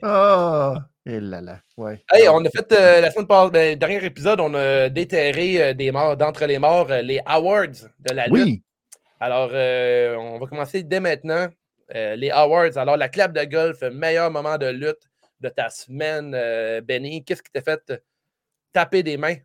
oh! 0.02 0.74
Et 1.06 1.18
là 1.18 1.40
là, 1.40 1.60
ouais. 1.78 2.04
Hey, 2.12 2.28
on 2.28 2.44
a 2.44 2.50
fait 2.50 2.70
euh, 2.72 3.00
la 3.00 3.10
semaine 3.10 3.26
passée, 3.26 3.50
ben, 3.50 3.78
dernier 3.78 4.04
épisode, 4.04 4.38
on 4.38 4.52
a 4.52 4.90
déterré 4.90 5.62
euh, 5.62 5.72
des 5.72 5.90
morts, 5.90 6.14
d'entre 6.18 6.44
les 6.44 6.58
morts, 6.58 6.88
les 6.88 7.20
awards 7.24 7.88
de 7.98 8.14
la 8.14 8.26
lutte. 8.26 8.34
Oui. 8.34 8.62
Alors, 9.18 9.50
on 9.50 10.38
va 10.38 10.46
commencer 10.46 10.82
dès 10.82 11.00
maintenant. 11.00 11.48
les 11.94 12.30
awards. 12.30 12.76
Alors, 12.76 12.98
la 12.98 13.08
clap 13.08 13.32
de 13.32 13.44
golf, 13.44 13.80
meilleur 13.82 14.30
moment 14.30 14.58
de 14.58 14.66
lutte 14.66 15.08
de 15.40 15.48
ta 15.48 15.70
semaine, 15.70 16.30
Benny. 16.82 17.24
Qu'est-ce 17.24 17.42
qui 17.42 17.50
t'a 17.50 17.62
fait 17.62 17.92
taper 18.72 19.02
des 19.02 19.16
mains? 19.16 19.36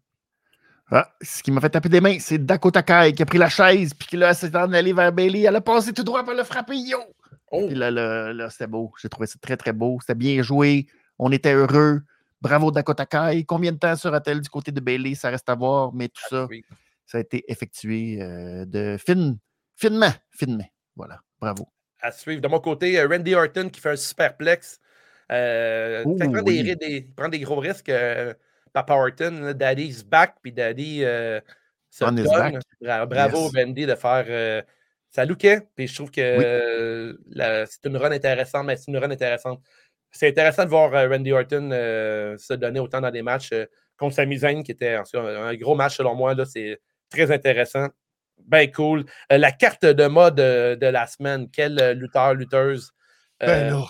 Ah, 0.91 1.09
ce 1.21 1.41
qui 1.41 1.51
m'a 1.51 1.61
fait 1.61 1.69
taper 1.69 1.89
des 1.89 2.01
mains, 2.01 2.17
c'est 2.19 2.37
Dakota 2.37 2.83
Kai 2.83 3.13
qui 3.13 3.23
a 3.23 3.25
pris 3.25 3.39
la 3.39 3.49
chaise, 3.49 3.93
puis 3.93 4.07
qui 4.07 4.17
là, 4.17 4.33
s'est 4.33 4.55
en 4.55 4.71
allé 4.71 4.93
vers 4.93 5.11
Bailey. 5.11 5.41
Elle 5.41 5.55
a 5.55 5.61
passé 5.61 5.93
tout 5.93 6.03
droit, 6.03 6.23
pour 6.23 6.33
le 6.33 6.43
frapper, 6.43 6.77
yo! 6.77 6.99
Oh. 7.51 7.67
Puis 7.67 7.75
là, 7.75 7.89
là, 7.89 8.49
c'était 8.49 8.67
beau. 8.67 8.91
J'ai 9.01 9.09
trouvé 9.09 9.27
ça 9.27 9.37
très, 9.41 9.57
très 9.57 9.73
beau. 9.73 9.97
C'était 10.01 10.15
bien 10.15 10.41
joué. 10.41 10.87
On 11.17 11.31
était 11.31 11.53
heureux. 11.53 12.01
Bravo 12.41 12.71
Dakota 12.71 13.05
Kai. 13.05 13.45
Combien 13.45 13.71
de 13.71 13.77
temps 13.77 13.95
sera-t-elle 13.95 14.41
du 14.41 14.49
côté 14.49 14.71
de 14.71 14.79
Bailey? 14.79 15.15
Ça 15.15 15.29
reste 15.29 15.49
à 15.49 15.55
voir, 15.55 15.93
mais 15.93 16.09
tout 16.09 16.21
ça, 16.29 16.47
ça 17.05 17.17
a 17.17 17.21
été 17.21 17.43
effectué 17.47 18.21
euh, 18.21 18.65
de 18.65 18.97
fin, 19.03 19.35
finement, 19.75 20.13
finement. 20.31 20.67
Voilà, 20.95 21.21
bravo. 21.39 21.67
À 22.01 22.11
suivre. 22.11 22.41
De 22.41 22.47
mon 22.47 22.59
côté, 22.59 22.99
euh, 22.99 23.07
Randy 23.07 23.33
Orton 23.35 23.69
qui 23.69 23.79
fait 23.79 23.91
un 23.91 23.95
superplex. 23.95 24.79
Euh, 25.31 26.03
il, 26.05 27.11
prend 27.15 27.29
des, 27.29 27.39
gros 27.39 27.59
risques. 27.59 27.91
Papa 28.75 28.93
Orton, 28.93 29.53
Daddy's 29.55 30.03
back, 30.03 30.35
puis 30.41 30.51
Daddy 30.51 30.99
se 30.99 32.03
donne. 32.03 32.59
Bravo, 32.81 33.49
Randy, 33.55 33.85
de 33.85 33.95
faire. 33.95 34.63
ça 35.09 35.25
lookait, 35.25 35.61
puis 35.75 35.87
je 35.87 35.95
trouve 35.95 36.11
que 36.11 37.17
c'est 37.33 37.85
une 37.87 37.97
run 37.97 38.11
intéressante, 38.11 38.65
mais 38.65 38.75
c'est 38.75 38.91
une 38.91 38.97
run 38.97 39.11
intéressante. 39.11 39.61
C'est 40.11 40.27
intéressant 40.27 40.65
de 40.65 40.69
voir 40.69 40.91
Randy 40.91 41.31
Orton 41.31 41.69
se 41.71 42.53
donner 42.53 42.81
autant 42.81 42.99
dans 42.99 43.11
des 43.11 43.21
matchs 43.21 43.53
contre 43.97 44.15
Sami 44.15 44.37
Zayn, 44.37 44.61
qui 44.63 44.71
était 44.71 44.97
un 45.13 45.55
gros 45.55 45.75
match 45.75 45.95
selon 45.95 46.13
moi. 46.15 46.35
C'est 46.45 46.79
très 47.09 47.31
intéressant. 47.31 47.87
Ben 48.47 48.71
cool. 48.71 49.05
Euh, 49.31 49.37
la 49.37 49.51
carte 49.51 49.85
de 49.85 50.07
mode 50.07 50.39
euh, 50.39 50.75
de, 50.75 50.87
la 50.87 51.07
semaine, 51.07 51.49
quel 51.51 51.79
euh, 51.79 51.93
lutteur, 51.93 52.33
lutteuse. 52.33 52.91
Ben 53.39 53.83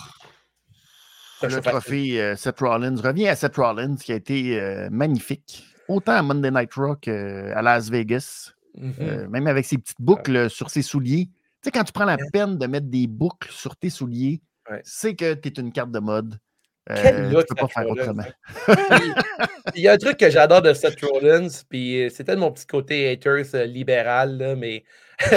le 1.43 1.61
trophée 1.61 2.35
Seth 2.35 2.59
Rollins. 2.59 2.95
Reviens 3.01 3.31
à 3.31 3.35
Seth 3.35 3.55
Rollins 3.55 3.95
qui 3.95 4.11
a 4.11 4.15
été 4.15 4.87
magnifique. 4.91 5.65
Autant 5.87 6.13
à 6.13 6.21
Monday 6.21 6.49
Night 6.49 6.73
Rock 6.73 7.07
à 7.07 7.61
Las 7.61 7.89
Vegas, 7.89 8.53
mm-hmm. 8.77 9.27
même 9.27 9.47
avec 9.47 9.65
ses 9.65 9.77
petites 9.77 10.01
boucles 10.01 10.49
sur 10.49 10.69
ses 10.69 10.81
souliers. 10.81 11.27
Tu 11.27 11.31
sais, 11.65 11.71
quand 11.71 11.83
tu 11.83 11.93
prends 11.93 12.05
la 12.05 12.17
peine 12.33 12.57
de 12.57 12.65
mettre 12.67 12.87
des 12.87 13.05
boucles 13.07 13.51
sur 13.51 13.75
tes 13.75 13.89
souliers, 13.89 14.41
c'est 14.83 15.15
que 15.15 15.33
tu 15.33 15.49
es 15.49 15.51
une 15.61 15.71
carte 15.71 15.91
de 15.91 15.99
mode. 15.99 16.39
Quel 16.87 17.31
look, 17.31 17.47
peux 17.47 17.55
pas 17.55 17.67
faire 17.67 17.89
autrement. 17.89 18.23
Il 19.75 19.81
y 19.81 19.87
a 19.87 19.93
un 19.93 19.97
truc 19.97 20.17
que 20.17 20.29
j'adore 20.29 20.61
de 20.61 20.71
Seth 20.73 21.01
Rollins, 21.01 21.47
puis 21.67 22.11
c'était 22.11 22.35
de 22.35 22.39
mon 22.39 22.51
petit 22.51 22.67
côté 22.67 23.09
haters 23.11 23.55
euh, 23.55 23.65
libéral, 23.65 24.55
mais. 24.57 24.83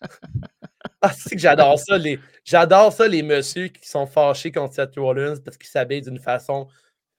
ah, 1.08 1.12
c'est 1.16 1.34
que 1.34 1.40
j'adore 1.40 1.78
ça. 1.78 1.98
Les... 1.98 2.18
J'adore 2.44 2.92
ça, 2.92 3.06
les 3.06 3.22
messieurs 3.22 3.68
qui 3.68 3.88
sont 3.88 4.06
fâchés 4.06 4.52
contre 4.52 4.74
Seth 4.74 4.96
Rollins 4.96 5.36
parce 5.44 5.56
qu'ils 5.56 5.68
s'habillent 5.68 6.02
d'une 6.02 6.18
façon 6.18 6.68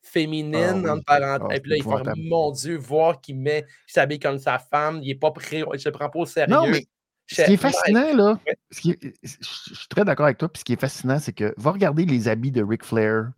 féminine, 0.01 0.88
ah, 0.88 0.95
parenthèses. 1.05 1.47
Ah, 1.49 1.55
et 1.55 1.59
puis 1.59 1.71
là, 1.71 1.77
ils 1.77 1.83
font 1.83 2.01
Mon 2.17 2.51
Dieu, 2.51 2.77
voir 2.77 3.19
qu'il 3.21 3.38
met, 3.38 3.65
s'habille 3.85 4.19
comme 4.19 4.39
sa 4.39 4.59
femme, 4.59 4.99
il 5.01 5.07
n'est 5.07 5.15
pas 5.15 5.31
prêt, 5.31 5.63
il 5.73 5.79
se 5.79 5.89
prend 5.89 6.09
pas 6.09 6.19
au 6.19 6.25
sérieux. 6.25 6.53
Non, 6.53 6.67
mais 6.67 6.85
ce 7.27 7.43
qui 7.43 7.53
est 7.53 7.57
fascinant, 7.57 8.13
là, 8.15 8.39
je 8.71 8.79
suis 8.79 9.88
très 9.89 10.05
d'accord 10.05 10.25
avec 10.25 10.38
toi, 10.38 10.47
puis 10.47 10.59
ce 10.59 10.65
qui 10.65 10.73
est 10.73 10.79
fascinant, 10.79 11.19
c'est 11.19 11.33
que 11.33 11.53
va 11.57 11.71
regarder 11.71 12.05
les 12.05 12.27
habits 12.27 12.51
de 12.51 12.63
Ric 12.63 12.85
Flair, 12.85 13.31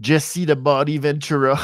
Jesse 0.00 0.46
the 0.46 0.54
Body 0.54 0.98
Ventura. 0.98 1.58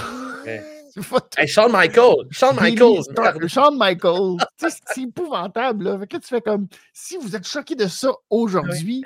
Hey, 1.39 1.47
Shawn 1.47 1.73
Michaels! 1.73 2.27
Shawn 2.31 2.57
Michaels! 2.57 3.05
Shawn 3.49 3.77
Michaels! 3.77 4.37
c'est 4.57 5.03
épouvantable. 5.03 5.85
Là. 5.85 5.99
tu 6.07 6.19
fais 6.21 6.41
comme 6.41 6.69
si 6.93 7.17
vous 7.17 7.35
êtes 7.35 7.47
choqué 7.47 7.75
de 7.75 7.87
ça 7.87 8.13
aujourd'hui, 8.31 9.03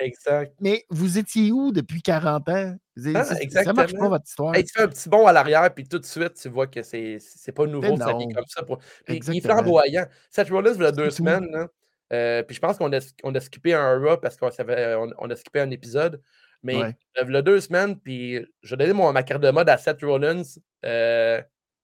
mais 0.61 0.85
vous 0.89 1.17
étiez 1.17 1.51
où 1.51 1.71
depuis 1.71 2.01
40 2.01 2.49
ans? 2.49 2.75
Ah, 3.15 3.23
ça 3.23 3.73
marche 3.73 3.93
pas 3.93 4.09
votre 4.09 4.25
histoire. 4.25 4.53
tu 4.53 4.65
fais 4.73 4.81
un 4.81 4.87
petit 4.87 5.09
bond 5.09 5.25
à 5.25 5.31
l'arrière, 5.31 5.73
puis 5.73 5.87
tout 5.87 5.99
de 5.99 6.05
suite, 6.05 6.33
tu 6.33 6.49
vois 6.49 6.67
que 6.67 6.83
c'est 6.83 7.19
pas 7.55 7.65
nouveau, 7.65 7.97
ça 7.97 8.13
vient 8.13 8.27
comme 8.33 8.47
ça. 8.47 8.63
Pour... 8.63 8.79
il 9.07 9.15
est 9.15 9.41
flamboyant. 9.41 10.05
Seth 10.29 10.49
Rollins, 10.49 10.73
il 10.73 10.83
y 10.83 10.85
a 10.85 10.91
deux 10.91 11.09
semaines, 11.09 11.47
là, 11.51 11.67
euh, 12.11 12.43
puis 12.43 12.55
je 12.55 12.59
pense 12.59 12.77
qu'on 12.77 12.91
a, 12.91 12.99
on 13.23 13.35
a 13.35 13.39
skippé 13.39 13.73
un 13.73 13.99
Raw 13.99 14.17
parce 14.17 14.35
qu'on 14.35 14.49
on, 14.49 15.29
a 15.29 15.35
skippé 15.35 15.59
un 15.59 15.69
épisode. 15.71 16.21
Mais 16.61 16.75
il 16.75 17.31
y 17.31 17.35
a 17.35 17.41
deux 17.41 17.61
semaines, 17.61 17.97
puis 17.97 18.45
je 18.63 18.75
donnais 18.75 18.93
mon, 18.93 19.11
ma 19.13 19.23
carte 19.23 19.41
de 19.41 19.51
mode 19.51 19.69
à 19.69 19.77
Seth 19.77 20.01
Rollins 20.01 20.41
euh, 20.85 21.41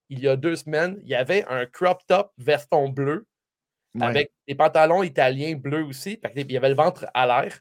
il 0.10 0.20
y 0.20 0.28
a 0.28 0.36
deux 0.36 0.56
semaines. 0.56 0.99
Il 1.03 1.10
y 1.10 1.16
avait 1.16 1.45
un 1.47 1.66
crop 1.66 2.01
top 2.08 2.32
veston 2.38 2.89
bleu 2.89 3.28
avec 4.01 4.32
des 4.47 4.56
pantalons 4.56 5.03
italiens 5.03 5.56
bleus 5.56 5.84
aussi. 5.84 6.20
il 6.36 6.51
y 6.51 6.58
avait 6.58 6.70
le 6.70 6.76
ventre 6.76 7.06
à 7.14 7.26
l'air 7.26 7.60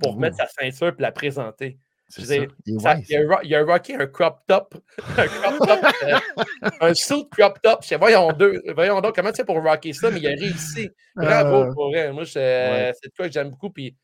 pour 0.00 0.18
mettre 0.18 0.36
sa 0.36 0.46
ceinture 0.46 0.94
et 0.98 1.02
la 1.02 1.12
présenter. 1.12 1.78
Il, 2.18 2.86
a, 2.86 3.42
il, 3.42 3.54
a, 3.54 3.64
rocké 3.64 3.94
un 3.94 4.06
crop 4.06 4.40
top. 4.46 4.74
un 5.18 5.26
crop 5.26 5.66
top. 5.66 5.80
Euh, 6.04 6.70
un 6.80 6.94
suit 6.94 7.28
crop 7.30 7.60
top. 7.62 7.82
Je 7.82 7.88
sais, 7.88 7.96
voyons, 7.96 8.32
deux, 8.32 8.62
voyons 8.74 9.00
donc, 9.00 9.16
comment 9.16 9.30
tu 9.30 9.36
fais 9.36 9.44
pour 9.44 9.60
rocker 9.62 9.92
ça? 9.92 10.10
Mais 10.10 10.20
il 10.20 10.26
a 10.26 10.30
réussi. 10.30 10.90
Bravo 11.16 11.62
euh, 11.62 11.72
pour 11.72 11.90
vrai. 11.90 12.12
Moi, 12.12 12.24
c'est 12.26 12.38
de 12.40 13.12
quoi 13.16 13.26
que 13.26 13.32
j'aime 13.32 13.50
beaucoup. 13.50 13.70
Puis, 13.70 13.96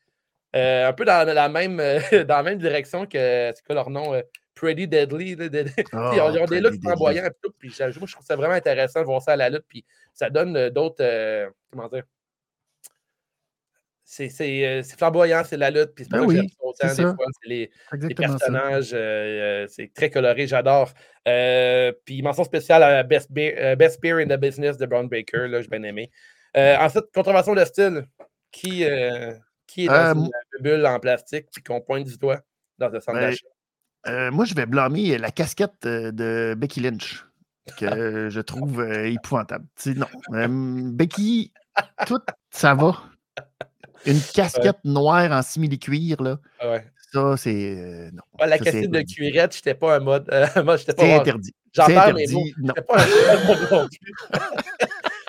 euh, 0.55 0.89
un 0.89 0.93
peu 0.93 1.05
dans 1.05 1.25
la, 1.25 1.47
même, 1.47 1.77
dans 2.11 2.35
la 2.37 2.43
même 2.43 2.57
direction 2.57 3.05
que, 3.05 3.51
c'est 3.55 3.63
quoi 3.65 3.75
leur 3.75 3.89
nom? 3.89 4.19
Pretty 4.61 4.87
Deadly. 4.87 5.31
ils, 5.39 6.21
ont, 6.21 6.45
des 6.45 6.61
looks 6.61 6.79
flamboyants. 6.81 7.29
Puis, 7.57 7.73
moi, 7.79 7.89
je 7.89 8.13
trouve 8.13 8.25
ça 8.25 8.35
vraiment 8.35 8.53
intéressant 8.53 8.99
de 8.99 9.05
voir 9.05 9.21
ça 9.21 9.31
à 9.31 9.35
la 9.35 9.49
lutte. 9.49 9.65
Puis, 9.67 9.83
ça 10.13 10.29
donne 10.29 10.69
d'autres. 10.69 11.03
comment 11.71 11.87
dire? 11.87 12.03
Euh, 14.19 14.81
c'est 14.83 14.97
flamboyant, 14.97 15.43
c'est 15.45 15.57
la 15.57 15.71
lutte, 15.71 15.93
puis 15.95 16.03
c'est 16.03 16.11
pas 16.11 16.19
ben 16.19 16.25
oui, 16.25 16.53
autant 16.59 16.87
des 16.87 16.95
fois, 16.95 17.25
c'est 17.41 17.47
les, 17.49 17.71
personnages, 18.13 18.91
euh, 18.93 19.63
euh, 19.63 19.67
c'est 19.69 19.91
très 19.93 20.09
coloré, 20.09 20.47
j'adore. 20.47 20.91
puis 21.23 22.21
mention 22.21 22.43
spéciale 22.43 22.83
à 22.83 23.03
Best 23.03 23.31
Beer, 23.31 23.75
Best 23.77 24.01
Beer 24.01 24.15
in 24.15 24.25
the 24.25 24.39
Business 24.39 24.77
de 24.77 24.85
Brown 24.85 25.07
Baker, 25.07 25.47
là, 25.47 25.61
j'ai 25.61 25.69
bien 25.69 25.83
aimé. 25.83 26.11
ensuite, 26.55 27.05
contravention 27.13 27.55
de 27.55 27.63
style, 27.63 28.03
qui, 28.51 28.83
qui 29.65 29.85
est 29.85 29.87
dans 29.87 30.13
une 30.13 30.29
bulle 30.59 30.85
en 30.85 30.99
plastique 30.99 31.47
puis 31.53 31.63
qu'on 31.63 31.79
pointe 31.79 32.03
du 32.03 32.17
doigt 32.17 32.41
dans 32.77 32.89
le 32.89 32.99
centre 32.99 33.17
ben, 33.17 33.29
d'achat? 33.29 33.47
Moi, 34.05 34.45
je 34.45 34.53
vais 34.55 34.65
blâmer 34.65 35.17
la 35.17 35.31
casquette 35.31 35.83
de 35.83 36.55
Becky 36.57 36.79
Lynch, 36.81 37.25
que 37.77 38.29
je 38.29 38.41
trouve 38.41 38.83
épouvantable. 39.05 39.65
non. 39.95 40.07
Becky, 40.93 41.51
tout, 42.07 42.21
ça 42.49 42.73
va. 42.73 43.03
Une 44.05 44.19
casquette 44.33 44.83
noire 44.83 45.31
en 45.31 45.41
simili-cuir, 45.41 46.21
là. 46.21 46.37
Ouais. 46.63 46.83
Ça, 47.13 47.35
c'est. 47.37 47.75
Euh, 47.77 48.09
non. 48.11 48.23
la 48.39 48.57
casquette 48.57 48.89
de 48.89 49.01
cuirette, 49.01 49.55
j'étais 49.55 49.73
pas 49.73 49.97
un 49.97 49.99
mode. 49.99 50.29
Euh, 50.31 50.47
moi, 50.63 50.77
j'étais 50.77 50.93
pas. 50.93 51.03
C'est 51.03 51.13
interdit. 51.13 51.53
J'en 51.73 51.87
parle, 51.87 52.15
mais 52.15 52.27
bon, 52.27 52.43
pas 52.87 53.03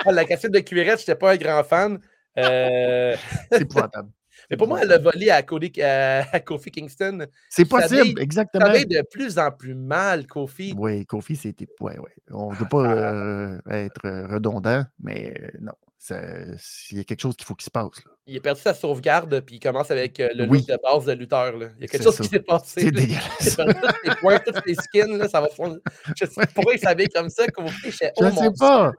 un 0.04 0.12
La 0.12 0.24
casquette 0.24 0.52
de 0.52 0.60
cuirette, 0.60 1.00
j'étais 1.00 1.14
pas 1.14 1.32
un 1.32 1.36
grand 1.36 1.64
fan. 1.64 2.00
Euh... 2.38 3.16
c'est 3.50 3.62
épouvantable. 3.62 4.10
Mais 4.52 4.58
pour 4.58 4.68
moi, 4.68 4.80
elle 4.82 4.92
a 4.92 4.98
volé 4.98 5.30
à, 5.30 5.42
Cody, 5.42 5.72
à, 5.82 6.40
Kofi 6.40 6.70
Kingston. 6.70 7.26
C'est 7.48 7.64
possible, 7.64 8.20
exactement. 8.20 8.66
Ça 8.66 8.84
de 8.84 9.02
plus 9.10 9.38
en 9.38 9.50
plus 9.50 9.74
mal, 9.74 10.26
Kofi. 10.26 10.74
Oui, 10.76 11.06
Kofi, 11.06 11.36
c'était. 11.36 11.66
Ouais, 11.80 11.98
ouais. 11.98 12.14
On 12.30 12.50
ne 12.50 12.56
veut 12.56 12.68
pas 12.68 12.84
euh, 12.84 13.58
être 13.70 14.30
redondant, 14.30 14.84
mais 15.00 15.34
non 15.60 15.72
il 16.10 16.96
y 16.98 17.00
a 17.00 17.04
quelque 17.04 17.20
chose 17.20 17.36
qu'il 17.36 17.46
faut 17.46 17.54
qu'il 17.54 17.64
se 17.64 17.70
passe. 17.70 18.02
Il 18.26 18.36
a 18.36 18.40
perdu 18.40 18.60
sa 18.60 18.74
sauvegarde, 18.74 19.40
puis 19.40 19.56
il 19.56 19.60
commence 19.60 19.90
avec 19.90 20.18
euh, 20.20 20.30
le 20.34 20.46
look 20.46 20.66
de 20.66 20.78
base 20.82 21.04
de 21.06 21.12
lutteur. 21.12 21.56
Là. 21.56 21.68
Il 21.78 21.82
y 21.82 21.84
a 21.84 21.88
quelque 21.88 22.02
chose 22.02 22.18
qui 22.18 22.28
s'est 22.28 22.40
passé. 22.40 22.82
C'est 22.82 22.90
dégueulasse. 22.90 23.56
Tous 23.56 24.08
les 24.08 24.14
points, 24.16 24.38
tous 24.38 24.60
les 24.66 24.74
skins, 24.74 25.16
là, 25.16 25.28
ça 25.28 25.40
va 25.40 25.48
fondre. 25.48 25.78
Je 26.16 26.24
sais 26.24 26.34
pas 26.36 26.46
pourquoi 26.46 26.74
il 26.74 26.80
s'habille 26.80 27.08
comme 27.08 27.28
ça. 27.28 27.46
Qu'on 27.48 27.66
je 27.66 27.90
sais 27.90 28.12
oh, 28.16 28.30
sais 28.30 28.50
pas. 28.58 28.92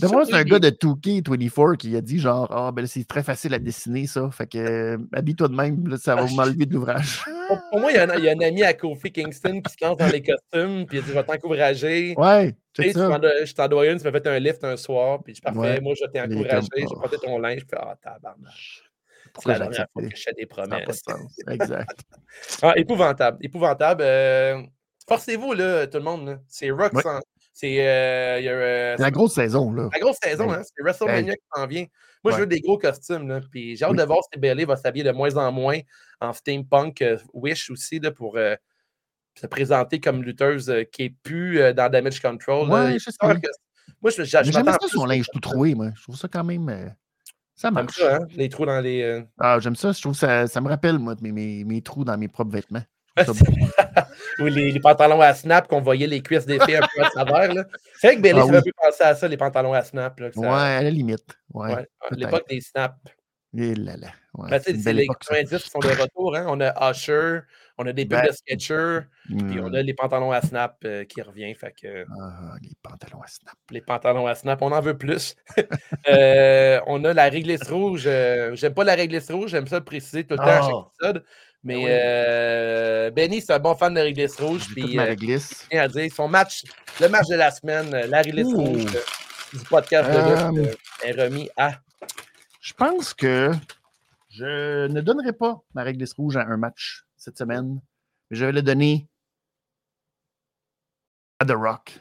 D'abord, 0.00 0.26
c'est 0.26 0.34
un 0.34 0.44
gars 0.44 0.58
de 0.58 0.70
2K24 0.70 1.76
qui 1.76 1.96
a 1.96 2.00
dit 2.00 2.18
genre 2.18 2.48
Ah, 2.50 2.72
ben 2.72 2.86
c'est 2.86 3.06
très 3.06 3.22
facile 3.22 3.54
à 3.54 3.58
dessiner 3.58 4.06
ça. 4.06 4.30
Fait 4.30 4.46
que 4.46 4.58
euh, 4.58 4.98
habille-toi 5.12 5.48
de 5.48 5.54
même, 5.54 5.96
ça 5.96 6.14
va 6.14 6.26
ah, 6.28 6.34
m'enlever 6.34 6.66
de 6.66 6.74
l'ouvrage. 6.74 7.22
Pour, 7.70 7.80
moi, 7.80 7.92
il 7.92 7.96
y, 7.96 7.98
a 7.98 8.02
un, 8.02 8.16
il 8.16 8.24
y, 8.24 8.28
a 8.28 8.32
un, 8.32 8.40
ami 8.40 8.62
à 8.64 8.74
Kofi 8.74 9.12
Kingston 9.12 9.60
qui 9.60 9.72
se 9.72 9.84
lance 9.84 9.96
dans 9.96 10.08
les 10.08 10.20
costumes, 10.20 10.84
puis 10.86 10.98
il 10.98 11.04
dit 11.04 11.10
Je 11.10 11.14
vais 11.14 11.22
t'encourager. 11.22 12.14
Ouais. 12.16 12.56
Tu 12.72 12.82
je 12.82 13.54
t'en 13.54 13.68
dois 13.68 13.86
une, 13.86 13.98
tu 13.98 14.04
m'as 14.04 14.12
fait 14.12 14.26
un 14.26 14.38
lift 14.38 14.64
un 14.64 14.76
soir, 14.76 15.22
puis 15.22 15.34
je 15.34 15.40
parfait, 15.40 15.80
moi 15.80 15.94
je 15.94 16.06
t'ai 16.06 16.20
encouragé, 16.20 16.68
j'ai 16.76 16.84
porté 16.86 17.16
ton 17.22 17.38
linge, 17.38 17.64
puis 17.66 17.78
ah, 17.80 17.94
tabarnache. 18.02 18.82
C'est 19.38 19.48
la 19.48 19.58
dernière 19.58 19.86
fois 19.92 20.02
que 20.02 20.16
je 20.16 20.22
fais 20.22 20.32
des 20.32 20.46
promesses. 20.46 21.02
exact. 21.48 22.00
ah, 22.62 22.72
épouvantable, 22.76 23.38
épouvantable. 23.40 24.02
Euh, 24.04 24.62
forcez-vous, 25.08 25.52
là, 25.52 25.86
tout 25.86 25.98
le 25.98 26.04
monde. 26.04 26.40
C'est 26.48 26.70
Rock 26.70 26.92
c'est 27.58 27.80
euh, 27.80 28.38
euh, 28.44 28.96
la 28.98 29.10
grosse 29.10 29.32
saison, 29.32 29.72
là. 29.72 29.88
La 29.90 29.98
grosse 29.98 30.18
saison, 30.22 30.52
hein? 30.52 30.60
C'est 30.62 30.82
WrestleMania 30.82 31.32
qui 31.32 31.44
s'en 31.54 31.66
vient. 31.66 31.86
Moi, 32.22 32.34
je 32.34 32.40
veux 32.40 32.46
des 32.46 32.60
gros 32.60 32.76
costumes, 32.76 33.26
là. 33.26 33.40
Puis 33.50 33.76
j'ai 33.76 33.86
hâte 33.86 33.96
de 33.96 34.02
voir 34.02 34.18
si 34.30 34.38
Bailey 34.38 34.66
va 34.66 34.76
s'habiller 34.76 35.04
de 35.04 35.12
moins 35.12 35.34
en 35.38 35.50
moins 35.50 35.78
en 36.20 36.34
steampunk 36.34 37.00
euh, 37.00 37.16
Wish 37.32 37.70
aussi, 37.70 37.98
là, 37.98 38.10
pour 38.10 38.36
se 38.36 39.46
présenter 39.46 40.00
comme 40.00 40.22
lutteuse 40.22 40.70
qui 40.92 41.04
est 41.04 41.14
plus 41.22 41.72
dans 41.72 41.90
Damage 41.90 42.20
Control. 42.20 42.68
Ouais, 42.68 42.98
je 42.98 43.06
que... 43.06 43.48
Moi, 44.02 44.10
je, 44.10 44.22
J'aime 44.24 44.52
ça 44.52 44.76
son 44.86 45.06
linge 45.06 45.28
tout 45.32 45.40
troué, 45.40 45.74
moi. 45.74 45.92
Je 45.96 46.02
trouve 46.02 46.16
ça 46.16 46.28
quand 46.28 46.44
même. 46.44 46.94
Ça 47.54 47.70
marche. 47.70 47.96
Ça, 47.96 48.16
hein? 48.16 48.26
Les 48.36 48.50
trous 48.50 48.66
dans 48.66 48.80
les. 48.80 49.24
Ah, 49.38 49.58
j'aime 49.60 49.76
ça. 49.76 49.92
Je 49.92 50.02
trouve 50.02 50.14
ça, 50.14 50.46
ça 50.46 50.60
me 50.60 50.68
rappelle, 50.68 50.98
moi, 50.98 51.14
mes, 51.22 51.32
mes, 51.32 51.64
mes 51.64 51.80
trous 51.80 52.04
dans 52.04 52.18
mes 52.18 52.28
propres 52.28 52.52
vêtements. 52.52 52.84
Ou 54.40 54.44
les, 54.46 54.78
pantalons 54.80 55.20
à 55.20 55.34
snap 55.34 55.66
qu'on 55.68 55.80
voyait 55.80 56.06
les 56.06 56.20
cuisses 56.22 56.46
des 56.46 56.58
filles 56.60 56.76
un 56.76 56.80
peu 56.94 57.02
à 57.04 57.10
travers. 57.10 57.64
C'est 57.98 58.08
vrai 58.08 58.16
que 58.16 58.20
Bailey, 58.22 58.40
ah, 58.42 58.46
oui. 58.46 58.56
un 58.56 58.62
peu 58.62 58.70
penser 58.76 59.04
à 59.04 59.14
ça, 59.14 59.28
les 59.28 59.36
pantalons 59.36 59.72
à 59.72 59.82
snap. 59.82 60.18
Là, 60.20 60.28
Ouais, 60.36 60.46
à 60.48 60.82
la 60.82 60.90
limite. 60.90 61.24
Ouais, 61.54 61.74
ouais 61.74 61.86
L'époque 62.12 62.44
des 62.48 62.60
snaps. 62.60 62.94
Et 63.58 63.74
là 63.74 63.96
là. 63.96 64.08
Ben, 64.50 64.60
c'est 64.62 64.92
les 64.92 65.06
90 65.06 65.62
qui 65.62 65.70
sont 65.70 65.78
de 65.78 65.88
retour. 65.88 66.36
Hein? 66.36 66.44
On 66.48 66.60
a 66.60 66.90
Usher, 66.90 67.40
On 67.78 67.86
a 67.86 67.92
des 67.92 68.04
pubs 68.04 68.18
Ben, 68.20 68.26
de 68.26 68.32
Sketcher, 68.32 69.00
puis 69.26 69.60
on 69.60 69.68
Hmm. 69.70 69.74
a 69.74 69.82
les 69.82 69.94
pantalons 69.94 70.30
à 70.32 70.42
snap 70.42 70.76
euh, 70.84 71.04
qui 71.04 71.22
revient. 71.22 71.54
Fait 71.54 71.72
que 71.72 72.04
Ah, 72.20 72.54
les 72.62 72.72
pantalons 72.82 73.22
à 73.22 73.26
snap. 73.28 73.54
les 73.70 73.80
pantalons 73.80 74.26
à 74.26 74.34
snap, 74.34 74.60
on 74.60 74.72
en 74.72 74.80
veut 74.82 74.98
plus. 74.98 75.36
Euh, 76.08 76.80
on 76.86 77.02
a 77.04 77.12
la 77.14 77.24
réglisse 77.30 77.68
rouge. 77.68 78.04
euh, 78.06 78.54
j'aime 78.54 78.74
pas 78.74 78.84
la 78.84 78.94
réglisse 78.94 79.30
rouge, 79.30 79.50
j'aime 79.50 79.66
ça 79.66 79.78
le 79.78 79.84
préciser 79.84 80.24
tout 80.24 80.34
le 80.34 80.38
temps 80.38 80.44
à 80.44 80.60
chaque 80.62 80.70
Ah. 80.74 80.88
épisode. 81.00 81.24
Mais 81.66 81.76
oui. 81.76 81.84
euh, 81.88 83.10
Benny, 83.10 83.40
c'est 83.42 83.52
un 83.52 83.58
bon 83.58 83.74
fan 83.74 83.92
de 83.92 84.00
réglisse 84.00 84.36
rouge. 84.40 84.68
Puis 84.72 84.96
euh, 84.98 85.14
à 85.72 85.88
dire, 85.88 86.12
son 86.14 86.28
match, 86.28 86.62
le 87.00 87.08
match 87.08 87.26
de 87.26 87.34
la 87.34 87.50
semaine, 87.50 87.92
euh, 87.92 88.06
la 88.06 88.22
réglisse 88.22 88.46
Ouh. 88.46 88.56
rouge 88.56 88.94
euh, 88.94 89.58
du 89.58 89.64
podcast 89.64 90.08
de 90.08 90.60
lutte, 90.62 90.78
est 91.02 91.10
remis 91.12 91.50
à. 91.56 91.72
Je 92.60 92.72
pense 92.72 93.12
que 93.12 93.50
je 94.30 94.86
ne 94.86 95.00
donnerai 95.00 95.32
pas 95.32 95.60
ma 95.74 95.82
réglisse 95.82 96.12
rouge 96.12 96.36
à 96.36 96.42
un 96.42 96.56
match 96.56 97.04
cette 97.16 97.36
semaine. 97.36 97.80
mais 98.30 98.36
Je 98.36 98.44
vais 98.46 98.52
le 98.52 98.62
donner 98.62 99.08
à 101.40 101.44
The 101.46 101.52
Rock 101.52 101.98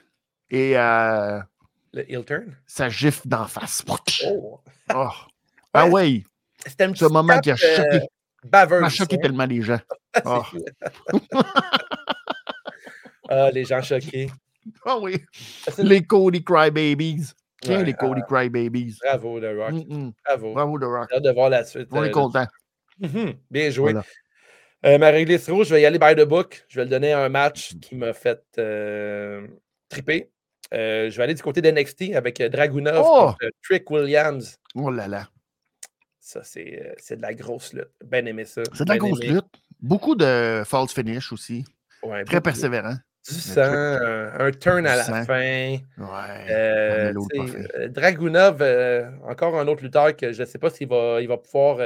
et 0.52 0.76
à 0.76 1.48
Le 1.92 2.10
heel 2.12 2.24
turn? 2.24 2.56
sa 2.68 2.88
gifle 2.90 3.28
d'en 3.28 3.46
face. 3.48 3.84
Oh. 4.28 4.62
Oh. 4.94 5.10
Ah 5.74 5.88
ouais, 5.88 6.24
C'était 6.68 6.84
un 6.84 6.94
ce 6.94 7.06
petit 7.06 7.12
moment 7.14 7.34
tape, 7.34 7.44
qui 7.44 7.52
a 7.52 7.56
choqué, 7.56 8.08
baveuse. 8.46 8.84
a 8.84 8.90
choqué 8.90 9.16
hein. 9.16 9.20
tellement 9.22 9.46
les 9.46 9.62
gens. 9.62 9.80
Oh. 10.24 10.42
fou. 10.44 10.64
ah, 13.30 13.52
les 13.52 13.66
gens 13.66 13.82
choqués. 13.82 14.30
Ah 14.86 14.98
oui, 14.98 15.18
les 15.78 16.04
Cody 16.04 16.42
Crybabies. 16.42 17.34
Ouais, 17.68 17.84
les 17.84 17.94
Cody 17.94 18.22
Crybabies? 18.26 18.98
Bravo, 19.04 19.42
The 19.42 19.58
Rock. 19.58 19.74
Mm, 19.74 19.94
mm. 19.94 20.14
Bravo. 20.26 20.54
Bravo, 20.54 20.80
The 20.80 20.84
Rock. 20.84 21.08
J'ai 21.10 21.18
hâte 21.18 21.24
de 21.24 21.32
voir 21.32 21.50
la 21.50 21.66
suite. 21.66 21.90
On 21.92 22.02
euh, 22.02 22.06
est 22.06 22.12
content. 22.12 22.46
Mhm. 23.00 23.34
Bien 23.52 23.70
joué. 23.70 23.92
Voilà. 23.92 24.06
Euh, 24.86 24.98
ma 25.00 25.10
réglisse 25.10 25.50
rouge, 25.50 25.68
je 25.68 25.76
vais 25.76 25.82
y 25.82 25.86
aller 25.86 26.00
by 26.00 26.16
the 26.16 26.28
book. 26.28 26.64
Je 26.68 26.80
vais 26.80 26.84
le 26.84 26.90
donner 26.90 27.12
à 27.12 27.24
un 27.24 27.30
match 27.30 27.76
qui 27.82 27.96
m'a 27.96 28.14
fait 28.14 28.42
euh, 28.60 29.48
triper. 29.90 30.32
Euh, 30.74 31.10
je 31.10 31.18
vais 31.18 31.24
aller 31.24 31.34
du 31.34 31.42
côté 31.42 31.62
d'NXT 31.62 32.14
avec 32.16 32.42
Dragunov 32.42 33.04
Oh! 33.04 33.20
contre 33.22 33.38
Trick 33.64 33.90
Williams. 33.90 34.58
Oh 34.76 34.92
là 34.92 35.08
là. 35.08 35.28
Ça, 36.28 36.42
c'est 36.44 36.82
euh, 36.84 36.92
c'est 36.98 37.18
de 37.18 37.22
la 37.22 37.36
grosse 37.36 37.72
lutte. 37.74 37.92
Bien 38.04 38.26
aimé 38.26 38.46
ça. 38.46 38.64
C'est 38.74 38.84
de 38.86 38.90
la 38.90 38.98
grosse 38.98 39.22
aimé. 39.22 39.36
lutte. 39.36 39.46
Beaucoup 39.80 40.16
de 40.16 40.64
false 40.66 40.92
finish 40.92 41.32
aussi. 41.32 41.64
Ouais, 42.02 42.24
Très 42.24 42.42
persévérant. 42.42 42.96
Du 43.30 43.34
sang, 43.36 43.62
un, 43.62 44.40
un 44.40 44.52
turn 44.52 44.88
à 44.88 44.96
la 44.96 45.04
sang. 45.04 45.24
fin. 45.24 45.78
Ouais. 45.98 46.48
Euh, 46.50 47.14
euh, 47.76 47.88
Dragunov, 47.90 48.58
euh, 48.62 49.08
encore 49.28 49.60
un 49.60 49.68
autre 49.68 49.84
lutteur 49.84 50.16
que 50.16 50.32
je 50.32 50.42
ne 50.42 50.46
sais 50.48 50.58
pas 50.58 50.72
s'il 50.72 50.88
va, 50.88 51.22
il 51.22 51.28
va 51.28 51.38
pouvoir 51.38 51.78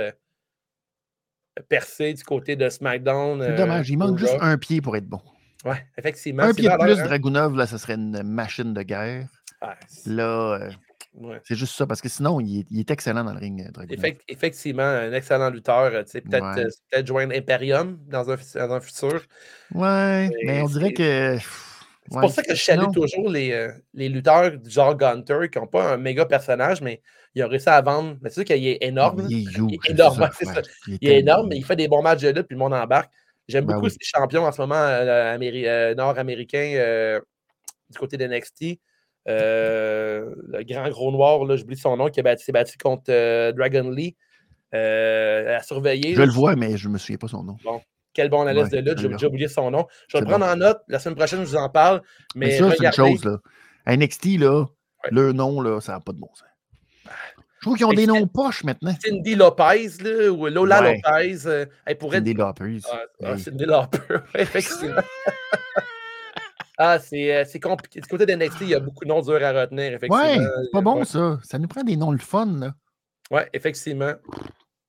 percer 1.67 2.13
du 2.13 2.23
côté 2.23 2.55
de 2.55 2.69
SmackDown. 2.69 3.41
C'est 3.43 3.55
dommage. 3.55 3.89
Il 3.89 3.97
manque 3.97 4.17
juste 4.19 4.37
un 4.39 4.57
pied 4.57 4.79
pour 4.81 4.95
être 4.95 5.07
bon. 5.07 5.21
Ouais, 5.65 5.85
effectivement. 5.97 6.43
Un 6.43 6.53
pied 6.53 6.69
de 6.69 6.77
plus, 6.77 6.97
hein? 6.99 7.03
Dragunov, 7.05 7.57
là, 7.57 7.67
ça 7.67 7.77
serait 7.77 7.95
une 7.95 8.23
machine 8.23 8.73
de 8.73 8.81
guerre. 8.83 9.27
Ouais, 9.61 9.67
Là, 10.05 10.69
ouais. 11.19 11.39
c'est 11.43 11.55
juste 11.55 11.75
ça, 11.75 11.85
parce 11.85 12.01
que 12.01 12.09
sinon, 12.09 12.39
il 12.39 12.61
est, 12.61 12.65
il 12.71 12.79
est 12.79 12.89
excellent 12.91 13.23
dans 13.23 13.33
le 13.33 13.39
ring, 13.39 13.61
euh. 13.77 13.83
Effect- 13.85 14.21
effectivement, 14.27 14.83
un 14.83 15.13
excellent 15.13 15.49
lutteur. 15.49 15.91
euh, 15.93 16.03
tu 16.03 16.11
sais, 16.11 16.21
Peut-être 16.21 16.57
Ouais. 16.57 16.65
euh, 16.95 17.05
joindre 17.05 17.33
Imperium 17.35 17.99
dans 18.07 18.29
un, 18.31 18.35
dans 18.35 18.73
un 18.73 18.79
futur. 18.81 19.21
Ouais, 19.73 20.29
mais 20.45 20.61
on 20.61 20.67
dirait 20.67 20.93
que. 20.93 21.37
C'est 22.11 22.19
pour 22.21 22.31
ça 22.31 22.41
que 22.41 22.55
je 22.55 22.63
salue 22.63 22.91
toujours 22.91 23.29
les, 23.29 23.67
les 23.93 24.09
lutteurs 24.09 24.57
du 24.57 24.69
genre 24.71 24.95
Gunter 24.97 25.41
qui 25.51 25.59
n'ont 25.59 25.67
pas 25.67 25.93
un 25.93 25.97
méga 25.97 26.25
personnage, 26.25 26.81
mais 26.81 27.03
ils 27.35 27.43
ont 27.43 27.47
réussi 27.47 27.69
à 27.69 27.79
vendre. 27.81 28.17
Mais 28.21 28.29
c'est 28.29 28.35
sûr 28.35 28.45
qu'il 28.45 28.65
est 28.67 28.79
énorme. 28.81 29.27
Il 29.29 29.37
est 29.47 29.51
Il 29.69 29.73
est 29.75 29.89
énorme, 29.91 30.27
c'est 30.35 30.45
ça. 30.45 30.61
Il 30.87 30.93
est 30.95 30.97
Il 31.01 31.07
est 31.07 31.11
tellement- 31.11 31.19
énorme, 31.19 31.47
mais 31.49 31.57
il 31.57 31.63
fait 31.65 31.75
des 31.75 31.87
bons 31.87 32.01
matchs 32.01 32.21
de 32.21 32.29
lutte, 32.29 32.47
puis 32.47 32.55
le 32.55 32.59
monde 32.59 32.73
embarque. 32.73 33.11
J'aime 33.47 33.65
Ben 33.65 33.75
beaucoup 33.75 33.85
oui. 33.87 33.91
ces 33.91 33.97
champions 34.17 34.43
en 34.45 34.51
ce 34.51 34.59
moment 34.61 34.75
euh, 34.75 35.35
améri- 35.37 35.95
nord-américains 35.95 36.73
euh, 36.77 37.19
du 37.91 37.97
côté 37.99 38.17
d'NXT. 38.17 38.63
Euh, 38.63 38.75
le 39.29 40.63
grand 40.63 40.89
gros 40.89 41.11
noir, 41.11 41.45
là, 41.45 41.55
j'oublie 41.55 41.77
son 41.77 41.97
nom, 41.97 42.09
qui 42.09 42.21
s'est 42.37 42.51
battu 42.51 42.77
contre 42.77 43.05
euh, 43.09 43.51
Dragon 43.51 43.89
Lee. 43.89 44.15
Euh, 44.75 45.57
à 45.57 45.63
surveiller. 45.63 46.13
Je 46.13 46.21
le 46.21 46.29
vois, 46.31 46.55
mais 46.55 46.77
je 46.77 46.87
ne 46.87 46.93
me 46.93 46.99
souviens 46.99 47.17
pas 47.17 47.27
son 47.27 47.43
nom. 47.43 47.57
Quel 48.13 48.29
bon 48.29 48.41
analyse 48.41 48.71
Ouais, 48.71 48.81
de 48.81 48.89
lutte, 48.89 48.99
j'ai 48.99 49.07
déjà 49.09 49.27
oublié 49.27 49.47
son 49.47 49.71
nom. 49.71 49.87
Je 50.07 50.17
vais 50.17 50.21
le 50.21 50.27
prendre 50.27 50.45
bon. 50.45 50.51
en 50.51 50.55
note. 50.57 50.81
La 50.87 50.99
semaine 50.99 51.15
prochaine, 51.15 51.39
je 51.39 51.45
vous 51.45 51.55
en 51.55 51.69
parle. 51.69 52.03
Mais, 52.35 52.47
Mais, 52.47 52.57
ça, 52.59 52.69
c'est 52.77 52.85
une 52.85 52.91
chose, 52.91 53.25
là. 53.25 53.37
À 53.85 53.97
NXT, 53.97 54.37
là, 54.37 54.65
Ouais. 55.05 55.09
le 55.11 55.31
nom, 55.31 55.61
là, 55.61 55.79
ça 55.79 55.93
n'a 55.93 56.01
pas 56.01 56.11
de 56.11 56.19
bon 56.19 56.29
sens. 56.33 56.45
Je 57.05 57.61
trouve 57.61 57.77
qu'ils 57.77 57.85
ont 57.85 57.93
des 57.93 58.05
noms 58.05 58.27
poches 58.27 58.63
maintenant. 58.63 58.93
Cindy 59.03 59.35
Lopez, 59.35 59.89
là, 60.03 60.29
ou 60.29 60.47
Lola 60.47 60.81
Ouais. 60.81 61.01
Lopez, 61.03 61.47
euh, 61.47 61.65
elle 61.85 61.97
pourrait 61.97 62.21
Des 62.21 62.33
Loppers. 62.33 62.81
Ah, 62.91 62.99
ah. 63.23 63.37
Cindy 63.37 63.65
Lauper, 63.65 63.97
effectivement. 64.35 65.01
ah, 66.79 66.97
c'est 66.97 67.35
euh, 67.35 67.59
compliqué. 67.61 67.99
Du 67.99 68.07
côté 68.07 68.25
d'NXT, 68.25 68.61
il 68.61 68.69
y 68.69 68.75
a 68.75 68.79
beaucoup 68.79 69.03
de 69.03 69.09
noms 69.09 69.21
durs 69.21 69.43
à 69.43 69.51
retenir, 69.51 69.93
effectivement. 69.93 70.15
Ouais, 70.17 70.37
c'est 70.37 70.71
pas 70.71 70.79
Euh, 70.79 70.81
bon, 70.81 70.99
ouais. 70.99 71.05
ça. 71.05 71.37
Ça 71.43 71.59
nous 71.59 71.67
prend 71.67 71.83
des 71.83 71.97
noms 71.97 72.11
le 72.11 72.17
fun, 72.17 72.47
là. 72.57 72.73
Ouais, 73.29 73.47
effectivement. 73.53 74.13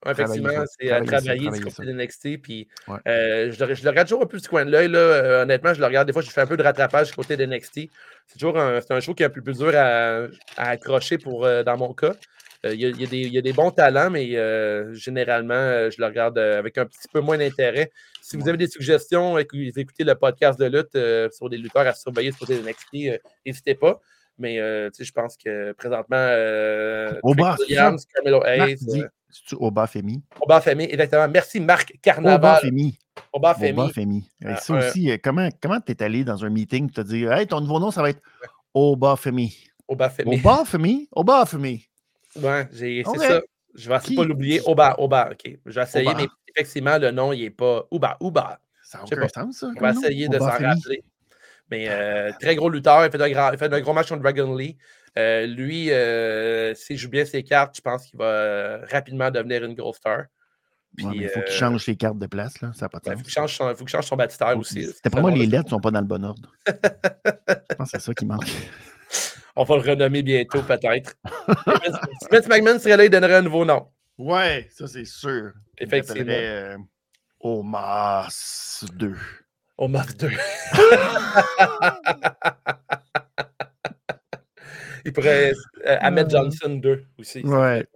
Effectivement, 0.07 0.65
c'est 0.79 0.91
à 0.91 1.03
travailler 1.03 1.11
ça, 1.11 1.21
travailler 1.21 1.51
du 1.51 1.65
côté 1.65 1.93
d'NXT. 1.93 2.39
Puis, 2.41 2.69
Ouais. 2.89 2.97
euh, 3.07 3.53
je, 3.53 3.63
le, 3.65 3.75
je 3.75 3.83
le 3.85 3.91
regarde 3.91 4.09
toujours 4.09 4.23
un 4.23 4.27
peu 4.27 4.39
du 4.39 4.49
coin 4.49 4.65
de 4.65 4.71
l'œil. 4.71 4.89
là. 4.89 4.99
Euh, 4.99 5.43
honnêtement, 5.43 5.75
je 5.75 5.81
le 5.81 5.85
regarde. 5.87 6.07
Des 6.07 6.15
fois, 6.15 6.23
je 6.23 6.31
fais 6.31 6.41
un 6.41 6.47
peu 6.47 6.57
de 6.57 6.63
rattrapage 6.63 7.09
du 7.11 7.15
côté 7.17 7.37
d'NXT. 7.37 7.91
C'est 8.27 8.39
toujours 8.39 8.59
un, 8.59 8.79
un 8.89 9.01
show 9.01 9.13
qui 9.13 9.25
est 9.25 9.27
un 9.27 9.31
peu 9.31 9.43
plus 9.43 9.59
dur 9.59 9.73
à, 9.75 10.23
à 10.57 10.69
accrocher 10.71 11.19
pour, 11.19 11.45
euh, 11.45 11.63
dans 11.65 11.77
mon 11.77 11.93
cas. 11.93 12.13
Euh, 12.67 12.75
Il 12.75 12.81
y, 12.81 12.85
a- 12.87 12.89
y 12.91 13.07
des- 13.07 13.17
il 13.23 13.33
y 13.33 13.39
a 13.39 13.43
des 13.43 13.53
bons 13.55 13.71
talents, 13.71 14.11
mais 14.11 14.37
euh, 14.37 14.93
généralement, 14.95 15.55
euh, 15.55 15.91
je 15.91 16.01
le 16.01 16.07
regarde 16.07 16.37
avec 16.39 16.77
un 16.79 16.85
petit 16.87 17.09
peu 17.13 17.21
moins 17.21 17.39
d'intérêt. 17.39 17.91
Si 18.21 18.37
vous 18.37 18.47
avez 18.49 18.59
des 18.59 18.67
suggestions 18.69 19.39
et 19.39 19.47
que 19.47 19.57
vous 19.57 19.79
écoutez 19.79 20.05
le 20.05 20.15
podcast 20.15 20.59
de 20.61 20.67
lutte 20.67 21.35
sur 21.35 21.49
des 21.49 21.57
lutteurs 21.57 21.87
à 21.87 21.95
surveiller 21.95 22.33
côté 22.33 22.59
d'NXT, 22.61 23.09
euh, 23.09 23.19
n'hésitez 23.47 23.75
pas. 23.75 23.99
Mais 24.39 24.59
euh, 24.59 24.89
tu 24.95 25.05
je 25.05 25.13
pense 25.13 25.37
que 25.37 25.73
présentement, 25.73 26.17
euh, 26.17 27.19
c'est 27.59 27.63
Williams, 27.65 28.07
Carmelo 28.15 28.43
Hayes, 28.45 28.77
dit, 28.77 29.03
euh, 29.03 29.09
c'est-tu 29.31 29.55
Oba 29.59 29.87
Femi? 29.87 30.23
Oba 30.41 30.61
Femi, 30.61 30.85
exactement. 30.85 31.29
Merci 31.29 31.61
Marc 31.61 31.91
Oba 31.91 31.99
Carnaval. 32.03 32.61
Femi. 32.63 32.99
Oba 33.33 33.51
Oba 33.51 33.55
Femi. 33.55 33.93
Femi. 33.93 34.31
Hey, 34.43 34.53
Ah, 34.53 34.57
ça 34.57 34.75
aussi, 34.79 35.11
comment 35.23 35.49
comment 35.63 35.81
t'es 35.81 36.03
allé 36.03 36.25
dans 36.25 36.43
un 36.45 36.49
meeting 36.51 36.91
te 36.91 37.01
dire 37.03 37.33
Hey, 37.33 37.47
ton 37.47 37.61
nouveau 37.61 37.79
nom, 37.81 37.91
ça 37.91 38.01
va 38.03 38.11
être 38.11 38.23
Oba 38.73 39.17
Femi? 39.17 39.55
Oba 39.89 40.09
Femi. 40.09 40.37
Oba 40.41 40.65
Femi? 40.65 41.09
Oba 41.13 41.45
Femi. 41.47 41.87
Ouais, 42.37 42.69
c'est 42.73 43.03
ça. 43.05 43.41
Je 43.75 43.89
vais 43.89 44.17
pas 44.17 44.25
l'oublier. 44.25 44.61
Oba, 44.67 44.97
Oba, 44.99 45.31
OK. 45.33 45.59
Je 45.65 45.73
vais 45.73 45.83
essayer, 45.83 46.09
Oba. 46.09 46.19
mais 46.19 46.29
effectivement, 46.49 46.99
le 46.99 47.11
nom, 47.13 47.33
il 47.33 47.43
n'est 47.43 47.51
pas 47.51 47.87
Oba, 47.91 48.17
Oba. 48.21 48.61
Ça 48.83 48.99
n'a 48.99 49.05
aucun 49.05 49.29
sens, 49.29 49.59
ça. 49.59 49.71
On 49.77 49.81
va 49.81 49.93
nom. 49.93 50.01
essayer 50.01 50.29
de 50.29 50.39
s'en 50.39 50.47
rappeler. 50.47 51.05
Mais 51.71 51.87
euh, 51.89 52.33
très 52.41 52.57
gros 52.57 52.69
lutteur. 52.69 53.05
Il 53.05 53.13
fait 53.13 53.23
un, 53.23 53.31
grand, 53.31 53.53
il 53.53 53.59
fait 53.59 53.73
un 53.73 53.81
gros 53.81 53.93
match 53.93 54.09
contre 54.09 54.23
Dragon 54.23 54.57
Lee. 54.57 54.77
Euh, 55.19 55.47
lui, 55.47 55.91
euh, 55.91 56.75
s'il 56.75 56.97
joue 56.97 57.09
bien 57.09 57.25
ses 57.25 57.43
cartes, 57.43 57.77
je 57.77 57.81
pense 57.81 58.07
qu'il 58.07 58.19
va 58.19 58.25
euh, 58.25 58.87
rapidement 58.91 59.31
devenir 59.31 59.65
une 59.65 59.75
grosse 59.75 59.97
star. 59.97 60.25
Puis, 60.97 61.07
Ouais, 61.07 61.13
mais 61.17 61.25
il 61.25 61.29
faut 61.29 61.41
qu'il 61.43 61.55
change 61.55 61.85
ses 61.85 61.95
cartes 61.97 62.19
de 62.19 62.27
place, 62.27 62.61
là. 62.61 62.73
Ça 62.75 62.87
n'a 62.87 62.89
pas 62.89 62.99
de 62.99 63.05
ouais, 63.09 63.15
sens. 63.15 63.21
faut 63.21 63.25
qu'il 63.25 63.33
change 63.33 63.57
son, 63.57 63.69
faut 63.71 63.85
qu'il 63.85 63.89
change 63.89 64.07
son 64.07 64.17
baptistère 64.17 64.59
aussi. 64.59 64.85
C'était 64.85 65.11
pour 65.11 65.21
moi, 65.21 65.31
les 65.31 65.47
lettres 65.47 65.67
ne 65.67 65.71
sont 65.71 65.81
pas 65.81 65.93
dans 65.93 66.01
le 66.01 66.07
bon 66.07 66.25
ordre. 66.25 66.53
Je 66.67 67.75
pense 67.77 67.93
que 67.93 67.99
c'est 67.99 68.05
ça 68.05 68.15
qui 68.15 68.27
manque. 68.27 68.45
On 69.57 69.65
va 69.65 69.77
le 69.77 69.83
renommer 69.83 70.23
bientôt, 70.23 70.63
peut-être. 70.63 71.15
Vince 72.31 72.49
McMahon 72.49 72.79
serait 72.79 72.97
là, 72.97 73.05
il 73.05 73.11
donnerait 73.11 73.37
un 73.37 73.43
nouveau 73.43 73.65
nom. 73.65 73.89
Ouais, 74.19 74.69
ça 74.71 74.87
c'est 74.87 75.05
sûr. 75.07 75.53
Effectivement. 75.79 76.33
euh, 76.33 76.77
Omas 77.41 78.85
2. 78.95 79.17
Au 79.79 79.89
MAF 79.89 80.15
2. 80.19 80.31
Il 85.05 85.13
pourrait 85.15 85.53
euh, 85.87 85.97
Ahmed 86.01 86.27
Euh. 86.27 86.31
Johnson 86.31 86.75
2 86.77 87.05
aussi. 87.19 87.41
Ouais. 87.41 87.87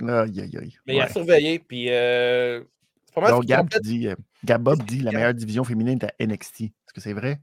Aïe, 0.00 0.40
aïe, 0.40 0.56
aïe. 0.58 0.76
Mais 0.86 1.00
à 1.00 1.04
Ouais. 1.04 1.12
surveiller. 1.12 1.58
Puis, 1.58 1.90
euh, 1.90 2.62
c'est 3.06 3.14
pas 3.14 3.20
mal 3.20 3.30
Donc, 3.32 3.44
Gab, 3.44 3.68
dit, 3.82 4.08
Gab 4.44 4.62
Bob 4.62 4.82
dit 4.84 5.00
la 5.00 5.12
meilleure 5.12 5.34
division 5.34 5.64
féminine 5.64 5.98
est 6.00 6.04
à 6.04 6.12
NXT. 6.26 6.60
Est-ce 6.62 6.92
que 6.94 7.00
c'est 7.00 7.12
vrai? 7.12 7.40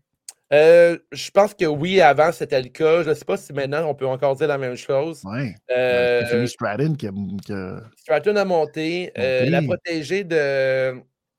Euh, 0.54 0.98
je 1.12 1.32
pense 1.32 1.54
que 1.56 1.66
oui, 1.66 2.00
avant, 2.00 2.32
c'était 2.32 2.62
le 2.62 2.70
cas. 2.70 3.02
Je 3.04 3.10
ne 3.10 3.14
sais 3.16 3.26
pas 3.26 3.38
si 3.38 3.52
maintenant, 3.54 3.88
on 3.90 3.96
peut 3.96 4.06
encore 4.06 4.36
dire 4.36 4.48
la 4.48 4.58
même 4.60 4.76
chose. 4.76 5.22
Ouais. 5.26 5.56
Euh, 5.76 6.46
Stratton 6.46 6.94
qui 6.94 7.08
a, 7.08 7.12
qui 7.44 7.52
a- 7.54 7.82
Stratton 7.98 8.36
a 8.36 8.46
monté. 8.46 9.12
euh, 9.18 9.46
la 9.50 9.62
Monté. 9.62 9.76
protégée 9.84 10.24
de 10.24 10.94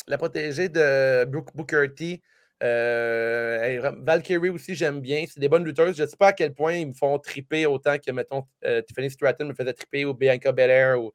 la 0.09 0.19
protégée 0.19 0.69
de 0.69 1.25
Booker 1.27 1.87
T. 1.97 2.23
elle- 2.61 3.93
Valkyrie 4.03 4.51
aussi, 4.51 4.75
j'aime 4.75 5.01
bien. 5.01 5.25
C'est 5.29 5.41
des 5.41 5.49
bonnes 5.49 5.65
lutteuses. 5.65 5.97
Je 5.97 6.03
ne 6.03 6.09
sais 6.09 6.17
pas 6.17 6.29
à 6.29 6.33
quel 6.33 6.53
point 6.53 6.75
ils 6.75 6.89
me 6.89 6.93
font 6.95 7.19
triper 7.19 7.67
autant 7.67 7.97
que, 8.05 8.11
mettons, 8.11 8.45
Tiffany 8.87 9.11
Stratton 9.11 9.47
me 9.47 9.55
faisait 9.55 9.73
triper 9.75 10.05
ou 10.05 10.15
Bianca 10.15 10.51
Belair 10.53 11.01
ou. 11.01 11.13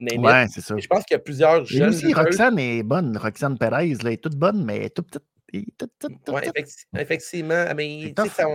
Ouais, 0.00 0.46
c'est 0.52 0.60
ça. 0.62 0.74
Et 0.76 0.80
Je 0.80 0.88
pense 0.88 1.04
qu'il 1.04 1.14
y 1.14 1.16
a 1.16 1.20
plusieurs 1.20 1.62
Et 1.62 1.66
jeunes. 1.66 1.90
aussi, 1.90 2.06
lutteuses. 2.06 2.24
Roxane 2.24 2.58
est 2.58 2.82
bonne. 2.82 3.16
Roxane 3.16 3.56
Perez, 3.56 3.94
là, 4.02 4.10
est 4.10 4.16
toute 4.22 4.34
bonne, 4.36 4.64
mais 4.64 4.76
elle 4.78 4.82
est 4.84 4.90
toute 4.96 5.06
petite. 5.08 5.22
Ouais, 5.52 6.48
effecti- 6.48 6.84
effectivement. 6.98 7.64
Ah, 7.68 7.74
Mais 7.74 8.12
ça- 8.16 8.46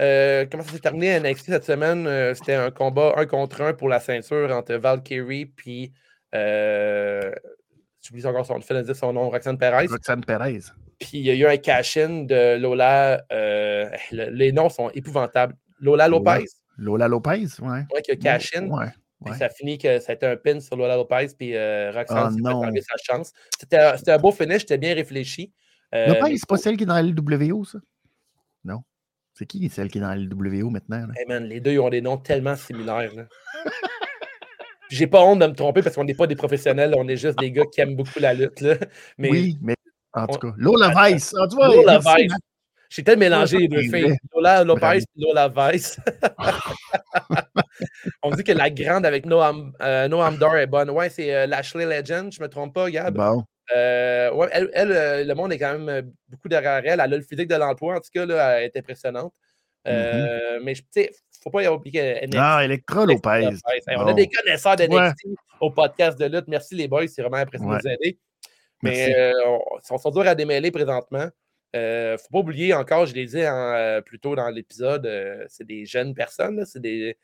euh, 0.00 0.46
comment 0.50 0.62
ça 0.62 0.72
s'est 0.72 0.78
terminé 0.80 1.12
à 1.14 1.16
NXT 1.20 1.46
cette 1.46 1.64
semaine? 1.64 2.06
Euh, 2.06 2.34
C'était 2.34 2.54
un 2.54 2.70
combat 2.70 3.12
un 3.16 3.26
contre 3.26 3.60
un 3.62 3.74
pour 3.74 3.88
la 3.88 4.00
ceinture 4.00 4.50
entre 4.50 4.74
Valkyrie 4.74 5.46
puis 5.46 5.92
euh, 6.34 7.30
j'oublie 8.02 8.24
encore 8.26 8.46
son, 8.46 8.58
dire 8.58 8.96
son 8.96 9.12
nom, 9.12 9.28
Roxane 9.30 9.58
Perez. 9.58 9.86
Roxane 9.86 10.24
Perez. 10.24 10.60
Puis 10.98 11.18
il 11.18 11.26
y 11.26 11.30
a 11.30 11.34
eu 11.34 11.46
un 11.46 11.56
cash-in 11.58 12.24
de 12.24 12.56
Lola. 12.58 13.22
euh, 13.32 13.88
le- 14.12 14.30
les 14.30 14.52
noms 14.52 14.68
sont 14.70 14.88
épouvantables. 14.90 15.54
Lola 15.80 16.08
Lopez. 16.08 16.44
Lola 16.78 17.08
Lopez, 17.08 17.46
ouais. 17.60 17.80
Ouais, 17.92 18.02
qui 18.02 18.12
a 18.12 18.16
cash-in. 18.16 18.68
Ouais. 18.68 19.36
Ça 19.38 19.48
finit 19.50 19.78
que 19.78 20.00
ça 20.00 20.12
a 20.12 20.14
été 20.16 20.26
un 20.26 20.36
pin 20.36 20.58
sur 20.58 20.74
Lola 20.76 20.96
Lopez. 20.96 21.28
Puis 21.38 21.54
euh, 21.54 21.92
Roxane 21.92 22.28
Oh 22.32 22.34
s'est 22.34 22.40
non. 22.40 22.62
enlever 22.62 22.80
sa 22.80 22.94
chance. 23.00 23.32
C'était 23.60 23.76
un- 23.78 23.96
c'était 23.96 24.10
un 24.12 24.18
beau 24.18 24.32
finish, 24.32 24.60
c'était 24.62 24.78
bien 24.78 24.94
réfléchi. 24.94 25.52
Euh, 25.94 26.06
Lopez, 26.08 26.36
c'est 26.36 26.48
pas 26.48 26.56
celle 26.56 26.76
qui 26.76 26.84
est 26.84 26.86
dans 26.86 26.94
la 26.94 27.02
LWO, 27.02 27.64
ça? 27.64 27.78
Non. 28.64 28.82
C'est 29.34 29.46
qui 29.46 29.68
celle 29.68 29.88
qui 29.88 29.98
est 29.98 30.00
dans 30.00 30.08
la 30.08 30.16
LWO 30.16 30.70
maintenant? 30.70 31.06
là? 31.06 31.12
Hey 31.16 31.26
man, 31.26 31.44
les 31.44 31.60
deux 31.60 31.72
ils 31.72 31.80
ont 31.80 31.88
des 31.90 32.00
noms 32.00 32.18
tellement 32.18 32.56
similaires. 32.56 33.14
là. 33.14 33.24
J'ai 34.90 35.06
pas 35.06 35.22
honte 35.22 35.38
de 35.38 35.46
me 35.46 35.54
tromper 35.54 35.82
parce 35.82 35.96
qu'on 35.96 36.04
n'est 36.04 36.14
pas 36.14 36.26
des 36.26 36.36
professionnels, 36.36 36.94
on 36.96 37.08
est 37.08 37.16
juste 37.16 37.38
des 37.38 37.50
gars 37.50 37.64
qui 37.72 37.80
aiment 37.80 37.96
beaucoup 37.96 38.18
la 38.20 38.34
lutte. 38.34 38.60
Là. 38.60 38.74
Mais 39.16 39.30
Oui, 39.30 39.58
mais 39.62 39.74
en 40.12 40.26
tout 40.26 40.38
cas. 40.38 40.52
Lola 40.58 40.90
Weiss. 40.94 41.34
Ah, 41.38 41.46
tu 41.48 41.56
vois, 41.56 41.68
Lola 41.68 41.98
Weiss. 41.98 42.32
J'ai 42.90 43.02
peut-être 43.02 43.18
mélangé 43.18 43.56
les 43.56 43.68
deux 43.68 43.80
filles. 43.80 44.14
Lola 44.34 44.64
Lopez 44.64 44.98
et 44.98 45.04
Lola 45.16 45.48
Weiss. 45.48 45.98
On 48.22 48.30
dit 48.32 48.44
que 48.44 48.52
la 48.52 48.68
grande 48.68 49.06
avec 49.06 49.24
Noam, 49.24 49.72
euh, 49.80 50.08
Noam 50.08 50.36
Dar 50.36 50.56
est 50.58 50.66
bonne. 50.66 50.90
Ouais, 50.90 51.08
c'est 51.08 51.34
euh, 51.34 51.46
Lashley 51.46 51.86
Legend, 51.86 52.30
je 52.30 52.42
me 52.42 52.48
trompe 52.48 52.74
pas, 52.74 52.90
Gab. 52.90 53.14
Bon. 53.16 53.44
Euh, 53.76 54.32
ouais, 54.32 54.48
elle, 54.52 54.70
elle, 54.74 54.92
euh, 54.92 55.24
le 55.24 55.34
monde 55.34 55.52
est 55.52 55.58
quand 55.58 55.78
même 55.78 55.88
euh, 55.88 56.02
beaucoup 56.28 56.48
derrière 56.48 56.78
elle. 56.84 56.86
Elle 56.86 57.00
a 57.00 57.06
le 57.06 57.20
physique 57.22 57.48
de 57.48 57.54
l'emploi, 57.54 57.96
en 57.96 58.00
tout 58.00 58.10
cas, 58.12 58.26
là, 58.26 58.58
elle 58.60 58.64
est 58.64 58.76
impressionnante. 58.76 59.32
Euh, 59.88 60.60
Mais 60.62 60.74
tu 60.74 60.82
sais, 60.90 61.10
faut 61.42 61.50
pas 61.50 61.62
y 61.62 61.68
oublier 61.68 62.20
NXT. 62.26 62.36
Ah, 62.38 62.64
Electra 62.64 63.04
Lopez. 63.06 63.48
Hey, 63.88 63.96
on 63.96 64.06
a 64.06 64.12
des 64.12 64.28
connaisseurs 64.28 64.76
de 64.76 64.84
Ouais. 64.86 65.10
Au 65.60 65.70
podcast 65.70 66.18
de 66.18 66.26
lutte. 66.26 66.48
Merci 66.48 66.74
les 66.74 66.88
boys, 66.88 67.06
c'est 67.08 67.22
vraiment 67.22 67.38
impressionnant 67.38 67.72
de 67.72 67.76
Ouais. 67.76 67.82
nous 67.84 68.06
aider. 68.08 68.18
Mais 68.82 69.14
euh, 69.16 69.32
on, 69.46 69.60
on 69.90 69.98
sont 69.98 70.10
durs 70.10 70.26
à 70.26 70.34
démêler 70.34 70.70
présentement. 70.70 71.28
Euh, 71.74 72.18
faut 72.18 72.28
pas 72.32 72.38
oublier 72.40 72.74
encore, 72.74 73.06
je 73.06 73.14
l'ai 73.14 73.26
dit 73.26 73.46
en, 73.46 73.72
euh, 73.74 74.00
plus 74.02 74.18
tôt 74.18 74.34
dans 74.36 74.48
l'épisode, 74.50 75.08
c'est 75.48 75.64
des 75.66 75.86
jeunes 75.86 76.14
personnes, 76.14 76.64
c'est 76.66 76.80
des 76.82 77.16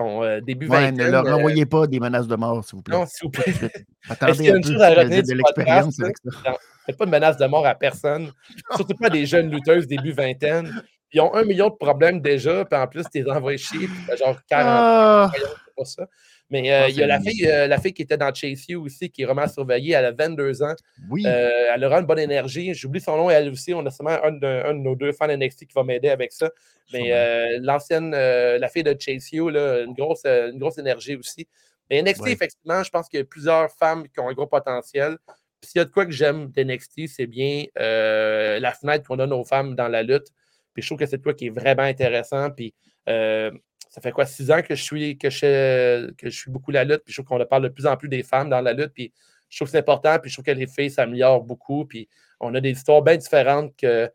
euh, 0.00 0.40
début 0.40 0.68
Ouais, 0.68 0.92
ne 0.92 1.04
leur 1.10 1.26
euh, 1.26 1.32
envoyez 1.32 1.66
pas 1.66 1.86
des 1.86 1.98
menaces 2.00 2.26
de 2.28 2.36
mort, 2.36 2.64
s'il 2.64 2.76
vous 2.76 2.82
plaît. 2.82 2.96
non, 2.96 3.06
s'il 3.06 3.24
vous 3.26 3.30
plaît. 3.30 3.44
Est-ce 3.62 4.12
Attendez 4.12 4.32
qu'il 4.34 4.44
y 4.44 4.50
a 4.50 4.52
un 4.52 4.56
une 4.56 4.62
peu. 4.62 4.72
chose 4.72 4.82
à 4.82 4.88
retenir 4.90 5.22
de 5.22 5.32
l'expérience 5.34 6.00
avec 6.00 6.16
ça. 6.18 6.54
Faites 6.86 6.96
pas 6.96 7.06
de 7.06 7.10
menace 7.10 7.36
de 7.36 7.46
mort 7.46 7.66
à 7.66 7.74
personne, 7.74 8.30
surtout 8.76 8.96
pas 8.96 9.10
des 9.10 9.26
jeunes 9.26 9.50
lutteuses 9.50 9.86
début 9.86 10.12
vingtaine. 10.12 10.82
Ils 11.12 11.20
ont 11.22 11.34
un 11.34 11.44
million 11.44 11.68
de 11.70 11.74
problèmes 11.74 12.20
déjà, 12.20 12.64
puis 12.66 12.78
en 12.78 12.86
plus, 12.86 13.04
tu 13.10 13.22
les 13.22 13.30
envoies 13.30 13.56
chier, 13.56 13.88
puis 13.88 14.16
genre 14.18 14.38
40 14.48 14.66
Ah, 14.66 15.30
c'est 15.34 15.74
pas 15.76 15.84
ça. 15.84 16.06
Mais 16.50 16.72
euh, 16.72 16.84
Ah, 16.84 16.88
il 16.88 16.96
y 16.96 17.02
a 17.02 17.06
la 17.06 17.20
fille, 17.20 17.46
euh, 17.46 17.66
la 17.66 17.78
fille 17.78 17.92
qui 17.92 18.02
était 18.02 18.16
dans 18.16 18.32
Chase 18.32 18.64
You 18.68 18.82
aussi, 18.84 19.10
qui 19.10 19.22
est 19.22 19.24
vraiment 19.26 19.46
surveillée. 19.48 19.92
Elle 19.94 20.06
a 20.06 20.12
22 20.12 20.62
ans. 20.62 20.74
oui. 21.10 21.22
Euh, 21.26 21.50
elle 21.74 21.84
aura 21.84 22.00
une 22.00 22.06
bonne 22.06 22.18
énergie. 22.18 22.72
J'oublie 22.74 23.00
son 23.00 23.16
nom, 23.18 23.28
elle 23.30 23.50
aussi. 23.50 23.74
On 23.74 23.84
a 23.84 23.90
seulement 23.90 24.16
un 24.24 24.32
de, 24.32 24.46
un 24.46 24.72
de 24.74 24.78
nos 24.80 24.94
deux 24.96 25.12
fans 25.12 25.28
NXT 25.28 25.66
qui 25.66 25.74
va 25.74 25.84
m'aider 25.84 26.08
avec 26.08 26.32
ça. 26.32 26.50
Mais 26.92 27.12
euh, 27.12 27.58
l'ancienne, 27.60 28.14
euh, 28.14 28.58
la 28.58 28.68
fille 28.68 28.82
de 28.82 28.96
Chase 28.98 29.30
You, 29.32 29.50
là, 29.50 29.80
une, 29.82 29.92
grosse, 29.92 30.22
euh, 30.24 30.50
une 30.50 30.58
grosse 30.58 30.78
énergie 30.78 31.16
aussi. 31.16 31.46
Mais 31.90 32.00
NXT, 32.02 32.22
Ouais. 32.22 32.32
effectivement, 32.32 32.82
je 32.82 32.88
pense 32.90 33.08
qu'il 33.08 33.18
y 33.18 33.22
a 33.22 33.26
plusieurs 33.26 33.70
femmes 33.72 34.08
qui 34.08 34.18
ont 34.20 34.28
un 34.28 34.32
gros 34.32 34.46
potentiel. 34.46 35.18
Puis 35.60 35.70
s'il 35.72 35.78
y 35.80 35.82
a 35.82 35.84
de 35.84 35.90
quoi 35.90 36.06
que 36.06 36.12
j'aime 36.12 36.48
d'NXT, 36.52 37.08
c'est 37.08 37.26
bien 37.26 37.64
euh, 37.78 38.58
la 38.60 38.72
fenêtre 38.72 39.06
qu'on 39.06 39.16
donne 39.16 39.32
aux 39.34 39.44
femmes 39.44 39.74
dans 39.74 39.88
la 39.88 40.02
lutte. 40.02 40.28
Puis 40.72 40.82
je 40.82 40.88
trouve 40.88 40.98
que 40.98 41.06
c'est 41.06 41.18
de 41.18 41.22
quoi 41.22 41.34
qui 41.34 41.46
est 41.48 41.50
vraiment 41.50 41.82
intéressant. 41.82 42.50
Puis 42.50 42.72
euh, 43.08 43.50
ça 43.98 44.02
fait 44.02 44.12
quoi, 44.12 44.26
six 44.26 44.48
ans 44.52 44.62
que 44.62 44.76
je 44.76 44.82
suis 44.82 45.18
que 45.18 45.28
je, 45.28 46.12
que 46.12 46.30
je 46.30 46.38
suis 46.38 46.50
beaucoup 46.52 46.70
la 46.70 46.84
lutte. 46.84 47.02
Puis 47.04 47.12
je 47.12 47.20
trouve 47.20 47.36
qu'on 47.38 47.44
parle 47.46 47.64
de 47.64 47.68
plus 47.68 47.86
en 47.86 47.96
plus 47.96 48.08
des 48.08 48.22
femmes 48.22 48.48
dans 48.48 48.60
la 48.60 48.72
lutte. 48.72 48.92
Puis 48.94 49.12
je 49.48 49.58
trouve 49.58 49.66
que 49.66 49.72
c'est 49.72 49.78
important. 49.78 50.18
Puis 50.20 50.30
je 50.30 50.36
trouve 50.36 50.44
que 50.44 50.52
les 50.52 50.68
filles 50.68 50.90
s'améliorent 50.90 51.42
beaucoup. 51.42 51.84
Puis 51.84 52.08
on 52.38 52.54
a 52.54 52.60
des 52.60 52.70
histoires 52.70 53.02
bien 53.02 53.16
différentes 53.16 53.74
que 53.76 53.86
euh, 53.86 54.10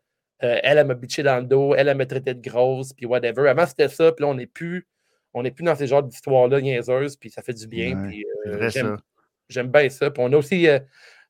elle, 0.62 0.78
elle 0.78 0.86
m'a 0.86 0.94
bitché 0.94 1.22
dans 1.22 1.36
le 1.36 1.44
dos, 1.44 1.74
elle, 1.74 1.88
elle 1.88 1.96
m'a 1.96 2.06
traité 2.06 2.34
de 2.34 2.40
grosse, 2.40 2.92
puis 2.92 3.06
whatever. 3.06 3.48
Avant, 3.48 3.66
c'était 3.66 3.88
ça. 3.88 4.10
Puis 4.12 4.24
là, 4.24 4.30
on 4.30 4.34
n'est 4.34 4.46
plus, 4.46 4.88
on 5.34 5.42
n'est 5.42 5.50
plus 5.50 5.64
dans 5.64 5.76
ces 5.76 5.86
genres 5.86 6.02
d'histoires-là 6.02 6.62
niaiseuses. 6.62 7.16
Puis 7.16 7.28
ça 7.28 7.42
fait 7.42 7.52
du 7.52 7.66
bien. 7.66 8.00
Ouais, 8.00 8.08
puis, 8.08 8.24
euh, 8.46 8.96
j'aime, 9.50 9.68
bien 9.68 9.90
ça. 9.90 10.10
Puis 10.10 10.22
on 10.24 10.32
a 10.32 10.36
aussi, 10.36 10.66
euh, 10.66 10.78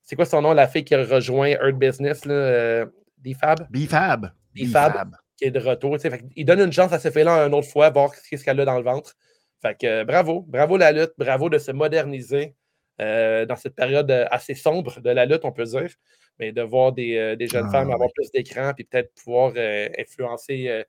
c'est 0.01 0.15
quoi 0.15 0.27
son 0.27 0.43
nom, 0.43 0.53
la 0.53 0.69
fille 0.69 0.85
qui 0.85 0.95
a 0.95 1.05
rejoint 1.05 1.49
Earth 1.49 1.77
Business, 1.77 2.25
là, 2.25 2.85
D-Fab, 3.19 3.67
B-Fab. 3.69 4.31
B-Fab. 4.55 5.17
Qui 5.36 5.44
est 5.44 5.51
de 5.51 5.61
retour. 5.61 5.98
Fait 6.01 6.23
il 6.36 6.44
donne 6.44 6.61
une 6.61 6.73
chance 6.73 6.93
à 6.93 6.98
ces 6.98 7.11
filles-là 7.11 7.47
une 7.47 7.55
autre 7.55 7.69
fois, 7.69 7.90
voir 7.90 8.15
ce 8.15 8.36
qu'elle 8.43 8.61
a 8.61 8.65
dans 8.65 8.78
le 8.78 8.85
ventre. 8.85 9.15
Fait 9.62 9.77
que 9.78 9.86
euh, 9.86 10.05
bravo, 10.05 10.43
bravo 10.47 10.77
la 10.77 10.93
lutte, 10.93 11.12
bravo 11.16 11.48
de 11.48 11.59
se 11.59 11.73
moderniser 11.73 12.55
euh, 13.01 13.47
dans 13.47 13.56
cette 13.56 13.74
période 13.74 14.11
euh, 14.11 14.27
assez 14.31 14.55
sombre 14.55 15.01
de 15.01 15.11
la 15.11 15.24
lutte, 15.27 15.44
on 15.44 15.52
peut 15.52 15.65
dire. 15.65 15.90
Mais 16.39 16.52
de 16.52 16.62
voir 16.62 16.93
des, 16.93 17.36
des 17.36 17.47
jeunes 17.47 17.66
Ah, 17.69 17.73
femmes 17.73 17.90
avoir 17.93 18.11
plus 18.12 18.31
d'écran 18.32 18.73
puis 18.74 18.85
peut-être 18.85 19.12
pouvoir 19.15 19.52
influencer 19.98 20.85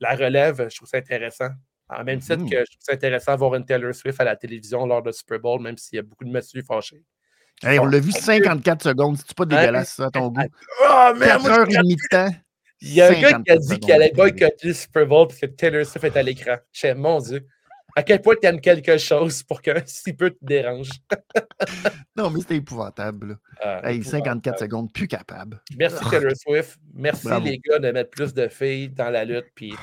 la 0.00 0.14
relève, 0.14 0.68
je 0.70 0.76
trouve 0.76 0.88
ça 0.88 0.96
intéressant. 0.96 1.50
En 1.88 2.02
même 2.02 2.18
titre 2.18 2.38
Mhm. 2.38 2.50
que 2.50 2.56
je 2.58 2.64
trouve 2.64 2.80
ça 2.80 2.92
intéressant 2.94 3.34
de 3.34 3.38
voir 3.38 3.54
une 3.54 3.64
Taylor 3.64 3.94
Swift 3.94 4.18
à 4.20 4.24
la 4.24 4.36
télévision 4.36 4.86
lors 4.86 5.02
de 5.02 5.12
Super 5.12 5.38
Bowl, 5.38 5.60
même 5.60 5.76
s'il 5.76 5.96
y 5.96 5.98
a 6.00 6.02
beaucoup 6.02 6.24
de 6.24 6.30
messieurs 6.30 6.62
fâchés. 6.66 7.02
Hey, 7.62 7.78
on 7.78 7.86
l'a 7.86 8.00
vu 8.00 8.10
54 8.10 8.82
secondes. 8.82 9.16
C'est 9.18 9.36
pas 9.36 9.44
dégueulasse, 9.44 9.94
ça, 9.94 10.06
à 10.06 10.10
ton 10.10 10.28
goût? 10.28 10.40
Oh, 10.82 11.12
man, 11.16 11.28
4 11.28 11.40
moi, 11.42 11.50
heures 11.58 11.66
et 11.70 11.76
demie 11.76 11.96
de 11.96 12.08
temps. 12.10 12.30
Il 12.80 12.92
y 12.94 13.00
a 13.00 13.06
un 13.08 13.12
gars 13.12 13.16
qui 13.18 13.24
a 13.24 13.30
54 13.30 13.60
dit 13.60 13.78
qu'il 13.80 13.92
allait 13.92 14.12
boycotter 14.12 14.68
le 14.68 14.74
Super 14.74 15.06
Bowl 15.06 15.28
parce 15.28 15.40
que 15.40 15.46
Taylor 15.46 15.84
Swift 15.86 16.04
est 16.04 16.16
à 16.16 16.22
l'écran. 16.22 16.56
Je 16.72 16.80
fais, 16.80 16.94
mon 16.94 17.20
Dieu, 17.20 17.46
à 17.96 18.02
quel 18.02 18.20
point 18.20 18.34
tu 18.40 18.46
aimes 18.46 18.60
quelque 18.60 18.98
chose 18.98 19.42
pour 19.42 19.62
qu'un 19.62 19.82
si 19.86 20.12
peu 20.12 20.30
te 20.30 20.38
dérange? 20.42 20.90
Non, 22.16 22.30
mais 22.30 22.40
c'était 22.40 22.56
épouvantable. 22.56 23.28
là. 23.28 23.34
Ah, 23.60 23.90
Hey, 23.90 23.96
épouvantable. 23.98 24.24
54 24.26 24.58
secondes, 24.60 24.92
plus 24.92 25.08
capable. 25.08 25.62
Merci 25.78 26.02
Taylor 26.10 26.32
Swift. 26.36 26.78
Merci 26.94 27.26
Bravo. 27.26 27.44
les 27.46 27.58
gars 27.58 27.78
de 27.78 27.90
mettre 27.90 28.10
plus 28.10 28.32
de 28.32 28.48
filles 28.48 28.88
dans 28.90 29.10
la 29.10 29.24
lutte 29.24 29.46
puis 29.54 29.74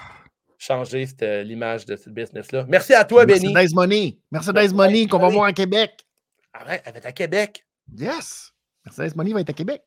changer 0.58 1.06
cette- 1.06 1.22
euh, 1.24 1.44
l'image 1.44 1.86
de 1.86 1.96
ce 1.96 2.10
business-là. 2.10 2.66
Merci 2.68 2.94
à 2.94 3.04
toi, 3.06 3.26
Benny. 3.26 3.54
Mercedes 3.54 3.76
Money. 3.76 4.18
Mercedes 4.32 4.74
Money 4.74 5.08
qu'on 5.08 5.18
va 5.18 5.26
Money. 5.26 5.36
voir 5.36 5.48
à 5.48 5.54
Québec. 5.54 5.92
Arrête, 6.54 6.82
elle 6.86 6.96
est 6.98 7.06
à 7.06 7.12
Québec. 7.12 7.66
Yes. 7.98 8.52
Mercedes 8.86 9.16
Money 9.16 9.34
va 9.34 9.42
être 9.42 9.50
à 9.50 9.54
Québec. 9.54 9.82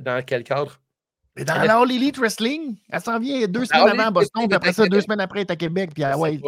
Dans 0.00 0.24
quel 0.24 0.42
cadre? 0.44 0.80
Et 1.36 1.44
dans 1.44 1.54
Elle 1.56 1.64
est- 1.64 1.66
la 1.66 1.78
All 1.80 1.90
Elite 1.90 2.16
Wrestling, 2.18 2.76
elle 2.90 3.00
s'en 3.00 3.18
vient 3.18 3.46
deux 3.48 3.64
semaines 3.64 3.88
avant 3.88 4.06
à 4.06 4.10
Boston, 4.10 4.46
puis 4.46 4.54
après 4.54 4.72
ça, 4.72 4.86
deux 4.86 5.00
semaines 5.00 5.20
après, 5.20 5.40
elle 5.40 5.46
est 5.46 5.50
à 5.52 5.56
Québec. 5.56 5.90
Puis 5.94 6.04
ah 6.04 6.16
ouais, 6.16 6.40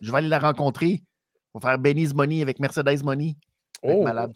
je 0.00 0.10
vais 0.10 0.18
aller 0.18 0.28
la 0.28 0.38
rencontrer. 0.38 1.02
On 1.52 1.58
va 1.58 1.70
faire 1.70 1.78
Benny's 1.78 2.14
Money 2.14 2.40
avec 2.42 2.58
Mercedes 2.58 3.02
Money. 3.04 3.36
Oh, 3.82 4.02
malade. 4.02 4.32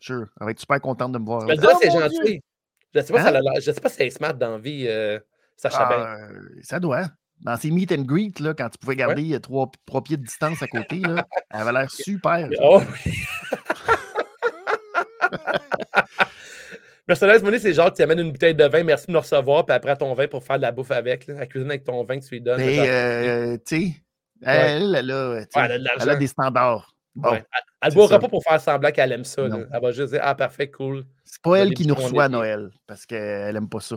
Sure. 0.00 0.26
Elle 0.40 0.44
va 0.46 0.50
être 0.52 0.60
super 0.60 0.80
contente 0.80 1.12
de 1.12 1.18
me 1.18 1.24
voir. 1.26 1.42
me 1.44 1.54
là. 1.54 1.70
Oh, 1.74 1.78
c'est 1.82 1.90
gentil. 1.90 2.40
Je 2.94 3.00
sais 3.00 3.12
pas 3.12 3.22
si 3.30 3.36
Hein? 3.36 3.60
sais 3.60 3.72
pas 3.80 3.88
si 3.88 3.96
elle 4.00 4.06
est 4.06 4.10
smart 4.10 4.34
dans 4.34 4.52
la 4.52 4.58
vie, 4.58 4.86
euh, 4.86 5.18
Sacha. 5.56 5.88
Ah, 5.90 6.16
euh, 6.30 6.38
ça 6.62 6.78
doit. 6.78 7.08
Dans 7.40 7.56
ses 7.56 7.70
meet 7.72 7.90
and 7.92 8.02
greet, 8.02 8.38
là, 8.38 8.54
quand 8.54 8.68
tu 8.68 8.78
pouvais 8.78 8.94
garder 8.96 9.34
euh, 9.34 9.40
trois, 9.40 9.68
trois 9.84 10.02
pieds 10.04 10.16
de 10.16 10.22
distance 10.24 10.62
à 10.62 10.68
côté, 10.68 11.00
là, 11.00 11.26
elle 11.50 11.60
avait 11.60 11.72
l'air 11.72 11.90
super. 11.90 12.48
Oh 12.62 12.80
Mercedes 17.06 17.42
Money, 17.42 17.58
c'est 17.58 17.74
genre, 17.74 17.92
tu 17.92 18.00
amènes 18.02 18.20
une 18.20 18.32
bouteille 18.32 18.54
de 18.54 18.64
vin, 18.64 18.82
merci 18.82 19.06
de 19.08 19.12
nous 19.12 19.20
recevoir, 19.20 19.66
puis 19.66 19.74
après 19.76 19.94
ton 19.96 20.14
vin 20.14 20.26
pour 20.26 20.42
faire 20.42 20.56
de 20.56 20.62
la 20.62 20.72
bouffe 20.72 20.90
avec. 20.90 21.26
Là, 21.26 21.34
la 21.34 21.46
cuisine 21.46 21.68
avec 21.70 21.84
ton 21.84 22.02
vin 22.04 22.18
que 22.18 22.24
tu 22.24 22.30
lui 22.34 22.40
donnes. 22.40 22.56
Mais, 22.58 22.74
Genre, 22.76 22.86
euh, 22.88 23.56
tu 23.66 23.76
sais, 23.82 23.92
elle, 24.42 24.94
elle, 24.94 25.10
a, 25.10 25.44
tu 25.44 25.48
sais, 25.52 25.60
Ouais, 25.60 25.66
elle 25.70 25.86
a 25.86 25.90
elle 26.00 26.10
a 26.10 26.16
des 26.16 26.26
standards. 26.26 26.94
Bon, 27.14 27.30
ouais. 27.30 27.44
Elle- 27.82 27.90
ne 27.90 27.94
boira 27.94 28.18
pas 28.18 28.28
pour 28.28 28.42
faire 28.42 28.60
semblant 28.60 28.90
qu'elle 28.90 29.12
aime 29.12 29.24
ça. 29.24 29.42
Elle 29.44 29.80
va 29.82 29.92
juste 29.92 30.12
dire 30.12 30.20
Ah, 30.22 30.34
parfait, 30.34 30.70
cool. 30.70 31.04
c'est 31.24 31.40
pas 31.42 31.56
elle 31.56 31.74
qui 31.74 31.86
nous 31.86 31.94
reçoit 31.94 32.24
à 32.24 32.28
Noël, 32.28 32.70
parce 32.86 33.04
qu'elle 33.04 33.54
aime 33.54 33.68
pas 33.68 33.80
ça, 33.80 33.96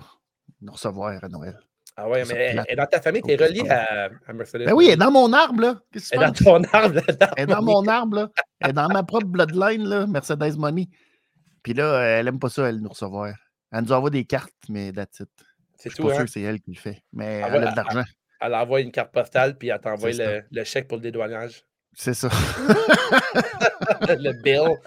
nous 0.61 0.73
recevoir 0.73 1.23
à 1.23 1.27
Noël. 1.29 1.57
Ah 1.99 2.07
ouais, 2.07 2.23
mais 2.25 2.55
elle, 2.67 2.75
dans 2.75 2.85
ta 2.85 3.01
famille, 3.01 3.23
tu 3.23 3.31
es 3.31 3.38
Faut 3.38 3.43
que 3.45 3.49
relié 3.49 3.67
à, 3.71 4.09
à 4.27 4.34
Mercedes. 4.34 4.65
Ben 4.65 4.73
oui, 4.73 4.85
elle 4.88 4.93
est 4.93 4.97
dans 4.97 5.09
mon 5.09 5.34
arbre, 5.34 5.61
là. 5.61 5.81
Elle 5.95 6.21
est 6.21 6.25
dans 6.25 6.31
ton 6.31 6.63
arbre. 6.71 6.95
là, 6.95 7.01
Elle 7.38 7.43
est 7.43 7.47
dans 7.47 7.61
mon 7.63 7.88
arbre, 7.88 8.15
là. 8.17 8.29
Elle 8.59 8.69
est 8.69 8.73
dans 8.73 8.88
ma 8.89 9.01
propre 9.01 9.25
bloodline, 9.25 9.84
là, 9.84 10.05
Mercedes 10.05 10.57
Money. 10.57 10.89
Puis 11.68 11.73
là, 11.73 11.99
elle 12.02 12.30
aime 12.30 12.39
pas 12.39 12.48
ça, 12.48 12.69
elle, 12.69 12.77
nous 12.77 12.88
recevoir. 12.88 13.34
Elle 13.73 13.81
nous 13.84 13.91
envoie 13.91 14.10
des 14.10 14.23
cartes, 14.23 14.53
mais 14.69 14.94
that's 14.94 15.19
it. 15.19 15.27
C'est 15.76 15.89
Je 15.89 15.95
suis 15.95 16.02
tout, 16.02 16.07
pas 16.07 16.14
hein? 16.14 16.15
sûr 16.15 16.23
que 16.26 16.31
c'est 16.31 16.41
elle 16.41 16.61
qui 16.61 16.72
le 16.72 16.77
fait. 16.80 17.03
Mais 17.11 17.41
elle 17.45 17.56
a 17.61 17.72
de 17.72 17.76
l'argent. 17.76 18.03
Elle 18.39 18.53
envoie 18.56 18.80
une 18.80 18.91
carte 18.94 19.11
postale, 19.11 19.57
puis 19.57 19.68
elle 19.68 19.80
t'envoie 19.81 20.11
le, 20.11 20.44
le 20.49 20.64
chèque 20.64 20.88
pour 20.88 20.95
le 20.95 21.03
dédouanage. 21.03 21.65
C'est 21.94 22.14
ça. 22.14 22.30
le 24.07 24.31
bill. 24.44 24.77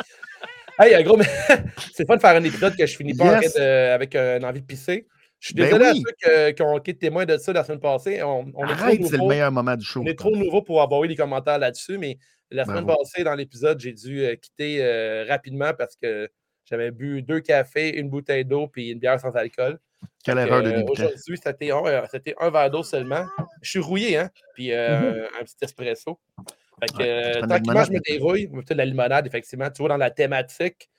Hey, 0.78 0.94
un 0.94 1.02
gros, 1.02 1.18
mais 1.18 1.26
c'est 1.92 2.06
pas 2.06 2.16
de 2.16 2.22
faire 2.22 2.34
un 2.34 2.44
épisode 2.44 2.74
que 2.74 2.86
je 2.86 2.96
finis 2.96 3.12
pas 3.12 3.42
Yes. 3.42 3.54
de- 3.56 3.60
avec 3.60 4.14
euh, 4.14 4.38
une 4.38 4.46
envie 4.46 4.62
de 4.62 4.66
pisser. 4.66 5.06
Je 5.38 5.48
suis 5.48 5.54
Ben 5.54 5.64
désolé 5.66 5.84
à 5.84 5.92
ceux 5.92 6.52
qui 6.52 6.62
ont 6.62 6.78
été 6.78 6.94
témoins 6.96 7.26
de 7.26 7.36
ça 7.36 7.52
la 7.52 7.62
semaine 7.62 7.80
passée. 7.80 8.22
On, 8.22 8.50
Arrête, 8.62 9.04
c'est 9.06 9.18
le 9.18 9.26
meilleur 9.26 9.52
moment 9.52 9.76
du 9.76 9.84
show. 9.84 10.00
On 10.00 10.06
est 10.06 10.18
trop 10.18 10.34
nouveau 10.34 10.62
pour 10.62 10.80
avoir 10.80 11.04
eu 11.04 11.08
des 11.08 11.16
commentaires 11.16 11.58
là-dessus, 11.58 11.98
mais 11.98 12.16
la 12.50 12.64
semaine 12.64 12.84
Bravo. 12.84 13.00
passée, 13.02 13.22
dans 13.22 13.34
l'épisode, 13.34 13.78
j'ai 13.80 13.92
dû 13.92 14.22
euh, 14.22 14.34
quitter 14.36 14.78
euh, 14.82 15.26
rapidement 15.28 15.72
parce 15.76 15.96
que 15.96 16.30
j'avais 16.64 16.90
bu 16.90 17.22
deux 17.22 17.40
cafés, 17.40 17.98
une 17.98 18.08
bouteille 18.08 18.44
d'eau 18.44 18.68
puis 18.68 18.90
une 18.90 18.98
bière 18.98 19.20
sans 19.20 19.34
alcool. 19.36 19.78
Quelle 20.24 20.38
erreur 20.38 20.62
de 20.62 20.68
euh, 20.68 20.76
débutant. 20.78 20.92
Aujourd'hui, 20.92 21.40
c'était 21.42 21.70
un, 21.70 21.84
euh, 21.86 22.06
un 22.40 22.50
verre 22.50 22.70
d'eau 22.70 22.82
seulement. 22.82 23.26
Je 23.62 23.70
suis 23.70 23.78
rouillé, 23.78 24.18
hein? 24.18 24.30
Puis 24.54 24.72
euh, 24.72 25.26
un 25.40 25.44
petit 25.44 25.56
espresso. 25.62 26.18
Fait 26.80 26.92
que. 26.92 27.40
Ouais, 27.40 27.46
tranquillement, 27.46 27.84
je 27.84 27.92
me 27.92 28.00
dérouille. 28.00 28.48
De 28.48 28.74
la 28.74 28.84
limonade, 28.84 29.26
effectivement. 29.26 29.70
Tu 29.70 29.82
vois, 29.82 29.88
dans 29.88 29.96
la 29.96 30.10
thématique 30.10 30.90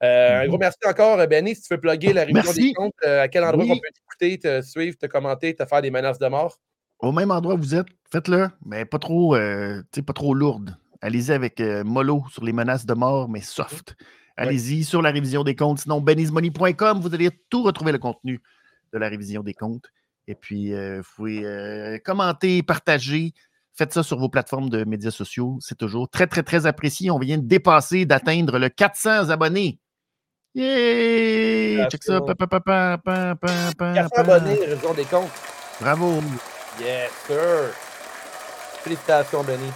Un 0.00 0.46
gros 0.48 0.58
merci 0.58 0.78
encore, 0.86 1.26
Benny. 1.26 1.54
Si 1.54 1.62
tu 1.62 1.74
veux 1.74 1.80
plugger 1.80 2.12
la 2.12 2.24
révision 2.24 2.52
des 2.52 2.72
comptes, 2.72 3.04
à 3.04 3.28
quel 3.28 3.44
endroit 3.44 3.64
on 3.64 3.78
peut 3.78 3.88
t'écouter, 3.94 4.38
te 4.38 4.62
suivre, 4.62 4.96
te 4.96 5.06
commenter, 5.06 5.54
te 5.54 5.64
faire 5.64 5.82
des 5.82 5.90
menaces 5.90 6.18
de 6.18 6.26
mort? 6.28 6.58
Au 7.00 7.12
même 7.12 7.30
endroit 7.30 7.54
où 7.54 7.58
vous 7.58 7.74
êtes, 7.74 7.86
faites-le, 8.10 8.48
mais 8.64 8.84
pas 8.84 8.98
trop, 8.98 9.34
pas 9.34 10.12
trop 10.14 10.34
lourde. 10.34 10.76
Allez-y 11.02 11.32
avec 11.32 11.60
mollo 11.60 12.24
sur 12.30 12.44
les 12.44 12.52
menaces 12.52 12.84
de 12.84 12.94
mort, 12.94 13.28
mais 13.28 13.40
soft. 13.40 13.94
Allez-y 14.40 14.84
sur 14.84 15.02
la 15.02 15.10
révision 15.10 15.44
des 15.44 15.54
comptes. 15.54 15.80
Sinon, 15.80 16.00
benny'smoney.com, 16.00 17.00
vous 17.00 17.14
allez 17.14 17.30
tout 17.50 17.62
retrouver 17.62 17.92
le 17.92 17.98
contenu 17.98 18.40
de 18.92 18.98
la 18.98 19.08
révision 19.08 19.42
des 19.42 19.54
comptes. 19.54 19.86
Et 20.26 20.34
puis, 20.34 20.72
vous 20.72 21.02
pouvez 21.14 22.00
commenter, 22.04 22.62
partager. 22.62 23.34
Faites 23.74 23.92
ça 23.92 24.02
sur 24.02 24.18
vos 24.18 24.28
plateformes 24.28 24.68
de 24.68 24.84
médias 24.84 25.10
sociaux. 25.10 25.58
C'est 25.60 25.78
toujours 25.78 26.08
très, 26.08 26.26
très, 26.26 26.42
très 26.42 26.66
apprécié. 26.66 27.10
On 27.10 27.18
vient 27.18 27.38
de 27.38 27.46
dépasser, 27.46 28.04
d'atteindre 28.04 28.58
le 28.58 28.68
400 28.68 29.30
abonnés. 29.30 29.78
Yeah! 30.54 31.88
Check 31.88 32.02
ça. 32.02 32.20
Pa, 32.20 32.34
pa, 32.34 32.60
pa, 32.60 32.98
400 33.78 34.08
abonnés, 34.16 34.54
révision 34.54 34.94
des 34.94 35.04
comptes. 35.04 35.30
Bravo. 35.80 36.20
Yes, 36.80 37.10
sir. 37.26 37.70
Félicitations, 38.82 39.44
Benny. 39.44 39.70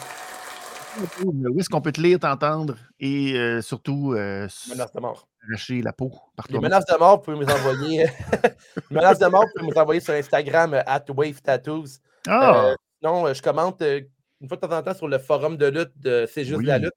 Où 1.25 1.61
est-ce 1.61 1.69
qu'on 1.69 1.81
peut 1.81 1.93
te 1.93 2.01
lire, 2.01 2.19
t'entendre 2.19 2.77
et 3.01 3.35
euh, 3.35 3.63
surtout 3.63 4.13
euh, 4.13 4.49
menace 4.69 4.93
de 4.93 5.01
mort. 5.01 5.29
arracher 5.49 5.83
la 5.83 5.93
peau 5.93 6.13
par 6.37 6.47
Les 6.51 6.59
menaces 6.59 6.87
de 6.87 6.97
mort, 6.99 7.17
vous 7.17 7.23
pouvez 7.23 7.39
nous 7.39 7.53
envoyer. 7.53 8.07
menaces 8.91 9.19
de 9.19 9.27
mort, 9.27 9.43
vous 9.43 9.53
pouvez 9.57 9.71
nous 9.71 9.81
envoyer 9.81 10.01
sur 10.01 10.15
Instagram 10.15 10.83
at 10.87 11.05
Wave 11.09 11.41
Tattoos. 11.43 12.01
Ah! 12.27 12.67
Euh, 12.67 12.75
non, 13.03 13.33
je 13.33 13.43
commente 13.43 13.83
une 13.83 14.49
fois 14.49 14.57
de 14.57 14.67
temps 14.67 14.77
en 14.77 14.83
temps 14.83 14.95
sur 14.95 15.09
le 15.09 15.19
forum 15.19 15.57
de 15.57 15.67
lutte 15.67 15.99
de 15.99 16.27
C'est 16.31 16.45
juste 16.45 16.63
la 16.63 16.79
lutte. 16.79 16.93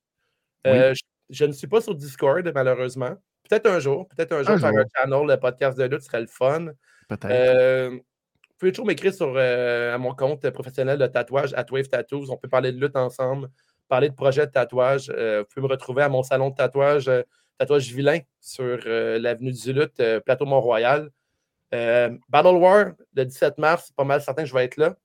Je, 1.30 1.46
ne 1.46 1.52
suis 1.52 1.68
pas 1.68 1.82
sur 1.82 1.94
Discord, 1.96 2.50
malheureusement. 2.54 3.16
Peut-être 3.50 3.70
un 3.70 3.80
jour, 3.80 4.08
peut-être 4.10 4.34
un 4.34 4.44
jour, 4.44 4.58
faire 4.58 4.70
un 4.70 4.86
channel, 4.96 5.28
le 5.28 5.38
podcast 5.38 5.78
de 5.78 5.84
lutte 5.86 6.02
serait 6.02 6.22
le 6.22 6.28
fun. 6.28 6.68
Peut-être. 7.10 7.92
vous 7.94 8.56
pouvez 8.58 8.72
toujours 8.72 8.86
m'écrire 8.86 9.14
sur 9.14 9.38
à 9.38 9.98
mon 9.98 10.14
compte 10.14 10.50
professionnel 10.52 11.00
de 11.00 11.08
tatouage, 11.08 11.54
at 11.54 11.66
Wave 11.72 11.88
Tattoos. 11.88 12.30
On 12.30 12.38
peut 12.38 12.50
parler 12.50 12.72
de 12.72 12.80
lutte 12.80 12.96
ensemble 12.96 13.50
parler 13.88 14.10
de 14.10 14.16
projet 14.16 14.46
de 14.46 14.52
tatouage, 14.52 15.12
euh, 15.16 15.40
vous 15.40 15.46
pouvez 15.46 15.68
me 15.68 15.72
retrouver 15.72 16.04
à 16.04 16.10
mon 16.10 16.24
salon 16.24 16.50
de 16.50 16.56
tatouage, 16.56 17.08
euh, 17.08 17.24
Tatouage 17.58 17.92
Vilain, 17.92 18.20
sur 18.40 18.80
euh, 18.86 19.18
l'avenue 19.18 19.52
du 19.52 19.74
Lutte, 19.74 20.02
Plateau 20.26 20.46
Mont-Royal. 20.46 21.10
Battle 21.72 22.56
War, 22.56 22.92
le 23.14 23.26
17 23.26 23.58
mars, 23.58 23.92
pas 23.92 24.04
mal 24.04 24.22
certain 24.22 24.44
que 24.44 24.50
je 24.50 24.54
vais 24.54 24.66
être 24.66 24.78
là. 24.78 24.96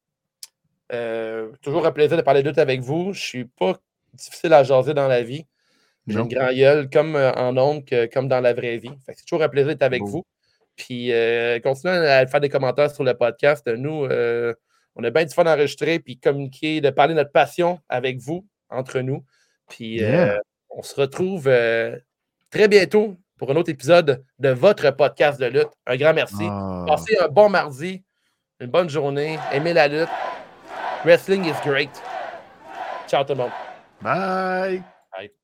toujours 1.63 1.87
un 1.87 1.93
plaisir 1.93 2.19
de 2.19 2.23
parler 2.23 2.43
de 2.43 2.49
lutte 2.51 2.59
avec 2.59 2.83
vous. 2.83 3.05
Je 3.05 3.09
ne 3.09 3.25
suis 3.25 3.45
pas 3.47 3.79
difficile 4.13 4.53
à 4.53 4.63
jaser 4.63 4.93
dans 4.93 5.09
la 5.09 5.23
vie. 5.23 5.47
J'ai 6.07 6.19
une 6.19 6.29
grande 6.29 6.55
gueule, 6.55 6.91
comme 6.91 7.17
en 7.17 7.57
ondes, 7.57 7.85
comme 8.13 8.29
dans 8.29 8.41
la 8.41 8.53
vraie 8.53 8.77
vie. 8.77 8.93
c'est 9.07 9.25
toujours 9.25 9.43
un 9.43 9.49
plaisir 9.49 9.69
d'être 9.69 9.83
avec 9.83 10.03
vous. 10.03 10.27
Puis 10.77 11.11
continuez 11.65 11.97
à 12.07 12.27
faire 12.27 12.41
des 12.41 12.51
commentaires 12.51 12.95
sur 12.95 13.03
le 13.03 13.15
podcast. 13.15 13.67
Nous, 13.67 14.07
on 14.95 15.05
a 15.05 15.11
bien 15.11 15.25
du 15.25 15.33
fun 15.33 15.45
d'enregistrer 15.45 16.01
puis 16.01 16.19
communiquer, 16.19 16.83
de 16.83 16.91
parler 16.91 17.15
de 17.15 17.19
notre 17.21 17.33
passion 17.33 17.81
avec 17.89 18.19
vous 18.19 18.47
entre 18.73 19.01
nous. 19.01 19.25
Puis 19.69 20.03
euh, 20.03 20.37
on 20.71 20.83
se 20.83 20.95
retrouve 21.01 21.49
euh, 21.49 21.97
très 22.51 22.69
bientôt 22.69 23.17
pour 23.39 23.51
un 23.51 23.57
autre 23.57 23.71
épisode 23.71 24.25
de 24.39 24.49
votre 24.51 24.91
podcast 24.91 25.41
de 25.41 25.47
lutte. 25.47 25.71
Un 25.87 25.97
grand 25.97 26.15
merci. 26.15 26.45
Ah. 26.49 26.85
Passez 26.87 27.17
un 27.19 27.29
bon 27.29 27.49
mardi, 27.49 28.05
une 28.61 28.71
bonne 28.71 28.91
journée. 28.91 29.39
Aimez 29.53 29.73
la 29.73 29.89
lutte. 29.89 30.09
Wrestling 31.05 31.45
is 31.45 31.55
great. 31.65 31.91
Ciao 33.09 33.25
tout 33.25 33.33
le 33.33 33.39
monde. 33.39 33.51
Bye. 34.01 34.83